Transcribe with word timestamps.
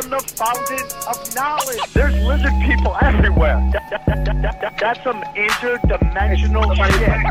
from 0.00 0.10
the 0.10 0.18
fountain 0.18 0.82
of 1.06 1.34
knowledge. 1.36 1.78
There's 1.92 2.14
lizard 2.24 2.52
people 2.66 2.96
everywhere. 3.00 3.62
That- 3.72 3.90
that- 3.90 4.06
that- 4.06 4.42
that- 4.42 4.60
that- 4.60 4.78
that's 4.80 5.00
some 5.04 5.22
interdimensional 5.36 6.74
shit. 6.74 7.22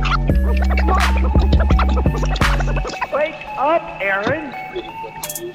Wake 3.11 3.35
up, 3.57 3.81
Aaron. 3.99 4.55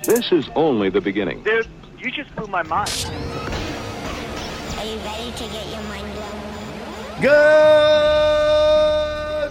This 0.02 0.30
is 0.32 0.50
only 0.54 0.90
the 0.90 1.00
beginning. 1.00 1.42
Dude, 1.44 1.66
you 1.98 2.10
just 2.10 2.34
blew 2.36 2.46
my 2.46 2.62
mind. 2.64 2.90
Are 4.76 4.84
you 4.84 4.98
ready 4.98 5.32
to 5.32 5.44
get 5.44 5.66
your 5.72 5.82
mind 5.84 6.12
blown? 6.12 7.22
Good 7.22 9.07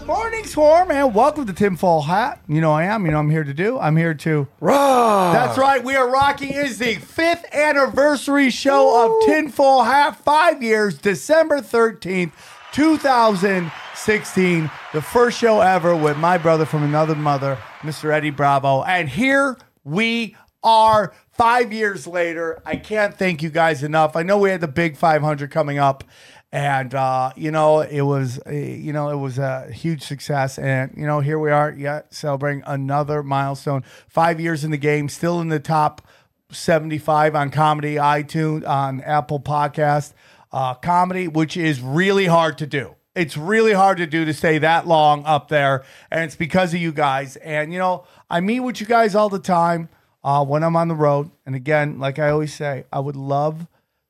morning, 0.07 0.45
Swarm, 0.45 0.89
and 0.89 1.13
welcome 1.13 1.45
to 1.45 1.52
Tinfoil 1.52 2.03
Hat. 2.03 2.41
You 2.48 2.61
know 2.61 2.71
I 2.71 2.85
am. 2.85 3.05
You 3.05 3.11
know 3.11 3.20
I'm 3.20 3.29
here 3.29 3.43
to 3.43 3.53
do. 3.53 3.77
I'm 3.77 3.98
here 3.98 4.13
to. 4.13 4.48
Rock. 4.61 5.34
That's 5.34 5.57
right. 5.57 5.84
We 5.84 5.98
are 5.98 6.09
rocking. 6.09 6.53
It 6.53 6.65
is 6.65 6.79
the 6.79 6.95
fifth 6.95 7.43
anniversary 7.53 8.49
show 8.49 9.05
of 9.05 9.27
Tinfoil 9.27 9.84
Hat. 9.84 10.15
Five 10.23 10.63
years, 10.63 10.98
December 10.98 11.59
13th, 11.59 12.31
2016. 12.71 14.71
The 14.93 15.01
first 15.01 15.38
show 15.38 15.59
ever 15.59 15.93
with 15.93 16.17
my 16.17 16.37
brother 16.37 16.63
from 16.63 16.84
another 16.84 17.15
mother, 17.15 17.57
Mr. 17.82 18.10
Eddie 18.10 18.29
Bravo. 18.29 18.84
And 18.84 19.10
here 19.10 19.57
we 19.84 20.37
are 20.63 21.13
five 21.34 21.73
years 21.73 22.07
later. 22.07 22.62
I 22.65 22.77
can't 22.77 23.13
thank 23.13 23.43
you 23.43 23.49
guys 23.49 23.84
enough. 23.84 24.15
I 24.15 24.23
know 24.23 24.37
we 24.37 24.51
had 24.51 24.62
the 24.62 24.70
big 24.70 24.95
500 24.95 25.51
coming 25.51 25.79
up. 25.79 26.05
And 26.51 26.95
uh, 26.95 27.34
you 27.35 27.51
know 27.51 27.81
it 27.81 28.01
was, 28.01 28.40
uh, 28.48 28.51
you 28.51 28.93
know 28.93 29.09
it 29.09 29.17
was 29.17 29.37
a 29.37 29.70
huge 29.71 30.01
success, 30.01 30.57
and 30.57 30.93
you 30.95 31.05
know 31.05 31.20
here 31.20 31.37
we 31.37 31.51
are, 31.51 31.76
yeah, 31.77 32.04
celebrating 32.09 32.63
another 32.65 33.21
milestone. 33.21 33.84
Five 34.07 34.39
years 34.39 34.63
in 34.63 34.71
the 34.71 34.77
game, 34.77 35.09
still 35.09 35.41
in 35.41 35.49
the 35.49 35.59
top 35.59 36.07
75 36.51 37.35
on 37.35 37.49
comedy, 37.49 37.95
iTunes, 37.95 38.65
on 38.65 39.01
Apple 39.01 39.41
Podcast, 39.41 40.13
uh, 40.54 40.73
comedy, 40.76 41.27
which 41.27 41.57
is 41.57 41.81
really 41.81 42.27
hard 42.27 42.57
to 42.59 42.65
do. 42.65 42.95
It's 43.13 43.35
really 43.35 43.73
hard 43.73 43.98
to 43.98 44.07
do 44.07 44.23
to 44.23 44.34
stay 44.34 44.57
that 44.59 44.87
long 44.87 45.26
up 45.26 45.49
there, 45.49 45.84
and 46.09 46.23
it's 46.23 46.37
because 46.37 46.73
of 46.73 46.79
you 46.79 46.93
guys. 46.93 47.35
And 47.37 47.73
you 47.73 47.79
know, 47.79 48.05
I 48.29 48.39
meet 48.39 48.61
with 48.61 48.79
you 48.79 48.87
guys 48.87 49.15
all 49.15 49.27
the 49.27 49.39
time 49.39 49.89
uh, 50.23 50.45
when 50.45 50.63
I'm 50.63 50.76
on 50.76 50.87
the 50.87 50.95
road. 50.95 51.32
And 51.45 51.55
again, 51.55 51.99
like 51.99 52.20
I 52.20 52.29
always 52.29 52.54
say, 52.54 52.85
I 52.91 52.99
would 52.99 53.15
love 53.15 53.67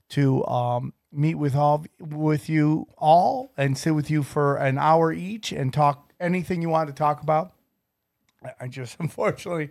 to 0.10 0.46
um, 0.46 0.94
meet 1.18 1.36
with 1.36 1.56
all 1.56 1.86
with 2.00 2.48
you 2.48 2.88
all 2.98 3.52
and 3.58 3.78
sit 3.78 3.96
with 3.96 4.10
you 4.10 4.24
for 4.24 4.58
an 4.58 4.78
hour 4.78 5.12
each 5.12 5.52
and 5.52 5.74
talk 5.74 6.14
anything 6.20 6.62
you 6.62 6.70
want 6.70 6.88
to 6.88 6.94
talk 6.94 7.22
about. 7.22 7.54
I- 8.62 8.68
just 8.68 8.98
unfortunately 9.00 9.70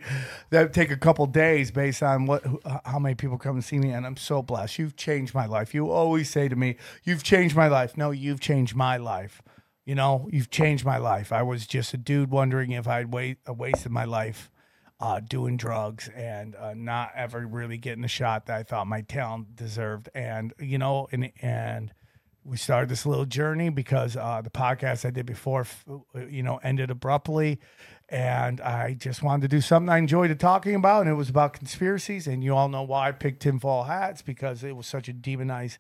that 0.50 0.72
take 0.72 0.91
a 0.91 0.97
couple 0.97 1.27
days 1.27 1.70
based 1.70 2.02
on 2.02 2.27
what 2.27 2.44
how 2.84 2.98
many 2.98 3.14
people 3.14 3.39
come 3.39 3.56
and 3.56 3.64
see 3.64 3.78
me, 3.78 3.91
and 3.91 4.05
I'm 4.05 4.17
so 4.17 4.42
blessed. 4.42 4.78
You've 4.78 4.97
changed 4.97 5.34
my 5.34 5.47
life. 5.47 5.74
You 5.74 5.91
always 5.91 6.28
say 6.28 6.48
to 6.48 6.56
me, 6.56 6.77
"You've 7.05 7.22
changed 7.22 7.56
my 7.56 7.69
life." 7.69 7.97
No, 7.97 8.11
you've 8.11 8.41
changed 8.41 8.74
my 8.74 8.97
life. 8.97 9.41
You 9.84 9.94
know, 9.94 10.28
you've 10.33 10.50
changed 10.50 10.84
my 10.84 10.98
life. 10.98 11.33
I 11.33 11.42
was 11.42 11.64
just 11.64 11.94
a 11.94 11.97
dude 11.97 12.30
wondering 12.30 12.72
if 12.72 12.89
I'd 12.89 13.12
wait, 13.12 13.39
wasted 13.47 13.92
my 13.92 14.05
life 14.05 14.50
uh, 14.98 15.20
doing 15.20 15.56
drugs 15.56 16.08
and 16.14 16.57
uh, 16.57 16.74
not 16.74 17.11
ever 17.14 17.46
really 17.46 17.77
getting 17.77 18.02
the 18.02 18.08
shot 18.08 18.46
that 18.46 18.57
I 18.57 18.62
thought 18.62 18.86
my 18.86 19.02
talent 19.02 19.57
deserved. 19.57 20.08
And 20.14 20.55
you 20.58 20.79
know, 20.79 21.08
and 21.12 21.30
and 21.42 21.92
we 22.46 22.57
started 22.57 22.89
this 22.89 23.05
little 23.05 23.27
journey 23.27 23.70
because 23.70 24.17
uh, 24.17 24.40
the 24.42 24.51
podcast 24.51 25.05
I 25.05 25.11
did 25.11 25.27
before, 25.27 25.67
you 26.30 26.42
know, 26.42 26.58
ended 26.58 26.90
abruptly, 26.90 27.58
and 28.08 28.61
I 28.61 28.95
just 28.95 29.23
wanted 29.23 29.42
to 29.42 29.56
do 29.56 29.61
something 29.61 29.89
I 29.89 29.98
enjoyed 29.98 30.39
talking 30.39 30.77
about, 30.77 31.02
and 31.02 31.11
it 31.11 31.14
was 31.14 31.29
about 31.29 31.55
conspiracies. 31.55 32.27
And 32.27 32.45
you 32.45 32.55
all 32.55 32.68
know 32.68 32.83
why 32.83 33.08
I 33.08 33.12
picked 33.12 33.42
tinfoil 33.42 33.85
hats 33.85 34.23
because 34.23 34.62
it 34.62 34.77
was 34.77 34.86
such 34.86 35.08
a 35.08 35.12
demonized 35.12 35.79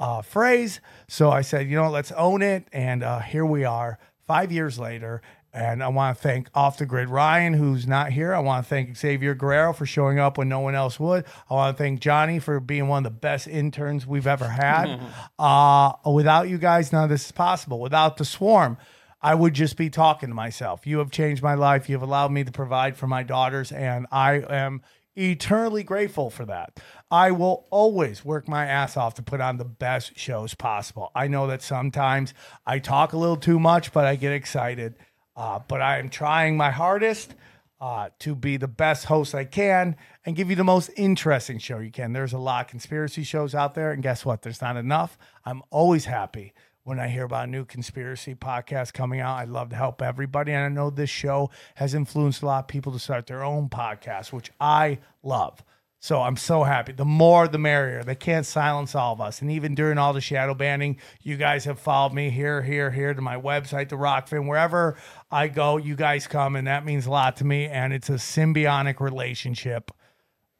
uh, 0.00 0.22
phrase. 0.22 0.80
So 1.06 1.30
I 1.30 1.42
said, 1.42 1.68
you 1.68 1.76
know, 1.76 1.90
let's 1.90 2.12
own 2.12 2.42
it, 2.42 2.66
and 2.72 3.02
uh, 3.02 3.20
here 3.20 3.44
we 3.44 3.64
are, 3.64 3.98
five 4.26 4.50
years 4.50 4.78
later. 4.78 5.22
And 5.56 5.82
I 5.82 5.88
want 5.88 6.18
to 6.18 6.22
thank 6.22 6.50
Off 6.54 6.76
the 6.76 6.84
Grid 6.84 7.08
Ryan, 7.08 7.54
who's 7.54 7.86
not 7.86 8.12
here. 8.12 8.34
I 8.34 8.40
want 8.40 8.62
to 8.62 8.68
thank 8.68 8.94
Xavier 8.94 9.34
Guerrero 9.34 9.72
for 9.72 9.86
showing 9.86 10.18
up 10.18 10.36
when 10.36 10.50
no 10.50 10.60
one 10.60 10.74
else 10.74 11.00
would. 11.00 11.24
I 11.48 11.54
want 11.54 11.74
to 11.74 11.82
thank 11.82 12.00
Johnny 12.00 12.38
for 12.38 12.60
being 12.60 12.88
one 12.88 13.06
of 13.06 13.10
the 13.10 13.18
best 13.18 13.48
interns 13.48 14.06
we've 14.06 14.26
ever 14.26 14.48
had. 14.48 15.00
uh, 15.38 15.92
without 16.04 16.50
you 16.50 16.58
guys, 16.58 16.92
none 16.92 17.04
of 17.04 17.10
this 17.10 17.24
is 17.24 17.32
possible. 17.32 17.80
Without 17.80 18.18
the 18.18 18.24
swarm, 18.26 18.76
I 19.22 19.34
would 19.34 19.54
just 19.54 19.78
be 19.78 19.88
talking 19.88 20.28
to 20.28 20.34
myself. 20.34 20.86
You 20.86 20.98
have 20.98 21.10
changed 21.10 21.42
my 21.42 21.54
life. 21.54 21.88
You 21.88 21.94
have 21.94 22.02
allowed 22.02 22.32
me 22.32 22.44
to 22.44 22.52
provide 22.52 22.94
for 22.94 23.06
my 23.06 23.22
daughters, 23.22 23.72
and 23.72 24.06
I 24.12 24.34
am 24.50 24.82
eternally 25.16 25.84
grateful 25.84 26.28
for 26.28 26.44
that. 26.44 26.78
I 27.10 27.30
will 27.30 27.66
always 27.70 28.26
work 28.26 28.46
my 28.46 28.66
ass 28.66 28.94
off 28.94 29.14
to 29.14 29.22
put 29.22 29.40
on 29.40 29.56
the 29.56 29.64
best 29.64 30.18
shows 30.18 30.52
possible. 30.52 31.10
I 31.14 31.28
know 31.28 31.46
that 31.46 31.62
sometimes 31.62 32.34
I 32.66 32.78
talk 32.78 33.14
a 33.14 33.16
little 33.16 33.38
too 33.38 33.58
much, 33.58 33.90
but 33.94 34.04
I 34.04 34.16
get 34.16 34.32
excited. 34.32 34.96
Uh, 35.36 35.60
but 35.68 35.82
I 35.82 35.98
am 35.98 36.08
trying 36.08 36.56
my 36.56 36.70
hardest 36.70 37.34
uh, 37.80 38.08
to 38.20 38.34
be 38.34 38.56
the 38.56 38.68
best 38.68 39.04
host 39.04 39.34
I 39.34 39.44
can 39.44 39.96
and 40.24 40.34
give 40.34 40.48
you 40.48 40.56
the 40.56 40.64
most 40.64 40.90
interesting 40.96 41.58
show 41.58 41.78
you 41.78 41.90
can. 41.90 42.12
There's 42.12 42.32
a 42.32 42.38
lot 42.38 42.64
of 42.64 42.70
conspiracy 42.70 43.22
shows 43.22 43.54
out 43.54 43.74
there, 43.74 43.92
and 43.92 44.02
guess 44.02 44.24
what? 44.24 44.42
There's 44.42 44.62
not 44.62 44.76
enough. 44.76 45.18
I'm 45.44 45.62
always 45.70 46.06
happy 46.06 46.54
when 46.84 46.98
I 46.98 47.08
hear 47.08 47.24
about 47.24 47.48
a 47.48 47.50
new 47.50 47.64
conspiracy 47.64 48.34
podcast 48.34 48.92
coming 48.92 49.20
out. 49.20 49.36
I 49.36 49.44
love 49.44 49.70
to 49.70 49.76
help 49.76 50.00
everybody, 50.00 50.52
and 50.52 50.64
I 50.64 50.68
know 50.68 50.88
this 50.88 51.10
show 51.10 51.50
has 51.74 51.94
influenced 51.94 52.42
a 52.42 52.46
lot 52.46 52.60
of 52.60 52.68
people 52.68 52.92
to 52.92 52.98
start 52.98 53.26
their 53.26 53.44
own 53.44 53.68
podcast, 53.68 54.32
which 54.32 54.50
I 54.58 54.98
love. 55.22 55.62
So 55.98 56.20
I'm 56.20 56.36
so 56.36 56.62
happy. 56.62 56.92
The 56.92 57.04
more, 57.04 57.48
the 57.48 57.58
merrier. 57.58 58.04
They 58.04 58.14
can't 58.14 58.46
silence 58.46 58.94
all 58.94 59.14
of 59.14 59.20
us. 59.20 59.40
And 59.40 59.50
even 59.50 59.74
during 59.74 59.98
all 59.98 60.12
the 60.12 60.20
shadow 60.20 60.54
banning, 60.54 60.98
you 61.22 61.36
guys 61.36 61.64
have 61.64 61.78
followed 61.78 62.12
me 62.12 62.30
here, 62.30 62.62
here, 62.62 62.90
here 62.90 63.14
to 63.14 63.20
my 63.20 63.36
website, 63.36 63.88
the 63.88 63.96
Rokfin. 63.96 64.46
Wherever 64.46 64.96
I 65.30 65.48
go, 65.48 65.78
you 65.78 65.96
guys 65.96 66.26
come, 66.26 66.54
and 66.54 66.66
that 66.66 66.84
means 66.84 67.06
a 67.06 67.10
lot 67.10 67.36
to 67.38 67.44
me. 67.44 67.66
And 67.66 67.92
it's 67.92 68.10
a 68.10 68.14
symbiotic 68.14 69.00
relationship. 69.00 69.90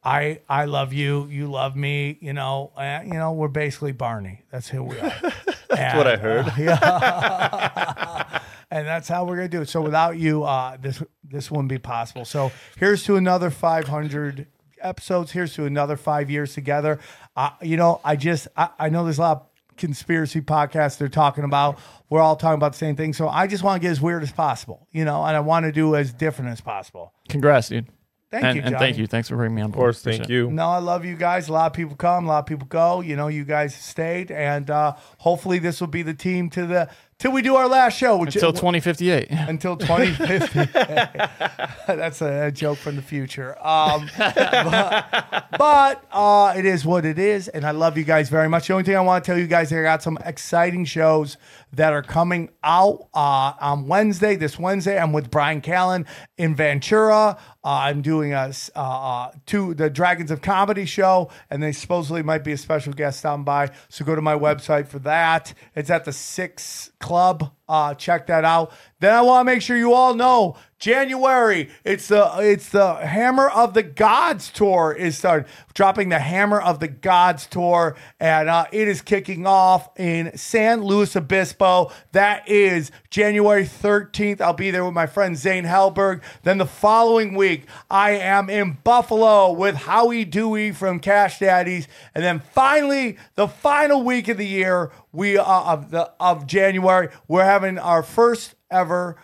I 0.03 0.41
I 0.49 0.67
love 0.67 0.93
you. 0.93 1.27
You 1.27 1.51
love 1.51 1.77
me. 1.77 2.17
You 2.21 2.33
know. 2.33 2.73
Uh, 2.77 3.01
you 3.05 3.15
know. 3.15 3.33
We're 3.33 3.49
basically 3.49 3.93
Barney. 3.93 4.43
That's 4.51 4.69
who 4.69 4.85
we 4.85 4.99
are. 4.99 5.13
That's 5.69 5.97
what 5.97 6.07
I 6.07 6.17
heard. 6.17 6.53
Yeah. 6.57 8.41
and 8.71 8.87
that's 8.87 9.09
how 9.09 9.25
we're 9.25 9.37
gonna 9.37 9.49
do 9.49 9.63
it. 9.63 9.69
So 9.69 9.81
without 9.81 10.17
you, 10.17 10.45
uh, 10.45 10.77
this 10.77 11.03
this 11.25 11.51
wouldn't 11.51 11.69
be 11.69 11.79
possible. 11.79 12.25
So 12.25 12.53
here's 12.79 13.05
to 13.05 13.17
another 13.17 13.51
500 13.51 14.47
episodes. 14.87 15.33
Here's 15.33 15.55
to 15.55 15.65
another 15.65 15.97
five 15.97 16.31
years 16.31 16.55
together. 16.55 16.99
Uh, 17.37 17.51
you 17.63 17.77
know, 17.77 18.01
I 18.05 18.17
just 18.17 18.49
I, 18.57 18.69
I 18.79 18.89
know 18.89 19.05
there's 19.05 19.19
a 19.19 19.23
lot 19.23 19.37
of 19.39 19.47
conspiracy 19.77 20.41
podcasts 20.41 20.99
they're 20.99 21.09
talking 21.09 21.45
about. 21.45 21.79
We're 22.09 22.21
all 22.21 22.37
talking 22.37 22.55
about 22.57 22.73
the 22.73 22.79
same 22.79 22.97
thing. 22.97 23.13
So 23.13 23.29
I 23.29 23.47
just 23.47 23.63
want 23.63 23.81
to 23.81 23.87
get 23.87 23.91
as 23.93 24.01
weird 24.01 24.23
as 24.23 24.33
possible. 24.33 24.89
You 24.93 25.05
know, 25.05 25.25
and 25.25 25.37
I 25.37 25.41
want 25.41 25.65
to 25.65 25.73
do 25.73 25.97
as 25.97 26.13
different 26.13 26.51
as 26.53 26.61
possible. 26.61 27.13
Congrats, 27.29 27.69
dude. 27.69 27.87
Thank 28.31 28.45
and, 28.45 28.57
you, 28.57 28.63
and 28.63 28.77
thank 28.77 28.99
you. 28.99 29.07
Thanks 29.07 29.29
for 29.29 29.37
bringing 29.37 29.55
me 29.55 29.63
on 29.63 29.71
Of 29.71 29.77
course, 29.77 30.03
thank 30.03 30.17
Appreciate 30.17 30.37
it. 30.37 30.39
you. 30.47 30.51
No, 30.51 30.67
I 30.67 30.79
love 30.79 31.05
you 31.05 31.15
guys. 31.15 31.49
A 31.49 31.53
lot 31.53 31.67
of 31.67 31.73
people 31.75 31.95
come, 31.95 32.25
a 32.25 32.29
lot 32.29 32.41
of 32.41 32.47
people 32.47 32.67
go. 32.67 33.01
You 33.01 33.15
know, 33.15 33.29
you 33.29 33.45
guys 33.45 33.75
stayed, 33.75 34.33
and 34.33 34.69
uh, 34.69 34.95
hopefully 35.19 35.61
this 35.61 35.81
will 35.81 35.89
be 35.89 36.03
the 36.03 36.15
team 36.15 36.51
to 36.51 36.67
the 36.67 36.91
till 37.19 37.33
we 37.33 37.43
do 37.43 37.57
our 37.57 37.69
last 37.69 37.97
show, 37.97 38.17
which 38.19 38.35
Until 38.37 38.53
2058. 38.53 39.29
until 39.31 39.77
2050. 39.77 40.65
That's 41.87 42.21
a, 42.21 42.47
a 42.47 42.53
joke 42.53 42.79
from 42.79 42.97
the 42.97 43.03
future. 43.03 43.57
Um, 43.67 44.11
but 44.19 45.47
but, 45.59 46.05
uh, 46.13 46.55
it 46.57 46.65
is 46.65 46.85
what 46.85 47.05
it 47.05 47.19
is, 47.19 47.49
and 47.49 47.65
I 47.65 47.71
love 47.71 47.97
you 47.97 48.05
guys 48.05 48.29
very 48.29 48.49
much. 48.49 48.67
The 48.67 48.75
only 48.75 48.85
thing 48.85 48.97
I 48.97 49.01
want 49.01 49.25
to 49.25 49.31
tell 49.31 49.39
you 49.39 49.47
guys, 49.47 49.73
I 49.73 49.83
got 49.83 50.03
some 50.03 50.19
exciting 50.25 50.85
shows 50.85 51.37
that 51.77 51.93
are 51.93 52.03
coming 52.03 52.51
out 52.65 53.09
uh, 53.15 53.53
on 53.61 53.87
Wednesday. 53.87 54.37
This 54.37 54.59
Wednesday, 54.59 54.99
I'm 54.99 55.13
with 55.13 55.31
Bryan 55.31 55.61
Callen 55.61 56.07
in 56.37 56.55
Ventura. 56.55 57.39
Uh, 57.65 57.69
I'm 57.69 58.03
doing 58.03 58.33
a 58.33 58.53
uh, 58.75 58.81
uh, 58.81 59.33
to 59.47 59.75
the 59.75 59.91
Dragons 59.91 60.31
of 60.31 60.41
Comedy 60.41 60.87
show, 60.87 61.31
and 61.51 61.63
they 61.63 61.73
supposedly 61.73 62.23
might 62.23 62.45
be 62.45 62.53
a 62.53 62.57
special 62.57 62.93
guest 62.93 63.21
stopping 63.21 63.45
by. 63.45 63.71
So 63.89 64.05
go 64.05 64.15
to 64.15 64.23
my 64.23 64.35
website 64.35 64.89
for 64.89 64.99
that. 65.01 65.53
It's 65.75 65.91
at 65.91 66.05
the 66.05 66.13
Six 66.13 66.93
Club 66.99 67.53
Uh, 67.69 67.95
check 67.95 68.27
that 68.29 68.45
out. 68.45 68.73
Then 69.01 69.15
I 69.15 69.23
want 69.23 69.47
to 69.47 69.53
make 69.53 69.61
sure 69.61 69.77
you 69.77 69.93
all 69.93 70.15
know 70.15 70.57
January. 70.79 71.71
It's 71.85 72.09
the 72.09 72.31
it's 72.39 72.69
the 72.69 72.95
Hammer 72.95 73.49
of 73.49 73.75
the 73.75 73.83
Gods 73.83 74.51
tour 74.51 74.95
is 74.97 75.19
starting. 75.19 75.51
Dropping 75.75 76.09
the 76.09 76.19
Hammer 76.19 76.61
of 76.61 76.81
the 76.81 76.89
Gods 76.89 77.47
tour, 77.47 77.97
and 78.19 78.49
uh, 78.49 78.67
it 78.73 78.89
is 78.89 79.03
kicking 79.03 79.47
off 79.47 79.89
in 79.99 80.37
San 80.37 80.83
Luis 80.83 81.17
Obispo. 81.17 81.93
That 82.13 82.49
is 82.49 82.91
January 83.11 83.65
13th. 83.65 84.41
I'll 84.41 84.55
be 84.55 84.71
there 84.71 84.85
with 84.85 84.95
my 84.95 85.07
friend 85.07 85.37
Zane 85.37 85.65
Helberg. 85.65 86.23
Then 86.45 86.57
the 86.57 86.67
following 86.67 87.35
week, 87.35 87.67
I 87.91 88.13
am 88.13 88.49
in 88.49 88.79
Buffalo 88.85 89.53
with 89.53 89.75
Howie 89.75 90.25
Dewey 90.25 90.73
from 90.73 91.01
Cash 91.01 91.41
Daddies, 91.41 91.89
and 92.15 92.25
then 92.25 92.41
finally 92.41 93.19
the 93.35 93.49
final 93.49 94.03
week 94.03 94.29
of 94.29 94.39
the 94.39 94.47
year, 94.47 94.91
we 95.17 95.39
of 95.39 95.91
the 95.91 96.13
of 96.21 96.47
January, 96.47 97.09
we're 97.27 97.45
having 97.45 97.79
our 97.79 98.03
first 98.03 98.55
ever 98.71 99.17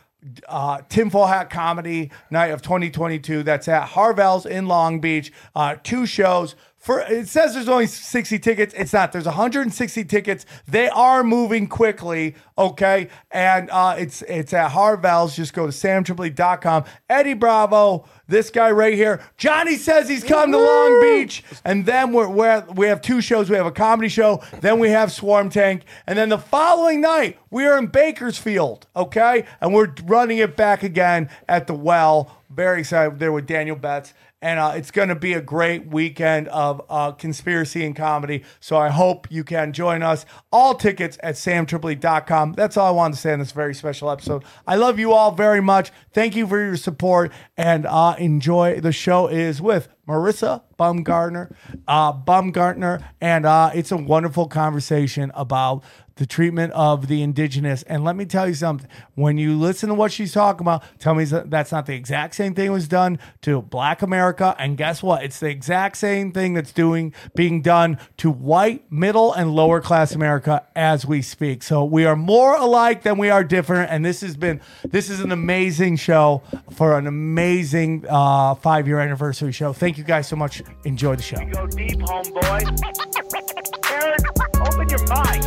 uh, 0.48 0.80
tinfoil 0.88 1.26
hat 1.26 1.50
comedy 1.50 2.10
night 2.30 2.50
of 2.50 2.62
2022. 2.62 3.42
That's 3.42 3.68
at 3.68 3.88
Harvelle's 3.88 4.46
in 4.46 4.66
Long 4.66 5.00
Beach. 5.00 5.32
Uh, 5.54 5.76
two 5.82 6.06
shows. 6.06 6.54
For 6.82 6.98
it 6.98 7.28
says 7.28 7.54
there's 7.54 7.68
only 7.68 7.86
60 7.86 8.40
tickets. 8.40 8.74
It's 8.76 8.92
not. 8.92 9.12
There's 9.12 9.24
160 9.24 10.04
tickets. 10.04 10.44
They 10.66 10.88
are 10.88 11.22
moving 11.22 11.68
quickly. 11.68 12.34
Okay, 12.58 13.08
and 13.30 13.70
uh, 13.70 13.94
it's 13.96 14.22
it's 14.22 14.52
at 14.52 14.72
Harvelle's. 14.72 15.36
Just 15.36 15.54
go 15.54 15.64
to 15.64 15.72
samtripoli.com. 15.72 16.84
Eddie 17.08 17.34
Bravo, 17.34 18.04
this 18.26 18.50
guy 18.50 18.72
right 18.72 18.94
here. 18.94 19.20
Johnny 19.36 19.76
says 19.76 20.08
he's 20.08 20.24
come 20.24 20.50
to 20.50 20.58
Long 20.58 21.00
Beach, 21.00 21.44
and 21.64 21.86
then 21.86 22.12
we're, 22.12 22.28
we're 22.28 22.66
we 22.74 22.86
have 22.88 23.00
two 23.00 23.20
shows. 23.20 23.48
We 23.48 23.54
have 23.54 23.66
a 23.66 23.70
comedy 23.70 24.08
show. 24.08 24.42
Then 24.60 24.80
we 24.80 24.90
have 24.90 25.12
Swarm 25.12 25.50
Tank, 25.50 25.84
and 26.08 26.18
then 26.18 26.30
the 26.30 26.38
following 26.38 27.00
night 27.00 27.38
we 27.48 27.64
are 27.64 27.78
in 27.78 27.86
Bakersfield. 27.86 28.88
Okay, 28.96 29.44
and 29.60 29.72
we're 29.72 29.94
running 30.02 30.38
it 30.38 30.56
back 30.56 30.82
again 30.82 31.30
at 31.48 31.68
the 31.68 31.74
Well. 31.74 32.38
Very 32.50 32.80
excited 32.80 33.20
there 33.20 33.32
with 33.32 33.46
Daniel 33.46 33.76
Betts 33.76 34.14
and 34.42 34.58
uh, 34.58 34.72
it's 34.74 34.90
going 34.90 35.08
to 35.08 35.14
be 35.14 35.32
a 35.32 35.40
great 35.40 35.86
weekend 35.86 36.48
of 36.48 36.82
uh, 36.90 37.12
conspiracy 37.12 37.86
and 37.86 37.94
comedy. 37.94 38.42
So 38.60 38.76
I 38.76 38.88
hope 38.88 39.28
you 39.30 39.44
can 39.44 39.72
join 39.72 40.02
us. 40.02 40.26
All 40.50 40.74
tickets 40.74 41.16
at 41.22 41.36
samtripoli.com. 41.36 42.54
That's 42.54 42.76
all 42.76 42.88
I 42.88 42.90
wanted 42.90 43.14
to 43.14 43.20
say 43.20 43.32
on 43.32 43.38
this 43.38 43.52
very 43.52 43.74
special 43.74 44.10
episode. 44.10 44.44
I 44.66 44.74
love 44.74 44.98
you 44.98 45.12
all 45.12 45.30
very 45.30 45.62
much. 45.62 45.92
Thank 46.12 46.34
you 46.34 46.46
for 46.46 46.58
your 46.58 46.76
support 46.76 47.32
and 47.56 47.86
uh, 47.86 48.16
enjoy. 48.18 48.80
The 48.80 48.92
show 48.92 49.28
is 49.28 49.62
with 49.62 49.88
Marissa 50.08 50.62
Bumgartner, 50.78 51.54
uh, 51.86 52.12
Bumgartner, 52.12 53.04
and 53.20 53.46
uh, 53.46 53.70
it's 53.72 53.92
a 53.92 53.96
wonderful 53.96 54.48
conversation 54.48 55.30
about 55.34 55.84
the 56.16 56.26
treatment 56.26 56.72
of 56.72 57.08
the 57.08 57.22
indigenous. 57.22 57.82
And 57.84 58.04
let 58.04 58.16
me 58.16 58.24
tell 58.24 58.48
you 58.48 58.54
something: 58.54 58.88
when 59.14 59.38
you 59.38 59.58
listen 59.58 59.88
to 59.88 59.94
what 59.94 60.12
she's 60.12 60.32
talking 60.32 60.64
about, 60.64 60.82
tell 60.98 61.14
me 61.14 61.24
that 61.24 61.50
that's 61.50 61.72
not 61.72 61.86
the 61.86 61.94
exact 61.94 62.34
same 62.34 62.54
thing 62.54 62.72
was 62.72 62.88
done 62.88 63.18
to 63.42 63.62
Black 63.62 64.02
America. 64.02 64.54
And 64.58 64.76
guess 64.76 65.02
what? 65.02 65.24
It's 65.24 65.40
the 65.40 65.48
exact 65.48 65.96
same 65.96 66.32
thing 66.32 66.54
that's 66.54 66.72
doing 66.72 67.14
being 67.34 67.62
done 67.62 67.98
to 68.18 68.30
white, 68.30 68.90
middle, 68.90 69.32
and 69.32 69.54
lower 69.54 69.80
class 69.80 70.14
America 70.14 70.66
as 70.74 71.06
we 71.06 71.22
speak. 71.22 71.62
So 71.62 71.84
we 71.84 72.04
are 72.04 72.16
more 72.16 72.56
alike 72.56 73.02
than 73.02 73.18
we 73.18 73.30
are 73.30 73.44
different. 73.44 73.90
And 73.90 74.04
this 74.04 74.20
has 74.20 74.36
been 74.36 74.60
this 74.84 75.10
is 75.10 75.20
an 75.20 75.32
amazing 75.32 75.96
show 75.96 76.42
for 76.72 76.98
an 76.98 77.06
amazing 77.06 78.04
uh, 78.08 78.54
five 78.56 78.86
year 78.86 79.00
anniversary 79.00 79.52
show. 79.52 79.72
Thank 79.72 79.98
you 79.98 80.04
guys 80.04 80.28
so 80.28 80.36
much. 80.36 80.62
Enjoy 80.84 81.16
the 81.16 81.22
show. 81.22 81.36
Go 81.36 81.66
deep, 81.66 81.98
homeboy. 82.00 83.82
Aaron, 84.02 84.20
open 84.60 84.88
your 84.88 85.06
mind. 85.06 85.46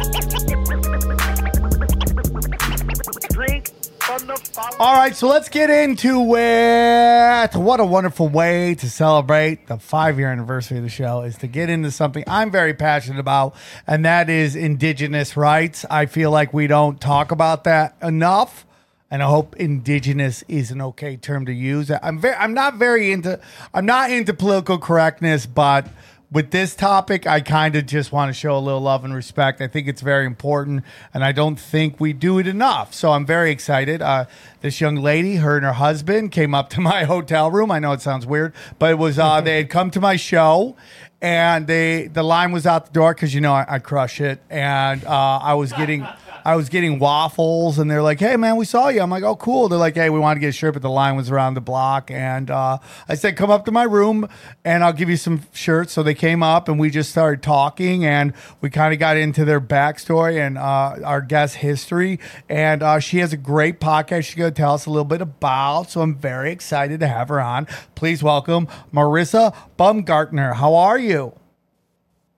All 4.80 4.94
right, 4.94 5.16
so 5.16 5.28
let's 5.28 5.50
get 5.50 5.69
into 5.69 6.36
it. 6.36 7.56
What 7.56 7.80
a 7.80 7.86
wonderful 7.86 8.30
way 8.30 8.75
to 8.75 8.90
celebrate 8.90 9.68
the 9.68 9.78
five 9.78 10.18
year 10.18 10.31
anniversary 10.31 10.78
of 10.78 10.84
the 10.84 10.90
show 10.90 11.22
is 11.22 11.38
to 11.40 11.48
get 11.48 11.69
into 11.69 11.92
something 11.92 12.24
I'm 12.28 12.52
very 12.52 12.74
passionate 12.74 13.19
about, 13.19 13.56
and 13.88 14.06
that 14.06 14.30
is 14.30 14.56
Indigenous 14.56 15.36
rights. 15.36 15.86
I 15.90 16.06
feel 16.06 16.31
like 16.31 16.54
we 16.54 16.68
don't 16.68 17.01
talk 17.01 17.31
about 17.31 17.66
that 17.66 17.96
enough. 18.01 18.66
And 19.12 19.22
I 19.22 19.28
hope 19.28 19.56
indigenous 19.58 20.44
is 20.48 20.72
an 20.72 20.81
okay 20.81 21.16
term 21.16 21.46
to 21.46 21.54
use. 21.54 21.92
I'm 22.01 22.19
very, 22.19 22.36
I'm 22.36 22.56
not 22.56 22.75
very 22.75 23.12
into, 23.12 23.40
I'm 23.74 23.86
not 23.86 24.10
into 24.10 24.34
political 24.34 24.80
correctness, 24.80 25.46
but 25.46 25.88
with 26.36 26.52
this 26.52 26.76
topic, 26.76 27.26
I 27.26 27.40
kind 27.40 27.78
of 27.78 27.86
just 27.86 28.12
want 28.12 28.28
to 28.28 28.34
show 28.34 28.58
a 28.58 28.60
little 28.60 28.82
love 28.82 29.06
and 29.06 29.16
respect. 29.16 29.62
I 29.62 29.70
think 29.70 29.88
it's 29.88 30.02
very 30.02 30.26
important, 30.26 30.84
and 31.14 31.24
I 31.24 31.32
don't 31.32 31.58
think 31.58 31.98
we 31.98 32.12
do 32.12 32.40
it 32.40 32.46
enough. 32.46 32.94
So 32.94 33.14
I'm 33.14 33.26
very 33.26 33.52
excited. 33.52 34.02
Uh, 34.02 34.26
this 34.60 34.82
young 34.82 34.98
lady, 34.98 35.38
her 35.38 35.56
and 35.56 35.66
her 35.66 35.72
husband, 35.72 36.34
came 36.34 36.54
up 36.54 36.70
to 36.72 36.82
my 36.92 37.06
hotel 37.06 37.50
room. 37.50 37.72
I 37.72 37.80
know 37.80 37.94
it 37.94 38.02
sounds 38.02 38.26
weird, 38.26 38.54
but 38.80 38.92
it 38.92 38.98
was 38.98 39.18
uh, 39.18 39.40
they 39.46 39.56
had 39.56 39.70
come 39.70 39.90
to 39.92 40.02
my 40.02 40.18
show, 40.18 40.76
and 41.22 41.68
they 41.68 42.08
the 42.08 42.22
line 42.22 42.52
was 42.52 42.68
out 42.68 42.88
the 42.88 42.92
door 42.92 43.14
because 43.14 43.34
you 43.34 43.40
know 43.40 43.54
I, 43.54 43.66
I 43.70 43.80
crush 43.80 44.20
it, 44.20 44.42
and 44.50 45.06
uh, 45.06 45.40
I 45.42 45.54
was 45.54 45.72
getting. 45.72 46.06
I 46.45 46.56
was 46.56 46.69
getting 46.69 47.00
waffles, 47.00 47.80
and 47.80 47.89
they're 47.89 48.03
like, 48.03 48.19
"Hey, 48.19 48.38
man, 48.38 48.56
we 48.56 48.65
saw 48.65 48.89
you." 48.89 49.01
I'm 49.01 49.09
like, 49.09 49.24
"Oh, 49.24 49.36
cool." 49.36 49.68
They're 49.68 49.80
like, 49.80 49.95
"Hey, 49.95 50.12
we 50.12 50.19
want 50.19 50.38
to 50.38 50.39
get 50.39 50.50
a 50.50 50.51
shirt, 50.51 50.74
but 50.74 50.83
the 50.83 50.92
line 50.92 51.15
was 51.15 51.31
around 51.31 51.56
the 51.56 51.62
block." 51.62 52.12
And 52.12 52.51
uh, 52.51 52.77
I 53.09 53.15
said, 53.15 53.36
"Come 53.36 53.50
up 53.50 53.65
to 53.65 53.71
my 53.71 53.83
room, 53.83 54.30
and 54.63 54.83
I'll 54.83 54.94
give 54.94 55.09
you 55.09 55.18
some 55.18 55.42
shirts." 55.53 55.94
So 55.94 56.03
they 56.03 56.13
came 56.13 56.44
up, 56.44 56.69
and 56.69 56.80
we 56.80 56.92
just 56.92 57.09
started 57.09 57.42
talking, 57.42 58.06
and 58.06 58.31
we 58.62 58.69
kind 58.69 58.94
of 58.94 59.00
got 59.00 59.18
into 59.18 59.44
their 59.44 59.59
backstory 59.59 60.38
and 60.38 60.59
uh, 60.59 60.97
our 61.03 61.21
guest 61.21 61.56
history. 61.56 62.19
And 62.48 62.83
uh, 62.83 63.00
she 63.00 63.18
has 63.18 63.33
a 63.33 63.38
great 63.38 63.80
podcast. 63.80 64.25
She's 64.25 64.36
going 64.36 64.53
to 64.53 64.56
tell 64.56 64.75
us 64.75 64.86
a 64.86 64.91
little 64.91 65.03
bit 65.03 65.21
about. 65.21 65.89
So 65.89 66.01
I'm 66.01 66.15
very 66.15 66.51
excited 66.51 67.00
to 67.00 67.07
have 67.07 67.30
her 67.30 67.41
on. 67.41 67.65
Please 67.95 68.21
welcome 68.21 68.68
Marissa 68.94 69.56
Bumgartner. 69.80 70.53
How 70.56 70.75
are 70.75 71.00
you? 71.00 71.33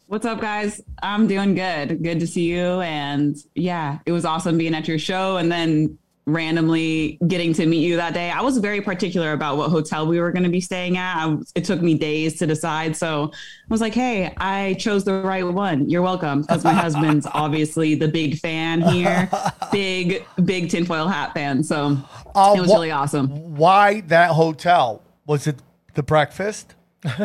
What's 0.08 0.26
up, 0.26 0.40
guys? 0.40 0.82
I'm 1.04 1.28
doing 1.28 1.54
good. 1.54 2.02
Good 2.02 2.20
to 2.22 2.28
see 2.28 2.44
you. 2.46 2.80
And 2.82 3.36
yeah, 3.56 4.00
it 4.06 4.14
was 4.14 4.24
awesome 4.24 4.58
being 4.58 4.74
at 4.74 4.88
your 4.88 4.98
show 5.00 5.36
and 5.36 5.52
then 5.52 5.98
randomly 6.26 7.18
getting 7.28 7.54
to 7.54 7.66
meet 7.66 7.82
you 7.86 7.98
that 7.98 8.14
day. 8.14 8.30
I 8.32 8.42
was 8.42 8.58
very 8.58 8.80
particular 8.80 9.34
about 9.34 9.58
what 9.58 9.70
hotel 9.70 10.08
we 10.08 10.20
were 10.22 10.32
going 10.32 10.44
to 10.44 10.50
be 10.50 10.62
staying 10.62 10.98
at. 10.98 11.26
I, 11.26 11.38
it 11.56 11.66
took 11.66 11.82
me 11.82 11.94
days 11.94 12.38
to 12.40 12.48
decide. 12.48 12.96
So 12.96 13.32
I 13.34 13.68
was 13.70 13.82
like, 13.82 13.94
hey, 13.94 14.34
I 14.38 14.76
chose 14.80 15.04
the 15.04 15.22
right 15.22 15.46
one. 15.46 15.90
You're 15.90 16.02
welcome. 16.02 16.42
Because 16.42 16.64
my 16.64 16.74
husband's 16.74 17.28
obviously 17.34 17.96
the 17.96 18.08
big 18.08 18.40
fan 18.40 18.82
here, 18.82 19.30
big, 19.74 20.26
big 20.46 20.70
tinfoil 20.70 21.08
hat 21.10 21.34
fan. 21.34 21.64
So 21.64 21.98
Uh, 22.34 22.54
it 22.58 22.62
was 22.62 22.70
wh- 22.70 22.76
really 22.76 22.92
awesome. 22.92 23.28
Why 23.58 24.02
that 24.08 24.32
hotel? 24.32 25.02
Was 25.26 25.48
it 25.48 25.58
the 25.96 26.04
breakfast? 26.04 26.76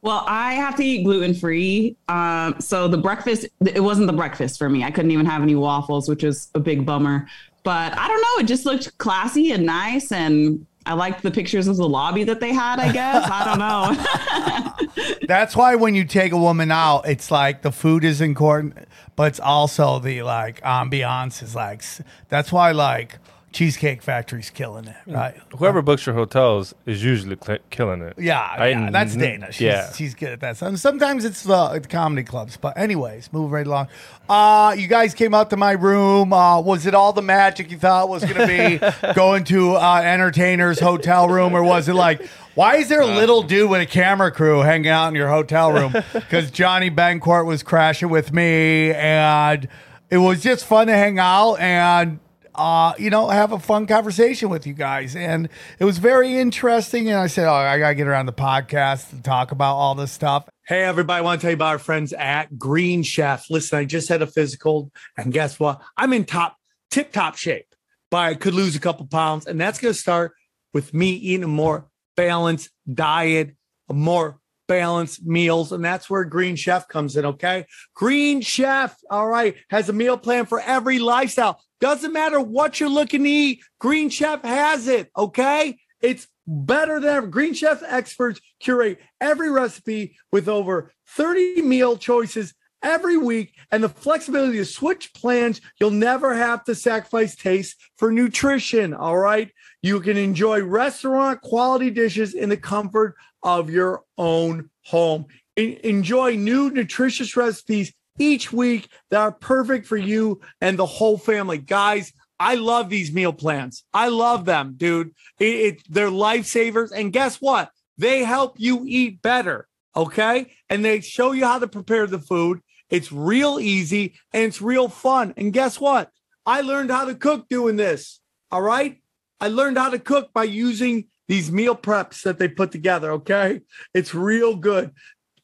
Well, 0.00 0.24
I 0.26 0.54
have 0.54 0.76
to 0.76 0.84
eat 0.84 1.04
gluten 1.04 1.34
free. 1.34 1.96
Um, 2.08 2.56
so 2.60 2.86
the 2.88 2.98
breakfast, 2.98 3.46
it 3.60 3.82
wasn't 3.82 4.06
the 4.06 4.12
breakfast 4.12 4.58
for 4.58 4.68
me. 4.68 4.84
I 4.84 4.90
couldn't 4.90 5.10
even 5.10 5.26
have 5.26 5.42
any 5.42 5.56
waffles, 5.56 6.08
which 6.08 6.22
is 6.22 6.50
a 6.54 6.60
big 6.60 6.86
bummer. 6.86 7.26
But 7.64 7.98
I 7.98 8.06
don't 8.06 8.20
know. 8.20 8.44
It 8.44 8.46
just 8.46 8.64
looked 8.64 8.96
classy 8.98 9.50
and 9.50 9.66
nice. 9.66 10.12
And 10.12 10.64
I 10.86 10.94
liked 10.94 11.22
the 11.22 11.30
pictures 11.30 11.66
of 11.66 11.76
the 11.76 11.88
lobby 11.88 12.24
that 12.24 12.40
they 12.40 12.52
had, 12.52 12.78
I 12.78 12.92
guess. 12.92 13.28
I 13.30 13.44
don't 13.44 13.58
know. 13.58 15.16
That's 15.26 15.56
why 15.56 15.74
when 15.74 15.94
you 15.94 16.04
take 16.04 16.32
a 16.32 16.38
woman 16.38 16.70
out, 16.70 17.08
it's 17.08 17.30
like 17.30 17.62
the 17.62 17.72
food 17.72 18.04
is 18.04 18.20
important, 18.20 18.88
but 19.16 19.24
it's 19.24 19.40
also 19.40 19.98
the 19.98 20.22
like 20.22 20.60
ambiance 20.62 21.42
is 21.42 21.54
like. 21.54 21.82
That's 22.28 22.52
why 22.52 22.70
like 22.72 23.18
Cheesecake 23.50 24.02
Factory's 24.02 24.50
killing 24.50 24.86
it, 24.86 24.96
right? 25.06 25.34
Whoever 25.56 25.80
books 25.80 26.04
your 26.04 26.14
hotels 26.14 26.74
is 26.84 27.02
usually 27.02 27.36
cl- 27.42 27.58
killing 27.70 28.02
it. 28.02 28.14
Yeah, 28.18 28.40
I- 28.40 28.68
yeah, 28.68 28.90
that's 28.90 29.16
Dana. 29.16 29.50
She's, 29.50 29.60
yeah. 29.62 29.92
she's 29.92 30.14
good 30.14 30.28
at 30.32 30.40
that. 30.40 30.58
So 30.58 30.74
sometimes 30.76 31.24
it's 31.24 31.42
the, 31.44 31.78
the 31.80 31.88
comedy 31.88 32.24
clubs, 32.24 32.58
but 32.58 32.76
anyways, 32.76 33.32
move 33.32 33.50
right 33.50 33.66
along. 33.66 33.88
Uh, 34.28 34.74
you 34.78 34.86
guys 34.86 35.14
came 35.14 35.32
out 35.34 35.48
to 35.50 35.56
my 35.56 35.72
room. 35.72 36.32
Uh, 36.32 36.60
was 36.60 36.84
it 36.84 36.94
all 36.94 37.12
the 37.14 37.22
magic 37.22 37.70
you 37.70 37.78
thought 37.78 38.08
was 38.10 38.22
going 38.22 38.36
to 38.36 38.46
be 38.46 39.12
going 39.14 39.44
to 39.44 39.76
uh, 39.76 40.02
entertainer's 40.04 40.78
hotel 40.78 41.28
room, 41.28 41.54
or 41.54 41.62
was 41.64 41.88
it 41.88 41.94
like? 41.94 42.26
Why 42.54 42.76
is 42.76 42.88
there 42.88 43.00
a 43.00 43.06
little 43.06 43.42
dude 43.42 43.70
with 43.70 43.80
a 43.80 43.86
camera 43.86 44.30
crew 44.32 44.60
hanging 44.60 44.88
out 44.90 45.08
in 45.08 45.14
your 45.14 45.28
hotel 45.28 45.72
room? 45.78 45.94
Because 46.12 46.50
Johnny 46.50 46.90
Bencourt 46.90 47.46
was 47.46 47.62
crashing 47.62 48.10
with 48.10 48.32
me, 48.32 48.92
and 48.92 49.68
it 50.10 50.18
was 50.18 50.42
just 50.42 50.66
fun 50.66 50.88
to 50.88 50.92
hang 50.92 51.18
out 51.18 51.54
and 51.60 52.18
uh, 52.58 52.92
you 52.98 53.08
know, 53.08 53.28
have 53.28 53.52
a 53.52 53.58
fun 53.58 53.86
conversation 53.86 54.50
with 54.50 54.66
you 54.66 54.74
guys. 54.74 55.14
And 55.14 55.48
it 55.78 55.84
was 55.84 55.98
very 55.98 56.38
interesting. 56.38 57.08
And 57.08 57.18
I 57.18 57.28
said, 57.28 57.46
Oh, 57.46 57.52
I 57.52 57.78
got 57.78 57.90
to 57.90 57.94
get 57.94 58.08
around 58.08 58.26
the 58.26 58.32
podcast 58.32 59.12
and 59.12 59.24
talk 59.24 59.52
about 59.52 59.76
all 59.76 59.94
this 59.94 60.12
stuff. 60.12 60.48
Hey, 60.66 60.82
everybody, 60.82 61.18
I 61.18 61.20
want 61.22 61.40
to 61.40 61.44
tell 61.44 61.50
you 61.52 61.56
about 61.56 61.68
our 61.68 61.78
friends 61.78 62.12
at 62.12 62.58
Green 62.58 63.02
Chef. 63.02 63.48
Listen, 63.48 63.78
I 63.78 63.84
just 63.84 64.08
had 64.08 64.20
a 64.20 64.26
physical, 64.26 64.90
and 65.16 65.32
guess 65.32 65.58
what? 65.58 65.80
I'm 65.96 66.12
in 66.12 66.24
top, 66.24 66.56
tip 66.90 67.12
top 67.12 67.36
shape, 67.36 67.74
but 68.10 68.18
I 68.18 68.34
could 68.34 68.54
lose 68.54 68.76
a 68.76 68.80
couple 68.80 69.06
pounds. 69.06 69.46
And 69.46 69.60
that's 69.60 69.78
going 69.78 69.94
to 69.94 69.98
start 69.98 70.32
with 70.74 70.92
me 70.92 71.12
eating 71.12 71.44
a 71.44 71.48
more 71.48 71.86
balanced 72.16 72.70
diet, 72.92 73.54
a 73.88 73.94
more 73.94 74.40
balanced 74.68 75.26
meals. 75.26 75.72
And 75.72 75.84
that's 75.84 76.08
where 76.08 76.24
Green 76.24 76.54
Chef 76.54 76.86
comes 76.86 77.16
in. 77.16 77.26
Okay. 77.26 77.66
Green 77.94 78.40
Chef, 78.40 78.96
all 79.10 79.26
right, 79.26 79.56
has 79.70 79.88
a 79.88 79.92
meal 79.92 80.16
plan 80.16 80.46
for 80.46 80.60
every 80.60 81.00
lifestyle. 81.00 81.60
Doesn't 81.80 82.12
matter 82.12 82.40
what 82.40 82.78
you're 82.78 82.88
looking 82.88 83.24
to 83.24 83.28
eat, 83.28 83.60
Green 83.80 84.08
Chef 84.08 84.42
has 84.44 84.86
it. 84.86 85.10
Okay. 85.16 85.78
It's 86.00 86.28
better 86.46 87.00
than 87.00 87.10
ever. 87.10 87.26
Green 87.26 87.54
Chef 87.54 87.82
experts 87.84 88.40
curate 88.60 89.00
every 89.20 89.50
recipe 89.50 90.16
with 90.30 90.48
over 90.48 90.92
30 91.08 91.62
meal 91.62 91.96
choices 91.96 92.54
every 92.82 93.16
week 93.16 93.54
and 93.70 93.82
the 93.82 93.88
flexibility 93.88 94.58
to 94.58 94.64
switch 94.64 95.12
plans. 95.14 95.60
You'll 95.80 95.90
never 95.90 96.34
have 96.34 96.64
to 96.64 96.74
sacrifice 96.74 97.34
taste 97.34 97.76
for 97.96 98.12
nutrition. 98.12 98.94
All 98.94 99.18
right. 99.18 99.50
You 99.82 100.00
can 100.00 100.16
enjoy 100.16 100.62
restaurant 100.62 101.40
quality 101.40 101.90
dishes 101.90 102.34
in 102.34 102.48
the 102.48 102.56
comfort 102.56 103.16
of 103.42 103.70
your 103.70 104.04
own 104.16 104.70
home. 104.84 105.26
En- 105.56 105.78
enjoy 105.82 106.36
new 106.36 106.70
nutritious 106.70 107.36
recipes 107.36 107.92
each 108.18 108.52
week 108.52 108.88
that 109.10 109.20
are 109.20 109.32
perfect 109.32 109.86
for 109.86 109.96
you 109.96 110.40
and 110.60 110.78
the 110.78 110.86
whole 110.86 111.18
family. 111.18 111.58
Guys, 111.58 112.12
I 112.40 112.54
love 112.54 112.88
these 112.88 113.12
meal 113.12 113.32
plans. 113.32 113.84
I 113.92 114.08
love 114.08 114.44
them, 114.44 114.74
dude. 114.76 115.12
It, 115.38 115.44
it, 115.44 115.82
they're 115.88 116.10
lifesavers. 116.10 116.90
And 116.92 117.12
guess 117.12 117.40
what? 117.40 117.70
They 117.96 118.22
help 118.24 118.54
you 118.58 118.84
eat 118.86 119.22
better. 119.22 119.66
Okay. 119.96 120.52
And 120.70 120.84
they 120.84 121.00
show 121.00 121.32
you 121.32 121.44
how 121.44 121.58
to 121.58 121.66
prepare 121.66 122.06
the 122.06 122.20
food. 122.20 122.60
It's 122.90 123.10
real 123.10 123.58
easy 123.60 124.14
and 124.32 124.44
it's 124.44 124.62
real 124.62 124.88
fun. 124.88 125.34
And 125.36 125.52
guess 125.52 125.80
what? 125.80 126.10
I 126.46 126.60
learned 126.60 126.90
how 126.90 127.06
to 127.06 127.14
cook 127.14 127.48
doing 127.48 127.76
this. 127.76 128.20
All 128.50 128.62
right. 128.62 129.02
I 129.40 129.48
learned 129.48 129.78
how 129.78 129.90
to 129.90 129.98
cook 129.98 130.32
by 130.32 130.44
using 130.44 131.06
these 131.28 131.52
meal 131.52 131.76
preps 131.76 132.22
that 132.22 132.38
they 132.38 132.48
put 132.48 132.72
together. 132.72 133.12
Okay. 133.12 133.60
It's 133.94 134.14
real 134.14 134.56
good. 134.56 134.92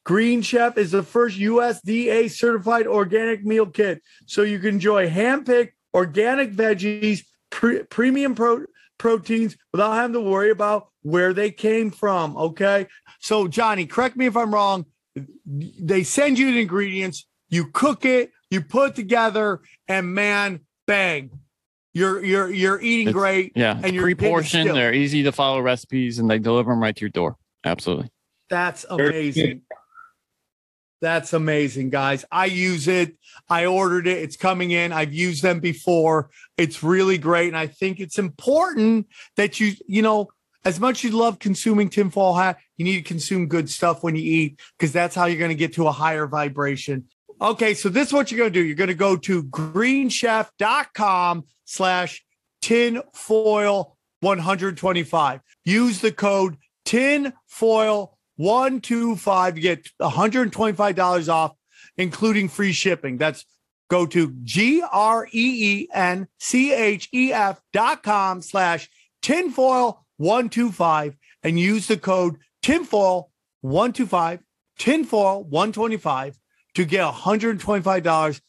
Green 0.03 0.41
Chef 0.41 0.77
is 0.77 0.91
the 0.91 1.03
first 1.03 1.39
USDA 1.39 2.29
certified 2.29 2.85
organic 2.85 3.43
meal 3.43 3.65
kit. 3.65 4.01
So 4.25 4.41
you 4.43 4.59
can 4.59 4.75
enjoy 4.75 5.09
hand 5.09 5.45
picked 5.45 5.75
organic 5.93 6.53
veggies, 6.53 7.25
pre- 7.49 7.83
premium 7.83 8.35
pro- 8.35 8.65
proteins 8.97 9.55
without 9.71 9.93
having 9.93 10.13
to 10.13 10.21
worry 10.21 10.51
about 10.51 10.89
where 11.01 11.33
they 11.33 11.51
came 11.51 11.91
from. 11.91 12.35
Okay. 12.37 12.87
So, 13.19 13.47
Johnny, 13.47 13.85
correct 13.85 14.15
me 14.15 14.25
if 14.25 14.37
I'm 14.37 14.53
wrong. 14.53 14.85
They 15.45 16.03
send 16.03 16.37
you 16.37 16.51
the 16.51 16.61
ingredients, 16.61 17.25
you 17.49 17.67
cook 17.71 18.05
it, 18.05 18.31
you 18.49 18.61
put 18.61 18.91
it 18.91 18.95
together, 18.95 19.61
and 19.87 20.13
man, 20.13 20.61
bang, 20.85 21.31
you're 21.95 22.23
you're 22.23 22.51
you're 22.51 22.79
eating 22.81 23.07
It's- 23.07 23.13
great. 23.19 23.53
Yeah, 23.55 23.71
and 23.77 23.85
it's 23.85 23.93
you're 23.93 24.03
pre-portioned. 24.03 24.69
They're 24.69 24.93
easy 24.93 25.23
to 25.23 25.31
follow 25.31 25.61
recipes, 25.61 26.19
and 26.19 26.29
they 26.29 26.37
deliver 26.37 26.71
them 26.71 26.81
right 26.83 26.95
to 26.95 27.01
your 27.01 27.09
door. 27.09 27.37
Absolutely. 27.63 28.11
That's 28.49 28.85
amazing. 28.87 29.61
That's 31.01 31.33
amazing, 31.33 31.89
guys. 31.89 32.25
I 32.31 32.45
use 32.45 32.87
it. 32.87 33.17
I 33.49 33.65
ordered 33.65 34.07
it. 34.07 34.17
It's 34.17 34.37
coming 34.37 34.71
in. 34.71 34.91
I've 34.91 35.13
used 35.13 35.41
them 35.43 35.59
before. 35.59 36.29
It's 36.57 36.83
really 36.83 37.17
great. 37.17 37.47
And 37.47 37.57
I 37.57 37.67
think 37.67 37.99
it's 37.99 38.17
important 38.17 39.07
that 39.35 39.59
you, 39.59 39.73
you 39.87 40.01
know, 40.01 40.29
as 40.63 40.79
much 40.79 41.03
as 41.05 41.11
you 41.11 41.17
love 41.17 41.37
consuming 41.37 41.89
tinfoil 41.89 42.33
hat, 42.33 42.57
you 42.77 42.85
need 42.85 42.97
to 42.97 43.03
consume 43.03 43.47
good 43.47 43.69
stuff 43.69 44.03
when 44.03 44.15
you 44.15 44.23
eat 44.23 44.59
because 44.77 44.91
that's 44.91 45.15
how 45.15 45.25
you're 45.25 45.37
going 45.37 45.49
to 45.49 45.55
get 45.55 45.73
to 45.73 45.87
a 45.87 45.91
higher 45.91 46.27
vibration. 46.27 47.05
Okay, 47.41 47.73
so 47.73 47.89
this 47.89 48.07
is 48.07 48.13
what 48.13 48.31
you're 48.31 48.37
going 48.37 48.53
to 48.53 48.59
do. 48.59 48.65
You're 48.65 48.75
going 48.75 48.87
to 48.87 48.93
go 48.93 49.17
to 49.17 49.43
greenchef.com 49.43 51.43
slash 51.65 52.23
tinfoil 52.61 53.97
125. 54.21 55.41
Use 55.65 55.99
the 55.99 56.11
code 56.11 56.57
tinfoil 56.85 58.17
125 58.37 59.55
to 59.55 59.61
get 59.61 59.89
$125 60.01 61.29
off, 61.29 61.53
including 61.97 62.47
free 62.47 62.71
shipping. 62.71 63.17
That's 63.17 63.45
go 63.89 64.05
to 64.05 64.33
G 64.43 64.81
R 64.89 65.27
E 65.27 65.29
E 65.33 65.89
N 65.93 66.27
C 66.39 66.73
H 66.73 67.09
E 67.13 67.33
F 67.33 67.59
dot 67.73 68.01
com 68.01 68.41
slash 68.41 68.89
tinfoil 69.21 70.05
125 70.17 71.17
and 71.43 71.59
use 71.59 71.87
the 71.87 71.97
code 71.97 72.37
tinfoil 72.61 73.31
125, 73.61 74.39
tinfoil 74.77 75.43
125 75.43 76.39
to 76.75 76.85
get 76.85 77.03
$125 77.11 78.41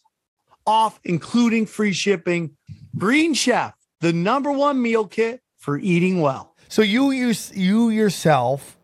off, 0.66 1.00
including 1.04 1.66
free 1.66 1.92
shipping. 1.92 2.56
Green 2.98 3.34
Chef, 3.34 3.74
the 4.00 4.12
number 4.12 4.52
one 4.52 4.80
meal 4.80 5.06
kit 5.06 5.40
for 5.58 5.78
eating 5.78 6.20
well. 6.20 6.54
So 6.68 6.82
you 6.82 7.10
use 7.12 7.52
you 7.54 7.90
yourself 7.90 8.76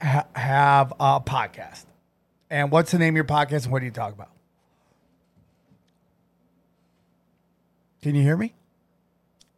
ha- 0.00 0.26
have 0.34 0.92
a 1.00 1.20
podcast, 1.20 1.84
and 2.50 2.70
what's 2.70 2.92
the 2.92 2.98
name 2.98 3.14
of 3.14 3.16
your 3.16 3.24
podcast, 3.24 3.64
and 3.64 3.72
what 3.72 3.80
do 3.80 3.86
you 3.86 3.90
talk 3.90 4.12
about? 4.12 4.30
Can 8.02 8.14
you 8.14 8.22
hear 8.22 8.36
me? 8.36 8.54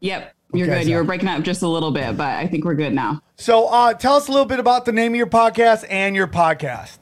Yep. 0.01 0.33
You're 0.55 0.69
Okay, 0.69 0.83
good. 0.83 0.89
You 0.89 0.97
were 0.97 1.05
breaking 1.05 1.29
up 1.29 1.43
just 1.43 1.63
a 1.63 1.69
little 1.69 1.91
bit, 1.91 2.17
but 2.17 2.29
I 2.29 2.47
think 2.47 2.65
we're 2.65 2.75
good 2.75 2.93
now. 2.95 3.21
So 3.37 3.67
uh, 3.67 3.95
tell 3.95 4.15
us 4.15 4.29
a 4.29 4.31
little 4.31 4.47
bit 4.47 4.61
about 4.61 4.85
the 4.85 4.93
name 4.93 5.13
of 5.13 5.17
your 5.17 5.27
podcast 5.27 5.85
and 5.91 6.15
your 6.15 6.29
podcast. 6.29 6.99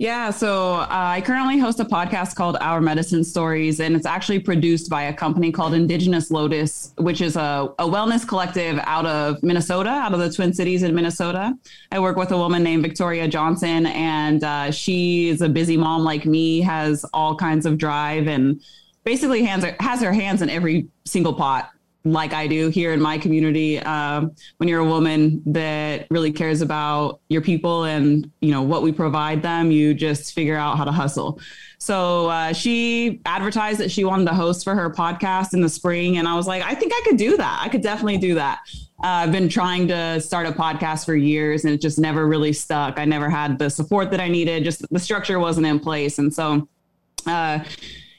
Yeah, 0.00 0.30
so 0.30 0.76
uh, 0.76 0.86
I 0.88 1.20
currently 1.20 1.58
host 1.58 1.78
a 1.78 1.84
podcast 1.84 2.34
called 2.34 2.56
Our 2.62 2.80
Medicine 2.80 3.22
Stories, 3.22 3.80
and 3.80 3.94
it's 3.94 4.06
actually 4.06 4.38
produced 4.38 4.88
by 4.88 5.02
a 5.02 5.12
company 5.12 5.52
called 5.52 5.74
Indigenous 5.74 6.30
Lotus, 6.30 6.94
which 6.96 7.20
is 7.20 7.36
a, 7.36 7.68
a 7.78 7.84
wellness 7.84 8.26
collective 8.26 8.80
out 8.84 9.04
of 9.04 9.42
Minnesota, 9.42 9.90
out 9.90 10.14
of 10.14 10.20
the 10.20 10.32
Twin 10.32 10.54
Cities 10.54 10.84
in 10.84 10.94
Minnesota. 10.94 11.52
I 11.92 12.00
work 12.00 12.16
with 12.16 12.32
a 12.32 12.38
woman 12.38 12.62
named 12.62 12.82
Victoria 12.82 13.28
Johnson, 13.28 13.84
and 13.88 14.42
uh, 14.42 14.70
she 14.70 15.28
is 15.28 15.42
a 15.42 15.50
busy 15.50 15.76
mom 15.76 16.02
like 16.02 16.24
me, 16.24 16.62
has 16.62 17.04
all 17.12 17.36
kinds 17.36 17.66
of 17.66 17.76
drive, 17.76 18.26
and 18.26 18.62
basically 19.04 19.44
hands 19.44 19.66
has 19.80 20.00
her 20.00 20.14
hands 20.14 20.40
in 20.40 20.48
every 20.48 20.88
single 21.04 21.34
pot 21.34 21.72
like 22.04 22.32
I 22.32 22.46
do 22.46 22.68
here 22.68 22.92
in 22.92 23.00
my 23.00 23.18
community. 23.18 23.78
Um, 23.78 24.32
when 24.56 24.68
you're 24.68 24.80
a 24.80 24.84
woman 24.84 25.42
that 25.46 26.06
really 26.10 26.32
cares 26.32 26.62
about 26.62 27.20
your 27.28 27.42
people 27.42 27.84
and 27.84 28.30
you 28.40 28.50
know 28.50 28.62
what 28.62 28.82
we 28.82 28.92
provide 28.92 29.42
them, 29.42 29.70
you 29.70 29.92
just 29.94 30.32
figure 30.32 30.56
out 30.56 30.78
how 30.78 30.84
to 30.84 30.92
hustle. 30.92 31.40
So 31.78 32.28
uh, 32.28 32.52
she 32.52 33.20
advertised 33.24 33.80
that 33.80 33.90
she 33.90 34.04
wanted 34.04 34.26
to 34.28 34.34
host 34.34 34.64
for 34.64 34.74
her 34.74 34.90
podcast 34.90 35.54
in 35.54 35.60
the 35.60 35.68
spring, 35.68 36.18
and 36.18 36.26
I 36.28 36.34
was 36.34 36.46
like, 36.46 36.62
I 36.62 36.74
think 36.74 36.92
I 36.94 37.02
could 37.04 37.16
do 37.16 37.36
that. 37.36 37.60
I 37.62 37.68
could 37.68 37.82
definitely 37.82 38.18
do 38.18 38.34
that. 38.34 38.60
Uh, 39.02 39.24
I've 39.24 39.32
been 39.32 39.48
trying 39.48 39.88
to 39.88 40.20
start 40.20 40.46
a 40.46 40.52
podcast 40.52 41.06
for 41.06 41.14
years, 41.14 41.64
and 41.64 41.72
it 41.72 41.80
just 41.80 41.98
never 41.98 42.26
really 42.26 42.52
stuck. 42.52 42.98
I 42.98 43.04
never 43.04 43.30
had 43.30 43.58
the 43.58 43.70
support 43.70 44.10
that 44.10 44.20
I 44.20 44.28
needed. 44.28 44.64
Just 44.64 44.86
the 44.90 44.98
structure 44.98 45.38
wasn't 45.38 45.66
in 45.66 45.80
place, 45.80 46.18
and 46.18 46.32
so. 46.32 46.68
Uh, 47.26 47.62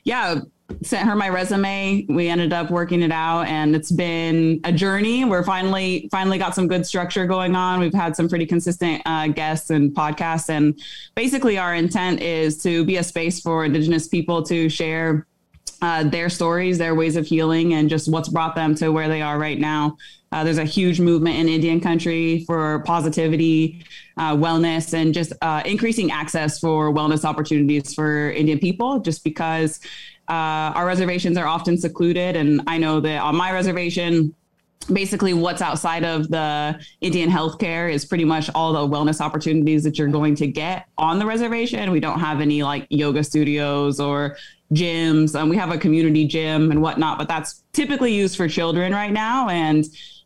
yeah, 0.04 0.40
sent 0.84 1.08
her 1.08 1.16
my 1.16 1.30
resume. 1.30 2.06
We 2.10 2.28
ended 2.28 2.54
up 2.54 2.72
working 2.72 3.02
it 3.02 3.12
out 3.12 3.48
and 3.48 3.76
it's 3.76 3.92
been 3.92 4.60
a 4.64 4.72
journey. 4.72 5.26
We're 5.26 5.44
finally 5.44 6.10
finally 6.12 6.38
got 6.38 6.56
some 6.56 6.68
good 6.68 6.86
structure 6.86 7.26
going 7.26 7.56
on. 7.56 7.80
We've 7.80 7.94
had 7.94 8.16
some 8.16 8.30
pretty 8.30 8.46
consistent 8.46 9.02
uh, 9.06 9.28
guests 9.28 9.70
and 9.70 9.92
podcasts 9.92 10.50
and 10.50 10.80
basically 11.16 11.58
our 11.58 11.76
intent 11.76 12.22
is 12.22 12.62
to 12.64 12.84
be 12.86 12.98
a 12.98 13.04
space 13.04 13.40
for 13.40 13.66
indigenous 13.66 14.08
people 14.08 14.44
to 14.44 14.70
share 14.70 15.28
uh, 15.82 16.04
their 16.04 16.30
stories, 16.30 16.78
their 16.78 16.94
ways 16.94 17.16
of 17.16 17.26
healing, 17.26 17.74
and 17.74 17.90
just 17.90 18.12
what's 18.12 18.30
brought 18.30 18.56
them 18.56 18.76
to 18.76 18.90
where 18.90 19.08
they 19.08 19.22
are 19.22 19.40
right 19.40 19.60
now. 19.60 19.98
Uh, 20.32 20.44
there's 20.44 20.60
a 20.60 20.64
huge 20.66 21.00
movement 21.00 21.36
in 21.36 21.50
Indian 21.50 21.82
country 21.82 22.46
for 22.46 22.84
positivity, 22.86 23.84
uh, 24.18 24.34
wellness, 24.34 24.94
and 24.94 25.14
just 25.14 25.34
uh, 25.42 25.62
increasing 25.66 26.12
access 26.12 26.60
for 26.60 26.94
wellness 26.94 27.26
opportunities 27.26 27.94
for 27.94 28.32
Indian 28.32 28.60
people, 28.60 29.00
just 29.00 29.24
because 29.24 29.80
uh, 30.32 30.72
our 30.76 30.86
reservations 30.86 31.38
are 31.38 31.46
often 31.46 31.78
secluded. 31.78 32.38
And 32.38 32.62
I 32.66 32.78
know 32.78 33.02
that 33.02 33.22
on 33.22 33.36
my 33.36 33.52
reservation, 33.52 34.34
basically 34.92 35.34
what's 35.34 35.62
outside 35.62 36.06
of 36.06 36.30
the 36.30 36.80
Indian 37.02 37.30
healthcare 37.30 37.92
is 37.92 38.06
pretty 38.06 38.24
much 38.24 38.50
all 38.56 38.72
the 38.72 38.96
wellness 38.96 39.20
opportunities 39.20 39.84
that 39.84 40.00
you're 40.00 40.08
going 40.08 40.36
to 40.36 40.48
get 40.48 40.88
on 40.98 41.20
the 41.20 41.26
reservation. 41.26 41.92
We 41.92 42.00
don't 42.00 42.20
have 42.20 42.40
any 42.40 42.64
like 42.64 42.88
yoga 42.90 43.26
studios 43.26 44.00
or 44.00 44.38
gyms. 44.74 45.38
Um, 45.38 45.50
we 45.50 45.58
have 45.58 45.70
a 45.70 45.78
community 45.78 46.26
gym 46.26 46.72
and 46.72 46.82
whatnot, 46.82 47.18
but 47.18 47.28
that's 47.28 47.64
typically 47.74 48.14
used 48.14 48.38
for 48.38 48.48
children 48.48 48.94
right 48.94 49.12
now. 49.12 49.50
And 49.50 49.86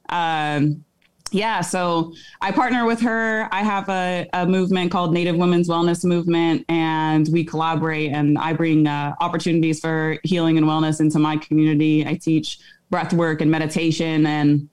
um, 0.09 0.85
yeah, 1.31 1.61
so 1.61 2.13
I 2.41 2.51
partner 2.51 2.85
with 2.85 3.01
her. 3.01 3.49
I 3.51 3.63
have 3.63 3.89
a, 3.89 4.27
a 4.33 4.45
movement 4.45 4.91
called 4.91 5.13
Native 5.13 5.35
Women's 5.35 5.67
Wellness 5.67 6.05
Movement, 6.05 6.65
and 6.69 7.27
we 7.31 7.43
collaborate. 7.43 8.11
And 8.11 8.37
I 8.37 8.53
bring 8.53 8.87
uh, 8.87 9.15
opportunities 9.19 9.79
for 9.79 10.17
healing 10.23 10.57
and 10.57 10.65
wellness 10.65 10.99
into 10.99 11.19
my 11.19 11.37
community. 11.37 12.05
I 12.05 12.15
teach 12.15 12.59
breath 12.89 13.11
work 13.11 13.41
and 13.41 13.49
meditation, 13.49 14.25
and 14.25 14.69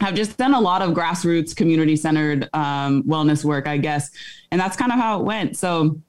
have 0.00 0.14
just 0.14 0.36
done 0.36 0.54
a 0.54 0.60
lot 0.60 0.82
of 0.82 0.90
grassroots, 0.90 1.56
community 1.56 1.96
centered 1.96 2.48
um, 2.52 3.02
wellness 3.04 3.44
work, 3.44 3.66
I 3.66 3.78
guess. 3.78 4.10
And 4.50 4.60
that's 4.60 4.76
kind 4.76 4.92
of 4.92 4.98
how 4.98 5.20
it 5.20 5.24
went. 5.24 5.56
So 5.56 6.00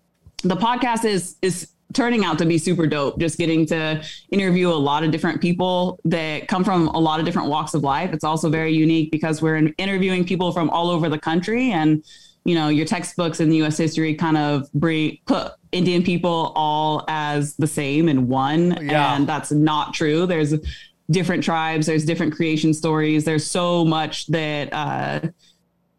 the 0.44 0.56
podcast 0.56 1.06
is 1.06 1.38
is 1.42 1.70
turning 1.96 2.24
out 2.26 2.38
to 2.38 2.46
be 2.46 2.58
super 2.58 2.86
dope 2.86 3.18
just 3.20 3.38
getting 3.38 3.66
to 3.66 4.04
interview 4.30 4.70
a 4.70 4.72
lot 4.90 5.04
of 5.04 5.12
different 5.12 5.42
people 5.42 6.00
that 6.06 6.48
come 6.48 6.64
from 6.64 6.88
a 6.90 7.00
lot 7.00 7.20
of 7.20 7.26
different 7.26 7.48
walks 7.50 7.74
of 7.74 7.82
life 7.84 8.12
it's 8.14 8.24
also 8.24 8.50
very 8.50 8.72
unique 8.74 9.10
because 9.12 9.42
we're 9.42 9.56
interviewing 9.78 10.24
people 10.26 10.52
from 10.52 10.70
all 10.70 10.90
over 10.90 11.10
the 11.10 11.18
country 11.20 11.72
and 11.72 12.04
you 12.44 12.54
know 12.54 12.68
your 12.70 12.86
textbooks 12.86 13.40
in 13.40 13.52
U.S. 13.54 13.78
history 13.78 14.14
kind 14.14 14.38
of 14.38 14.72
bring 14.74 15.18
put 15.26 15.54
Indian 15.72 16.04
people 16.04 16.54
all 16.56 17.04
as 17.08 17.56
the 17.58 17.68
same 17.68 18.08
in 18.08 18.28
one, 18.30 18.78
Yeah. 18.86 19.16
and 19.16 19.28
that's 19.28 19.52
not 19.52 19.94
true. 19.94 20.26
There's 20.28 20.54
different 21.12 21.44
tribes. 21.44 21.88
There's 21.88 22.06
different 22.06 22.34
creation 22.36 22.74
stories. 22.74 23.26
There's 23.26 23.46
so 23.46 23.84
much 23.84 24.28
that 24.28 24.72
uh, 24.72 25.22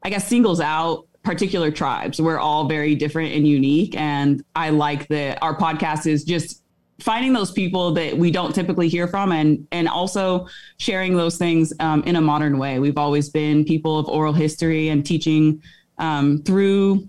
I 0.02 0.08
guess 0.10 0.26
singles 0.28 0.60
out 0.60 1.06
particular 1.26 1.72
tribes. 1.72 2.22
We're 2.22 2.38
all 2.38 2.68
very 2.68 2.94
different 2.94 3.34
and 3.34 3.46
unique, 3.46 3.96
and 3.96 4.44
I 4.54 4.70
like 4.70 5.08
that 5.08 5.42
our 5.42 5.58
podcast 5.58 6.06
is 6.06 6.22
just 6.22 6.62
finding 7.00 7.32
those 7.32 7.50
people 7.50 7.92
that 7.92 8.16
we 8.16 8.30
don't 8.30 8.54
typically 8.54 8.88
hear 8.88 9.08
from 9.08 9.32
and 9.32 9.66
and 9.72 9.88
also 9.88 10.46
sharing 10.78 11.16
those 11.16 11.36
things 11.36 11.72
um, 11.80 12.02
in 12.04 12.16
a 12.16 12.20
modern 12.22 12.56
way 12.56 12.78
we've 12.78 12.96
always 12.96 13.28
been 13.28 13.66
people 13.66 13.98
of 13.98 14.08
oral 14.08 14.32
history 14.32 14.88
and 14.88 15.04
teaching 15.04 15.62
um, 15.98 16.42
through 16.44 17.06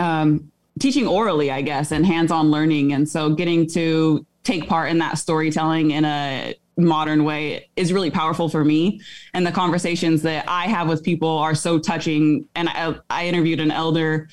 um, 0.00 0.50
teaching 0.80 1.06
orally 1.06 1.52
i 1.52 1.62
guess 1.62 1.92
and 1.92 2.04
hands-on 2.04 2.50
learning 2.50 2.94
and 2.94 3.08
so 3.08 3.32
getting 3.32 3.64
to 3.64 4.26
take 4.42 4.68
part 4.68 4.90
in 4.90 4.98
that 4.98 5.18
storytelling 5.18 5.92
in 5.92 6.04
a 6.04 6.52
modern 6.76 7.24
way 7.24 7.68
is 7.76 7.92
really 7.92 8.10
powerful 8.10 8.48
for 8.48 8.64
me. 8.64 9.00
And 9.34 9.46
the 9.46 9.52
conversations 9.52 10.22
that 10.22 10.44
i 10.48 10.66
have 10.66 10.88
with 10.88 11.02
people 11.02 11.28
are 11.28 11.54
so 11.54 11.78
touching. 11.78 12.46
And 12.54 12.68
i, 12.68 12.94
I 13.10 13.26
interviewed 13.26 13.60
an 13.60 13.70
elder 13.70 14.28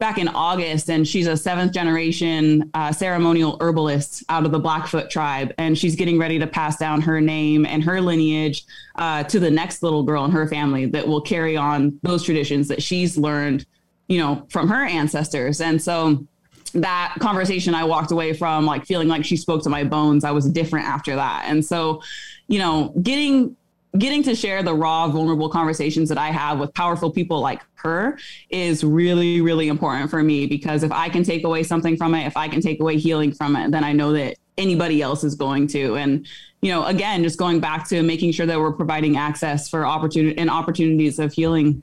back 0.00 0.16
in 0.16 0.28
August, 0.28 0.88
and 0.88 1.06
she's 1.06 1.26
a 1.26 1.36
seventh 1.36 1.72
generation 1.72 2.70
uh, 2.72 2.90
ceremonial 2.90 3.58
herbalist 3.60 4.24
out 4.30 4.46
of 4.46 4.50
the 4.50 4.58
Blackfoot 4.58 5.10
tribe, 5.10 5.52
and 5.58 5.76
she's 5.76 5.94
getting 5.94 6.18
ready 6.18 6.38
to 6.38 6.46
pass 6.46 6.78
down 6.78 7.02
her 7.02 7.20
name 7.20 7.66
and 7.66 7.84
her 7.84 8.00
lineage 8.00 8.64
uh, 8.96 9.22
to 9.24 9.38
the 9.38 9.50
next 9.50 9.82
little 9.82 10.02
girl 10.02 10.24
in 10.24 10.30
her 10.30 10.48
family 10.48 10.86
that 10.86 11.06
will 11.06 11.20
carry 11.20 11.56
on 11.56 12.00
those 12.02 12.22
traditions 12.22 12.66
that 12.66 12.82
she's 12.82 13.18
learned, 13.18 13.66
you 14.08 14.18
know, 14.18 14.46
from 14.48 14.68
her 14.68 14.86
ancestors. 14.86 15.60
And 15.60 15.80
so 15.80 16.26
that 16.72 17.16
conversation 17.20 17.74
I 17.74 17.84
walked 17.84 18.10
away 18.10 18.32
from 18.32 18.66
like 18.66 18.86
feeling 18.86 19.08
like 19.08 19.24
she 19.24 19.36
spoke 19.36 19.62
to 19.64 19.70
my 19.70 19.84
bones. 19.84 20.24
I 20.24 20.30
was 20.30 20.48
different 20.48 20.86
after 20.86 21.14
that. 21.16 21.44
And 21.46 21.64
so, 21.64 22.02
you 22.48 22.58
know, 22.58 22.94
getting 23.02 23.56
getting 23.98 24.22
to 24.22 24.36
share 24.36 24.62
the 24.62 24.72
raw 24.72 25.08
vulnerable 25.08 25.48
conversations 25.48 26.08
that 26.08 26.18
I 26.18 26.28
have 26.28 26.60
with 26.60 26.72
powerful 26.74 27.10
people 27.10 27.40
like 27.40 27.60
her 27.74 28.18
is 28.48 28.84
really 28.84 29.40
really 29.40 29.66
important 29.66 30.10
for 30.10 30.22
me 30.22 30.46
because 30.46 30.82
if 30.84 30.92
I 30.92 31.08
can 31.08 31.24
take 31.24 31.44
away 31.44 31.62
something 31.62 31.96
from 31.96 32.14
it, 32.14 32.26
if 32.26 32.36
I 32.36 32.48
can 32.48 32.60
take 32.60 32.80
away 32.80 32.98
healing 32.98 33.32
from 33.32 33.56
it, 33.56 33.70
then 33.72 33.82
I 33.82 33.92
know 33.92 34.12
that 34.12 34.36
anybody 34.58 35.02
else 35.02 35.24
is 35.24 35.34
going 35.34 35.66
to 35.66 35.96
and 35.96 36.26
you 36.60 36.70
know 36.70 36.84
again 36.84 37.22
just 37.22 37.38
going 37.38 37.60
back 37.60 37.88
to 37.88 38.02
making 38.02 38.30
sure 38.30 38.44
that 38.44 38.58
we're 38.58 38.72
providing 38.72 39.16
access 39.16 39.68
for 39.68 39.86
opportunity 39.86 40.36
and 40.36 40.50
opportunities 40.50 41.18
of 41.18 41.32
healing 41.32 41.82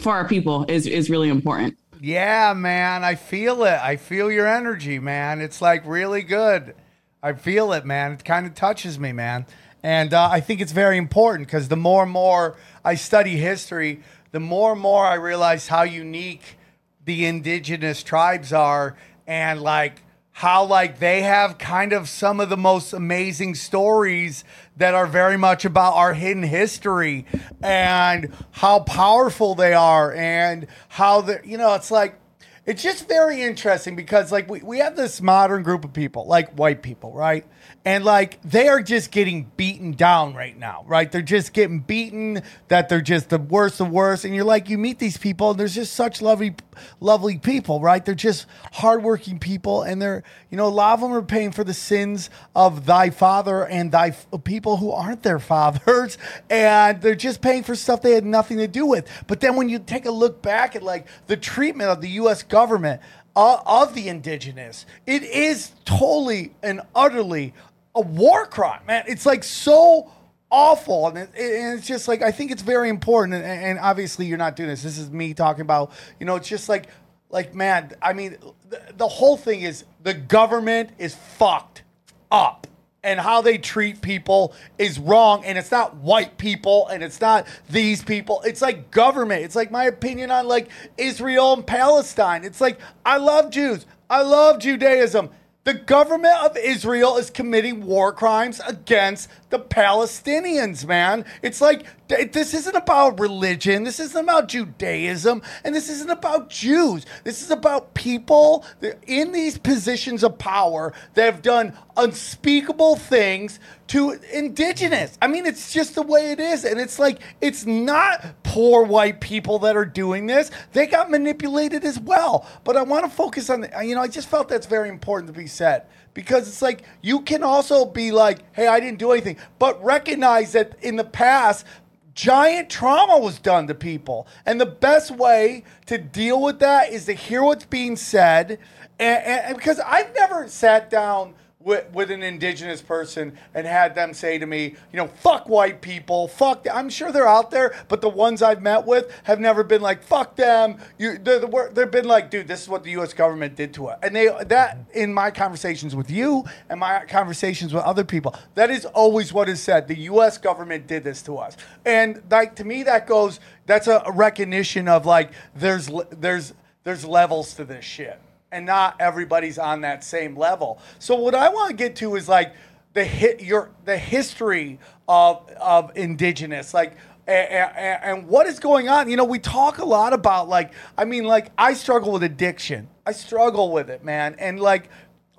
for 0.00 0.12
our 0.12 0.26
people 0.26 0.64
is 0.68 0.86
is 0.86 1.10
really 1.10 1.28
important. 1.28 1.76
Yeah, 2.04 2.52
man, 2.54 3.04
I 3.04 3.14
feel 3.14 3.62
it. 3.62 3.78
I 3.80 3.94
feel 3.94 4.28
your 4.28 4.48
energy, 4.48 4.98
man. 4.98 5.40
It's 5.40 5.62
like 5.62 5.86
really 5.86 6.22
good. 6.22 6.74
I 7.22 7.34
feel 7.34 7.72
it, 7.74 7.86
man. 7.86 8.10
It 8.10 8.24
kind 8.24 8.44
of 8.44 8.56
touches 8.56 8.98
me, 8.98 9.12
man. 9.12 9.46
And 9.84 10.12
uh, 10.12 10.28
I 10.28 10.40
think 10.40 10.60
it's 10.60 10.72
very 10.72 10.98
important 10.98 11.46
because 11.46 11.68
the 11.68 11.76
more 11.76 12.02
and 12.02 12.10
more 12.10 12.56
I 12.84 12.96
study 12.96 13.36
history, 13.36 14.00
the 14.32 14.40
more 14.40 14.72
and 14.72 14.80
more 14.80 15.06
I 15.06 15.14
realize 15.14 15.68
how 15.68 15.84
unique 15.84 16.56
the 17.04 17.24
indigenous 17.24 18.02
tribes 18.02 18.52
are 18.52 18.96
and 19.28 19.62
like 19.62 20.02
how 20.32 20.64
like 20.64 20.98
they 20.98 21.22
have 21.22 21.56
kind 21.56 21.92
of 21.92 22.08
some 22.08 22.40
of 22.40 22.48
the 22.48 22.56
most 22.56 22.92
amazing 22.92 23.54
stories 23.54 24.42
that 24.76 24.94
are 24.94 25.06
very 25.06 25.36
much 25.36 25.64
about 25.64 25.94
our 25.94 26.14
hidden 26.14 26.42
history 26.42 27.26
and 27.62 28.32
how 28.52 28.80
powerful 28.80 29.54
they 29.54 29.74
are 29.74 30.14
and 30.14 30.66
how 30.88 31.20
the 31.20 31.40
you 31.44 31.58
know 31.58 31.74
it's 31.74 31.90
like 31.90 32.18
it's 32.64 32.82
just 32.82 33.08
very 33.08 33.42
interesting 33.42 33.96
because 33.96 34.30
like 34.32 34.48
we, 34.48 34.60
we 34.62 34.78
have 34.78 34.96
this 34.96 35.20
modern 35.20 35.62
group 35.62 35.84
of 35.84 35.92
people 35.92 36.26
like 36.26 36.50
white 36.54 36.82
people 36.82 37.12
right 37.12 37.44
and 37.84 38.04
like 38.04 38.40
they 38.42 38.68
are 38.68 38.82
just 38.82 39.10
getting 39.10 39.50
beaten 39.56 39.92
down 39.92 40.34
right 40.34 40.56
now 40.58 40.84
right? 40.86 41.10
They're 41.10 41.22
just 41.22 41.52
getting 41.52 41.80
beaten 41.80 42.42
that 42.68 42.88
they're 42.88 43.00
just 43.00 43.28
the 43.30 43.38
worst 43.38 43.80
of 43.80 43.90
worst. 43.90 44.24
And 44.24 44.34
you're 44.34 44.44
like 44.44 44.68
you 44.68 44.78
meet 44.78 44.98
these 44.98 45.16
people 45.16 45.50
and 45.50 45.60
there's 45.60 45.74
just 45.74 45.94
such 45.94 46.22
lovely 46.22 46.54
lovely 47.00 47.38
people 47.38 47.80
right? 47.80 48.04
They're 48.04 48.14
just 48.14 48.46
hardworking 48.72 49.38
people 49.38 49.82
and 49.82 50.00
they're 50.00 50.22
you 50.50 50.56
know 50.56 50.66
a 50.66 50.68
lot 50.68 50.94
of 50.94 51.00
them 51.00 51.12
are 51.12 51.22
paying 51.22 51.52
for 51.52 51.64
the 51.64 51.74
sins 51.74 52.30
of 52.54 52.86
thy 52.86 53.10
father 53.10 53.66
and 53.66 53.92
thy 53.92 54.08
f- 54.08 54.26
people 54.44 54.76
who 54.76 54.90
aren't 54.90 55.22
their 55.22 55.38
fathers 55.52 56.18
and 56.50 57.00
they're 57.00 57.14
just 57.14 57.40
paying 57.40 57.62
for 57.62 57.74
stuff 57.74 58.02
they 58.02 58.12
had 58.12 58.24
nothing 58.24 58.58
to 58.58 58.68
do 58.68 58.86
with. 58.86 59.08
But 59.26 59.40
then 59.40 59.56
when 59.56 59.68
you 59.68 59.78
take 59.78 60.06
a 60.06 60.10
look 60.10 60.42
back 60.42 60.76
at 60.76 60.82
like 60.82 61.06
the 61.26 61.36
treatment 61.36 61.90
of 61.90 62.00
the 62.00 62.10
US 62.10 62.42
government 62.42 63.00
uh, 63.36 63.58
of 63.66 63.94
the 63.94 64.08
indigenous. 64.08 64.86
It 65.06 65.22
is 65.22 65.72
totally 65.84 66.54
and 66.62 66.80
utterly 66.94 67.54
a 67.94 68.00
war 68.00 68.46
crime 68.46 68.82
man. 68.86 69.04
It's 69.06 69.26
like 69.26 69.44
so 69.44 70.10
awful 70.52 71.08
and, 71.08 71.16
it, 71.16 71.30
and 71.34 71.78
it's 71.78 71.86
just 71.86 72.06
like 72.06 72.20
i 72.20 72.30
think 72.30 72.50
it's 72.50 72.60
very 72.60 72.90
important 72.90 73.34
and, 73.34 73.44
and 73.44 73.78
obviously 73.78 74.26
you're 74.26 74.36
not 74.36 74.54
doing 74.54 74.68
this. 74.68 74.82
This 74.82 74.98
is 74.98 75.10
me 75.10 75.32
talking 75.32 75.62
about 75.62 75.92
you 76.20 76.26
know 76.26 76.36
it's 76.36 76.46
just 76.46 76.68
like 76.68 76.88
like 77.30 77.54
man 77.54 77.90
i 78.02 78.12
mean 78.12 78.36
the, 78.68 78.82
the 78.98 79.08
whole 79.08 79.38
thing 79.38 79.62
is 79.62 79.84
the 80.02 80.12
government 80.12 80.90
is 80.98 81.14
fucked 81.14 81.84
up 82.30 82.66
and 83.04 83.18
how 83.18 83.40
they 83.40 83.58
treat 83.58 84.00
people 84.00 84.54
is 84.78 84.98
wrong 84.98 85.44
and 85.44 85.58
it's 85.58 85.70
not 85.70 85.96
white 85.96 86.38
people 86.38 86.86
and 86.88 87.02
it's 87.02 87.20
not 87.20 87.46
these 87.68 88.02
people. 88.02 88.42
It's 88.44 88.62
like 88.62 88.90
government. 88.90 89.42
It's 89.44 89.56
like 89.56 89.70
my 89.70 89.84
opinion 89.84 90.30
on 90.30 90.46
like 90.46 90.68
israel 90.96 91.54
and 91.54 91.66
palestine. 91.66 92.44
It's 92.44 92.60
like 92.60 92.78
i 93.04 93.16
love 93.16 93.50
jews. 93.50 93.86
I 94.08 94.22
love 94.22 94.60
judaism. 94.60 95.30
The 95.64 95.74
government 95.74 96.34
of 96.42 96.56
Israel 96.56 97.16
is 97.18 97.30
committing 97.30 97.86
war 97.86 98.12
crimes 98.12 98.60
against 98.66 99.30
the 99.50 99.60
Palestinians, 99.60 100.84
man. 100.84 101.24
It's 101.40 101.60
like 101.60 101.86
this 102.32 102.54
isn't 102.54 102.76
about 102.76 103.18
religion. 103.18 103.84
This 103.84 104.00
isn't 104.00 104.22
about 104.22 104.48
Judaism. 104.48 105.42
And 105.64 105.74
this 105.74 105.88
isn't 105.88 106.10
about 106.10 106.50
Jews. 106.50 107.06
This 107.24 107.42
is 107.42 107.50
about 107.50 107.94
people 107.94 108.64
in 109.06 109.32
these 109.32 109.58
positions 109.58 110.22
of 110.22 110.38
power 110.38 110.92
that 111.14 111.24
have 111.24 111.42
done 111.42 111.76
unspeakable 111.96 112.96
things 112.96 113.60
to 113.88 114.18
indigenous. 114.32 115.18
I 115.20 115.26
mean, 115.26 115.46
it's 115.46 115.72
just 115.72 115.94
the 115.94 116.02
way 116.02 116.32
it 116.32 116.40
is. 116.40 116.64
And 116.64 116.80
it's 116.80 116.98
like, 116.98 117.20
it's 117.40 117.66
not 117.66 118.42
poor 118.42 118.84
white 118.84 119.20
people 119.20 119.58
that 119.60 119.76
are 119.76 119.84
doing 119.84 120.26
this. 120.26 120.50
They 120.72 120.86
got 120.86 121.10
manipulated 121.10 121.84
as 121.84 121.98
well. 121.98 122.46
But 122.64 122.76
I 122.76 122.82
want 122.82 123.04
to 123.04 123.10
focus 123.10 123.50
on, 123.50 123.62
the, 123.62 123.70
you 123.84 123.94
know, 123.94 124.02
I 124.02 124.08
just 124.08 124.28
felt 124.28 124.48
that's 124.48 124.66
very 124.66 124.88
important 124.88 125.32
to 125.32 125.38
be 125.38 125.46
said 125.46 125.86
because 126.14 126.48
it's 126.48 126.62
like 126.62 126.82
you 127.00 127.20
can 127.20 127.42
also 127.42 127.84
be 127.84 128.12
like, 128.12 128.40
hey, 128.52 128.66
I 128.66 128.80
didn't 128.80 128.98
do 128.98 129.12
anything, 129.12 129.38
but 129.58 129.82
recognize 129.82 130.52
that 130.52 130.76
in 130.82 130.96
the 130.96 131.04
past, 131.04 131.66
giant 132.14 132.70
trauma 132.70 133.18
was 133.18 133.38
done 133.38 133.66
to 133.68 133.74
people. 133.74 134.26
And 134.46 134.60
the 134.60 134.66
best 134.66 135.10
way 135.10 135.64
to 135.86 135.98
deal 135.98 136.42
with 136.42 136.58
that 136.60 136.90
is 136.90 137.06
to 137.06 137.12
hear 137.12 137.42
what's 137.42 137.64
being 137.64 137.96
said. 137.96 138.58
And, 138.98 139.24
and, 139.24 139.40
and 139.46 139.56
because 139.56 139.80
I've 139.80 140.14
never 140.14 140.48
sat 140.48 140.90
down 140.90 141.34
with, 141.64 141.90
with 141.92 142.10
an 142.10 142.22
indigenous 142.22 142.82
person 142.82 143.36
and 143.54 143.66
had 143.66 143.94
them 143.94 144.14
say 144.14 144.38
to 144.38 144.46
me, 144.46 144.76
you 144.92 144.96
know, 144.96 145.06
fuck 145.06 145.48
white 145.48 145.80
people, 145.80 146.28
fuck. 146.28 146.64
Them. 146.64 146.76
I'm 146.76 146.88
sure 146.88 147.12
they're 147.12 147.28
out 147.28 147.50
there, 147.50 147.74
but 147.88 148.00
the 148.00 148.08
ones 148.08 148.42
I've 148.42 148.62
met 148.62 148.86
with 148.86 149.10
have 149.24 149.40
never 149.40 149.64
been 149.64 149.82
like, 149.82 150.02
fuck 150.02 150.36
them. 150.36 150.78
You, 150.98 151.18
they're, 151.18 151.38
the, 151.38 151.70
they've 151.72 151.90
been 151.90 152.06
like, 152.06 152.30
dude, 152.30 152.48
this 152.48 152.62
is 152.62 152.68
what 152.68 152.84
the 152.84 152.90
U.S. 152.92 153.12
government 153.12 153.56
did 153.56 153.74
to 153.74 153.88
us. 153.88 153.98
And 154.02 154.14
they 154.14 154.28
that 154.46 154.78
in 154.94 155.12
my 155.12 155.30
conversations 155.30 155.94
with 155.94 156.10
you 156.10 156.44
and 156.68 156.80
my 156.80 157.04
conversations 157.06 157.72
with 157.72 157.82
other 157.84 158.04
people, 158.04 158.34
that 158.54 158.70
is 158.70 158.84
always 158.86 159.32
what 159.32 159.48
is 159.48 159.62
said. 159.62 159.88
The 159.88 159.98
U.S. 159.98 160.38
government 160.38 160.86
did 160.86 161.04
this 161.04 161.22
to 161.22 161.36
us, 161.38 161.56
and 161.84 162.22
like 162.30 162.56
to 162.56 162.64
me, 162.64 162.82
that 162.84 163.06
goes. 163.06 163.40
That's 163.66 163.86
a 163.86 164.02
recognition 164.12 164.88
of 164.88 165.06
like 165.06 165.32
there's 165.54 165.90
there's 166.10 166.52
there's 166.84 167.04
levels 167.04 167.54
to 167.54 167.64
this 167.64 167.84
shit 167.84 168.20
and 168.52 168.66
not 168.66 168.96
everybody's 169.00 169.58
on 169.58 169.80
that 169.80 170.04
same 170.04 170.36
level. 170.36 170.78
So 170.98 171.16
what 171.16 171.34
I 171.34 171.48
want 171.48 171.70
to 171.70 171.76
get 171.76 171.96
to 171.96 172.14
is 172.14 172.28
like 172.28 172.54
the 172.92 173.02
hit 173.02 173.42
your 173.42 173.70
the 173.84 173.96
history 173.96 174.78
of 175.08 175.50
of 175.60 175.96
indigenous 175.96 176.74
like 176.74 176.96
and, 177.26 178.26
what 178.26 178.46
is 178.46 178.58
going 178.58 178.88
on. 178.88 179.08
You 179.08 179.16
know 179.16 179.24
we 179.24 179.38
talk 179.38 179.78
a 179.78 179.84
lot 179.84 180.12
about 180.12 180.48
like 180.48 180.72
i 180.98 181.04
mean 181.04 181.24
like 181.24 181.50
i 181.56 181.72
struggle 181.72 182.12
with 182.12 182.22
addiction. 182.22 182.88
I 183.06 183.12
struggle 183.12 183.72
with 183.72 183.90
it 183.90 184.04
man. 184.04 184.36
And 184.38 184.60
like 184.60 184.90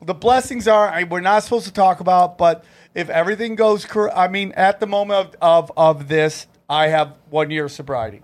the 0.01 0.13
blessings 0.13 0.67
are 0.67 0.89
I, 0.89 1.03
we're 1.03 1.21
not 1.21 1.43
supposed 1.43 1.65
to 1.67 1.73
talk 1.73 1.99
about 1.99 2.37
but 2.37 2.65
if 2.95 3.09
everything 3.09 3.55
goes 3.55 3.85
cor- 3.85 4.15
i 4.15 4.27
mean 4.27 4.51
at 4.53 4.79
the 4.79 4.87
moment 4.87 5.19
of, 5.19 5.35
of, 5.41 5.71
of 5.77 6.07
this 6.09 6.47
i 6.69 6.87
have 6.87 7.15
one 7.29 7.51
year 7.51 7.65
of 7.65 7.71
sobriety. 7.71 8.21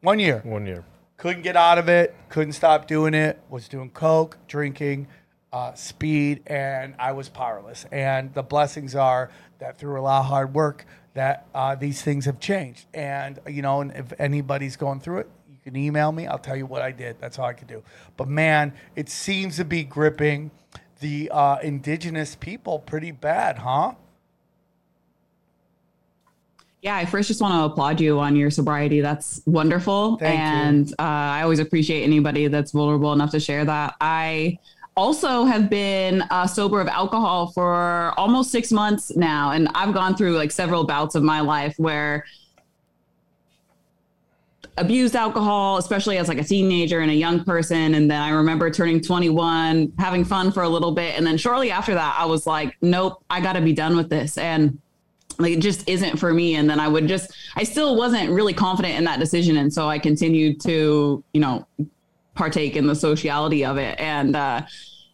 One 0.00 0.18
year. 0.18 0.40
One 0.44 0.66
year. 0.66 0.84
Couldn't 1.22 1.42
get 1.42 1.56
out 1.56 1.78
of 1.78 1.88
it, 1.88 2.16
couldn't 2.30 2.52
stop 2.52 2.88
doing 2.88 3.14
it, 3.14 3.40
was 3.48 3.68
doing 3.68 3.88
coke, 3.90 4.36
drinking, 4.48 5.06
uh, 5.52 5.72
speed, 5.74 6.42
and 6.48 6.96
I 6.98 7.12
was 7.12 7.28
powerless. 7.28 7.86
And 7.92 8.34
the 8.34 8.42
blessings 8.42 8.96
are 8.96 9.30
that 9.60 9.78
through 9.78 10.00
a 10.00 10.02
lot 10.02 10.18
of 10.18 10.26
hard 10.26 10.52
work, 10.52 10.84
that 11.14 11.46
uh, 11.54 11.76
these 11.76 12.02
things 12.02 12.24
have 12.24 12.40
changed. 12.40 12.86
And 12.92 13.38
you 13.46 13.62
know, 13.62 13.82
and 13.82 13.92
if 13.92 14.12
anybody's 14.18 14.74
going 14.74 14.98
through 14.98 15.18
it, 15.18 15.30
you 15.48 15.58
can 15.62 15.76
email 15.76 16.10
me. 16.10 16.26
I'll 16.26 16.40
tell 16.40 16.56
you 16.56 16.66
what 16.66 16.82
I 16.82 16.90
did. 16.90 17.20
That's 17.20 17.38
all 17.38 17.46
I 17.46 17.52
could 17.52 17.68
do. 17.68 17.84
But 18.16 18.26
man, 18.26 18.72
it 18.96 19.08
seems 19.08 19.54
to 19.58 19.64
be 19.64 19.84
gripping 19.84 20.50
the 20.98 21.30
uh, 21.32 21.58
indigenous 21.62 22.34
people 22.34 22.80
pretty 22.80 23.12
bad, 23.12 23.58
huh? 23.58 23.92
Yeah, 26.82 26.96
I 26.96 27.04
first 27.04 27.28
just 27.28 27.40
want 27.40 27.54
to 27.54 27.72
applaud 27.72 28.00
you 28.00 28.18
on 28.18 28.34
your 28.34 28.50
sobriety. 28.50 29.00
That's 29.00 29.40
wonderful. 29.46 30.16
Thank 30.16 30.40
and 30.40 30.90
Uh, 30.98 31.02
I 31.38 31.42
always 31.42 31.60
appreciate 31.60 32.02
anybody 32.02 32.48
that's 32.48 32.72
vulnerable 32.72 33.12
enough 33.12 33.30
to 33.30 33.40
share 33.40 33.64
that. 33.64 33.94
I 34.00 34.58
also 34.96 35.44
have 35.44 35.70
been 35.70 36.22
uh, 36.22 36.46
sober 36.46 36.80
of 36.80 36.88
alcohol 36.88 37.52
for 37.52 38.12
almost 38.18 38.50
six 38.50 38.72
months 38.72 39.14
now. 39.14 39.52
And 39.52 39.68
I've 39.76 39.94
gone 39.94 40.16
through 40.16 40.36
like 40.36 40.50
several 40.50 40.82
bouts 40.82 41.14
of 41.14 41.22
my 41.22 41.40
life 41.40 41.74
where 41.78 42.24
abused 44.76 45.14
alcohol, 45.14 45.76
especially 45.76 46.18
as 46.18 46.26
like 46.26 46.38
a 46.38 46.44
teenager 46.44 46.98
and 46.98 47.12
a 47.12 47.14
young 47.14 47.44
person. 47.44 47.94
And 47.94 48.10
then 48.10 48.20
I 48.20 48.30
remember 48.30 48.70
turning 48.70 49.00
21, 49.00 49.92
having 49.98 50.24
fun 50.24 50.50
for 50.50 50.64
a 50.64 50.68
little 50.68 50.92
bit. 50.92 51.16
And 51.16 51.24
then 51.24 51.36
shortly 51.38 51.70
after 51.70 51.94
that, 51.94 52.16
I 52.18 52.24
was 52.26 52.44
like, 52.44 52.76
nope, 52.82 53.22
I 53.30 53.40
got 53.40 53.52
to 53.52 53.60
be 53.60 53.72
done 53.72 53.96
with 53.96 54.10
this. 54.10 54.36
And 54.36 54.80
like 55.38 55.52
it 55.52 55.60
just 55.60 55.88
isn't 55.88 56.18
for 56.18 56.32
me. 56.32 56.54
And 56.56 56.68
then 56.68 56.80
i 56.80 56.88
would 56.88 57.08
just 57.08 57.32
i 57.56 57.64
still 57.64 57.96
wasn't 57.96 58.30
really 58.30 58.54
confident 58.54 58.96
in 58.96 59.04
that 59.04 59.18
decision. 59.18 59.56
And 59.56 59.72
so 59.72 59.88
i 59.88 59.98
continued 59.98 60.60
to 60.62 61.24
you 61.32 61.40
know 61.40 61.66
partake 62.34 62.76
in 62.76 62.86
the 62.86 62.94
sociality 62.94 63.64
of 63.64 63.76
it. 63.76 63.98
And 64.00 64.36
uh 64.36 64.62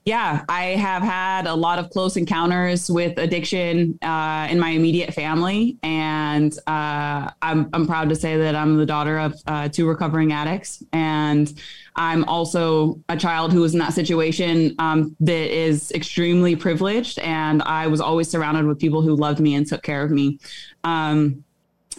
yeah 0.04 0.42
i 0.48 0.62
have 0.62 1.02
had 1.02 1.46
a 1.46 1.54
lot 1.54 1.78
of 1.78 1.90
close 1.90 2.16
encounters 2.16 2.90
with 2.90 3.18
addiction 3.18 3.98
uh, 4.00 4.46
in 4.50 4.58
my 4.58 4.70
immediate 4.70 5.12
family. 5.12 5.76
And 5.82 6.56
uh, 6.66 7.30
I'm, 7.42 7.68
I'm 7.74 7.86
proud 7.86 8.08
to 8.08 8.14
say 8.14 8.36
that 8.38 8.54
i'm 8.54 8.78
the 8.78 8.86
daughter 8.86 9.18
of 9.18 9.34
uh, 9.46 9.68
two 9.68 9.86
recovering 9.86 10.32
addicts. 10.32 10.82
And 10.92 11.52
i'm 11.98 12.24
also 12.24 12.98
a 13.08 13.16
child 13.16 13.52
who 13.52 13.60
was 13.60 13.74
in 13.74 13.78
that 13.78 13.92
situation 13.92 14.74
um, 14.78 15.14
that 15.20 15.54
is 15.54 15.92
extremely 15.92 16.56
privileged 16.56 17.18
and 17.18 17.62
i 17.62 17.86
was 17.86 18.00
always 18.00 18.28
surrounded 18.28 18.64
with 18.64 18.78
people 18.78 19.02
who 19.02 19.14
loved 19.14 19.40
me 19.40 19.54
and 19.54 19.66
took 19.66 19.82
care 19.82 20.02
of 20.02 20.10
me 20.10 20.38
um, 20.84 21.44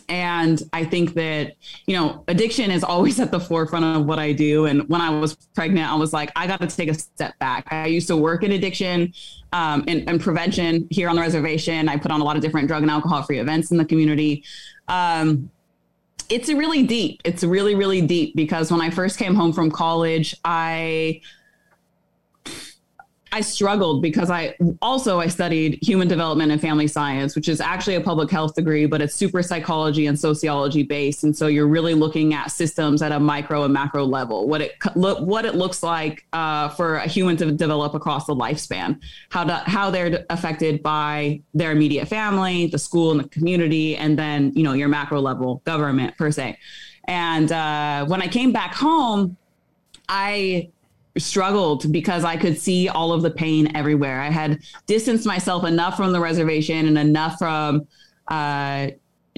and 0.10 0.64
I 0.74 0.86
think 0.86 1.14
that, 1.14 1.54
you 1.86 1.96
know, 1.96 2.24
addiction 2.28 2.72
is 2.72 2.84
always 2.84 3.20
at 3.20 3.32
the 3.32 3.40
forefront 3.40 3.86
of 3.86 4.06
what 4.06 4.18
I 4.18 4.34
do. 4.34 4.66
And 4.66 4.88
when 4.90 5.02
I 5.02 5.10
was 5.12 5.36
pregnant, 5.54 5.90
I 5.90 5.96
was 5.96 6.14
like, 6.14 6.32
I 6.36 6.48
got 6.48 6.60
to 6.62 6.68
take 6.68 6.90
a 6.90 6.96
step 6.96 7.38
back. 7.40 7.72
I 7.72 7.86
used 7.86 8.08
to 8.08 8.18
work 8.18 8.44
in 8.44 8.52
addiction 8.52 9.14
um, 9.54 9.84
and, 9.88 10.10
and 10.10 10.20
prevention 10.20 10.88
here 10.90 11.10
on 11.10 11.16
the 11.16 11.22
reservation. 11.22 11.88
I 11.88 11.98
put 11.98 12.12
on 12.12 12.22
a 12.22 12.24
lot 12.24 12.36
of 12.36 12.42
different 12.42 12.68
drug 12.68 12.82
and 12.82 12.92
alcohol 12.92 13.22
free 13.22 13.40
events 13.40 13.72
in 13.72 13.78
the 13.78 13.86
community. 13.86 14.44
Um, 14.88 15.52
it's 16.30 16.50
really 16.50 16.84
deep. 16.84 17.22
It's 17.26 17.44
really, 17.44 17.76
really 17.76 18.02
deep 18.02 18.36
because 18.36 18.72
when 18.72 18.82
I 18.82 18.90
first 18.90 19.18
came 19.18 19.36
home 19.36 19.52
from 19.52 19.72
college, 19.72 20.36
I 20.46 21.22
I 23.32 23.42
struggled 23.42 24.02
because 24.02 24.32
I 24.32 24.56
also 24.82 25.20
I 25.20 25.28
studied 25.28 25.80
human 25.82 26.08
development 26.08 26.52
and 26.52 26.60
family 26.60 26.88
science, 26.88 27.36
which 27.36 27.48
is 27.48 27.62
actually 27.62 27.96
a 27.96 28.02
public 28.02 28.32
health 28.32 28.56
degree, 28.56 28.86
but 28.88 29.02
it's 29.02 29.14
super 29.14 29.44
psychology 29.44 30.08
and 30.08 30.20
sociology 30.20 30.84
based, 30.84 31.24
and 31.24 31.36
so 31.36 31.48
you're 31.48 31.68
really 31.68 31.94
looking 31.94 32.34
at 32.34 32.52
systems 32.52 33.02
at 33.02 33.12
a 33.12 33.20
micro 33.20 33.64
and 33.64 33.74
macro 33.74 34.04
level. 34.04 34.48
What 34.48 34.62
it 34.62 34.76
look 34.96 35.20
what 35.20 35.46
it 35.46 35.56
looks 35.56 35.84
like 35.84 36.26
uh, 36.34 36.70
for 36.70 36.96
a 36.96 37.08
human 37.08 37.38
to 37.38 37.52
develop 37.52 37.94
across 37.94 38.26
the 38.26 38.36
lifespan, 38.36 39.00
how 39.30 39.44
to, 39.44 39.56
how 39.66 39.92
they're 39.92 40.26
affected 40.30 40.82
by 40.82 41.42
their 41.54 41.72
immediate 41.72 42.08
family, 42.08 42.68
the 42.68 42.80
school, 42.80 43.12
and 43.12 43.20
the 43.20 43.30
community, 43.30 43.96
and 43.96 44.18
then 44.18 44.52
you 44.56 44.64
know 44.64 44.74
your 44.74 44.88
macro 44.88 45.22
level 45.22 45.62
government 45.66 46.18
per 46.18 46.32
se. 46.32 46.58
And 47.06 47.52
uh, 47.52 48.06
when 48.06 48.22
I 48.22 48.28
came 48.28 48.52
back 48.52 48.74
home, 48.74 49.38
I 50.08 50.70
struggled 51.20 51.92
because 51.92 52.24
I 52.24 52.38
could 52.38 52.58
see 52.58 52.90
all 52.90 53.14
of 53.14 53.22
the 53.22 53.32
pain 53.32 53.76
everywhere. 53.76 54.22
I 54.22 54.30
had 54.30 54.62
distanced 54.88 55.26
myself 55.26 55.66
enough 55.66 55.98
from 55.98 56.12
the 56.12 56.20
reservation 56.20 56.88
and 56.88 56.98
enough 56.98 57.38
from 57.38 57.88
uh, 58.28 58.90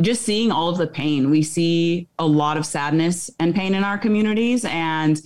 just 0.02 0.24
seeing 0.24 0.52
all 0.52 0.70
of 0.70 0.78
the 0.78 0.88
pain. 0.88 1.30
We 1.30 1.44
see 1.44 2.08
a 2.20 2.26
lot 2.26 2.58
of 2.58 2.66
sadness 2.66 3.30
and 3.40 3.54
pain 3.54 3.76
in 3.76 3.84
our 3.84 3.98
communities, 3.98 4.66
and 4.66 5.22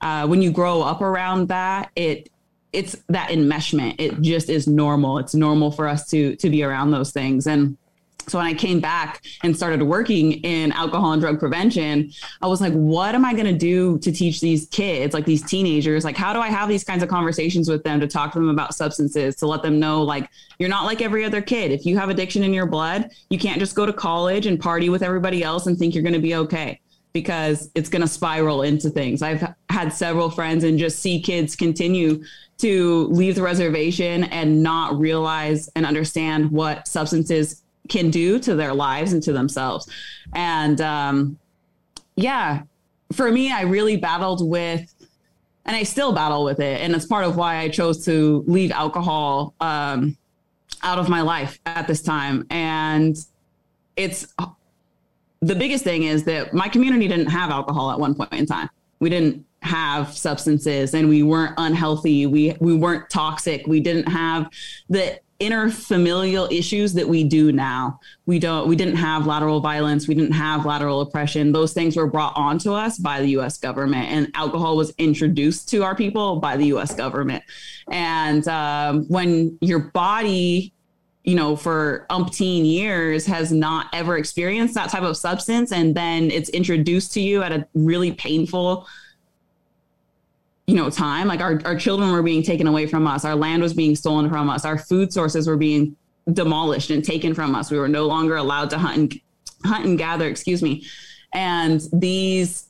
uh, 0.00 0.26
when 0.26 0.42
you 0.42 0.50
grow 0.50 0.82
up 0.82 1.00
around 1.00 1.48
that, 1.48 1.90
it 1.96 2.30
it's 2.72 2.96
that 3.08 3.30
enmeshment. 3.30 3.96
It 3.98 4.20
just 4.20 4.48
is 4.48 4.68
normal. 4.68 5.18
It's 5.18 5.34
normal 5.34 5.70
for 5.70 5.88
us 5.88 6.08
to 6.10 6.36
to 6.36 6.50
be 6.50 6.62
around 6.62 6.90
those 6.90 7.12
things 7.12 7.46
and 7.46 7.76
so 8.28 8.38
when 8.38 8.46
I 8.46 8.54
came 8.54 8.80
back 8.80 9.24
and 9.42 9.56
started 9.56 9.82
working 9.82 10.32
in 10.44 10.72
alcohol 10.72 11.12
and 11.12 11.20
drug 11.20 11.38
prevention, 11.38 12.12
I 12.42 12.46
was 12.46 12.60
like, 12.60 12.72
what 12.72 13.14
am 13.14 13.24
I 13.24 13.32
going 13.32 13.46
to 13.46 13.56
do 13.56 13.98
to 13.98 14.12
teach 14.12 14.40
these 14.40 14.66
kids, 14.66 15.14
like 15.14 15.24
these 15.24 15.42
teenagers? 15.42 16.04
Like, 16.04 16.16
how 16.16 16.32
do 16.32 16.40
I 16.40 16.48
have 16.48 16.68
these 16.68 16.84
kinds 16.84 17.02
of 17.02 17.08
conversations 17.08 17.68
with 17.68 17.82
them 17.82 18.00
to 18.00 18.06
talk 18.06 18.32
to 18.32 18.38
them 18.38 18.48
about 18.48 18.74
substances, 18.74 19.36
to 19.36 19.46
let 19.46 19.62
them 19.62 19.78
know, 19.80 20.02
like, 20.02 20.28
you're 20.58 20.68
not 20.68 20.84
like 20.84 21.02
every 21.02 21.24
other 21.24 21.40
kid. 21.40 21.72
If 21.72 21.86
you 21.86 21.96
have 21.98 22.10
addiction 22.10 22.44
in 22.44 22.52
your 22.52 22.66
blood, 22.66 23.10
you 23.30 23.38
can't 23.38 23.58
just 23.58 23.74
go 23.74 23.86
to 23.86 23.92
college 23.92 24.46
and 24.46 24.60
party 24.60 24.88
with 24.88 25.02
everybody 25.02 25.42
else 25.42 25.66
and 25.66 25.76
think 25.78 25.94
you're 25.94 26.02
going 26.02 26.12
to 26.12 26.20
be 26.20 26.34
okay 26.36 26.80
because 27.12 27.70
it's 27.74 27.88
going 27.88 28.02
to 28.02 28.08
spiral 28.08 28.62
into 28.62 28.88
things. 28.90 29.22
I've 29.22 29.54
had 29.68 29.92
several 29.92 30.30
friends 30.30 30.64
and 30.64 30.78
just 30.78 31.00
see 31.00 31.20
kids 31.20 31.56
continue 31.56 32.22
to 32.58 33.06
leave 33.08 33.34
the 33.34 33.42
reservation 33.42 34.24
and 34.24 34.62
not 34.62 34.98
realize 34.98 35.68
and 35.74 35.86
understand 35.86 36.50
what 36.50 36.86
substances 36.86 37.62
can 37.90 38.10
do 38.10 38.38
to 38.38 38.54
their 38.54 38.72
lives 38.72 39.12
and 39.12 39.22
to 39.24 39.32
themselves. 39.32 39.88
And 40.34 40.80
um, 40.80 41.38
yeah, 42.16 42.62
for 43.12 43.30
me, 43.30 43.52
I 43.52 43.62
really 43.62 43.96
battled 43.96 44.48
with, 44.48 44.94
and 45.66 45.76
I 45.76 45.82
still 45.82 46.12
battle 46.12 46.44
with 46.44 46.60
it. 46.60 46.80
And 46.80 46.94
it's 46.94 47.06
part 47.06 47.24
of 47.24 47.36
why 47.36 47.56
I 47.56 47.68
chose 47.68 48.04
to 48.06 48.44
leave 48.46 48.70
alcohol 48.70 49.54
um, 49.60 50.16
out 50.82 50.98
of 50.98 51.08
my 51.08 51.20
life 51.20 51.58
at 51.66 51.86
this 51.86 52.02
time. 52.02 52.46
And 52.50 53.16
it's 53.96 54.32
the 55.40 55.54
biggest 55.54 55.84
thing 55.84 56.04
is 56.04 56.24
that 56.24 56.54
my 56.54 56.68
community 56.68 57.08
didn't 57.08 57.30
have 57.30 57.50
alcohol 57.50 57.90
at 57.90 57.98
one 57.98 58.14
point 58.14 58.32
in 58.32 58.46
time. 58.46 58.70
We 59.00 59.10
didn't 59.10 59.44
have 59.62 60.16
substances 60.16 60.94
and 60.94 61.08
we 61.08 61.22
weren't 61.22 61.54
unhealthy. 61.58 62.26
We 62.26 62.56
we 62.60 62.74
weren't 62.74 63.10
toxic. 63.10 63.66
We 63.66 63.80
didn't 63.80 64.08
have 64.08 64.50
the 64.88 65.20
interfamilial 65.40 66.50
issues 66.52 66.92
that 66.94 67.08
we 67.08 67.24
do 67.24 67.50
now. 67.50 67.98
We 68.26 68.38
don't 68.38 68.68
we 68.68 68.76
didn't 68.76 68.96
have 68.96 69.26
lateral 69.26 69.60
violence, 69.60 70.06
we 70.06 70.14
didn't 70.14 70.32
have 70.32 70.66
lateral 70.66 71.00
oppression. 71.00 71.52
Those 71.52 71.72
things 71.72 71.96
were 71.96 72.06
brought 72.06 72.36
onto 72.36 72.72
us 72.72 72.98
by 72.98 73.20
the 73.20 73.28
US 73.38 73.58
government 73.58 74.06
and 74.08 74.30
alcohol 74.34 74.76
was 74.76 74.92
introduced 74.98 75.68
to 75.70 75.82
our 75.82 75.94
people 75.94 76.36
by 76.36 76.56
the 76.56 76.66
US 76.66 76.94
government. 76.94 77.42
And 77.90 78.46
um, 78.48 79.04
when 79.08 79.58
your 79.60 79.78
body 79.78 80.74
you 81.24 81.34
know, 81.34 81.54
for 81.54 82.06
umpteen 82.10 82.64
years 82.64 83.26
has 83.26 83.52
not 83.52 83.86
ever 83.92 84.16
experienced 84.16 84.74
that 84.74 84.88
type 84.88 85.02
of 85.02 85.16
substance. 85.16 85.70
And 85.70 85.94
then 85.94 86.30
it's 86.30 86.48
introduced 86.48 87.12
to 87.12 87.20
you 87.20 87.42
at 87.42 87.52
a 87.52 87.66
really 87.74 88.12
painful, 88.12 88.86
you 90.70 90.76
know, 90.76 90.88
time. 90.88 91.26
Like 91.26 91.40
our, 91.40 91.60
our 91.64 91.74
children 91.74 92.12
were 92.12 92.22
being 92.22 92.44
taken 92.44 92.68
away 92.68 92.86
from 92.86 93.04
us. 93.04 93.24
Our 93.24 93.34
land 93.34 93.60
was 93.60 93.74
being 93.74 93.96
stolen 93.96 94.30
from 94.30 94.48
us. 94.48 94.64
Our 94.64 94.78
food 94.78 95.12
sources 95.12 95.48
were 95.48 95.56
being 95.56 95.96
demolished 96.32 96.90
and 96.90 97.04
taken 97.04 97.34
from 97.34 97.56
us. 97.56 97.72
We 97.72 97.78
were 97.78 97.88
no 97.88 98.06
longer 98.06 98.36
allowed 98.36 98.70
to 98.70 98.78
hunt 98.78 98.96
and 98.96 99.20
hunt 99.64 99.84
and 99.84 99.98
gather, 99.98 100.28
excuse 100.28 100.62
me. 100.62 100.86
And 101.34 101.82
these 101.92 102.68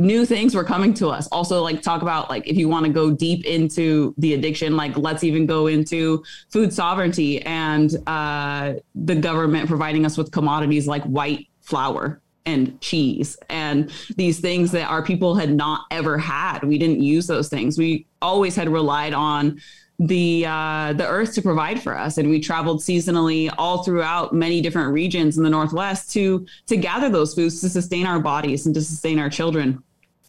new 0.00 0.26
things 0.26 0.52
were 0.52 0.64
coming 0.64 0.94
to 0.94 1.10
us. 1.10 1.28
Also, 1.28 1.62
like 1.62 1.80
talk 1.80 2.02
about 2.02 2.28
like 2.28 2.44
if 2.48 2.56
you 2.56 2.68
want 2.68 2.86
to 2.86 2.92
go 2.92 3.08
deep 3.08 3.44
into 3.44 4.16
the 4.18 4.34
addiction, 4.34 4.76
like 4.76 4.96
let's 4.96 5.22
even 5.22 5.46
go 5.46 5.68
into 5.68 6.24
food 6.50 6.72
sovereignty 6.72 7.40
and 7.42 7.94
uh, 8.08 8.74
the 8.96 9.14
government 9.14 9.68
providing 9.68 10.04
us 10.04 10.18
with 10.18 10.32
commodities 10.32 10.88
like 10.88 11.04
white 11.04 11.46
flour 11.60 12.20
and 12.48 12.80
cheese 12.80 13.36
and 13.50 13.90
these 14.16 14.40
things 14.40 14.72
that 14.72 14.88
our 14.88 15.02
people 15.02 15.34
had 15.34 15.54
not 15.54 15.84
ever 15.90 16.16
had. 16.16 16.60
We 16.62 16.78
didn't 16.78 17.02
use 17.02 17.26
those 17.26 17.48
things. 17.48 17.78
We 17.78 18.06
always 18.22 18.56
had 18.56 18.68
relied 18.68 19.12
on 19.12 19.60
the 19.98 20.46
uh, 20.46 20.92
the 20.92 21.06
earth 21.06 21.34
to 21.34 21.42
provide 21.42 21.82
for 21.82 21.96
us, 21.96 22.18
and 22.18 22.30
we 22.30 22.40
traveled 22.40 22.80
seasonally 22.80 23.52
all 23.58 23.82
throughout 23.82 24.32
many 24.32 24.60
different 24.60 24.92
regions 24.92 25.36
in 25.36 25.44
the 25.44 25.50
Northwest 25.50 26.12
to 26.12 26.46
to 26.66 26.76
gather 26.76 27.08
those 27.08 27.34
foods 27.34 27.60
to 27.60 27.68
sustain 27.68 28.06
our 28.06 28.20
bodies 28.20 28.66
and 28.66 28.74
to 28.74 28.80
sustain 28.80 29.18
our 29.18 29.28
children. 29.28 29.82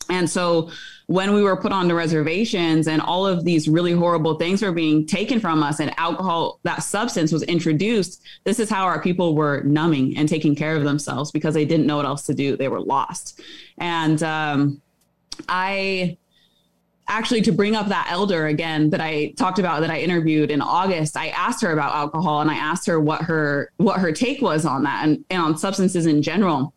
And 0.09 0.27
so 0.27 0.71
when 1.09 1.33
we 1.33 1.41
were 1.41 1.57
put 1.57 1.71
on 1.71 1.87
the 1.87 1.95
reservations 1.95 2.87
and 2.87 3.01
all 3.01 3.25
of 3.25 3.43
these 3.43 3.67
really 3.67 3.93
horrible 3.93 4.35
things 4.35 4.61
were 4.61 4.71
being 4.71 5.07
taken 5.07 5.39
from 5.39 5.63
us 5.63 5.79
and 5.79 5.91
alcohol, 5.97 6.59
that 6.61 6.83
substance 6.83 7.31
was 7.31 7.41
introduced, 7.43 8.21
this 8.43 8.59
is 8.59 8.69
how 8.69 8.85
our 8.85 9.01
people 9.01 9.33
were 9.33 9.63
numbing 9.63 10.15
and 10.15 10.29
taking 10.29 10.55
care 10.55 10.75
of 10.75 10.83
themselves 10.83 11.31
because 11.31 11.55
they 11.55 11.65
didn't 11.65 11.87
know 11.87 11.97
what 11.97 12.05
else 12.05 12.27
to 12.27 12.35
do. 12.35 12.55
They 12.55 12.67
were 12.67 12.79
lost. 12.79 13.41
And 13.79 14.21
um, 14.21 14.83
I 15.47 16.15
actually 17.07 17.41
to 17.41 17.51
bring 17.51 17.75
up 17.75 17.87
that 17.87 18.07
elder 18.11 18.45
again 18.45 18.91
that 18.91 19.01
I 19.01 19.31
talked 19.31 19.57
about 19.57 19.81
that 19.81 19.89
I 19.89 20.01
interviewed 20.01 20.51
in 20.51 20.61
August, 20.61 21.17
I 21.17 21.29
asked 21.29 21.63
her 21.63 21.71
about 21.71 21.95
alcohol 21.95 22.41
and 22.41 22.51
I 22.51 22.55
asked 22.55 22.85
her 22.85 22.99
what 22.99 23.23
her 23.23 23.71
what 23.77 23.99
her 23.99 24.11
take 24.11 24.43
was 24.43 24.63
on 24.63 24.83
that 24.83 25.05
and, 25.05 25.25
and 25.31 25.41
on 25.41 25.57
substances 25.57 26.05
in 26.05 26.21
general. 26.21 26.71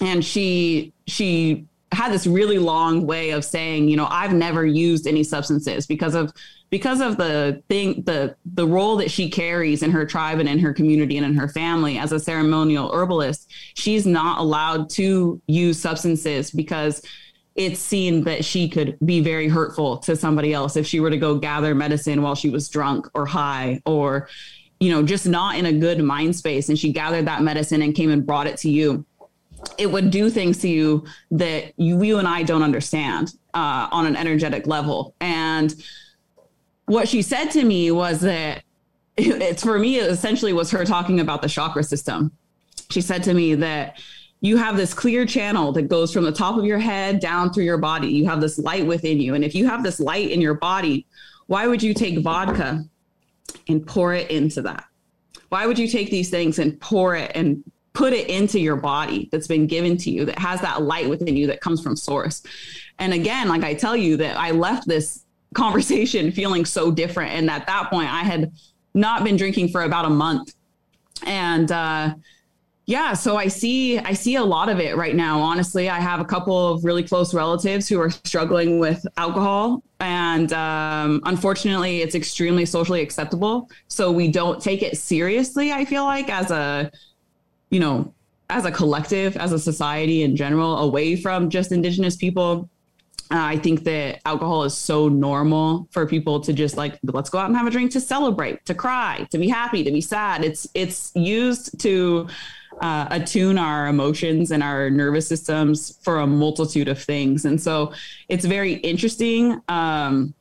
And 0.00 0.24
she 0.24 0.92
she 1.08 1.66
had 1.92 2.12
this 2.12 2.26
really 2.26 2.58
long 2.58 3.06
way 3.06 3.30
of 3.30 3.44
saying, 3.44 3.88
you 3.88 3.96
know, 3.96 4.08
I've 4.10 4.32
never 4.32 4.64
used 4.64 5.06
any 5.06 5.22
substances 5.22 5.86
because 5.86 6.14
of 6.14 6.32
because 6.70 7.02
of 7.02 7.18
the 7.18 7.62
thing 7.68 8.02
the 8.04 8.34
the 8.46 8.66
role 8.66 8.96
that 8.96 9.10
she 9.10 9.28
carries 9.28 9.82
in 9.82 9.90
her 9.90 10.06
tribe 10.06 10.38
and 10.38 10.48
in 10.48 10.58
her 10.58 10.72
community 10.72 11.18
and 11.18 11.26
in 11.26 11.34
her 11.34 11.48
family 11.48 11.98
as 11.98 12.12
a 12.12 12.18
ceremonial 12.18 12.90
herbalist, 12.92 13.52
she's 13.74 14.06
not 14.06 14.38
allowed 14.38 14.88
to 14.90 15.40
use 15.46 15.78
substances 15.78 16.50
because 16.50 17.02
it's 17.54 17.78
seen 17.78 18.24
that 18.24 18.42
she 18.42 18.70
could 18.70 18.96
be 19.04 19.20
very 19.20 19.48
hurtful 19.48 19.98
to 19.98 20.16
somebody 20.16 20.54
else 20.54 20.76
if 20.76 20.86
she 20.86 20.98
were 20.98 21.10
to 21.10 21.18
go 21.18 21.38
gather 21.38 21.74
medicine 21.74 22.22
while 22.22 22.34
she 22.34 22.48
was 22.48 22.70
drunk 22.70 23.06
or 23.12 23.26
high 23.26 23.82
or 23.84 24.28
you 24.80 24.90
know 24.90 25.02
just 25.02 25.26
not 25.26 25.56
in 25.56 25.66
a 25.66 25.72
good 25.72 26.02
mind 26.02 26.34
space. 26.34 26.70
And 26.70 26.78
she 26.78 26.90
gathered 26.90 27.26
that 27.26 27.42
medicine 27.42 27.82
and 27.82 27.94
came 27.94 28.10
and 28.10 28.26
brought 28.26 28.46
it 28.46 28.56
to 28.58 28.70
you 28.70 29.04
it 29.78 29.90
would 29.90 30.10
do 30.10 30.30
things 30.30 30.58
to 30.58 30.68
you 30.68 31.04
that 31.30 31.72
you, 31.76 32.02
you 32.02 32.18
and 32.18 32.28
I 32.28 32.42
don't 32.42 32.62
understand 32.62 33.34
uh, 33.54 33.88
on 33.90 34.06
an 34.06 34.16
energetic 34.16 34.66
level. 34.66 35.14
And 35.20 35.74
what 36.86 37.08
she 37.08 37.22
said 37.22 37.46
to 37.50 37.64
me 37.64 37.90
was 37.90 38.20
that 38.20 38.62
it's 39.16 39.62
for 39.62 39.78
me, 39.78 39.98
it 39.98 40.10
essentially 40.10 40.52
was 40.52 40.70
her 40.70 40.84
talking 40.84 41.20
about 41.20 41.42
the 41.42 41.48
chakra 41.48 41.84
system. 41.84 42.32
She 42.90 43.00
said 43.00 43.22
to 43.24 43.34
me 43.34 43.54
that 43.56 43.98
you 44.40 44.56
have 44.56 44.76
this 44.76 44.92
clear 44.92 45.24
channel 45.24 45.72
that 45.72 45.82
goes 45.82 46.12
from 46.12 46.24
the 46.24 46.32
top 46.32 46.58
of 46.58 46.64
your 46.64 46.78
head 46.78 47.20
down 47.20 47.52
through 47.52 47.64
your 47.64 47.78
body. 47.78 48.08
You 48.08 48.26
have 48.26 48.40
this 48.40 48.58
light 48.58 48.84
within 48.84 49.20
you. 49.20 49.34
And 49.34 49.44
if 49.44 49.54
you 49.54 49.68
have 49.68 49.84
this 49.84 50.00
light 50.00 50.30
in 50.30 50.40
your 50.40 50.54
body, 50.54 51.06
why 51.46 51.68
would 51.68 51.82
you 51.82 51.94
take 51.94 52.18
vodka 52.18 52.84
and 53.68 53.86
pour 53.86 54.14
it 54.14 54.30
into 54.30 54.60
that? 54.62 54.84
Why 55.50 55.66
would 55.66 55.78
you 55.78 55.86
take 55.86 56.10
these 56.10 56.28
things 56.28 56.58
and 56.58 56.80
pour 56.80 57.14
it 57.14 57.30
and 57.34 57.62
put 57.92 58.12
it 58.12 58.28
into 58.28 58.58
your 58.58 58.76
body 58.76 59.28
that's 59.30 59.46
been 59.46 59.66
given 59.66 59.96
to 59.98 60.10
you 60.10 60.24
that 60.24 60.38
has 60.38 60.60
that 60.60 60.82
light 60.82 61.08
within 61.08 61.36
you 61.36 61.46
that 61.46 61.60
comes 61.60 61.82
from 61.82 61.96
source. 61.96 62.42
And 62.98 63.12
again, 63.12 63.48
like 63.48 63.64
I 63.64 63.74
tell 63.74 63.96
you 63.96 64.16
that 64.18 64.36
I 64.36 64.52
left 64.52 64.86
this 64.88 65.24
conversation 65.54 66.32
feeling 66.40 66.64
so 66.64 66.90
different. 66.90 67.32
And 67.32 67.50
at 67.50 67.66
that 67.66 67.90
point, 67.90 68.12
I 68.12 68.22
had 68.22 68.52
not 68.94 69.24
been 69.24 69.36
drinking 69.36 69.68
for 69.68 69.82
about 69.82 70.04
a 70.04 70.10
month. 70.10 70.54
And 71.24 71.70
uh, 71.70 72.14
yeah, 72.86 73.12
so 73.12 73.36
I 73.36 73.46
see 73.46 73.98
I 73.98 74.12
see 74.12 74.36
a 74.36 74.42
lot 74.42 74.68
of 74.68 74.80
it 74.80 74.96
right 74.96 75.14
now. 75.14 75.40
Honestly, 75.40 75.88
I 75.88 76.00
have 76.00 76.20
a 76.20 76.24
couple 76.24 76.74
of 76.74 76.84
really 76.84 77.04
close 77.04 77.32
relatives 77.32 77.88
who 77.88 78.00
are 78.00 78.10
struggling 78.10 78.80
with 78.80 79.06
alcohol, 79.16 79.84
and 80.00 80.52
um, 80.52 81.20
unfortunately, 81.24 82.02
it's 82.02 82.16
extremely 82.16 82.66
socially 82.66 83.00
acceptable. 83.00 83.70
So 83.86 84.10
we 84.10 84.28
don't 84.28 84.60
take 84.60 84.82
it 84.82 84.98
seriously. 84.98 85.72
I 85.72 85.84
feel 85.84 86.04
like 86.04 86.28
as 86.28 86.50
a 86.50 86.90
you 87.72 87.80
know, 87.80 88.14
as 88.50 88.66
a 88.66 88.70
collective, 88.70 89.36
as 89.38 89.50
a 89.52 89.58
society 89.58 90.22
in 90.22 90.36
general, 90.36 90.76
away 90.78 91.16
from 91.16 91.48
just 91.48 91.72
Indigenous 91.72 92.16
people. 92.16 92.68
Uh, 93.30 93.40
I 93.40 93.56
think 93.56 93.84
that 93.84 94.20
alcohol 94.26 94.64
is 94.64 94.76
so 94.76 95.08
normal 95.08 95.88
for 95.90 96.06
people 96.06 96.38
to 96.40 96.52
just 96.52 96.76
like 96.76 96.98
let's 97.02 97.30
go 97.30 97.38
out 97.38 97.46
and 97.46 97.56
have 97.56 97.66
a 97.66 97.70
drink 97.70 97.90
to 97.92 98.00
celebrate, 98.00 98.62
to 98.66 98.74
cry, 98.74 99.26
to 99.30 99.38
be 99.38 99.48
happy, 99.48 99.82
to 99.82 99.90
be 99.90 100.02
sad. 100.02 100.44
It's 100.44 100.68
it's 100.74 101.12
used 101.14 101.80
to 101.80 102.28
uh, 102.82 103.06
attune 103.10 103.56
our 103.56 103.86
emotions 103.86 104.50
and 104.50 104.62
our 104.62 104.90
nervous 104.90 105.26
systems 105.26 105.98
for 106.02 106.18
a 106.18 106.26
multitude 106.26 106.88
of 106.88 107.02
things, 107.02 107.46
and 107.46 107.58
so 107.58 107.94
it's 108.28 108.44
very 108.44 108.74
interesting. 108.74 109.62
Um, 109.68 110.34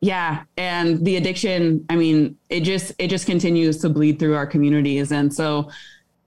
yeah, 0.00 0.44
and 0.58 1.02
the 1.04 1.16
addiction. 1.16 1.86
I 1.88 1.96
mean, 1.96 2.36
it 2.50 2.60
just 2.60 2.92
it 2.98 3.08
just 3.08 3.24
continues 3.24 3.78
to 3.78 3.88
bleed 3.88 4.18
through 4.18 4.36
our 4.36 4.46
communities, 4.46 5.10
and 5.10 5.32
so 5.32 5.70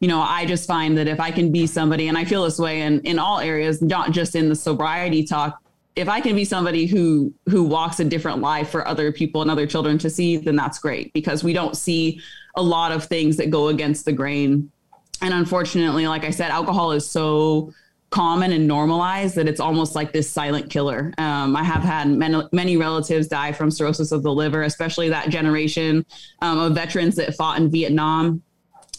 you 0.01 0.07
know, 0.07 0.19
I 0.19 0.45
just 0.45 0.67
find 0.67 0.97
that 0.97 1.07
if 1.07 1.19
I 1.19 1.29
can 1.29 1.51
be 1.51 1.67
somebody, 1.67 2.07
and 2.07 2.17
I 2.17 2.25
feel 2.25 2.43
this 2.43 2.57
way 2.57 2.81
in, 2.81 2.99
in 3.01 3.19
all 3.19 3.39
areas, 3.39 3.81
not 3.83 4.11
just 4.11 4.35
in 4.35 4.49
the 4.49 4.55
sobriety 4.55 5.23
talk, 5.23 5.61
if 5.95 6.09
I 6.09 6.19
can 6.21 6.35
be 6.35 6.43
somebody 6.43 6.87
who 6.87 7.33
who 7.47 7.63
walks 7.63 7.99
a 7.99 8.05
different 8.05 8.39
life 8.39 8.69
for 8.69 8.87
other 8.87 9.11
people 9.11 9.41
and 9.41 9.51
other 9.51 9.67
children 9.67 9.97
to 9.99 10.09
see, 10.09 10.37
then 10.37 10.55
that's 10.55 10.79
great 10.79 11.13
because 11.13 11.43
we 11.43 11.53
don't 11.53 11.77
see 11.77 12.19
a 12.55 12.63
lot 12.63 12.91
of 12.91 13.05
things 13.05 13.37
that 13.37 13.51
go 13.51 13.67
against 13.67 14.05
the 14.05 14.11
grain. 14.11 14.71
And 15.21 15.33
unfortunately, 15.33 16.07
like 16.07 16.23
I 16.23 16.31
said, 16.31 16.49
alcohol 16.49 16.93
is 16.93 17.09
so 17.09 17.71
common 18.09 18.51
and 18.51 18.67
normalized 18.67 19.35
that 19.35 19.47
it's 19.47 19.59
almost 19.59 19.93
like 19.93 20.13
this 20.13 20.29
silent 20.29 20.69
killer. 20.69 21.13
Um, 21.17 21.55
I 21.55 21.63
have 21.63 21.83
had 21.83 22.09
many, 22.09 22.41
many, 22.51 22.75
relatives 22.75 23.27
die 23.27 23.51
from 23.51 23.69
cirrhosis 23.69 24.11
of 24.11 24.23
the 24.23 24.33
liver, 24.33 24.63
especially 24.63 25.09
that 25.09 25.29
generation 25.29 26.05
um, 26.41 26.57
of 26.57 26.73
veterans 26.73 27.15
that 27.17 27.35
fought 27.35 27.59
in 27.59 27.69
Vietnam 27.69 28.41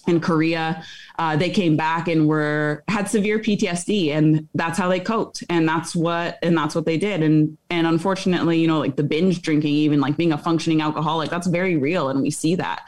in 0.06 0.20
Korea, 0.20 0.84
uh, 1.18 1.36
they 1.36 1.50
came 1.50 1.76
back 1.76 2.08
and 2.08 2.26
were 2.26 2.82
had 2.88 3.08
severe 3.08 3.38
PTSD, 3.38 4.10
and 4.10 4.48
that's 4.54 4.78
how 4.78 4.88
they 4.88 5.00
coped, 5.00 5.44
and 5.48 5.68
that's 5.68 5.94
what 5.94 6.38
and 6.42 6.56
that's 6.56 6.74
what 6.74 6.86
they 6.86 6.98
did, 6.98 7.22
and 7.22 7.56
and 7.70 7.86
unfortunately, 7.86 8.58
you 8.58 8.66
know, 8.66 8.78
like 8.78 8.96
the 8.96 9.04
binge 9.04 9.42
drinking, 9.42 9.74
even 9.74 10.00
like 10.00 10.16
being 10.16 10.32
a 10.32 10.38
functioning 10.38 10.80
alcoholic, 10.80 11.30
that's 11.30 11.46
very 11.46 11.76
real, 11.76 12.08
and 12.08 12.22
we 12.22 12.30
see 12.30 12.54
that. 12.56 12.82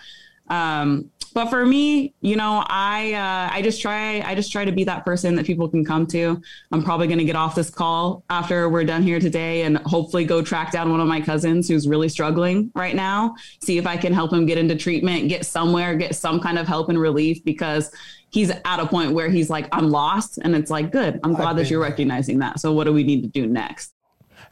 Um, 0.49 1.11
but 1.35 1.47
for 1.51 1.67
me, 1.67 2.15
you 2.21 2.37
know, 2.37 2.65
I 2.67 3.13
uh, 3.13 3.55
I 3.55 3.61
just 3.61 3.83
try 3.83 4.21
I 4.21 4.35
just 4.35 4.53
try 4.53 4.65
to 4.65 4.73
be 4.73 4.85
that 4.85 5.05
person 5.05 5.35
that 5.35 5.45
people 5.45 5.69
can 5.69 5.85
come 5.85 6.07
to. 6.09 6.41
I'm 6.73 6.83
probably 6.83 7.09
going 7.09 7.19
to 7.19 7.25
get 7.25 7.37
off 7.37 7.57
this 7.57 7.71
call 7.71 8.25
after 8.31 8.69
we're 8.69 8.85
done 8.85 9.03
here 9.03 9.19
today, 9.19 9.63
and 9.63 9.79
hopefully 9.79 10.25
go 10.25 10.41
track 10.41 10.71
down 10.71 10.91
one 10.91 11.01
of 11.01 11.09
my 11.09 11.21
cousins 11.21 11.69
who's 11.69 11.89
really 11.89 12.09
struggling 12.09 12.71
right 12.75 12.95
now. 12.95 13.35
See 13.61 13.77
if 13.77 13.87
I 13.87 13.97
can 13.97 14.13
help 14.13 14.33
him 14.33 14.47
get 14.47 14.59
into 14.59 14.77
treatment, 14.77 15.29
get 15.29 15.45
somewhere, 15.45 15.97
get 15.97 16.15
some 16.15 16.41
kind 16.41 16.59
of 16.59 16.69
help 16.69 16.89
and 16.89 16.99
relief 16.99 17.45
because 17.45 17.91
he's 18.31 18.51
at 18.51 18.81
a 18.81 18.87
point 18.87 19.13
where 19.13 19.29
he's 19.29 19.51
like, 19.51 19.69
I'm 19.73 19.91
lost, 19.91 20.39
and 20.39 20.55
it's 20.55 20.71
like, 20.71 20.93
good. 20.93 21.19
I'm 21.25 21.35
glad 21.35 21.57
that 21.57 21.69
you're 21.69 21.83
recognizing 21.83 22.39
that. 22.39 22.61
So 22.61 22.73
what 22.73 22.85
do 22.85 22.93
we 22.93 23.03
need 23.03 23.23
to 23.23 23.29
do 23.29 23.47
next? 23.47 23.93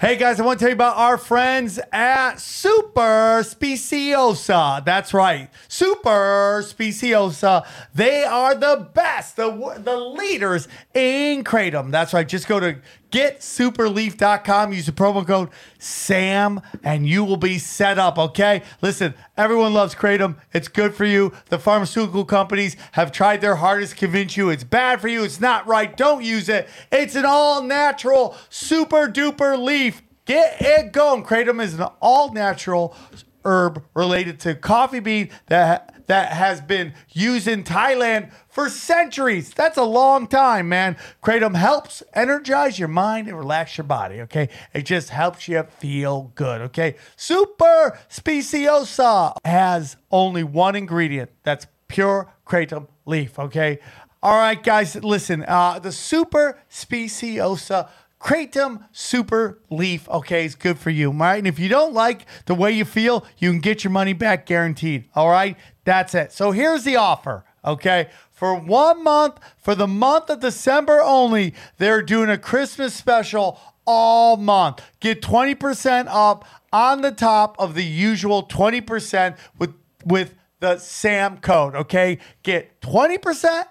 Hey 0.02 0.16
guys, 0.16 0.40
I 0.40 0.44
want 0.44 0.58
to 0.58 0.64
tell 0.64 0.70
you 0.70 0.74
about 0.74 0.96
our 0.96 1.16
friends 1.16 1.78
at 1.92 2.40
Super 2.40 3.44
Speciosa. 3.44 4.84
That's 4.84 5.14
right, 5.14 5.48
Super 5.68 6.60
Speciosa. 6.66 7.64
They 7.94 8.24
are 8.24 8.56
the 8.56 8.88
best, 8.92 9.36
the, 9.36 9.48
the 9.78 9.96
leaders 9.96 10.66
in 10.92 11.44
Kratom. 11.44 11.92
That's 11.92 12.12
right. 12.12 12.26
Just 12.26 12.48
go 12.48 12.58
to 12.58 12.78
getsuperleaf.com, 13.12 14.72
use 14.72 14.86
the 14.86 14.92
promo 14.92 15.24
code 15.24 15.50
SAM, 15.78 16.60
and 16.82 17.06
you 17.06 17.24
will 17.24 17.36
be 17.36 17.58
set 17.58 17.98
up, 17.98 18.18
okay? 18.18 18.62
Listen, 18.80 19.14
everyone 19.36 19.74
loves 19.74 19.94
Kratom. 19.94 20.36
It's 20.52 20.68
good 20.68 20.94
for 20.94 21.04
you. 21.04 21.32
The 21.50 21.58
pharmaceutical 21.58 22.24
companies 22.24 22.76
have 22.92 23.12
tried 23.12 23.40
their 23.40 23.56
hardest 23.56 23.92
to 23.92 23.98
convince 23.98 24.36
you 24.36 24.48
it's 24.48 24.64
bad 24.64 25.00
for 25.00 25.08
you, 25.08 25.22
it's 25.22 25.40
not 25.40 25.66
right, 25.66 25.96
don't 25.96 26.24
use 26.24 26.48
it. 26.48 26.68
It's 26.90 27.14
an 27.14 27.24
all 27.26 27.62
natural, 27.62 28.36
super 28.48 29.06
duper 29.06 29.62
leaf. 29.62 30.02
Get 30.24 30.56
it 30.60 30.92
going. 30.92 31.24
Kratom 31.24 31.62
is 31.62 31.74
an 31.74 31.88
all 32.00 32.32
natural 32.32 32.96
herb 33.44 33.84
related 33.94 34.40
to 34.40 34.54
coffee 34.54 35.00
bean 35.00 35.30
that 35.46 35.91
that 36.12 36.32
has 36.32 36.60
been 36.60 36.92
used 37.08 37.48
in 37.48 37.64
Thailand 37.64 38.30
for 38.46 38.68
centuries. 38.68 39.48
That's 39.54 39.78
a 39.78 39.82
long 39.82 40.26
time, 40.26 40.68
man. 40.68 40.98
Kratom 41.22 41.56
helps 41.56 42.02
energize 42.12 42.78
your 42.78 42.88
mind 42.88 43.28
and 43.28 43.38
relax 43.38 43.78
your 43.78 43.86
body, 43.86 44.20
okay? 44.20 44.50
It 44.74 44.82
just 44.82 45.08
helps 45.08 45.48
you 45.48 45.62
feel 45.78 46.30
good, 46.34 46.60
okay? 46.60 46.96
Super 47.16 47.98
Speciosa 48.10 49.32
has 49.46 49.96
only 50.10 50.44
one 50.44 50.76
ingredient 50.76 51.30
that's 51.44 51.66
pure 51.88 52.30
Kratom 52.46 52.88
leaf, 53.06 53.38
okay? 53.38 53.78
All 54.22 54.36
right, 54.36 54.62
guys, 54.62 54.94
listen. 54.96 55.46
Uh, 55.48 55.78
the 55.78 55.92
Super 55.92 56.58
Speciosa 56.70 57.88
Kratom 58.22 58.84
Super 58.92 59.58
Leaf, 59.68 60.08
okay, 60.08 60.44
is 60.44 60.54
good 60.54 60.78
for 60.78 60.90
you, 60.90 61.10
all 61.10 61.18
right? 61.18 61.38
And 61.38 61.46
if 61.46 61.58
you 61.58 61.68
don't 61.68 61.92
like 61.92 62.24
the 62.46 62.54
way 62.54 62.70
you 62.70 62.84
feel, 62.84 63.26
you 63.38 63.50
can 63.50 63.58
get 63.58 63.82
your 63.82 63.90
money 63.90 64.12
back 64.12 64.46
guaranteed, 64.46 65.08
all 65.16 65.28
right? 65.28 65.56
That's 65.84 66.14
it. 66.14 66.30
So 66.30 66.52
here's 66.52 66.84
the 66.84 66.96
offer, 66.96 67.44
okay? 67.64 68.10
For 68.30 68.54
one 68.54 69.02
month, 69.02 69.40
for 69.58 69.74
the 69.74 69.88
month 69.88 70.30
of 70.30 70.38
December 70.38 71.00
only, 71.00 71.52
they're 71.78 72.02
doing 72.02 72.30
a 72.30 72.38
Christmas 72.38 72.94
special 72.94 73.58
all 73.86 74.36
month. 74.36 74.80
Get 75.00 75.20
20% 75.20 76.06
up 76.08 76.44
on 76.72 77.00
the 77.02 77.10
top 77.10 77.56
of 77.58 77.74
the 77.74 77.84
usual 77.84 78.46
20% 78.46 79.36
with 79.58 79.74
with 80.04 80.34
the 80.60 80.78
SAM 80.78 81.38
code, 81.38 81.74
okay? 81.74 82.18
Get 82.42 82.80
20% 82.80 83.64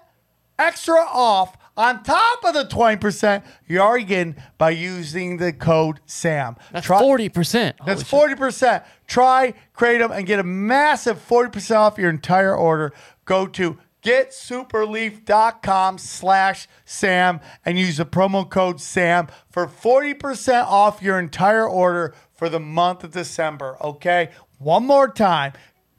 extra 0.58 1.00
off 1.00 1.56
on 1.76 2.02
top 2.02 2.44
of 2.44 2.54
the 2.54 2.64
20% 2.64 3.42
you're 3.66 3.82
already 3.82 4.04
getting 4.04 4.36
by 4.58 4.70
using 4.70 5.38
the 5.38 5.52
code 5.52 6.00
SAM. 6.06 6.56
That's 6.72 6.86
forty 6.86 7.28
percent. 7.28 7.76
That's 7.86 8.02
40%. 8.02 8.84
Try 9.06 9.54
Kratom 9.76 10.10
and 10.10 10.26
get 10.26 10.38
a 10.38 10.44
massive 10.44 11.18
40% 11.26 11.76
off 11.76 11.98
your 11.98 12.10
entire 12.10 12.54
order. 12.54 12.92
Go 13.24 13.46
to 13.46 13.78
getsuperleaf.com 14.02 15.98
slash 15.98 16.68
Sam 16.84 17.40
and 17.64 17.78
use 17.78 17.96
the 17.98 18.06
promo 18.06 18.48
code 18.48 18.80
SAM 18.80 19.28
for 19.50 19.66
40% 19.66 20.64
off 20.64 21.02
your 21.02 21.18
entire 21.18 21.68
order 21.68 22.14
for 22.34 22.48
the 22.48 22.60
month 22.60 23.04
of 23.04 23.12
December. 23.12 23.76
Okay? 23.80 24.30
One 24.58 24.86
more 24.86 25.08
time. 25.08 25.52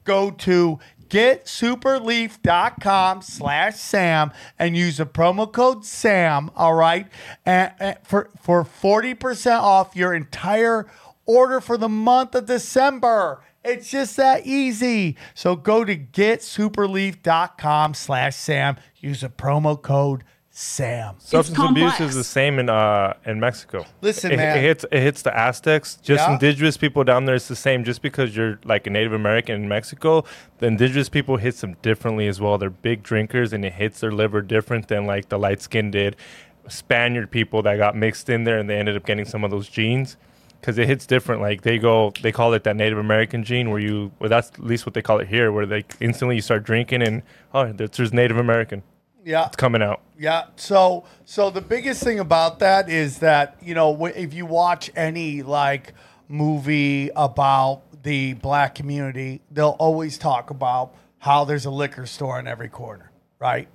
Go 0.04 0.32
to 0.32 0.80
getsuperleaf.com 1.14 3.22
slash 3.22 3.76
Sam 3.76 4.32
and 4.58 4.76
use 4.76 4.98
the 4.98 5.06
promo 5.06 5.52
code 5.52 5.86
Sam, 5.86 6.50
all 6.56 6.74
right? 6.74 7.06
And, 7.46 7.72
and 7.80 7.98
for, 8.02 8.32
for 8.42 8.64
40% 8.64 9.60
off 9.60 9.96
your 9.96 10.16
entire 10.16 10.88
order 11.28 11.62
for 11.62 11.78
the 11.78 11.88
month 11.88 12.34
of 12.34 12.48
December. 12.48 13.44
It's 13.64 13.92
just 13.92 14.18
that 14.18 14.48
easy. 14.48 15.16
So 15.36 15.56
go 15.56 15.86
to 15.86 15.96
getsuperleaf.com 15.96 17.94
slash 17.94 18.36
Sam. 18.36 18.78
Use 18.98 19.22
the 19.22 19.30
promo 19.30 19.80
code 19.80 20.24
Sam. 20.56 21.16
Substance 21.18 21.58
abuse 21.58 21.92
complex. 21.94 22.00
is 22.00 22.16
the 22.16 22.24
same 22.24 22.60
in 22.60 22.70
uh 22.70 23.16
in 23.26 23.40
Mexico. 23.40 23.88
Listen, 24.02 24.32
it, 24.32 24.38
man. 24.38 24.56
it 24.56 24.62
hits 24.62 24.86
it 24.92 25.00
hits 25.02 25.24
the 25.24 25.36
Aztecs. 25.36 25.96
Just 25.96 26.28
Yeah. 26.28 26.34
indigenous 26.34 26.78
people 26.78 27.04
down 27.04 27.26
there. 27.26 27.34
It's 27.34 27.48
the 27.48 27.56
same. 27.56 27.84
Just 27.84 28.04
because 28.04 28.36
you're 28.36 28.60
like 28.64 28.86
a 28.86 28.92
Native 28.92 29.14
American 29.14 29.56
in 29.56 29.68
Mexico, 29.68 30.24
the 30.60 30.68
indigenous 30.68 31.10
people 31.10 31.38
hits 31.38 31.62
them 31.62 31.76
differently 31.82 32.28
as 32.28 32.40
well. 32.40 32.60
They're 32.60 32.70
big 32.70 33.02
drinkers, 33.02 33.52
and 33.52 33.66
it 33.66 33.74
hits 33.74 34.00
their 34.00 34.12
liver 34.12 34.44
different 34.44 34.90
than 34.90 35.08
like 35.08 35.30
the 35.30 35.40
light 35.40 35.60
skinned 35.60 35.94
did. 35.94 36.16
Spaniard 36.68 37.32
people 37.32 37.64
that 37.64 37.78
got 37.78 37.96
mixed 37.96 38.30
in 38.30 38.44
there, 38.44 38.60
and 38.60 38.70
they 38.70 38.78
ended 38.78 38.96
up 38.96 39.08
getting 39.08 39.26
some 39.26 39.44
of 39.44 39.50
those 39.50 39.68
genes. 39.68 40.18
Because 40.62 40.78
it 40.78 40.88
hits 40.88 41.06
different, 41.06 41.42
like 41.42 41.64
they 41.64 41.78
go, 41.78 42.14
they 42.22 42.32
call 42.32 42.54
it 42.54 42.64
that 42.64 42.78
Native 42.78 42.98
American 42.98 43.44
gene, 43.44 43.70
where 43.70 43.80
you, 43.80 44.12
well, 44.20 44.30
that's 44.30 44.50
at 44.52 44.64
least 44.64 44.86
what 44.86 44.94
they 44.94 45.02
call 45.02 45.20
it 45.20 45.28
here, 45.28 45.52
where 45.52 45.66
they 45.66 45.84
instantly 46.00 46.36
you 46.36 46.42
start 46.42 46.64
drinking, 46.64 47.02
and 47.02 47.22
oh, 47.54 47.74
there's 47.74 47.90
there's 47.90 48.14
Native 48.14 48.38
American, 48.38 48.82
Yeah. 49.26 49.48
it's 49.48 49.56
coming 49.56 49.82
out. 49.82 50.02
Yeah. 50.18 50.46
So 50.56 51.06
so 51.26 51.50
the 51.50 51.62
biggest 51.62 52.04
thing 52.04 52.20
about 52.20 52.60
that 52.60 52.90
is 52.90 53.20
that 53.20 53.58
you 53.62 53.74
know 53.74 54.06
if 54.06 54.34
you 54.34 54.46
watch 54.46 54.92
any 54.96 55.42
like 55.44 55.94
movie 56.28 57.10
about 57.16 57.82
the 58.04 58.34
black 58.34 58.76
community, 58.76 59.42
they'll 59.52 59.78
always 59.80 60.18
talk 60.18 60.50
about 60.50 60.94
how 61.20 61.46
there's 61.46 61.66
a 61.66 61.72
liquor 61.72 62.06
store 62.06 62.40
in 62.40 62.48
every 62.48 62.68
corner, 62.68 63.12
right? 63.40 63.68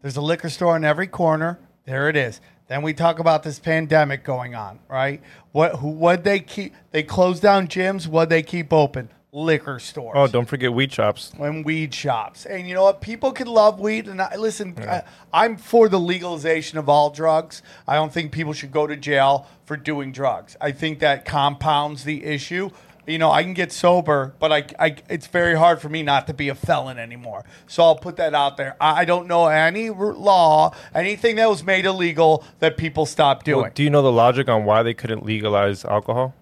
There's 0.00 0.16
a 0.16 0.22
liquor 0.22 0.48
store 0.48 0.76
in 0.76 0.84
every 0.84 1.06
corner. 1.06 1.58
There 1.84 2.08
it 2.08 2.16
is. 2.16 2.40
Then 2.66 2.80
we 2.80 2.94
talk 2.94 3.18
about 3.18 3.42
this 3.42 3.58
pandemic 3.58 4.24
going 4.24 4.54
on, 4.54 4.78
right? 4.88 5.20
What 5.52 5.76
who 5.76 5.88
what 5.88 6.24
they 6.24 6.40
keep 6.40 6.74
they 6.92 7.02
close 7.02 7.40
down 7.40 7.68
gyms, 7.68 8.06
what 8.06 8.30
they 8.30 8.42
keep 8.42 8.72
open? 8.72 9.10
Liquor 9.34 9.80
stores 9.80 10.12
Oh, 10.14 10.28
don't 10.28 10.46
forget 10.46 10.72
weed 10.72 10.92
shops. 10.92 11.32
and 11.40 11.64
weed 11.64 11.92
shops. 11.92 12.46
And 12.46 12.68
you 12.68 12.74
know 12.74 12.84
what? 12.84 13.00
People 13.00 13.32
can 13.32 13.48
love 13.48 13.80
weed. 13.80 14.06
And 14.06 14.22
I, 14.22 14.36
listen, 14.36 14.76
I, 14.78 15.02
I'm 15.32 15.56
for 15.56 15.88
the 15.88 15.98
legalization 15.98 16.78
of 16.78 16.88
all 16.88 17.10
drugs. 17.10 17.60
I 17.88 17.96
don't 17.96 18.12
think 18.12 18.30
people 18.30 18.52
should 18.52 18.70
go 18.70 18.86
to 18.86 18.96
jail 18.96 19.48
for 19.64 19.76
doing 19.76 20.12
drugs. 20.12 20.56
I 20.60 20.70
think 20.70 21.00
that 21.00 21.24
compounds 21.24 22.04
the 22.04 22.24
issue. 22.24 22.70
You 23.08 23.18
know, 23.18 23.30
I 23.30 23.42
can 23.42 23.54
get 23.54 23.72
sober, 23.72 24.34
but 24.38 24.52
I, 24.52 24.66
I 24.78 24.96
it's 25.10 25.26
very 25.26 25.56
hard 25.56 25.80
for 25.82 25.88
me 25.88 26.04
not 26.04 26.28
to 26.28 26.32
be 26.32 26.48
a 26.48 26.54
felon 26.54 26.98
anymore. 26.98 27.44
So 27.66 27.82
I'll 27.82 27.96
put 27.96 28.16
that 28.16 28.34
out 28.34 28.56
there. 28.56 28.76
I, 28.80 29.00
I 29.00 29.04
don't 29.04 29.26
know 29.26 29.48
any 29.48 29.90
law, 29.90 30.74
anything 30.94 31.36
that 31.36 31.50
was 31.50 31.64
made 31.64 31.84
illegal 31.86 32.44
that 32.60 32.76
people 32.76 33.04
stopped 33.04 33.44
doing. 33.46 33.62
Well, 33.62 33.70
do 33.74 33.82
you 33.82 33.90
know 33.90 34.00
the 34.00 34.12
logic 34.12 34.48
on 34.48 34.64
why 34.64 34.84
they 34.84 34.94
couldn't 34.94 35.24
legalize 35.26 35.84
alcohol? 35.84 36.34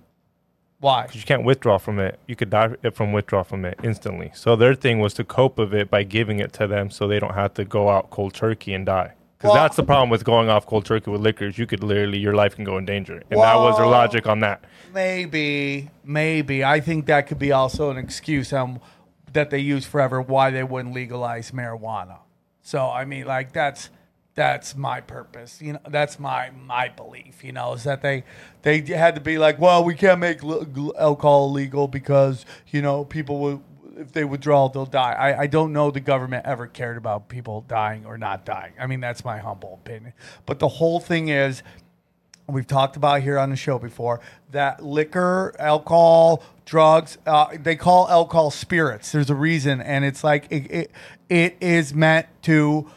Why? 0.82 1.02
Because 1.02 1.20
you 1.20 1.26
can't 1.26 1.44
withdraw 1.44 1.78
from 1.78 2.00
it. 2.00 2.18
You 2.26 2.34
could 2.34 2.50
die 2.50 2.74
from 2.92 3.12
withdrawal 3.12 3.44
from 3.44 3.64
it 3.64 3.78
instantly. 3.84 4.32
So 4.34 4.56
their 4.56 4.74
thing 4.74 4.98
was 4.98 5.14
to 5.14 5.22
cope 5.22 5.56
with 5.56 5.72
it 5.72 5.88
by 5.88 6.02
giving 6.02 6.40
it 6.40 6.52
to 6.54 6.66
them, 6.66 6.90
so 6.90 7.06
they 7.06 7.20
don't 7.20 7.34
have 7.34 7.54
to 7.54 7.64
go 7.64 7.88
out 7.88 8.10
cold 8.10 8.34
turkey 8.34 8.74
and 8.74 8.84
die. 8.84 9.12
Because 9.38 9.54
Well- 9.54 9.62
that's 9.62 9.76
the 9.76 9.84
problem 9.84 10.10
with 10.10 10.24
going 10.24 10.48
off 10.48 10.66
cold 10.66 10.84
turkey 10.84 11.08
with 11.08 11.20
liquors. 11.20 11.56
You 11.56 11.66
could 11.66 11.84
literally 11.84 12.18
your 12.18 12.34
life 12.34 12.56
can 12.56 12.64
go 12.64 12.78
in 12.78 12.84
danger, 12.84 13.22
and 13.30 13.40
that 13.40 13.54
was 13.58 13.76
their 13.76 13.86
logic 13.86 14.26
on 14.26 14.40
that. 14.40 14.64
Maybe, 14.92 15.88
maybe. 16.02 16.64
I 16.64 16.80
think 16.80 17.06
that 17.06 17.28
could 17.28 17.38
be 17.38 17.52
also 17.52 17.90
an 17.90 17.96
excuse 17.96 18.52
um, 18.52 18.80
that 19.32 19.50
they 19.50 19.60
use 19.60 19.86
forever 19.86 20.20
why 20.20 20.50
they 20.50 20.64
wouldn't 20.64 20.94
legalize 20.94 21.52
marijuana. 21.52 22.18
So 22.60 22.90
I 22.90 23.04
mean, 23.04 23.24
like 23.26 23.52
that's 23.52 23.88
that's 24.34 24.76
my 24.76 25.00
purpose. 25.00 25.60
You 25.60 25.74
know, 25.74 25.80
that's 25.88 26.18
my 26.18 26.50
my 26.50 26.88
belief. 26.88 27.44
You 27.44 27.52
know, 27.52 27.74
is 27.74 27.84
that 27.84 28.02
they 28.02 28.24
they 28.62 28.80
had 28.80 29.14
to 29.14 29.20
be 29.20 29.38
like, 29.38 29.58
well, 29.58 29.84
we 29.84 29.94
can't 29.94 30.20
make 30.20 30.42
alcohol 30.98 31.48
illegal 31.48 31.88
because 31.88 32.44
you 32.68 32.82
know 32.82 33.04
people 33.04 33.38
will. 33.38 33.62
If 33.94 34.12
they 34.12 34.24
withdraw, 34.24 34.68
they'll 34.68 34.86
die. 34.86 35.12
I, 35.12 35.40
I 35.42 35.46
don't 35.46 35.70
know 35.70 35.90
the 35.90 36.00
government 36.00 36.46
ever 36.46 36.66
cared 36.66 36.96
about 36.96 37.28
people 37.28 37.60
dying 37.68 38.06
or 38.06 38.16
not 38.16 38.46
dying. 38.46 38.72
I 38.80 38.86
mean, 38.86 39.00
that's 39.00 39.22
my 39.22 39.36
humble 39.36 39.74
opinion. 39.84 40.14
But 40.46 40.60
the 40.60 40.68
whole 40.68 40.98
thing 40.98 41.28
is, 41.28 41.62
we've 42.48 42.66
talked 42.66 42.96
about 42.96 43.20
here 43.20 43.38
on 43.38 43.50
the 43.50 43.56
show 43.56 43.78
before 43.78 44.20
that 44.50 44.82
liquor, 44.82 45.54
alcohol, 45.58 46.42
drugs, 46.64 47.18
uh, 47.26 47.48
they 47.60 47.76
call 47.76 48.08
alcohol 48.08 48.50
spirits. 48.50 49.12
There's 49.12 49.28
a 49.28 49.34
reason, 49.34 49.82
and 49.82 50.06
it's 50.06 50.24
like 50.24 50.46
it, 50.50 50.70
it, 50.70 50.90
it 51.28 51.56
is 51.60 51.92
meant 51.92 52.26
to 52.44 52.90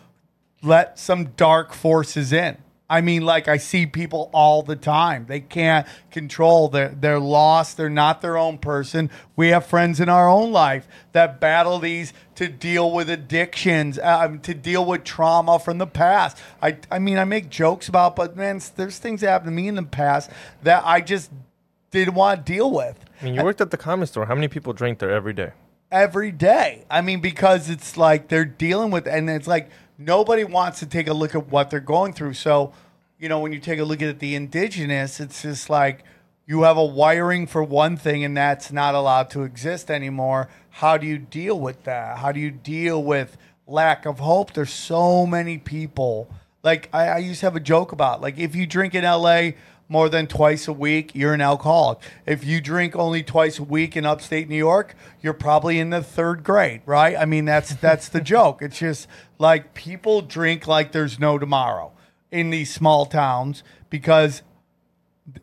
let 0.65 0.99
some 0.99 1.25
dark 1.37 1.73
forces 1.73 2.33
in. 2.33 2.57
I 2.87 3.01
mean, 3.01 3.23
like 3.23 3.47
I 3.47 3.57
see 3.57 3.87
people 3.87 4.29
all 4.31 4.61
the 4.61 4.75
time. 4.75 5.25
They 5.27 5.39
can't 5.39 5.87
control. 6.11 6.67
They're 6.67 6.89
they're 6.89 7.19
lost. 7.19 7.77
They're 7.77 7.89
not 7.89 8.21
their 8.21 8.37
own 8.37 8.59
person. 8.59 9.09
We 9.35 9.49
have 9.49 9.65
friends 9.65 9.99
in 9.99 10.07
our 10.07 10.29
own 10.29 10.51
life 10.51 10.87
that 11.11 11.39
battle 11.39 11.79
these 11.79 12.13
to 12.35 12.47
deal 12.47 12.91
with 12.91 13.09
addictions, 13.09 13.97
um, 13.97 14.39
to 14.41 14.53
deal 14.53 14.85
with 14.85 15.03
trauma 15.03 15.57
from 15.57 15.79
the 15.79 15.87
past. 15.87 16.37
I 16.61 16.77
I 16.91 16.99
mean, 16.99 17.17
I 17.17 17.23
make 17.23 17.49
jokes 17.49 17.87
about, 17.87 18.15
but 18.15 18.37
man, 18.37 18.61
there's 18.75 18.99
things 18.99 19.21
that 19.21 19.29
happened 19.29 19.47
to 19.47 19.55
me 19.55 19.67
in 19.67 19.75
the 19.75 19.83
past 19.83 20.29
that 20.61 20.83
I 20.85 21.01
just 21.01 21.31
didn't 21.89 22.13
want 22.13 22.45
to 22.45 22.53
deal 22.53 22.69
with 22.69 22.99
I 23.21 23.25
mean, 23.25 23.35
you 23.35 23.43
worked 23.43 23.61
at 23.61 23.71
the 23.71 23.77
comic 23.77 24.09
store. 24.09 24.25
How 24.27 24.35
many 24.35 24.47
people 24.47 24.73
drink 24.73 24.99
there 24.99 25.11
every 25.11 25.33
day? 25.33 25.53
every 25.91 26.31
day. 26.31 26.83
I 26.89 27.01
mean, 27.01 27.21
because 27.21 27.69
it's 27.69 27.95
like 27.95 28.27
they're 28.27 28.43
dealing 28.45 28.91
with, 28.91 29.07
and 29.07 29.29
it's 29.29 29.47
like 29.47 29.69
nobody 29.97 30.43
wants 30.43 30.79
to 30.79 30.85
take 30.85 31.07
a 31.07 31.13
look 31.13 31.35
at 31.35 31.47
what 31.47 31.69
they're 31.69 31.79
going 31.79 32.13
through. 32.13 32.33
So, 32.33 32.73
you 33.19 33.29
know, 33.29 33.39
when 33.39 33.53
you 33.53 33.59
take 33.59 33.79
a 33.79 33.83
look 33.83 34.01
at 34.01 34.19
the 34.19 34.35
indigenous, 34.35 35.19
it's 35.19 35.41
just 35.41 35.69
like 35.69 36.03
you 36.45 36.63
have 36.63 36.77
a 36.77 36.85
wiring 36.85 37.47
for 37.47 37.63
one 37.63 37.97
thing, 37.97 38.23
and 38.23 38.37
that's 38.37 38.71
not 38.71 38.93
allowed 38.93 39.29
to 39.31 39.43
exist 39.43 39.89
anymore. 39.89 40.49
How 40.69 40.97
do 40.97 41.07
you 41.07 41.17
deal 41.17 41.59
with 41.59 41.83
that? 41.85 42.19
How 42.19 42.31
do 42.31 42.39
you 42.39 42.51
deal 42.51 43.03
with 43.03 43.37
lack 43.67 44.05
of 44.05 44.19
hope? 44.19 44.53
There's 44.53 44.73
so 44.73 45.25
many 45.25 45.57
people. 45.57 46.29
Like 46.61 46.89
I, 46.93 47.07
I 47.07 47.17
used 47.17 47.39
to 47.39 47.47
have 47.47 47.55
a 47.55 47.61
joke 47.61 47.91
about, 47.91 48.21
like 48.21 48.37
if 48.37 48.55
you 48.55 48.67
drink 48.67 48.93
in 48.95 49.03
LA 49.03 49.51
more 49.87 50.09
than 50.09 50.25
twice 50.25 50.67
a 50.67 50.73
week, 50.73 51.11
you're 51.13 51.33
an 51.33 51.41
alcoholic. 51.41 51.99
If 52.25 52.43
you 52.43 52.59
drink 52.59 52.95
only 52.95 53.21
twice 53.21 53.59
a 53.59 53.63
week 53.63 53.95
in 53.95 54.05
upstate 54.05 54.49
New 54.49 54.55
York, 54.57 54.95
you're 55.21 55.33
probably 55.33 55.77
in 55.79 55.91
the 55.91 56.01
third 56.01 56.43
grade, 56.43 56.81
right? 56.85 57.15
I 57.15 57.25
mean, 57.25 57.45
that's 57.45 57.75
that's 57.75 58.09
the 58.09 58.21
joke. 58.21 58.61
It's 58.61 58.79
just 58.79 59.07
like 59.37 59.73
people 59.75 60.21
drink 60.21 60.65
like 60.67 60.91
there's 60.91 61.19
no 61.19 61.37
tomorrow 61.37 61.91
in 62.31 62.49
these 62.49 62.73
small 62.73 63.05
towns 63.05 63.63
because 63.91 64.41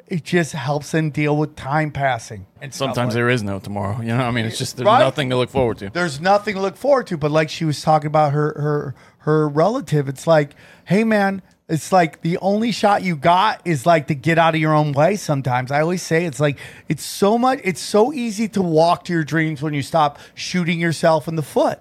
it 0.06 0.22
just 0.24 0.52
helps 0.52 0.92
them 0.92 1.10
deal 1.10 1.36
with 1.36 1.56
time 1.56 1.90
passing. 1.90 2.46
And 2.60 2.72
Sometimes 2.72 3.08
like- 3.08 3.14
there 3.14 3.28
is 3.30 3.42
no 3.42 3.58
tomorrow. 3.58 4.00
You 4.00 4.08
know, 4.16 4.18
I 4.24 4.30
mean, 4.30 4.44
it's 4.46 4.58
just 4.58 4.76
there's 4.76 4.86
Right? 4.86 5.00
nothing 5.00 5.30
to 5.30 5.36
look 5.36 5.50
forward 5.50 5.78
to. 5.78 5.90
there's 5.90 6.20
nothing 6.20 6.54
to 6.54 6.60
look 6.60 6.76
forward 6.76 7.06
to. 7.08 7.16
But 7.16 7.30
like 7.32 7.48
she 7.50 7.64
was 7.64 7.82
talking 7.82 8.06
about 8.06 8.32
her 8.32 8.52
her 8.60 8.94
her 9.18 9.48
relative, 9.48 10.08
it's 10.08 10.26
like, 10.26 10.54
hey 10.86 11.04
man, 11.04 11.42
it's 11.68 11.92
like 11.92 12.20
the 12.22 12.38
only 12.38 12.72
shot 12.72 13.02
you 13.02 13.16
got 13.16 13.62
is 13.64 13.86
like 13.86 14.08
to 14.08 14.14
get 14.14 14.38
out 14.38 14.54
of 14.54 14.60
your 14.60 14.74
own 14.74 14.92
way. 14.92 15.16
Sometimes 15.16 15.70
I 15.70 15.80
always 15.80 16.02
say 16.02 16.24
it's 16.24 16.40
like 16.40 16.58
it's 16.88 17.04
so 17.04 17.38
much. 17.38 17.60
It's 17.64 17.80
so 17.80 18.12
easy 18.12 18.48
to 18.48 18.62
walk 18.62 19.04
to 19.04 19.12
your 19.12 19.24
dreams 19.24 19.62
when 19.62 19.72
you 19.72 19.82
stop 19.82 20.18
shooting 20.34 20.80
yourself 20.80 21.28
in 21.28 21.36
the 21.36 21.42
foot. 21.42 21.78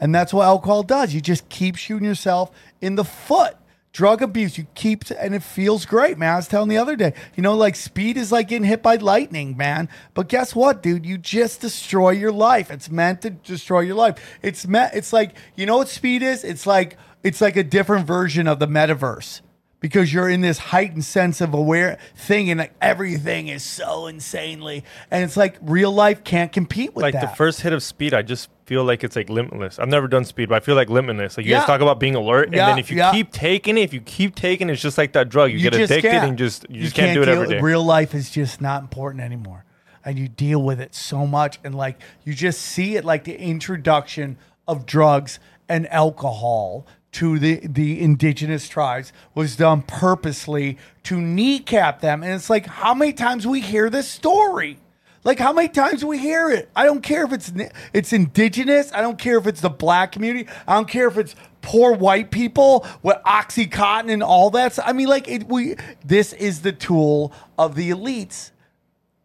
And 0.00 0.14
that's 0.14 0.32
what 0.32 0.44
alcohol 0.44 0.82
does. 0.82 1.14
You 1.14 1.20
just 1.20 1.48
keep 1.48 1.76
shooting 1.76 2.06
yourself 2.06 2.50
in 2.80 2.94
the 2.94 3.04
foot. 3.04 3.56
Drug 3.92 4.22
abuse, 4.22 4.56
you 4.56 4.66
keep, 4.74 5.04
and 5.18 5.34
it 5.34 5.42
feels 5.42 5.84
great, 5.84 6.16
man. 6.16 6.32
I 6.32 6.36
was 6.36 6.48
telling 6.48 6.70
the 6.70 6.78
other 6.78 6.96
day, 6.96 7.12
you 7.36 7.42
know, 7.42 7.54
like 7.54 7.76
speed 7.76 8.16
is 8.16 8.32
like 8.32 8.48
getting 8.48 8.66
hit 8.66 8.82
by 8.82 8.96
lightning, 8.96 9.54
man. 9.54 9.90
But 10.14 10.28
guess 10.28 10.56
what, 10.56 10.82
dude? 10.82 11.04
You 11.04 11.18
just 11.18 11.60
destroy 11.60 12.10
your 12.10 12.32
life. 12.32 12.70
It's 12.70 12.90
meant 12.90 13.20
to 13.22 13.30
destroy 13.30 13.80
your 13.80 13.96
life. 13.96 14.38
It's 14.40 14.66
meant. 14.66 14.94
It's 14.94 15.12
like 15.12 15.34
you 15.56 15.66
know 15.66 15.76
what 15.76 15.88
speed 15.88 16.22
is. 16.22 16.42
It's 16.42 16.66
like 16.66 16.96
it's 17.22 17.40
like 17.40 17.56
a 17.56 17.64
different 17.64 18.06
version 18.06 18.46
of 18.48 18.58
the 18.58 18.66
metaverse 18.66 19.40
because 19.80 20.12
you're 20.14 20.28
in 20.28 20.42
this 20.42 20.58
heightened 20.58 21.04
sense 21.04 21.40
of 21.40 21.52
aware 21.54 21.98
thing, 22.16 22.48
and 22.50 22.58
like 22.60 22.72
everything 22.80 23.48
is 23.48 23.64
so 23.64 24.06
insanely, 24.06 24.84
and 25.10 25.24
it's 25.24 25.36
like 25.36 25.56
real 25.60 25.90
life 25.90 26.22
can't 26.22 26.52
compete 26.52 26.94
with 26.94 27.02
that. 27.02 27.06
Like 27.14 27.14
that. 27.14 27.30
the 27.30 27.36
first 27.36 27.62
hit 27.62 27.72
of 27.72 27.82
speed, 27.82 28.14
I 28.14 28.22
just 28.22 28.48
feel 28.64 28.84
like 28.84 29.02
it's 29.02 29.16
like 29.16 29.28
limitless. 29.28 29.80
I've 29.80 29.88
never 29.88 30.06
done 30.06 30.24
speed, 30.24 30.48
but 30.48 30.54
I 30.54 30.60
feel 30.60 30.76
like 30.76 30.88
limitless. 30.88 31.36
Like 31.36 31.46
you 31.46 31.50
Yeah. 31.52 31.58
guys 31.58 31.66
talk 31.66 31.80
about 31.80 31.98
being 31.98 32.14
alert, 32.14 32.46
and 32.46 32.54
Yeah, 32.54 32.68
then 32.68 32.78
if 32.78 32.92
you 32.92 32.98
yeah. 32.98 33.10
keep 33.10 33.32
taking 33.32 33.76
it, 33.76 33.82
if 33.82 33.92
you 33.92 34.00
keep 34.00 34.36
taking 34.36 34.68
it, 34.68 34.74
it's 34.74 34.82
just 34.82 34.98
like 34.98 35.12
that 35.14 35.28
drug. 35.28 35.50
You, 35.50 35.58
get 35.58 35.72
just 35.72 35.90
addicted 35.90 36.10
can't. 36.12 36.28
and 36.28 36.38
just 36.38 36.64
you, 36.70 36.82
just 36.82 36.94
can't, 36.94 37.12
do 37.14 37.22
it 37.22 37.28
every 37.28 37.48
day. 37.48 37.60
Real 37.60 37.82
life 37.84 38.14
is 38.14 38.30
just 38.30 38.60
not 38.60 38.82
important 38.82 39.24
anymore, 39.24 39.64
and 40.04 40.16
you 40.16 40.28
deal 40.28 40.62
with 40.62 40.80
it 40.80 40.94
so 40.94 41.26
much, 41.26 41.58
and 41.64 41.74
like 41.74 42.00
you 42.22 42.34
just 42.34 42.60
see 42.62 42.94
it 42.94 43.04
like 43.04 43.24
the 43.24 43.36
introduction 43.36 44.38
of 44.68 44.86
drugs 44.86 45.40
and 45.68 45.92
alcohol 45.92 46.86
to 47.12 47.38
the 47.38 47.60
the 47.66 48.00
indigenous 48.00 48.68
tribes 48.68 49.12
was 49.34 49.56
done 49.56 49.82
purposely 49.82 50.78
to 51.04 51.20
kneecap 51.20 52.00
them, 52.00 52.22
and 52.22 52.32
it's 52.32 52.50
like 52.50 52.66
how 52.66 52.94
many 52.94 53.12
times 53.12 53.46
we 53.46 53.60
hear 53.60 53.90
this 53.90 54.08
story. 54.08 54.78
Like 55.24 55.38
how 55.38 55.52
many 55.52 55.68
times 55.68 56.04
we 56.04 56.18
hear 56.18 56.50
it? 56.50 56.68
I 56.74 56.84
don't 56.84 57.02
care 57.02 57.24
if 57.24 57.32
it's 57.32 57.52
it's 57.92 58.12
indigenous. 58.12 58.92
I 58.92 59.02
don't 59.02 59.18
care 59.18 59.38
if 59.38 59.46
it's 59.46 59.60
the 59.60 59.70
black 59.70 60.12
community. 60.12 60.48
I 60.66 60.74
don't 60.74 60.88
care 60.88 61.06
if 61.06 61.16
it's 61.16 61.36
poor 61.60 61.94
white 61.94 62.30
people 62.30 62.86
with 63.02 63.18
oxycontin 63.26 64.10
and 64.10 64.22
all 64.22 64.50
that. 64.50 64.78
I 64.84 64.92
mean, 64.92 65.08
like 65.08 65.28
it, 65.28 65.48
we. 65.48 65.76
This 66.04 66.32
is 66.32 66.62
the 66.62 66.72
tool 66.72 67.32
of 67.58 67.74
the 67.74 67.90
elites. 67.90 68.51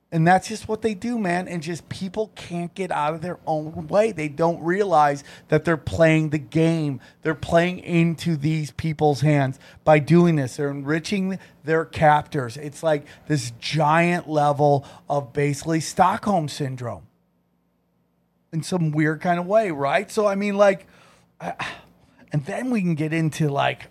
And 0.10 0.26
that's 0.26 0.48
just 0.48 0.70
what 0.70 0.82
they 0.82 0.94
do, 0.94 1.20
man. 1.20 1.50
And 1.50 1.62
just 1.62 1.90
people 1.90 2.32
can't 2.36 2.74
get 2.74 2.92
out 2.92 3.14
of 3.14 3.22
their 3.22 3.40
own 3.46 3.88
way. 3.88 4.14
They 4.14 4.30
don't 4.30 4.62
realize 4.64 5.22
that 5.50 5.66
they're 5.66 5.76
playing 5.76 6.30
the 6.30 6.38
game. 6.38 7.02
They're 7.24 7.36
playing 7.36 7.80
into 7.80 8.38
these 8.38 8.72
people's 8.72 9.20
hands 9.20 9.60
by 9.84 10.00
doing 10.00 10.38
this. 10.38 10.56
They're 10.56 10.72
enriching 10.72 11.40
their 11.66 11.84
captors. 11.84 12.56
It's 12.56 12.84
like 12.84 13.06
this 13.28 13.52
giant 13.60 14.30
level 14.30 14.86
of 15.10 15.34
basically 15.34 15.82
Stockholm 15.82 16.48
syndrome 16.48 17.08
in 18.54 18.64
some 18.64 18.92
weird 18.92 19.20
kind 19.20 19.40
of 19.40 19.46
way, 19.46 19.72
right? 19.72 20.10
So, 20.10 20.26
I 20.26 20.36
mean, 20.36 20.56
like, 20.56 20.88
and 21.42 22.46
then 22.46 22.72
we 22.72 22.80
can 22.80 22.96
get 22.96 23.12
into 23.12 23.50
like, 23.50 23.88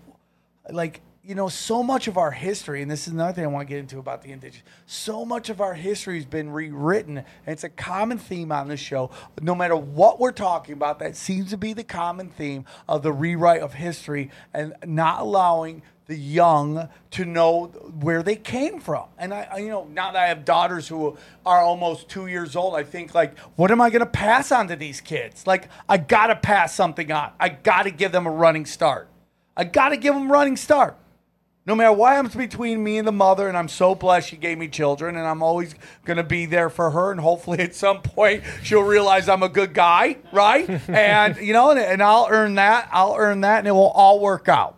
like 0.71 1.01
you 1.27 1.35
know, 1.35 1.49
so 1.49 1.83
much 1.83 2.07
of 2.07 2.17
our 2.17 2.31
history, 2.31 2.81
and 2.81 2.89
this 2.89 3.05
is 3.05 3.11
another 3.11 3.33
thing 3.33 3.43
I 3.43 3.47
want 3.47 3.67
to 3.67 3.69
get 3.69 3.79
into 3.79 3.99
about 3.99 4.21
the 4.21 4.31
indigenous, 4.31 4.63
so 4.85 5.25
much 5.25 5.49
of 5.49 5.59
our 5.59 5.73
history 5.73 6.15
has 6.15 6.25
been 6.25 6.49
rewritten. 6.49 7.17
And 7.17 7.25
it's 7.47 7.65
a 7.65 7.69
common 7.69 8.17
theme 8.17 8.49
on 8.49 8.69
the 8.69 8.77
show. 8.77 9.11
No 9.41 9.53
matter 9.53 9.75
what 9.75 10.21
we're 10.21 10.31
talking 10.31 10.71
about, 10.71 10.99
that 10.99 11.17
seems 11.17 11.49
to 11.49 11.57
be 11.57 11.73
the 11.73 11.83
common 11.83 12.29
theme 12.29 12.63
of 12.87 13.03
the 13.03 13.11
rewrite 13.11 13.59
of 13.59 13.73
history 13.73 14.31
and 14.53 14.73
not 14.85 15.19
allowing 15.19 15.81
the 16.05 16.15
young 16.15 16.87
to 17.11 17.25
know 17.25 17.65
where 17.99 18.23
they 18.23 18.37
came 18.37 18.79
from. 18.79 19.07
And 19.17 19.33
I, 19.33 19.49
I, 19.51 19.57
you 19.57 19.67
know, 19.67 19.85
now 19.91 20.13
that 20.13 20.23
I 20.23 20.27
have 20.27 20.45
daughters 20.45 20.87
who 20.87 21.17
are 21.45 21.59
almost 21.59 22.07
two 22.07 22.27
years 22.27 22.55
old, 22.55 22.73
I 22.73 22.83
think 22.83 23.13
like, 23.13 23.37
what 23.57 23.69
am 23.69 23.81
I 23.81 23.89
going 23.89 23.99
to 23.99 24.05
pass 24.05 24.53
on 24.53 24.69
to 24.69 24.77
these 24.77 25.01
kids? 25.01 25.45
Like, 25.45 25.67
I 25.89 25.97
got 25.97 26.27
to 26.27 26.37
pass 26.37 26.73
something 26.73 27.11
on. 27.11 27.33
I 27.37 27.49
got 27.49 27.83
to 27.83 27.91
give 27.91 28.13
them 28.13 28.27
a 28.27 28.31
running 28.31 28.65
start. 28.65 29.09
I 29.57 29.65
got 29.65 29.89
to 29.89 29.97
give 29.97 30.13
them 30.13 30.29
a 30.29 30.31
running 30.31 30.55
start 30.55 30.97
no 31.67 31.75
matter 31.75 31.91
what 31.91 32.13
happens 32.13 32.33
between 32.33 32.81
me 32.81 32.97
and 32.97 33.05
the 33.05 33.11
mother, 33.11 33.49
and 33.49 33.57
I'm 33.57 33.67
so 33.67 33.93
blessed 33.93 34.29
she 34.29 34.37
gave 34.37 34.57
me 34.57 34.69
children, 34.69 35.17
and 35.17 35.27
I'm 35.27 35.43
always 35.43 35.75
gonna 36.05 36.23
be 36.23 36.45
there 36.45 36.69
for 36.69 36.91
her, 36.91 37.11
and 37.11 37.19
hopefully 37.19 37.59
at 37.63 37.75
some 37.75 38.01
point 38.01 38.43
she'll 38.63 38.83
realize 38.83 39.27
I'm 39.27 39.43
a 39.43 39.49
good 39.49 39.73
guy, 39.73 40.17
right? 40.31 40.67
and 40.87 41.35
you 41.37 41.51
know, 41.51 41.71
and, 41.71 41.79
and 41.79 42.01
I'll 42.01 42.27
earn 42.29 42.55
that, 42.55 42.87
I'll 42.91 43.15
earn 43.17 43.41
that, 43.41 43.59
and 43.59 43.67
it 43.67 43.71
will 43.71 43.89
all 43.89 44.19
work 44.21 44.47
out 44.47 44.76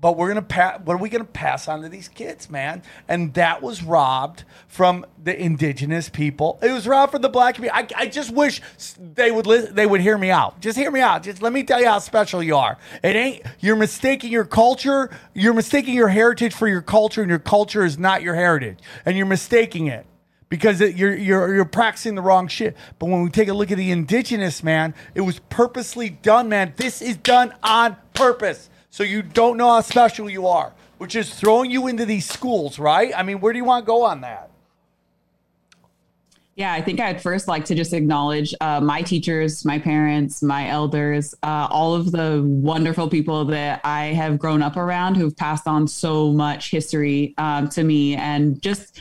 but 0.00 0.16
we're 0.16 0.28
gonna 0.28 0.42
pass. 0.42 0.80
What 0.84 0.94
are 0.94 0.98
we 0.98 1.08
gonna 1.08 1.24
pass 1.24 1.66
on 1.66 1.82
to 1.82 1.88
these 1.88 2.08
kids, 2.08 2.48
man? 2.48 2.82
And 3.08 3.34
that 3.34 3.62
was 3.62 3.82
robbed 3.82 4.44
from 4.68 5.04
the 5.22 5.38
indigenous 5.38 6.08
people. 6.08 6.58
It 6.62 6.70
was 6.70 6.86
robbed 6.86 7.12
from 7.12 7.22
the 7.22 7.28
black 7.28 7.56
community. 7.56 7.94
I, 7.94 8.02
I 8.02 8.06
just 8.06 8.30
wish 8.30 8.60
they 8.98 9.30
would 9.30 9.46
li- 9.46 9.68
they 9.70 9.86
would 9.86 10.00
hear 10.00 10.16
me 10.16 10.30
out. 10.30 10.60
Just 10.60 10.78
hear 10.78 10.90
me 10.90 11.00
out. 11.00 11.24
Just 11.24 11.42
let 11.42 11.52
me 11.52 11.64
tell 11.64 11.80
you 11.80 11.86
how 11.86 11.98
special 11.98 12.42
you 12.42 12.56
are. 12.56 12.78
It 13.02 13.16
ain't 13.16 13.42
you're 13.60 13.76
mistaking 13.76 14.30
your 14.30 14.44
culture. 14.44 15.10
You're 15.34 15.54
mistaking 15.54 15.94
your 15.94 16.08
heritage 16.08 16.54
for 16.54 16.68
your 16.68 16.82
culture, 16.82 17.22
and 17.22 17.30
your 17.30 17.40
culture 17.40 17.84
is 17.84 17.98
not 17.98 18.22
your 18.22 18.34
heritage, 18.34 18.78
and 19.04 19.16
you're 19.16 19.26
mistaking 19.26 19.88
it 19.88 20.06
because 20.48 20.80
it, 20.80 20.94
you're 20.94 21.14
you're 21.14 21.54
you're 21.56 21.64
practicing 21.64 22.14
the 22.14 22.22
wrong 22.22 22.46
shit. 22.46 22.76
But 23.00 23.06
when 23.06 23.22
we 23.22 23.30
take 23.30 23.48
a 23.48 23.54
look 23.54 23.72
at 23.72 23.78
the 23.78 23.90
indigenous 23.90 24.62
man, 24.62 24.94
it 25.16 25.22
was 25.22 25.40
purposely 25.50 26.08
done, 26.08 26.48
man. 26.48 26.74
This 26.76 27.02
is 27.02 27.16
done 27.16 27.52
on 27.64 27.96
purpose 28.14 28.70
so 28.98 29.04
you 29.04 29.22
don't 29.22 29.56
know 29.56 29.70
how 29.70 29.80
special 29.80 30.28
you 30.28 30.48
are, 30.48 30.72
which 30.96 31.14
is 31.14 31.32
throwing 31.32 31.70
you 31.70 31.86
into 31.86 32.04
these 32.04 32.28
schools, 32.28 32.80
right? 32.80 33.12
I 33.16 33.22
mean, 33.22 33.38
where 33.38 33.52
do 33.52 33.56
you 33.56 33.64
want 33.64 33.84
to 33.84 33.86
go 33.86 34.02
on 34.02 34.22
that? 34.22 34.50
Yeah, 36.56 36.72
I 36.72 36.80
think 36.80 36.98
I'd 36.98 37.22
first 37.22 37.46
like 37.46 37.64
to 37.66 37.76
just 37.76 37.92
acknowledge 37.92 38.56
uh, 38.60 38.80
my 38.80 39.02
teachers, 39.02 39.64
my 39.64 39.78
parents, 39.78 40.42
my 40.42 40.68
elders, 40.68 41.32
uh, 41.44 41.68
all 41.70 41.94
of 41.94 42.10
the 42.10 42.42
wonderful 42.44 43.08
people 43.08 43.44
that 43.44 43.80
I 43.84 44.06
have 44.06 44.36
grown 44.36 44.62
up 44.62 44.76
around 44.76 45.14
who've 45.14 45.36
passed 45.36 45.68
on 45.68 45.86
so 45.86 46.32
much 46.32 46.72
history 46.72 47.34
um, 47.38 47.68
to 47.68 47.84
me 47.84 48.16
and 48.16 48.60
just 48.60 49.00